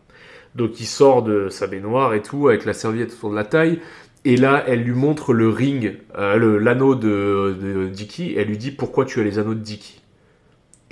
Donc 0.56 0.80
il 0.80 0.86
sort 0.86 1.22
de 1.22 1.48
sa 1.50 1.68
baignoire 1.68 2.14
et 2.14 2.22
tout 2.22 2.48
avec 2.48 2.64
la 2.64 2.72
serviette 2.72 3.12
autour 3.12 3.30
de 3.30 3.36
la 3.36 3.44
taille 3.44 3.78
et 4.24 4.36
là 4.36 4.64
elle 4.66 4.82
lui 4.82 4.94
montre 4.94 5.32
le 5.32 5.48
ring, 5.48 5.98
euh, 6.18 6.58
l'anneau 6.58 6.96
de, 6.96 7.56
de 7.62 7.86
Dicky 7.86 8.34
elle 8.36 8.48
lui 8.48 8.58
dit 8.58 8.72
pourquoi 8.72 9.04
tu 9.04 9.20
as 9.20 9.22
les 9.22 9.38
anneaux 9.38 9.54
de 9.54 9.60
Dicky. 9.60 10.01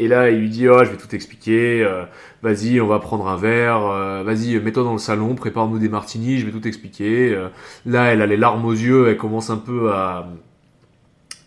Et 0.00 0.08
là, 0.08 0.30
il 0.30 0.38
lui 0.40 0.48
dit, 0.48 0.66
oh, 0.66 0.82
je 0.82 0.88
vais 0.90 0.96
tout 0.96 1.14
expliquer, 1.14 1.84
euh, 1.84 2.04
vas-y, 2.42 2.80
on 2.80 2.86
va 2.86 2.98
prendre 3.00 3.28
un 3.28 3.36
verre, 3.36 3.86
euh, 3.86 4.22
vas-y, 4.24 4.58
mets-toi 4.58 4.82
dans 4.82 4.94
le 4.94 4.98
salon, 4.98 5.34
prépare-nous 5.34 5.78
des 5.78 5.90
martinis, 5.90 6.38
je 6.38 6.46
vais 6.46 6.52
tout 6.52 6.66
expliquer. 6.66 7.34
Euh, 7.34 7.48
là, 7.84 8.06
elle 8.06 8.22
a 8.22 8.26
les 8.26 8.38
larmes 8.38 8.64
aux 8.64 8.72
yeux, 8.72 9.08
elle 9.08 9.18
commence 9.18 9.50
un 9.50 9.58
peu 9.58 9.92
à, 9.92 10.26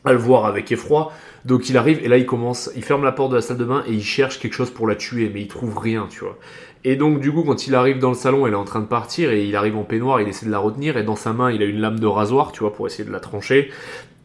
à 0.06 0.12
le 0.12 0.20
voir 0.20 0.46
avec 0.46 0.72
effroi. 0.72 1.12
Donc 1.46 1.68
il 1.70 1.78
arrive 1.78 2.00
et 2.04 2.08
là 2.08 2.18
il 2.18 2.28
commence, 2.28 2.70
il 2.76 2.84
ferme 2.84 3.04
la 3.04 3.12
porte 3.12 3.32
de 3.32 3.36
la 3.36 3.42
salle 3.42 3.58
de 3.58 3.66
bain 3.66 3.84
et 3.88 3.92
il 3.92 4.04
cherche 4.04 4.40
quelque 4.40 4.54
chose 4.54 4.70
pour 4.70 4.88
la 4.88 4.96
tuer, 4.96 5.32
mais 5.34 5.42
il 5.42 5.48
trouve 5.48 5.78
rien, 5.78 6.08
tu 6.10 6.20
vois. 6.20 6.38
Et 6.86 6.96
donc 6.96 7.20
du 7.20 7.32
coup 7.32 7.44
quand 7.44 7.68
il 7.68 7.76
arrive 7.76 8.00
dans 8.00 8.10
le 8.10 8.16
salon, 8.16 8.46
elle 8.48 8.54
est 8.54 8.58
en 8.58 8.66
train 8.66 8.82
de 8.82 8.86
partir 8.86 9.32
et 9.32 9.46
il 9.46 9.56
arrive 9.56 9.76
en 9.76 9.84
peignoir, 9.84 10.22
il 10.22 10.28
essaie 10.28 10.46
de 10.46 10.52
la 10.52 10.60
retenir 10.60 10.96
et 10.96 11.04
dans 11.04 11.16
sa 11.16 11.34
main 11.34 11.52
il 11.52 11.62
a 11.62 11.66
une 11.66 11.80
lame 11.80 12.00
de 12.00 12.08
rasoir, 12.08 12.52
tu 12.52 12.60
vois, 12.60 12.74
pour 12.74 12.86
essayer 12.88 13.04
de 13.04 13.12
la 13.12 13.20
trancher. 13.20 13.72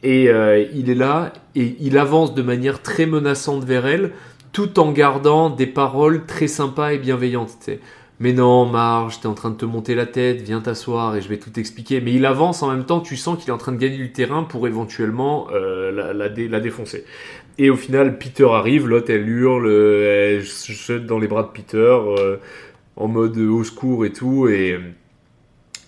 Et 0.03 0.29
euh, 0.29 0.65
il 0.75 0.91
est 0.91 0.95
là 0.95 1.33
et 1.55 1.77
il 1.81 1.99
avance 1.99 2.35
de 2.35 2.43
manière 2.43 2.83
très 2.83 3.07
menaçante 3.07 3.65
vers 3.65 3.87
elle, 3.87 4.13
tout 4.53 4.79
en 4.79 4.93
gardant 4.93 5.51
des 5.51 5.67
paroles 5.67 6.25
très 6.27 6.47
sympas 6.47 6.93
et 6.93 6.99
bienveillantes. 6.99 7.71
Mais 8.21 8.33
non, 8.33 8.67
Marge, 8.67 9.21
t'es 9.21 9.27
en 9.27 9.35
train 9.35 9.51
de 9.51 9.57
te 9.57 9.65
monter 9.65 9.95
la 9.95 10.07
tête, 10.07 10.43
viens 10.43 10.61
t'asseoir 10.61 11.15
et 11.15 11.21
je 11.21 11.29
vais 11.29 11.39
tout 11.39 11.59
expliquer. 11.59 12.01
Mais 12.01 12.13
il 12.13 12.27
avance 12.27 12.63
en 12.63 12.71
même 12.71 12.85
temps, 12.85 13.01
tu 13.01 13.17
sens 13.17 13.39
qu'il 13.39 13.49
est 13.49 13.53
en 13.53 13.59
train 13.59 13.73
de 13.73 13.77
gagner 13.77 13.97
du 13.97 14.13
terrain 14.13 14.43
pour 14.43 14.67
éventuellement 14.67 15.47
euh, 15.53 15.93
la, 15.93 16.13
la, 16.13 16.29
dé- 16.29 16.49
la 16.49 16.61
défoncer. 16.61 17.05
Et 17.59 17.71
au 17.71 17.77
final, 17.77 18.19
Peter 18.19 18.49
arrive, 18.51 18.89
l'autre 18.89 19.11
elle 19.11 19.29
hurle, 19.29 19.69
elle 19.69 20.45
se 20.45 20.73
jette 20.73 21.07
dans 21.07 21.19
les 21.19 21.29
bras 21.29 21.43
de 21.43 21.49
Peter, 21.49 21.77
euh, 21.77 22.37
en 22.97 23.09
mode 23.09 23.37
au 23.39 23.63
secours 23.65 24.05
et 24.05 24.13
tout. 24.13 24.49
Et 24.49 24.79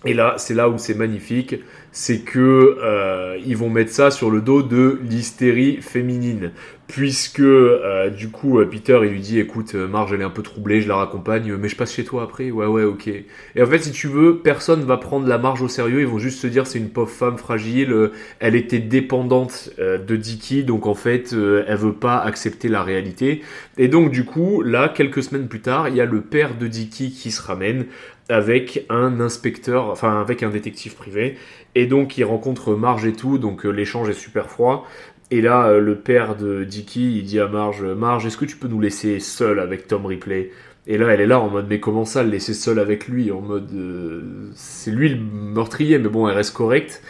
là, 0.04 0.34
c'est 0.38 0.54
là 0.54 0.68
où 0.68 0.78
c'est 0.78 0.94
magnifique, 0.94 1.56
c'est 1.92 2.20
que 2.20 2.78
euh, 2.82 3.38
ils 3.44 3.56
vont 3.56 3.70
mettre 3.70 3.92
ça 3.92 4.10
sur 4.10 4.30
le 4.30 4.40
dos 4.40 4.62
de 4.62 5.00
l'hystérie 5.08 5.78
féminine, 5.82 6.52
puisque 6.90 7.38
euh, 7.38 8.10
du 8.10 8.30
coup 8.30 8.58
euh, 8.58 8.66
Peter 8.68 8.98
il 9.04 9.10
lui 9.10 9.20
dit 9.20 9.38
écoute 9.38 9.76
euh, 9.76 9.86
Marge 9.86 10.12
elle 10.12 10.22
est 10.22 10.24
un 10.24 10.30
peu 10.30 10.42
troublée, 10.42 10.80
je 10.80 10.88
la 10.88 10.96
raccompagne, 10.96 11.54
mais 11.54 11.68
je 11.68 11.76
passe 11.76 11.94
chez 11.94 12.02
toi 12.02 12.24
après, 12.24 12.50
ouais 12.50 12.66
ouais 12.66 12.82
ok. 12.82 13.06
Et 13.06 13.62
en 13.62 13.66
fait 13.66 13.78
si 13.78 13.92
tu 13.92 14.08
veux, 14.08 14.38
personne 14.38 14.82
va 14.82 14.96
prendre 14.96 15.28
la 15.28 15.38
Marge 15.38 15.62
au 15.62 15.68
sérieux, 15.68 16.00
ils 16.00 16.06
vont 16.06 16.18
juste 16.18 16.40
se 16.40 16.48
dire 16.48 16.66
c'est 16.66 16.80
une 16.80 16.90
pauvre 16.90 17.10
femme 17.10 17.38
fragile, 17.38 18.10
elle 18.40 18.56
était 18.56 18.80
dépendante 18.80 19.70
de 19.78 20.16
Dicky, 20.16 20.64
donc 20.64 20.86
en 20.86 20.94
fait 20.94 21.32
elle 21.32 21.76
veut 21.76 21.92
pas 21.92 22.18
accepter 22.18 22.68
la 22.68 22.82
réalité. 22.82 23.42
Et 23.78 23.86
donc 23.86 24.10
du 24.10 24.24
coup 24.24 24.62
là 24.62 24.88
quelques 24.88 25.22
semaines 25.22 25.46
plus 25.46 25.60
tard, 25.60 25.88
il 25.88 25.94
y 25.94 26.00
a 26.00 26.06
le 26.06 26.20
père 26.20 26.56
de 26.58 26.66
Dicky 26.66 27.12
qui 27.12 27.30
se 27.30 27.40
ramène 27.40 27.86
avec 28.28 28.86
un 28.88 29.20
inspecteur, 29.20 29.90
enfin 29.90 30.20
avec 30.20 30.42
un 30.42 30.50
détective 30.50 30.94
privé, 30.94 31.36
et 31.74 31.86
donc 31.86 32.16
il 32.16 32.24
rencontre 32.24 32.74
Marge 32.74 33.04
et 33.04 33.12
tout, 33.12 33.38
donc 33.38 33.64
l'échange 33.64 34.08
est 34.08 34.14
super 34.14 34.48
froid. 34.48 34.86
Et 35.30 35.40
là, 35.40 35.68
euh, 35.68 35.80
le 35.80 35.96
père 35.96 36.36
de 36.36 36.64
Dicky, 36.64 37.18
il 37.18 37.24
dit 37.24 37.38
à 37.38 37.46
Marge, 37.46 37.84
Marge, 37.84 38.26
est-ce 38.26 38.36
que 38.36 38.44
tu 38.44 38.56
peux 38.56 38.68
nous 38.68 38.80
laisser 38.80 39.20
seul 39.20 39.60
avec 39.60 39.86
Tom 39.86 40.04
Ripley? 40.06 40.50
Et 40.86 40.98
là, 40.98 41.08
elle 41.08 41.20
est 41.20 41.26
là 41.26 41.38
en 41.38 41.48
mode, 41.48 41.66
mais 41.68 41.78
comment 41.78 42.04
ça, 42.04 42.24
le 42.24 42.30
laisser 42.30 42.54
seul 42.54 42.80
avec 42.80 43.06
lui? 43.06 43.30
En 43.30 43.40
mode, 43.40 43.70
euh, 43.72 44.50
c'est 44.54 44.90
lui 44.90 45.10
le 45.10 45.20
meurtrier, 45.20 45.98
mais 45.98 46.08
bon, 46.08 46.28
elle 46.28 46.34
reste 46.34 46.54
correcte. 46.54 47.02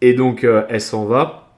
Et 0.00 0.14
donc, 0.14 0.44
euh, 0.44 0.64
elle 0.70 0.80
s'en 0.80 1.04
va. 1.04 1.54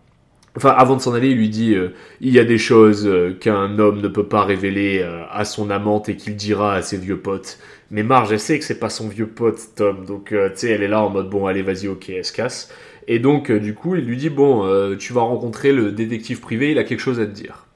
Enfin, 0.57 0.71
avant 0.71 0.97
de 0.97 1.01
s'en 1.01 1.15
aller, 1.15 1.29
il 1.29 1.37
lui 1.37 1.51
dit 1.51 1.77
il 2.21 2.33
y 2.33 2.41
a 2.41 2.45
des 2.45 2.59
choses 2.59 3.09
qu'un 3.39 3.79
homme 3.79 4.01
ne 4.01 4.09
peut 4.09 4.27
pas 4.27 4.43
révéler 4.43 5.07
à 5.31 5.45
son 5.45 5.71
amante 5.71 6.09
et 6.09 6.17
qu'il 6.17 6.35
dira 6.35 6.75
à 6.75 6.83
ses 6.83 6.97
vieux 6.97 7.19
potes. 7.19 7.59
Mais 7.91 8.03
Marge, 8.03 8.33
elle 8.33 8.41
sait 8.41 8.59
que 8.59 8.65
c'est 8.65 8.79
pas 8.79 8.91
son 8.91 9.09
vieux 9.09 9.27
pote, 9.27 9.59
Tom. 9.77 10.05
Donc, 10.05 10.33
euh, 10.33 10.51
tu 10.51 10.59
sais, 10.59 10.71
elle 10.71 10.83
est 10.83 10.89
là 10.89 11.03
en 11.03 11.11
mode 11.11 11.31
bon, 11.31 11.47
allez, 11.47 11.63
vas-y, 11.63 11.89
ok, 11.89 12.11
elle 12.11 12.25
se 12.25 12.33
casse. 12.33 12.71
Et 13.07 13.19
donc, 13.19 13.51
euh, 13.51 13.59
du 13.59 13.75
coup, 13.75 13.97
il 13.97 14.05
lui 14.05 14.17
dit 14.17 14.29
bon, 14.29 14.67
euh, 14.67 14.97
tu 14.97 15.15
vas 15.15 15.23
rencontrer 15.23 15.73
le 15.73 15.93
détective 15.93 16.41
privé, 16.41 16.71
il 16.73 16.79
a 16.79 16.85
quelque 16.85 17.01
chose 17.01 17.19
à 17.19 17.27
te 17.27 17.31
dire. 17.31 17.67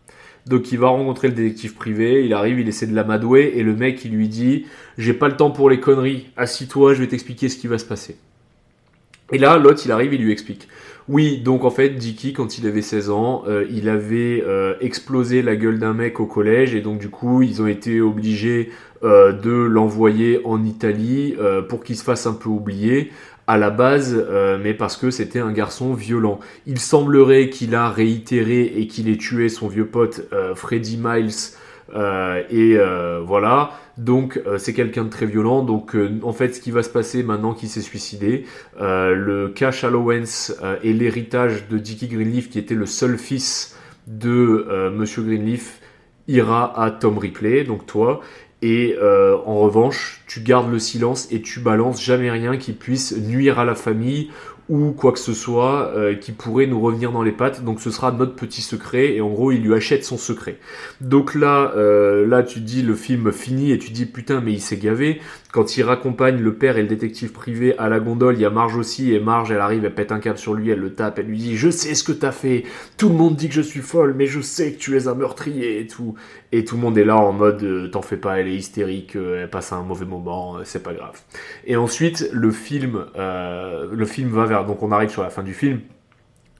Donc, 0.46 0.72
il 0.72 0.78
va 0.78 0.88
rencontrer 0.88 1.28
le 1.28 1.34
détective 1.34 1.74
privé, 1.74 2.24
il 2.24 2.34
arrive, 2.34 2.60
il 2.60 2.68
essaie 2.68 2.86
de 2.86 2.94
l'amadouer, 2.94 3.52
et 3.56 3.62
le 3.62 3.74
mec, 3.74 4.04
il 4.04 4.12
lui 4.12 4.28
dit 4.28 4.66
j'ai 4.98 5.14
pas 5.14 5.28
le 5.28 5.36
temps 5.36 5.50
pour 5.50 5.70
les 5.70 5.80
conneries, 5.80 6.28
assis-toi, 6.36 6.94
je 6.94 7.00
vais 7.00 7.08
t'expliquer 7.08 7.48
ce 7.48 7.56
qui 7.56 7.66
va 7.66 7.78
se 7.78 7.86
passer. 7.86 8.16
Et 9.32 9.38
là, 9.38 9.56
l'autre, 9.56 9.80
il 9.86 9.92
arrive, 9.92 10.12
il 10.12 10.22
lui 10.22 10.32
explique. 10.32 10.68
Oui, 11.08 11.38
donc 11.38 11.64
en 11.64 11.70
fait, 11.70 11.90
Dicky, 11.90 12.32
quand 12.32 12.58
il 12.58 12.66
avait 12.66 12.82
16 12.82 13.10
ans, 13.10 13.42
euh, 13.48 13.66
il 13.70 13.88
avait 13.88 14.42
euh, 14.46 14.74
explosé 14.80 15.42
la 15.42 15.56
gueule 15.56 15.78
d'un 15.78 15.94
mec 15.94 16.20
au 16.20 16.26
collège, 16.26 16.74
et 16.74 16.80
donc 16.80 16.98
du 16.98 17.08
coup, 17.08 17.42
ils 17.42 17.60
ont 17.60 17.66
été 17.66 18.00
obligés 18.00 18.70
euh, 19.02 19.32
de 19.32 19.50
l'envoyer 19.50 20.40
en 20.44 20.64
Italie 20.64 21.34
pour 21.68 21.82
qu'il 21.82 21.96
se 21.96 22.04
fasse 22.04 22.26
un 22.26 22.34
peu 22.34 22.48
oublier 22.48 23.10
à 23.48 23.58
la 23.58 23.70
base, 23.70 24.24
mais 24.62 24.72
parce 24.72 24.96
que 24.96 25.10
c'était 25.10 25.40
un 25.40 25.50
garçon 25.52 25.94
violent. 25.94 26.38
Il 26.66 26.78
semblerait 26.78 27.50
qu'il 27.50 27.74
a 27.74 27.90
réitéré 27.90 28.72
et 28.76 28.86
qu'il 28.86 29.08
ait 29.08 29.16
tué 29.16 29.48
son 29.48 29.66
vieux 29.66 29.86
pote 29.86 30.28
Freddie 30.54 30.98
Miles. 31.02 31.32
Euh, 31.94 32.42
et 32.50 32.76
euh, 32.76 33.20
voilà, 33.24 33.72
donc 33.98 34.40
euh, 34.46 34.58
c'est 34.58 34.72
quelqu'un 34.72 35.04
de 35.04 35.10
très 35.10 35.26
violent. 35.26 35.62
Donc 35.62 35.96
en 36.22 36.32
fait, 36.32 36.54
ce 36.54 36.60
qui 36.60 36.70
va 36.70 36.82
se 36.82 36.90
passer 36.90 37.22
maintenant 37.22 37.54
qu'il 37.54 37.68
s'est 37.68 37.80
suicidé, 37.80 38.46
le 38.78 39.48
cash 39.48 39.84
allowance 39.84 40.54
et 40.82 40.92
l'héritage 40.92 41.68
de 41.68 41.78
Dickie 41.78 42.08
Greenleaf, 42.08 42.50
qui 42.50 42.58
était 42.58 42.74
le 42.74 42.86
seul 42.86 43.18
fils 43.18 43.76
de 44.06 44.90
Monsieur 44.94 45.22
Greenleaf, 45.22 45.80
ira 46.28 46.80
à 46.80 46.90
Tom 46.90 47.18
Ripley, 47.18 47.64
donc 47.64 47.86
toi. 47.86 48.20
Et 48.64 48.96
en 49.00 49.58
revanche, 49.58 50.22
tu 50.26 50.40
gardes 50.40 50.70
le 50.70 50.78
silence 50.78 51.28
et 51.30 51.42
tu 51.42 51.60
balances 51.60 52.02
jamais 52.02 52.30
rien 52.30 52.56
qui 52.56 52.72
puisse 52.72 53.16
nuire 53.16 53.58
à 53.58 53.64
la 53.64 53.74
famille 53.74 54.30
ou 54.72 54.92
quoi 54.92 55.12
que 55.12 55.18
ce 55.18 55.34
soit 55.34 55.92
euh, 55.94 56.14
qui 56.14 56.32
pourrait 56.32 56.66
nous 56.66 56.80
revenir 56.80 57.12
dans 57.12 57.22
les 57.22 57.30
pattes. 57.30 57.62
Donc 57.62 57.78
ce 57.78 57.90
sera 57.90 58.10
notre 58.10 58.34
petit 58.34 58.62
secret 58.62 59.14
et 59.14 59.20
en 59.20 59.28
gros 59.28 59.52
il 59.52 59.62
lui 59.62 59.74
achète 59.74 60.02
son 60.02 60.16
secret. 60.16 60.56
Donc 61.02 61.34
là, 61.34 61.74
euh, 61.76 62.26
là 62.26 62.42
tu 62.42 62.60
dis 62.60 62.80
le 62.80 62.94
film 62.94 63.32
finit 63.32 63.70
et 63.72 63.78
tu 63.78 63.90
dis 63.90 64.06
putain 64.06 64.40
mais 64.40 64.54
il 64.54 64.62
s'est 64.62 64.78
gavé. 64.78 65.20
Quand 65.52 65.76
il 65.76 65.82
raccompagne 65.82 66.40
le 66.40 66.54
père 66.54 66.78
et 66.78 66.82
le 66.82 66.88
détective 66.88 67.32
privé 67.32 67.76
à 67.76 67.90
la 67.90 68.00
gondole, 68.00 68.36
il 68.36 68.40
y 68.40 68.46
a 68.46 68.50
Marge 68.50 68.74
aussi 68.74 69.12
et 69.12 69.20
Marge 69.20 69.52
elle 69.52 69.58
arrive, 69.58 69.84
elle 69.84 69.94
pète 69.94 70.10
un 70.10 70.20
câble 70.20 70.38
sur 70.38 70.54
lui, 70.54 70.70
elle 70.70 70.78
le 70.78 70.94
tape, 70.94 71.18
elle 71.18 71.26
lui 71.26 71.36
dit 71.36 71.58
je 71.58 71.68
sais 71.68 71.94
ce 71.94 72.02
que 72.02 72.12
t'as 72.12 72.32
fait. 72.32 72.64
Tout 72.96 73.10
le 73.10 73.14
monde 73.14 73.36
dit 73.36 73.48
que 73.48 73.54
je 73.54 73.60
suis 73.60 73.82
folle 73.82 74.14
mais 74.16 74.26
je 74.26 74.40
sais 74.40 74.72
que 74.72 74.78
tu 74.78 74.96
es 74.96 75.06
un 75.06 75.14
meurtrier 75.14 75.80
et 75.80 75.86
tout. 75.86 76.14
Et 76.54 76.66
tout 76.66 76.76
le 76.76 76.82
monde 76.82 76.98
est 76.98 77.04
là 77.04 77.16
en 77.16 77.32
mode 77.32 77.62
euh, 77.62 77.88
t'en 77.88 78.02
fais 78.02 78.18
pas, 78.18 78.38
elle 78.38 78.48
est 78.48 78.54
hystérique, 78.54 79.16
euh, 79.16 79.42
elle 79.42 79.50
passe 79.50 79.72
un 79.72 79.82
mauvais 79.82 80.04
moment, 80.04 80.56
euh, 80.56 80.60
c'est 80.64 80.82
pas 80.82 80.92
grave. 80.92 81.18
Et 81.66 81.76
ensuite 81.76 82.28
le 82.30 82.50
film, 82.50 83.06
euh, 83.16 83.88
le 83.90 84.04
film 84.04 84.28
va 84.28 84.44
vers 84.44 84.66
donc 84.66 84.82
on 84.82 84.92
arrive 84.92 85.08
sur 85.08 85.22
la 85.22 85.30
fin 85.30 85.42
du 85.42 85.54
film. 85.54 85.80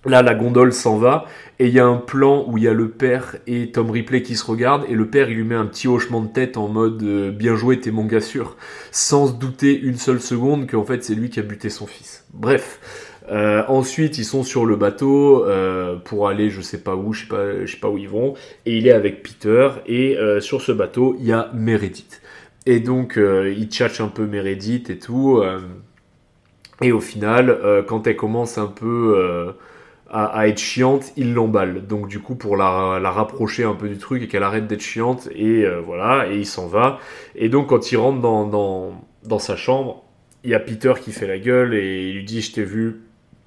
Là, 0.05 0.23
la 0.23 0.35
gondole 0.35 0.73
s'en 0.73 0.97
va 0.97 1.27
et 1.61 1.69
il 1.69 1.75
y 1.75 1.79
a 1.79 1.87
un 1.87 1.99
plan 1.99 2.45
où 2.49 2.59
il 2.59 2.65
y 2.65 2.69
a 2.69 2.73
le 2.73 2.89
père 2.89 3.37
et 3.47 3.71
Tom 3.71 3.89
Ripley 3.89 4.23
qui 4.23 4.35
se 4.35 4.45
regardent 4.45 4.85
et 4.89 4.95
le 4.95 5.09
père 5.09 5.31
il 5.31 5.37
lui 5.37 5.45
met 5.45 5.55
un 5.55 5.67
petit 5.67 5.87
hochement 5.87 6.21
de 6.21 6.27
tête 6.27 6.57
en 6.57 6.67
mode 6.67 7.05
bien 7.37 7.55
joué, 7.55 7.79
t'es 7.79 7.93
mon 7.93 8.07
gars 8.07 8.21
sûr, 8.21 8.57
sans 8.91 9.29
se 9.29 9.35
douter 9.35 9.79
une 9.79 9.99
seule 9.99 10.21
seconde 10.21 10.69
qu'en 10.69 10.85
fait 10.85 11.05
c'est 11.05 11.15
lui 11.15 11.31
qui 11.31 11.39
a 11.39 11.45
buté 11.45 11.71
son 11.71 11.87
fils. 11.87 12.25
Bref. 12.33 13.12
Euh, 13.31 13.63
ensuite, 13.69 14.19
ils 14.19 14.25
sont 14.25 14.43
sur 14.43 14.67
le 14.67 14.77
bateau 14.77 15.45
euh, 15.45 15.97
pour 15.97 16.29
aller, 16.29 16.51
je 16.51 16.61
sais 16.61 16.83
pas 16.83 16.97
où, 16.97 17.13
je 17.13 17.23
sais 17.23 17.29
pas, 17.29 17.65
je 17.65 17.71
sais 17.71 17.81
pas 17.81 17.89
où 17.89 17.99
ils 17.99 18.09
vont, 18.09 18.35
et 18.67 18.77
il 18.77 18.87
est 18.87 18.93
avec 18.93 19.23
Peter. 19.23 19.69
Et 19.87 20.17
euh, 20.17 20.41
sur 20.41 20.63
ce 20.63 20.73
bateau, 20.73 21.17
il 21.19 21.27
y 21.27 21.33
a 21.33 21.51
Meredith. 21.55 22.21
Et 22.67 22.81
donc, 22.81 23.19
il 23.19 23.67
tchatche 23.67 24.01
un 24.01 24.09
peu 24.09 24.25
Meredith 24.25 24.89
et 24.89 24.99
tout. 24.99 25.43
et 26.81 26.93
au 26.93 27.01
final, 27.01 27.59
quand 27.89 28.07
elle 28.07 28.15
commence 28.15 28.57
un 28.57 28.69
peu 28.69 29.53
à, 30.09 30.47
être 30.47 30.59
chiante, 30.61 31.13
il 31.17 31.35
l'emballe. 31.35 31.89
Donc 31.89 32.07
du 32.07 32.21
coup, 32.21 32.37
pour 32.37 32.57
la, 32.57 33.01
rapprocher 33.11 33.65
un 33.65 33.75
peu 33.75 33.89
du 33.89 33.99
truc 33.99 34.23
et 34.23 34.29
qu'elle 34.29 34.45
arrête 34.45 34.69
d'être 34.69 34.81
chiante, 34.81 35.29
et 35.35 35.67
voilà, 35.85 36.31
et 36.31 36.37
il 36.37 36.47
s'en 36.47 36.69
va. 36.69 37.01
Et 37.35 37.49
donc 37.49 37.71
quand 37.71 37.91
il 37.91 37.97
rentre 37.97 38.21
dans, 38.21 38.47
dans, 38.47 38.93
dans 39.25 39.41
sa 39.41 39.57
chambre, 39.57 40.05
il 40.45 40.51
y 40.51 40.55
a 40.55 40.61
Peter 40.61 40.93
qui 41.03 41.11
fait 41.11 41.27
la 41.27 41.39
gueule 41.39 41.75
et 41.75 42.11
il 42.11 42.17
lui 42.17 42.25
dit, 42.25 42.43
je 42.43 42.53
t'ai 42.53 42.65
vu 42.65 43.01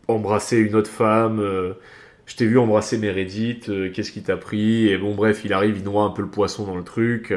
embrasser 0.08 0.58
une 0.58 0.76
autre 0.76 0.90
femme. 0.90 1.40
euh, 1.40 1.74
je 2.26 2.36
t'ai 2.36 2.46
vu 2.48 2.58
embrasser 2.58 2.98
Meredith, 2.98 3.70
euh, 3.70 3.92
qu'est-ce 3.92 4.12
qui 4.12 4.24
t'a 4.24 4.38
pris? 4.38 4.88
Et 4.88 4.98
bon, 4.98 5.14
bref, 5.16 5.42
il 5.46 5.54
arrive, 5.54 5.78
il 5.78 5.84
noie 5.84 6.04
un 6.04 6.10
peu 6.12 6.22
le 6.24 6.30
poisson 6.30 6.66
dans 6.66 6.76
le 6.78 6.84
truc. 6.84 7.34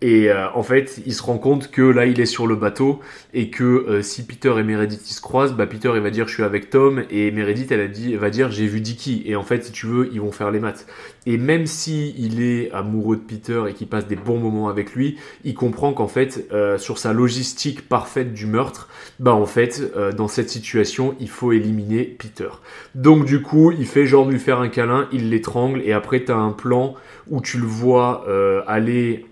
Et 0.00 0.30
euh, 0.30 0.48
en 0.54 0.62
fait, 0.62 1.00
il 1.06 1.14
se 1.14 1.22
rend 1.22 1.38
compte 1.38 1.70
que 1.70 1.80
là, 1.80 2.04
il 2.04 2.20
est 2.20 2.26
sur 2.26 2.46
le 2.46 2.56
bateau 2.56 3.00
et 3.32 3.48
que 3.48 3.64
euh, 3.64 4.02
si 4.02 4.26
Peter 4.26 4.52
et 4.58 4.62
Meredith 4.62 5.00
se 5.06 5.20
croisent, 5.20 5.54
bah 5.54 5.66
Peter 5.66 5.92
il 5.94 6.02
va 6.02 6.10
dire 6.10 6.28
je 6.28 6.34
suis 6.34 6.42
avec 6.42 6.68
Tom 6.68 7.04
et 7.10 7.30
Meredith 7.30 7.72
elle 7.72 7.80
a 7.80 7.88
dit 7.88 8.14
va 8.16 8.28
dire 8.28 8.50
j'ai 8.50 8.66
vu 8.66 8.80
Dicky 8.80 9.22
et 9.24 9.34
en 9.34 9.42
fait 9.44 9.64
si 9.64 9.72
tu 9.72 9.86
veux 9.86 10.10
ils 10.12 10.20
vont 10.20 10.32
faire 10.32 10.50
les 10.50 10.60
maths. 10.60 10.86
Et 11.26 11.38
même 11.38 11.66
si 11.66 12.14
il 12.18 12.42
est 12.42 12.70
amoureux 12.72 13.16
de 13.16 13.22
Peter 13.22 13.62
et 13.68 13.72
qu'il 13.72 13.86
passe 13.86 14.06
des 14.06 14.16
bons 14.16 14.38
moments 14.38 14.68
avec 14.68 14.94
lui, 14.94 15.16
il 15.42 15.54
comprend 15.54 15.94
qu'en 15.94 16.08
fait 16.08 16.48
euh, 16.52 16.76
sur 16.76 16.98
sa 16.98 17.14
logistique 17.14 17.88
parfaite 17.88 18.34
du 18.34 18.46
meurtre, 18.46 18.88
bah 19.20 19.32
en 19.32 19.46
fait 19.46 19.90
dans 20.16 20.28
cette 20.28 20.50
situation 20.50 21.14
il 21.18 21.30
faut 21.30 21.52
éliminer 21.52 22.02
Peter. 22.04 22.50
Donc 22.94 23.24
du 23.24 23.40
coup 23.40 23.72
il 23.72 23.86
fait 23.86 24.04
genre 24.04 24.28
lui 24.28 24.38
faire 24.38 24.60
un 24.60 24.68
câlin, 24.68 25.08
il 25.12 25.30
l'étrangle 25.30 25.80
et 25.82 25.92
après 25.92 26.20
t'as 26.20 26.36
un 26.36 26.52
plan 26.52 26.94
où 27.30 27.40
tu 27.40 27.56
le 27.56 27.64
vois 27.64 28.26
aller 28.66 29.24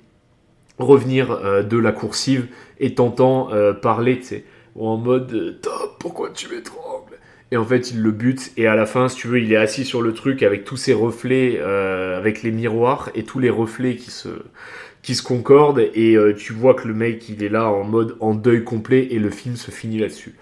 revenir 0.82 1.30
euh, 1.30 1.62
de 1.62 1.78
la 1.78 1.92
coursive 1.92 2.48
et 2.78 2.94
t'entends 2.94 3.52
euh, 3.52 3.72
parler, 3.72 4.20
tu 4.20 4.44
en 4.78 4.96
mode 4.96 5.32
euh, 5.32 5.58
Top, 5.62 5.96
pourquoi 5.98 6.30
tu 6.30 6.48
m'étrangles? 6.48 7.18
Et 7.50 7.56
en 7.56 7.64
fait 7.64 7.90
il 7.90 8.00
le 8.00 8.10
bute 8.12 8.52
et 8.56 8.66
à 8.66 8.74
la 8.74 8.86
fin 8.86 9.08
si 9.08 9.16
tu 9.16 9.28
veux 9.28 9.38
il 9.38 9.52
est 9.52 9.56
assis 9.56 9.84
sur 9.84 10.00
le 10.00 10.14
truc 10.14 10.42
avec 10.42 10.64
tous 10.64 10.78
ses 10.78 10.94
reflets 10.94 11.60
avec 11.60 12.42
les 12.42 12.50
miroirs 12.50 13.10
et 13.14 13.24
tous 13.24 13.40
les 13.40 13.50
reflets 13.50 13.96
qui 13.96 14.10
se 14.10 15.22
concordent 15.22 15.80
et 15.80 16.16
tu 16.38 16.54
vois 16.54 16.72
que 16.72 16.88
le 16.88 16.94
mec 16.94 17.28
il 17.28 17.44
est 17.44 17.50
là 17.50 17.68
en 17.68 17.84
mode 17.84 18.16
en 18.20 18.34
deuil 18.34 18.64
complet 18.64 19.08
et 19.10 19.18
le 19.18 19.28
film 19.28 19.56
se 19.56 19.70
finit 19.70 19.98
là-dessus. 19.98 20.34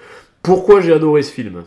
Pourquoi 0.44 0.80
j'ai 0.80 0.92
adoré 0.92 1.24
ce 1.24 1.32
film? 1.32 1.64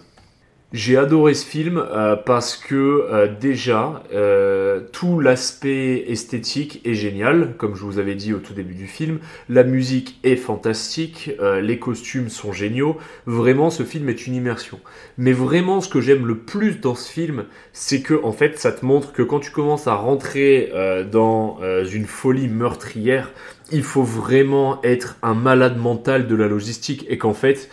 J'ai 0.74 0.98
adoré 0.98 1.36
ce 1.36 1.46
film 1.46 1.78
euh, 1.78 2.16
parce 2.16 2.58
que 2.58 2.74
euh, 3.12 3.28
déjà 3.40 4.02
euh, 4.12 4.82
tout 4.92 5.20
l'aspect 5.20 6.06
esthétique 6.08 6.82
est 6.84 6.96
génial, 6.96 7.54
comme 7.58 7.76
je 7.76 7.84
vous 7.84 8.00
avais 8.00 8.16
dit 8.16 8.34
au 8.34 8.40
tout 8.40 8.56
début 8.56 8.74
du 8.74 8.88
film. 8.88 9.20
La 9.50 9.64
musique 9.64 10.20
est 10.24 10.36
fantastique, 10.36 11.32
les 11.62 11.78
costumes 11.78 12.30
sont 12.30 12.52
géniaux. 12.52 12.98
Vraiment, 13.28 13.70
ce 13.70 13.84
film 13.84 14.10
est 14.10 14.26
une 14.26 14.34
immersion. 14.34 14.80
Mais 15.20 15.32
vraiment, 15.32 15.80
ce 15.80 15.90
que 15.90 16.02
j'aime 16.02 16.26
le 16.26 16.40
plus 16.40 16.80
dans 16.80 16.96
ce 16.96 17.12
film, 17.12 17.46
c'est 17.72 18.02
que 18.02 18.20
en 18.24 18.32
fait, 18.32 18.58
ça 18.58 18.72
te 18.72 18.84
montre 18.84 19.14
que 19.14 19.22
quand 19.22 19.40
tu 19.40 19.52
commences 19.52 19.88
à 19.88 19.94
rentrer 19.94 20.72
dans 21.12 21.60
une 21.84 22.06
folie 22.06 22.48
meurtrière, 22.48 23.32
il 23.72 23.84
faut 23.84 24.04
vraiment 24.04 24.82
être 24.84 25.18
un 25.22 25.34
malade 25.36 25.78
mental 25.78 26.28
de 26.28 26.36
la 26.36 26.48
logistique 26.48 27.06
et 27.10 27.18
qu'en 27.18 27.34
fait 27.34 27.70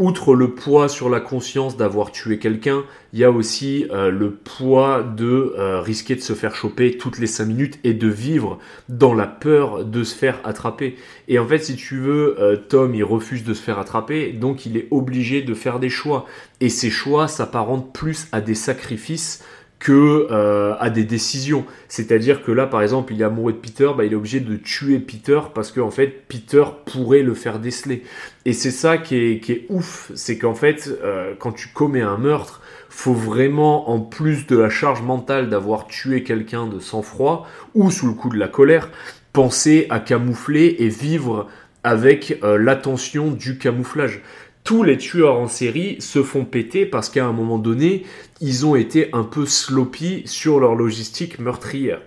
outre 0.00 0.34
le 0.34 0.54
poids 0.54 0.88
sur 0.88 1.10
la 1.10 1.20
conscience 1.20 1.76
d'avoir 1.76 2.10
tué 2.10 2.38
quelqu'un, 2.38 2.84
il 3.12 3.18
y 3.18 3.24
a 3.24 3.30
aussi 3.30 3.86
euh, 3.90 4.10
le 4.10 4.30
poids 4.30 5.02
de 5.02 5.54
euh, 5.58 5.80
risquer 5.80 6.14
de 6.14 6.22
se 6.22 6.32
faire 6.32 6.54
choper 6.54 6.96
toutes 6.96 7.18
les 7.18 7.26
5 7.26 7.44
minutes 7.44 7.78
et 7.84 7.92
de 7.92 8.08
vivre 8.08 8.58
dans 8.88 9.12
la 9.12 9.26
peur 9.26 9.84
de 9.84 10.02
se 10.02 10.14
faire 10.14 10.40
attraper. 10.42 10.96
Et 11.28 11.38
en 11.38 11.46
fait, 11.46 11.58
si 11.58 11.76
tu 11.76 11.98
veux, 11.98 12.40
euh, 12.40 12.56
Tom, 12.56 12.94
il 12.94 13.04
refuse 13.04 13.44
de 13.44 13.52
se 13.52 13.62
faire 13.62 13.78
attraper, 13.78 14.32
donc 14.32 14.64
il 14.64 14.78
est 14.78 14.88
obligé 14.90 15.42
de 15.42 15.52
faire 15.52 15.78
des 15.78 15.90
choix. 15.90 16.24
Et 16.60 16.70
ces 16.70 16.90
choix 16.90 17.28
s'apparentent 17.28 17.92
plus 17.92 18.26
à 18.32 18.40
des 18.40 18.54
sacrifices 18.54 19.44
que 19.80 20.28
euh, 20.30 20.74
à 20.78 20.90
des 20.90 21.04
décisions. 21.04 21.64
C'est-à-dire 21.88 22.44
que 22.44 22.52
là, 22.52 22.66
par 22.66 22.82
exemple, 22.82 23.14
il 23.14 23.22
est 23.22 23.24
amoureux 23.24 23.52
de 23.52 23.58
Peter, 23.58 23.90
bah, 23.96 24.04
il 24.04 24.12
est 24.12 24.16
obligé 24.16 24.38
de 24.38 24.54
tuer 24.56 24.98
Peter 24.98 25.40
parce 25.54 25.72
qu'en 25.72 25.90
fait, 25.90 26.28
Peter 26.28 26.64
pourrait 26.84 27.22
le 27.22 27.34
faire 27.34 27.58
déceler. 27.58 28.04
Et 28.44 28.52
c'est 28.52 28.70
ça 28.70 28.98
qui 28.98 29.16
est, 29.16 29.40
qui 29.40 29.52
est 29.52 29.66
ouf, 29.70 30.12
c'est 30.14 30.38
qu'en 30.38 30.54
fait, 30.54 30.90
euh, 31.02 31.34
quand 31.38 31.52
tu 31.52 31.68
commets 31.68 32.02
un 32.02 32.18
meurtre, 32.18 32.60
faut 32.90 33.14
vraiment, 33.14 33.90
en 33.90 34.00
plus 34.00 34.46
de 34.46 34.58
la 34.58 34.68
charge 34.68 35.00
mentale 35.00 35.48
d'avoir 35.48 35.86
tué 35.86 36.22
quelqu'un 36.22 36.66
de 36.66 36.78
sang-froid 36.78 37.48
ou 37.74 37.90
sous 37.90 38.06
le 38.06 38.12
coup 38.12 38.28
de 38.28 38.38
la 38.38 38.48
colère, 38.48 38.90
penser 39.32 39.86
à 39.88 39.98
camoufler 39.98 40.76
et 40.80 40.88
vivre 40.88 41.48
avec 41.84 42.38
euh, 42.42 42.58
l'attention 42.58 43.30
du 43.30 43.56
camouflage 43.56 44.20
tous 44.64 44.82
les 44.82 44.98
tueurs 44.98 45.38
en 45.38 45.48
série 45.48 45.96
se 46.00 46.22
font 46.22 46.44
péter 46.44 46.86
parce 46.86 47.08
qu'à 47.08 47.26
un 47.26 47.32
moment 47.32 47.58
donné, 47.58 48.04
ils 48.40 48.66
ont 48.66 48.76
été 48.76 49.08
un 49.12 49.24
peu 49.24 49.46
sloppy 49.46 50.22
sur 50.26 50.60
leur 50.60 50.74
logistique 50.74 51.38
meurtrière. 51.38 52.00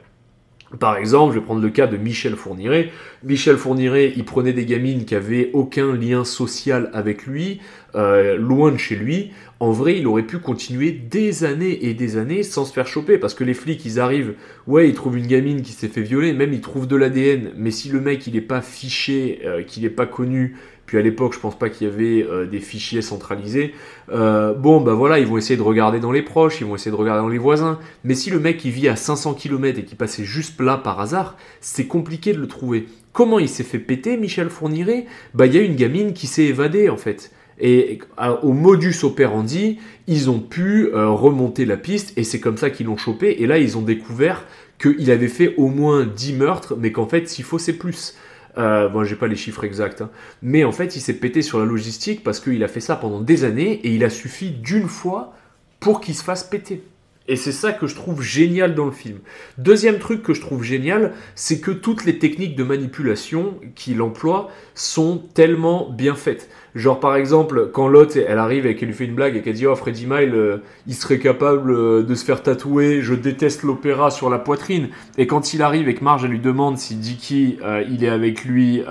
Par 0.79 0.97
exemple, 0.97 1.35
je 1.35 1.39
vais 1.39 1.45
prendre 1.45 1.61
le 1.61 1.69
cas 1.69 1.85
de 1.85 1.97
Michel 1.97 2.35
Fourniret. 2.35 2.91
Michel 3.23 3.57
Fourniret, 3.57 4.13
il 4.15 4.25
prenait 4.25 4.53
des 4.53 4.65
gamines 4.65 5.05
qui 5.05 5.13
avaient 5.13 5.51
aucun 5.53 5.93
lien 5.93 6.23
social 6.23 6.89
avec 6.93 7.27
lui, 7.27 7.59
euh, 7.95 8.37
loin 8.37 8.71
de 8.71 8.77
chez 8.77 8.95
lui. 8.95 9.31
En 9.59 9.71
vrai, 9.71 9.99
il 9.99 10.07
aurait 10.07 10.23
pu 10.23 10.39
continuer 10.39 10.91
des 10.91 11.43
années 11.43 11.85
et 11.85 11.93
des 11.93 12.17
années 12.17 12.41
sans 12.43 12.65
se 12.65 12.73
faire 12.73 12.87
choper, 12.87 13.17
parce 13.17 13.33
que 13.33 13.43
les 13.43 13.53
flics, 13.53 13.85
ils 13.85 13.99
arrivent, 13.99 14.33
ouais, 14.67 14.89
ils 14.89 14.95
trouvent 14.95 15.17
une 15.17 15.27
gamine 15.27 15.61
qui 15.61 15.73
s'est 15.73 15.87
fait 15.87 16.01
violer, 16.01 16.33
même 16.33 16.53
ils 16.53 16.61
trouvent 16.61 16.87
de 16.87 16.95
l'ADN, 16.95 17.51
mais 17.55 17.71
si 17.71 17.89
le 17.89 18.01
mec, 18.01 18.25
il 18.25 18.33
n'est 18.33 18.41
pas 18.41 18.61
fiché, 18.61 19.41
euh, 19.45 19.61
qu'il 19.61 19.83
n'est 19.83 19.89
pas 19.89 20.05
connu, 20.05 20.57
puis 20.85 20.97
à 20.97 21.01
l'époque, 21.01 21.33
je 21.33 21.39
pense 21.39 21.57
pas 21.57 21.69
qu'il 21.69 21.87
y 21.87 21.89
avait 21.89 22.23
euh, 22.23 22.45
des 22.45 22.59
fichiers 22.59 23.01
centralisés. 23.01 23.73
Bon, 24.09 24.81
bah 24.81 24.93
voilà, 24.93 25.19
ils 25.19 25.27
vont 25.27 25.37
essayer 25.37 25.55
de 25.55 25.61
regarder 25.61 25.99
dans 25.99 26.11
les 26.11 26.23
proches, 26.23 26.59
ils 26.61 26.67
vont 26.67 26.75
essayer 26.75 26.91
de 26.91 26.95
regarder 26.95 27.21
dans 27.21 27.29
les 27.29 27.37
voisins. 27.37 27.79
Mais 28.03 28.15
si 28.15 28.31
le 28.31 28.39
mec 28.39 28.65
il 28.65 28.71
vit 28.71 28.89
à 28.89 28.95
500 28.95 29.35
km 29.35 29.79
et 29.79 29.83
qui 29.83 29.95
passait 29.95 30.25
juste 30.25 30.59
là 30.59 30.77
par 30.77 30.99
hasard, 30.99 31.37
c'est 31.61 31.85
compliqué 31.87 32.33
de 32.33 32.39
le 32.39 32.47
trouver. 32.47 32.87
Comment 33.13 33.37
il 33.37 33.47
s'est 33.47 33.63
fait 33.63 33.79
péter, 33.79 34.17
Michel 34.17 34.49
Fourniret? 34.49 35.05
Bah, 35.35 35.45
il 35.45 35.53
y 35.53 35.59
a 35.59 35.61
une 35.61 35.75
gamine 35.75 36.13
qui 36.13 36.25
s'est 36.25 36.45
évadée 36.45 36.89
en 36.89 36.97
fait. 36.97 37.31
Et 37.65 37.99
au 38.41 38.51
modus 38.51 39.03
operandi, 39.03 39.79
ils 40.07 40.29
ont 40.29 40.41
pu 40.41 40.87
euh, 40.87 41.07
remonter 41.09 41.63
la 41.63 41.77
piste 41.77 42.11
et 42.17 42.25
c'est 42.25 42.41
comme 42.41 42.57
ça 42.57 42.69
qu'ils 42.69 42.87
l'ont 42.87 42.97
chopé. 42.97 43.41
Et 43.41 43.47
là, 43.47 43.57
ils 43.57 43.77
ont 43.77 43.81
découvert 43.81 44.43
qu'il 44.77 45.09
avait 45.09 45.29
fait 45.29 45.55
au 45.55 45.69
moins 45.69 46.05
10 46.05 46.33
meurtres, 46.33 46.75
mais 46.77 46.91
qu'en 46.91 47.07
fait, 47.07 47.29
s'il 47.29 47.45
faut, 47.45 47.57
c'est 47.57 47.77
plus. 47.77 48.15
Euh, 48.57 48.89
bon, 48.89 49.05
j'ai 49.05 49.15
pas 49.15 49.27
les 49.27 49.37
chiffres 49.37 49.63
exacts, 49.63 50.01
hein. 50.01 50.11
mais 50.43 50.63
en 50.65 50.73
fait, 50.73 50.97
il 50.97 50.99
s'est 50.99 51.13
pété 51.13 51.41
sur 51.41 51.57
la 51.57 51.65
logistique 51.65 52.21
parce 52.21 52.39
qu'il 52.41 52.63
a 52.63 52.67
fait 52.67 52.81
ça 52.81 52.97
pendant 52.97 53.21
des 53.21 53.45
années 53.45 53.79
et 53.83 53.95
il 53.95 54.03
a 54.03 54.11
suffi 54.11 54.51
d'une 54.51 54.89
fois 54.89 55.33
pour 55.79 56.01
qu'il 56.01 56.13
se 56.15 56.23
fasse 56.23 56.43
péter. 56.43 56.83
Et 57.27 57.37
c'est 57.37 57.53
ça 57.53 57.71
que 57.71 57.87
je 57.87 57.95
trouve 57.95 58.21
génial 58.21 58.75
dans 58.75 58.85
le 58.85 58.91
film. 58.91 59.19
Deuxième 59.57 59.97
truc 59.97 60.21
que 60.23 60.33
je 60.33 60.41
trouve 60.41 60.63
génial, 60.63 61.13
c'est 61.35 61.61
que 61.61 61.71
toutes 61.71 62.03
les 62.03 62.19
techniques 62.19 62.57
de 62.57 62.63
manipulation 62.63 63.55
qu'il 63.75 64.01
emploie 64.01 64.51
sont 64.75 65.23
tellement 65.33 65.89
bien 65.89 66.15
faites. 66.15 66.49
Genre 66.75 66.99
par 66.99 67.15
exemple, 67.15 67.69
quand 67.71 67.87
l'autre 67.87 68.17
elle 68.17 68.39
arrive 68.39 68.65
et 68.65 68.75
qu'elle 68.75 68.89
lui 68.89 68.95
fait 68.95 69.05
une 69.05 69.13
blague 69.13 69.35
et 69.35 69.41
qu'elle 69.41 69.53
dit 69.53 69.67
oh 69.67 69.75
Freddy 69.75 70.07
Mile, 70.07 70.33
euh, 70.33 70.57
il 70.87 70.95
serait 70.95 71.19
capable 71.19 71.71
euh, 71.71 72.03
de 72.03 72.15
se 72.15 72.25
faire 72.25 72.41
tatouer, 72.41 73.01
je 73.01 73.13
déteste 73.13 73.63
l'opéra 73.63 74.09
sur 74.09 74.29
la 74.29 74.39
poitrine. 74.39 74.89
Et 75.17 75.27
quand 75.27 75.53
il 75.53 75.61
arrive 75.61 75.87
et 75.87 75.93
que 75.93 76.03
Marge 76.03 76.25
elle 76.25 76.31
lui 76.31 76.39
demande 76.39 76.77
si 76.77 76.95
Dicky 76.95 77.57
euh, 77.63 77.83
il 77.87 78.03
est 78.03 78.09
avec 78.09 78.43
lui 78.43 78.81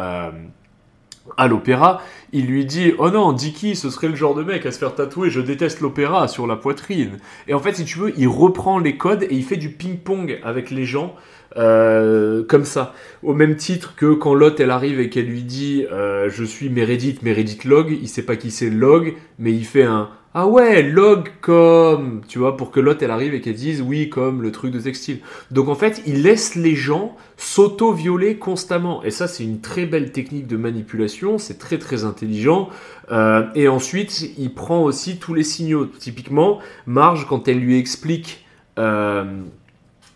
à 1.37 1.49
l'opéra, 1.49 2.03
il 2.33 2.47
lui 2.47 2.65
dit 2.65 2.93
Oh 2.99 3.11
non, 3.11 3.33
Dicky, 3.33 3.75
ce 3.75 3.91
serait 3.91 4.09
le 4.09 4.15
genre 4.15 4.35
de 4.35 4.43
mec 4.43 4.65
à 4.65 4.71
se 4.71 4.79
faire 4.79 4.95
tatouer, 4.95 5.31
je 5.31 5.41
déteste 5.41 5.81
l'opéra 5.81 6.29
sur 6.29 6.47
la 6.47 6.57
poitrine. 6.57 7.19
Et 7.49 7.55
en 7.55 7.59
fait, 7.59 7.75
si 7.75 7.85
tu 7.85 7.99
veux, 7.99 8.13
il 8.17 8.29
reprend 8.29 8.79
les 8.79 8.97
codes 8.97 9.25
et 9.25 9.35
il 9.35 9.45
fait 9.45 9.57
du 9.57 9.71
ping-pong 9.71 10.41
avec 10.45 10.71
les 10.71 10.85
gens. 10.85 11.15
Euh, 11.57 12.43
comme 12.45 12.65
ça, 12.65 12.95
au 13.23 13.35
même 13.35 13.57
titre 13.57 13.95
que 13.95 14.15
quand 14.15 14.35
l'autre 14.35 14.61
elle 14.61 14.71
arrive 14.71 15.01
et 15.01 15.11
qu'elle 15.11 15.27
lui 15.27 15.43
dit 15.43 15.85
euh, 15.93 16.31
je 16.31 16.45
suis 16.45 16.71
Meredith, 16.71 17.23
Meredith 17.23 17.65
Log, 17.65 17.97
il 18.01 18.09
sait 18.09 18.23
pas 18.23 18.37
qui 18.37 18.51
c'est 18.51 18.71
Log, 18.71 19.15
mais 19.39 19.53
il 19.53 19.65
fait 19.65 19.83
un 19.83 20.09
ah 20.35 20.47
ouais, 20.47 20.83
log 20.83 21.29
comme, 21.43 22.23
tu 22.27 22.39
vois, 22.39 22.57
pour 22.57 22.71
que 22.71 22.81
l'autre 22.81 23.03
elle 23.03 23.11
arrive 23.11 23.35
et 23.35 23.43
qu'elle 23.43 23.55
dise 23.55 23.83
oui 23.83 24.09
comme 24.09 24.41
le 24.41 24.51
truc 24.51 24.73
de 24.73 24.81
textile. 24.81 25.19
Donc 25.51 25.69
en 25.69 25.75
fait, 25.75 26.03
il 26.07 26.23
laisse 26.23 26.55
les 26.55 26.75
gens 26.75 27.15
s'auto-violer 27.37 28.39
constamment. 28.39 29.05
Et 29.05 29.11
ça, 29.11 29.29
c'est 29.29 29.45
une 29.45 29.61
très 29.61 29.85
belle 29.85 30.11
technique 30.11 30.47
de 30.47 30.57
manipulation, 30.57 31.37
c'est 31.37 31.59
très 31.59 31.77
très 31.77 32.05
intelligent. 32.05 32.71
Euh, 33.11 33.45
et 33.55 33.69
ensuite, 33.69 34.33
il 34.39 34.55
prend 34.55 34.83
aussi 34.83 35.19
tous 35.19 35.35
les 35.35 35.45
signaux. 35.45 35.85
Typiquement, 35.85 36.61
Marge, 36.87 37.27
quand 37.29 37.47
elle 37.47 37.59
lui 37.59 37.79
explique... 37.79 38.47
Euh, 38.79 39.25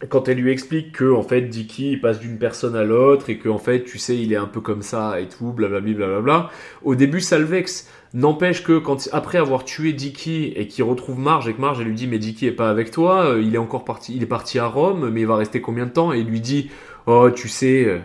quand 0.09 0.29
elle 0.29 0.39
lui 0.39 0.53
explique 0.53 0.93
que 0.93 1.11
en 1.11 1.23
fait 1.23 1.43
Dicky 1.43 1.97
passe 1.97 2.21
d'une 2.21 2.39
personne 2.39 2.77
à 2.77 2.85
l'autre 2.85 3.31
et 3.31 3.39
que 3.39 3.49
en 3.49 3.59
fait 3.59 3.85
tu 3.85 3.99
sais 3.99 4.17
il 4.17 4.33
est 4.33 4.37
un 4.37 4.47
peu 4.47 4.61
comme 4.61 4.83
ça 4.83 5.21
et 5.21 5.27
tout 5.27 5.53
blablabla 5.53 5.95
blablabla. 5.95 6.51
Au 6.85 6.95
début 6.95 7.21
ça 7.21 7.39
le 7.39 7.45
vexe. 7.45 7.89
N'empêche 8.13 8.63
que 8.63 8.79
quand 8.79 9.09
après 9.13 9.39
avoir 9.39 9.65
tué 9.65 9.93
Dicky 9.93 10.53
et 10.57 10.69
qu'il 10.69 10.85
retrouve 10.85 11.19
Marge 11.19 11.49
et 11.49 11.55
que 11.55 11.61
Marge 11.61 11.81
elle 11.81 11.89
lui 11.89 11.95
dit 11.95 12.07
mais 12.07 12.19
Dicky 12.19 12.47
est 12.47 12.53
pas 12.53 12.71
avec 12.71 12.91
toi, 12.91 13.27
euh, 13.27 13.43
il 13.43 13.55
est 13.55 13.59
encore 13.59 13.85
parti, 13.85 14.15
il 14.15 14.23
est 14.23 14.27
parti 14.27 14.59
à 14.59 14.67
Rome, 14.67 15.11
mais 15.11 15.23
il 15.23 15.27
va 15.27 15.37
rester 15.37 15.61
combien 15.61 15.87
de 15.87 15.91
temps? 15.91 16.13
Et 16.13 16.23
lui 16.23 16.41
dit 16.41 16.71
oh 17.07 17.31
tu 17.31 17.49
sais 17.49 17.85
euh, 17.87 17.99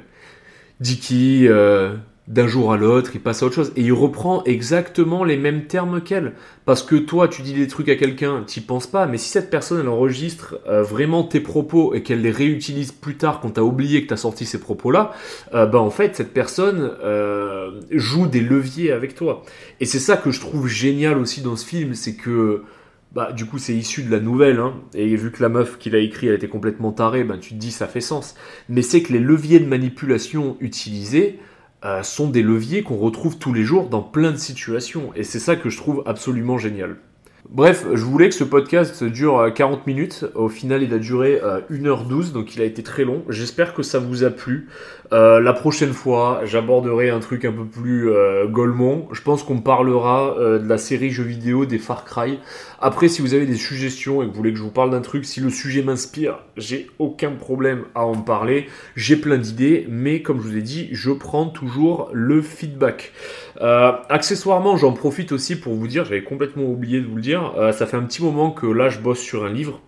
Dicky 0.80 1.48
euh, 1.48 1.96
d'un 2.28 2.48
jour 2.48 2.72
à 2.72 2.78
l'autre, 2.78 3.12
il 3.16 3.22
passe 3.22 3.42
à 3.42 3.46
autre 3.46 3.56
chose. 3.56 3.74
Et 3.76 3.82
il 3.82 3.94
reprend 3.94 4.44
exactement 4.44 5.24
les 5.24 5.38
mêmes 5.38 5.66
termes 5.66 6.02
qu'elle. 6.02 6.34
Parce 6.66 6.84
que 6.84 6.96
toi, 6.96 7.28
tu 7.28 7.42
dis 7.42 7.54
des 7.54 7.68
trucs 7.68 7.90
à 7.90 7.96
quelqu'un, 7.96 8.44
t'y 8.46 8.62
penses 8.62 8.88
pas, 8.88 9.08
mais 9.08 9.18
si 9.18 9.30
cette 9.30 9.50
personne, 9.50 9.80
elle 9.82 9.90
enregistre 9.90 10.60
euh, 10.68 10.84
vraiment 10.84 11.24
tes 11.24 11.40
propos 11.40 11.94
et 11.94 12.04
qu'elle 12.04 12.22
les 12.22 12.32
réutilise 12.32 12.92
plus 12.92 13.18
tard 13.18 13.40
quand 13.42 13.52
t'as 13.52 13.62
oublié 13.62 14.04
que 14.04 14.08
t'as 14.08 14.18
sorti 14.18 14.46
ces 14.46 14.60
propos-là, 14.60 15.14
euh, 15.54 15.66
bah 15.66 15.80
en 15.80 15.90
fait, 15.90 16.16
cette 16.16 16.34
personne 16.34 16.92
euh, 17.04 17.72
joue 17.90 18.28
des 18.28 18.42
leviers 18.42 18.92
avec 18.92 19.16
toi. 19.16 19.44
Et 19.80 19.86
c'est 19.86 20.00
ça 20.00 20.16
que 20.16 20.32
je 20.32 20.40
trouve 20.40 20.68
génial 20.68 21.18
aussi 21.18 21.42
dans 21.42 21.56
ce 21.56 21.66
film, 21.66 21.94
c'est 21.94 22.16
que... 22.16 22.64
Bah, 23.14 23.34
du 23.34 23.46
coup, 23.46 23.58
c'est 23.58 23.74
issu 23.74 24.04
de 24.04 24.10
la 24.10 24.22
nouvelle, 24.22 24.60
hein, 24.60 24.74
et 24.94 25.18
vu 25.18 25.32
que 25.32 25.44
la 25.44 25.50
meuf 25.50 25.78
qui 25.78 25.90
l'a 25.90 25.98
écrit, 25.98 26.28
elle 26.28 26.36
était 26.36 26.48
complètement 26.48 26.94
tarée, 26.94 27.26
bah, 27.26 27.36
tu 27.38 27.50
te 27.50 27.56
dis, 27.56 27.72
ça 27.72 27.88
fait 27.88 28.00
sens. 28.00 28.36
Mais 28.70 28.82
c'est 28.82 29.02
que 29.02 29.12
les 29.12 29.20
leviers 29.20 29.60
de 29.60 29.66
manipulation 29.66 30.56
utilisés, 30.62 31.38
euh, 31.84 32.04
sont 32.04 32.30
des 32.30 32.44
leviers 32.44 32.84
qu'on 32.84 32.98
retrouve 32.98 33.38
tous 33.38 33.54
les 33.54 33.64
jours 33.64 33.90
dans 33.90 34.04
plein 34.04 34.32
de 34.32 34.38
situations. 34.38 35.12
Et 35.16 35.24
c'est 35.24 35.40
ça 35.40 35.56
que 35.56 35.70
je 35.70 35.78
trouve 35.78 36.04
absolument 36.06 36.58
génial. 36.58 36.98
Bref, 37.50 37.86
je 37.94 38.06
voulais 38.06 38.30
que 38.30 38.36
ce 38.36 38.44
podcast 38.44 39.04
dure 39.04 39.52
40 39.54 39.80
euh, 39.80 39.82
minutes. 39.88 40.26
Au 40.36 40.48
final, 40.48 40.84
il 40.84 40.94
a 40.94 41.00
duré 41.00 41.42
1h12, 41.72 42.30
euh, 42.30 42.34
donc 42.34 42.56
il 42.56 42.62
a 42.62 42.66
été 42.66 42.84
très 42.84 43.04
long. 43.04 43.24
J'espère 43.30 43.74
que 43.74 43.82
ça 43.82 44.00
vous 44.00 44.24
a 44.24 44.30
plu. 44.30 44.70
Euh, 45.12 45.42
la 45.42 45.52
prochaine 45.52 45.92
fois, 45.92 46.42
j'aborderai 46.46 47.10
un 47.10 47.20
truc 47.20 47.44
un 47.44 47.52
peu 47.52 47.66
plus 47.66 48.10
euh, 48.10 48.48
Je 49.12 49.22
pense 49.22 49.44
qu'on 49.44 49.60
parlera 49.60 50.36
de 50.38 50.68
la 50.68 50.78
série 50.78 51.10
jeux 51.10 51.24
vidéo 51.24 51.66
des 51.66 51.80
Far 51.80 52.06
Cry. 52.06 52.40
Après, 52.80 53.10
si 53.10 53.22
vous 53.22 53.34
avez 53.34 53.46
des 53.46 53.56
suggestions 53.56 54.22
et 54.22 54.26
que 54.26 54.32
vous 54.32 54.38
voulez 54.38 54.52
que 54.52 54.58
je 54.58 54.64
vous 54.64 54.72
parle 54.72 54.92
d'un 54.92 55.02
truc, 55.02 55.26
si 55.26 55.40
le 55.40 55.50
sujet 55.50 55.82
m'inspire, 55.82 56.40
j'ai 56.58 56.90
aucun 57.00 57.32
problème 57.32 57.84
à 57.96 58.06
en 58.06 58.16
parler. 58.16 58.68
J'ai 58.96 59.16
plein 59.16 59.38
d'idées, 59.38 59.88
mais 59.90 60.22
comme 60.22 60.38
je 60.38 60.48
vous 60.48 60.58
ai 60.58 60.62
dit, 60.62 60.90
je 60.92 61.12
prends 61.12 61.48
toujours 61.48 62.10
le 62.14 62.42
feedback. 62.42 63.12
Euh, 63.62 63.92
accessoirement, 64.10 64.76
j'en 64.76 64.94
profite 64.94 65.32
aussi 65.32 65.56
pour 65.56 65.76
vous 65.76 65.88
dire, 65.88 66.06
j'avais 66.06 66.24
complètement 66.24 66.64
oublié 66.64 67.00
de 67.00 67.06
vous 67.06 67.16
le 67.16 67.22
dire, 67.22 67.54
euh, 67.58 67.72
ça 67.72 67.86
fait 67.86 67.98
un 67.98 68.04
petit 68.04 68.24
moment 68.24 68.50
que 68.50 68.66
là 68.66 68.90
je 68.90 69.00
bosse 69.00 69.20
sur 69.20 69.46
un 69.46 69.52
livre. 69.52 69.80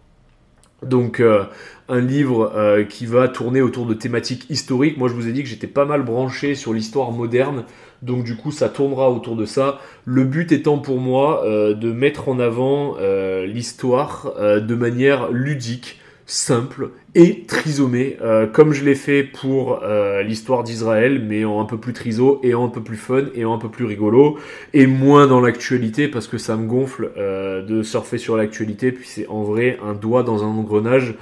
Donc 0.84 1.22
euh, 1.22 1.46
un 1.88 2.02
livre 2.02 2.84
qui 2.90 3.06
va 3.06 3.30
tourner 3.30 3.62
autour 3.62 3.86
de 3.86 3.94
thématiques 3.94 4.50
historiques. 4.50 4.98
Moi 4.98 5.08
je 5.08 5.14
vous 5.14 5.30
ai 5.30 5.32
dit 5.32 5.42
que 5.42 5.50
j'étais 5.50 5.68
pas 5.68 5.86
mal 5.86 6.04
branché 6.04 6.56
sur 6.56 6.74
l'histoire 6.74 7.12
moderne. 7.12 7.64
Donc 8.02 8.26
du 8.26 8.36
coup 8.36 8.52
ça 8.52 8.68
tournera 8.68 9.10
autour 9.10 9.38
de 9.38 9.46
ça. 9.46 9.80
Le 10.04 10.26
but 10.26 10.52
étant 10.52 10.78
pour 10.78 11.00
moi 11.00 11.42
de 11.46 11.92
mettre 11.94 12.28
en 12.28 12.38
avant 12.40 12.98
l'histoire 13.46 14.34
de 14.38 14.76
manière 14.76 15.32
ludique, 15.32 16.02
simple 16.26 16.92
et 17.16 17.46
trisomée, 17.46 18.18
euh, 18.22 18.48
comme 18.48 18.74
je 18.74 18.84
l'ai 18.84 18.96
fait 18.96 19.24
pour 19.24 19.84
euh, 19.84 20.24
l'histoire 20.24 20.64
d'Israël, 20.64 21.24
mais 21.26 21.46
en 21.46 21.60
un 21.60 21.66
peu 21.66 21.78
plus 21.78 21.94
triso 21.94 22.40
et 22.44 22.54
en 22.54 22.66
un 22.66 22.70
peu 22.70 22.82
plus 22.82 22.98
fun 22.98 23.26
et 23.36 23.46
en 23.46 23.54
un 23.54 23.58
peu 23.58 23.70
plus 23.70 23.86
rigolo, 23.86 24.38
et 24.74 24.88
moins 24.88 25.28
dans 25.28 25.42
l'actualité 25.42 26.08
parce 26.08 26.28
que 26.28 26.38
ça 26.38 26.56
me 26.56 26.66
gonfle 26.68 27.12
euh, 27.18 27.62
de 27.62 27.84
surfer 27.84 28.18
sur 28.18 28.38
l'actualité, 28.38 28.92
puis 28.92 29.08
c'est 29.08 29.28
en 29.28 29.44
vrai 29.44 29.78
un 29.84 29.94
doigt 29.94 30.24
dans 30.24 30.44
un 30.44 30.48
engrenage, 30.48 31.16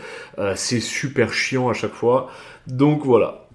c'est 0.56 0.80
super 0.80 1.34
chiant 1.34 1.70
à 1.70 1.74
chaque 1.74 1.94
fois. 1.94 2.30
Donc 2.68 3.06
voilà, 3.06 3.48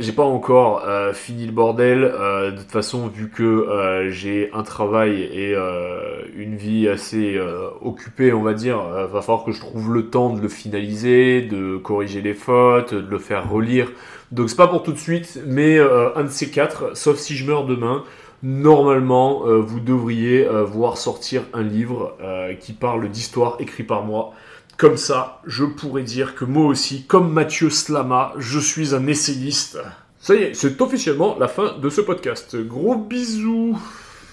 j'ai 0.00 0.12
pas 0.12 0.24
encore 0.24 0.82
euh, 0.86 1.12
fini 1.12 1.46
le 1.46 1.52
bordel. 1.52 2.02
euh, 2.02 2.50
de 2.50 2.58
toute 2.58 2.70
façon, 2.70 3.06
vu 3.06 3.30
que 3.30 3.42
euh, 3.42 4.10
j'ai 4.10 4.50
un 4.52 4.62
travail 4.62 5.22
et 5.22 5.54
euh, 5.54 6.22
une 6.36 6.56
vie 6.56 6.88
assez 6.88 7.36
euh, 7.36 7.68
occupée, 7.80 8.32
on 8.32 8.42
va 8.42 8.54
dire, 8.54 8.80
euh, 8.80 9.06
va 9.06 9.22
falloir 9.22 9.44
que 9.44 9.52
je 9.52 9.60
trouve 9.60 9.92
le 9.92 10.10
temps 10.10 10.30
de 10.30 10.40
le 10.40 10.48
finaliser, 10.48 11.42
de 11.42 11.76
corriger 11.76 12.22
les 12.22 12.34
fautes, 12.34 12.92
de 12.92 13.08
le 13.08 13.18
faire 13.18 13.48
relire. 13.48 13.92
Donc 14.32 14.50
c'est 14.50 14.56
pas 14.56 14.66
pour 14.66 14.82
tout 14.82 14.92
de 14.92 14.98
suite, 14.98 15.40
mais 15.46 15.78
un 15.78 16.24
de 16.24 16.28
ces 16.28 16.50
quatre, 16.50 16.96
sauf 16.96 17.18
si 17.18 17.36
je 17.36 17.46
meurs 17.46 17.64
demain. 17.64 18.02
Normalement, 18.42 19.42
vous 19.44 19.78
devriez 19.78 20.44
voir 20.64 20.96
sortir 20.98 21.42
un 21.52 21.62
livre 21.62 22.16
qui 22.58 22.72
parle 22.72 23.08
d'histoire 23.08 23.56
écrit 23.60 23.84
par 23.84 24.02
moi. 24.02 24.32
Comme 24.76 24.96
ça, 24.96 25.40
je 25.46 25.64
pourrais 25.64 26.02
dire 26.02 26.34
que 26.34 26.44
moi 26.44 26.66
aussi, 26.66 27.04
comme 27.06 27.32
Mathieu 27.32 27.70
Slama, 27.70 28.32
je 28.38 28.58
suis 28.58 28.94
un 28.94 29.06
essayiste. 29.06 29.78
Ça 30.18 30.34
y 30.34 30.38
est, 30.38 30.54
c'est 30.54 30.80
officiellement 30.80 31.36
la 31.38 31.48
fin 31.48 31.78
de 31.78 31.88
ce 31.88 32.00
podcast. 32.00 32.56
Gros 32.56 32.96
bisous 32.96 33.78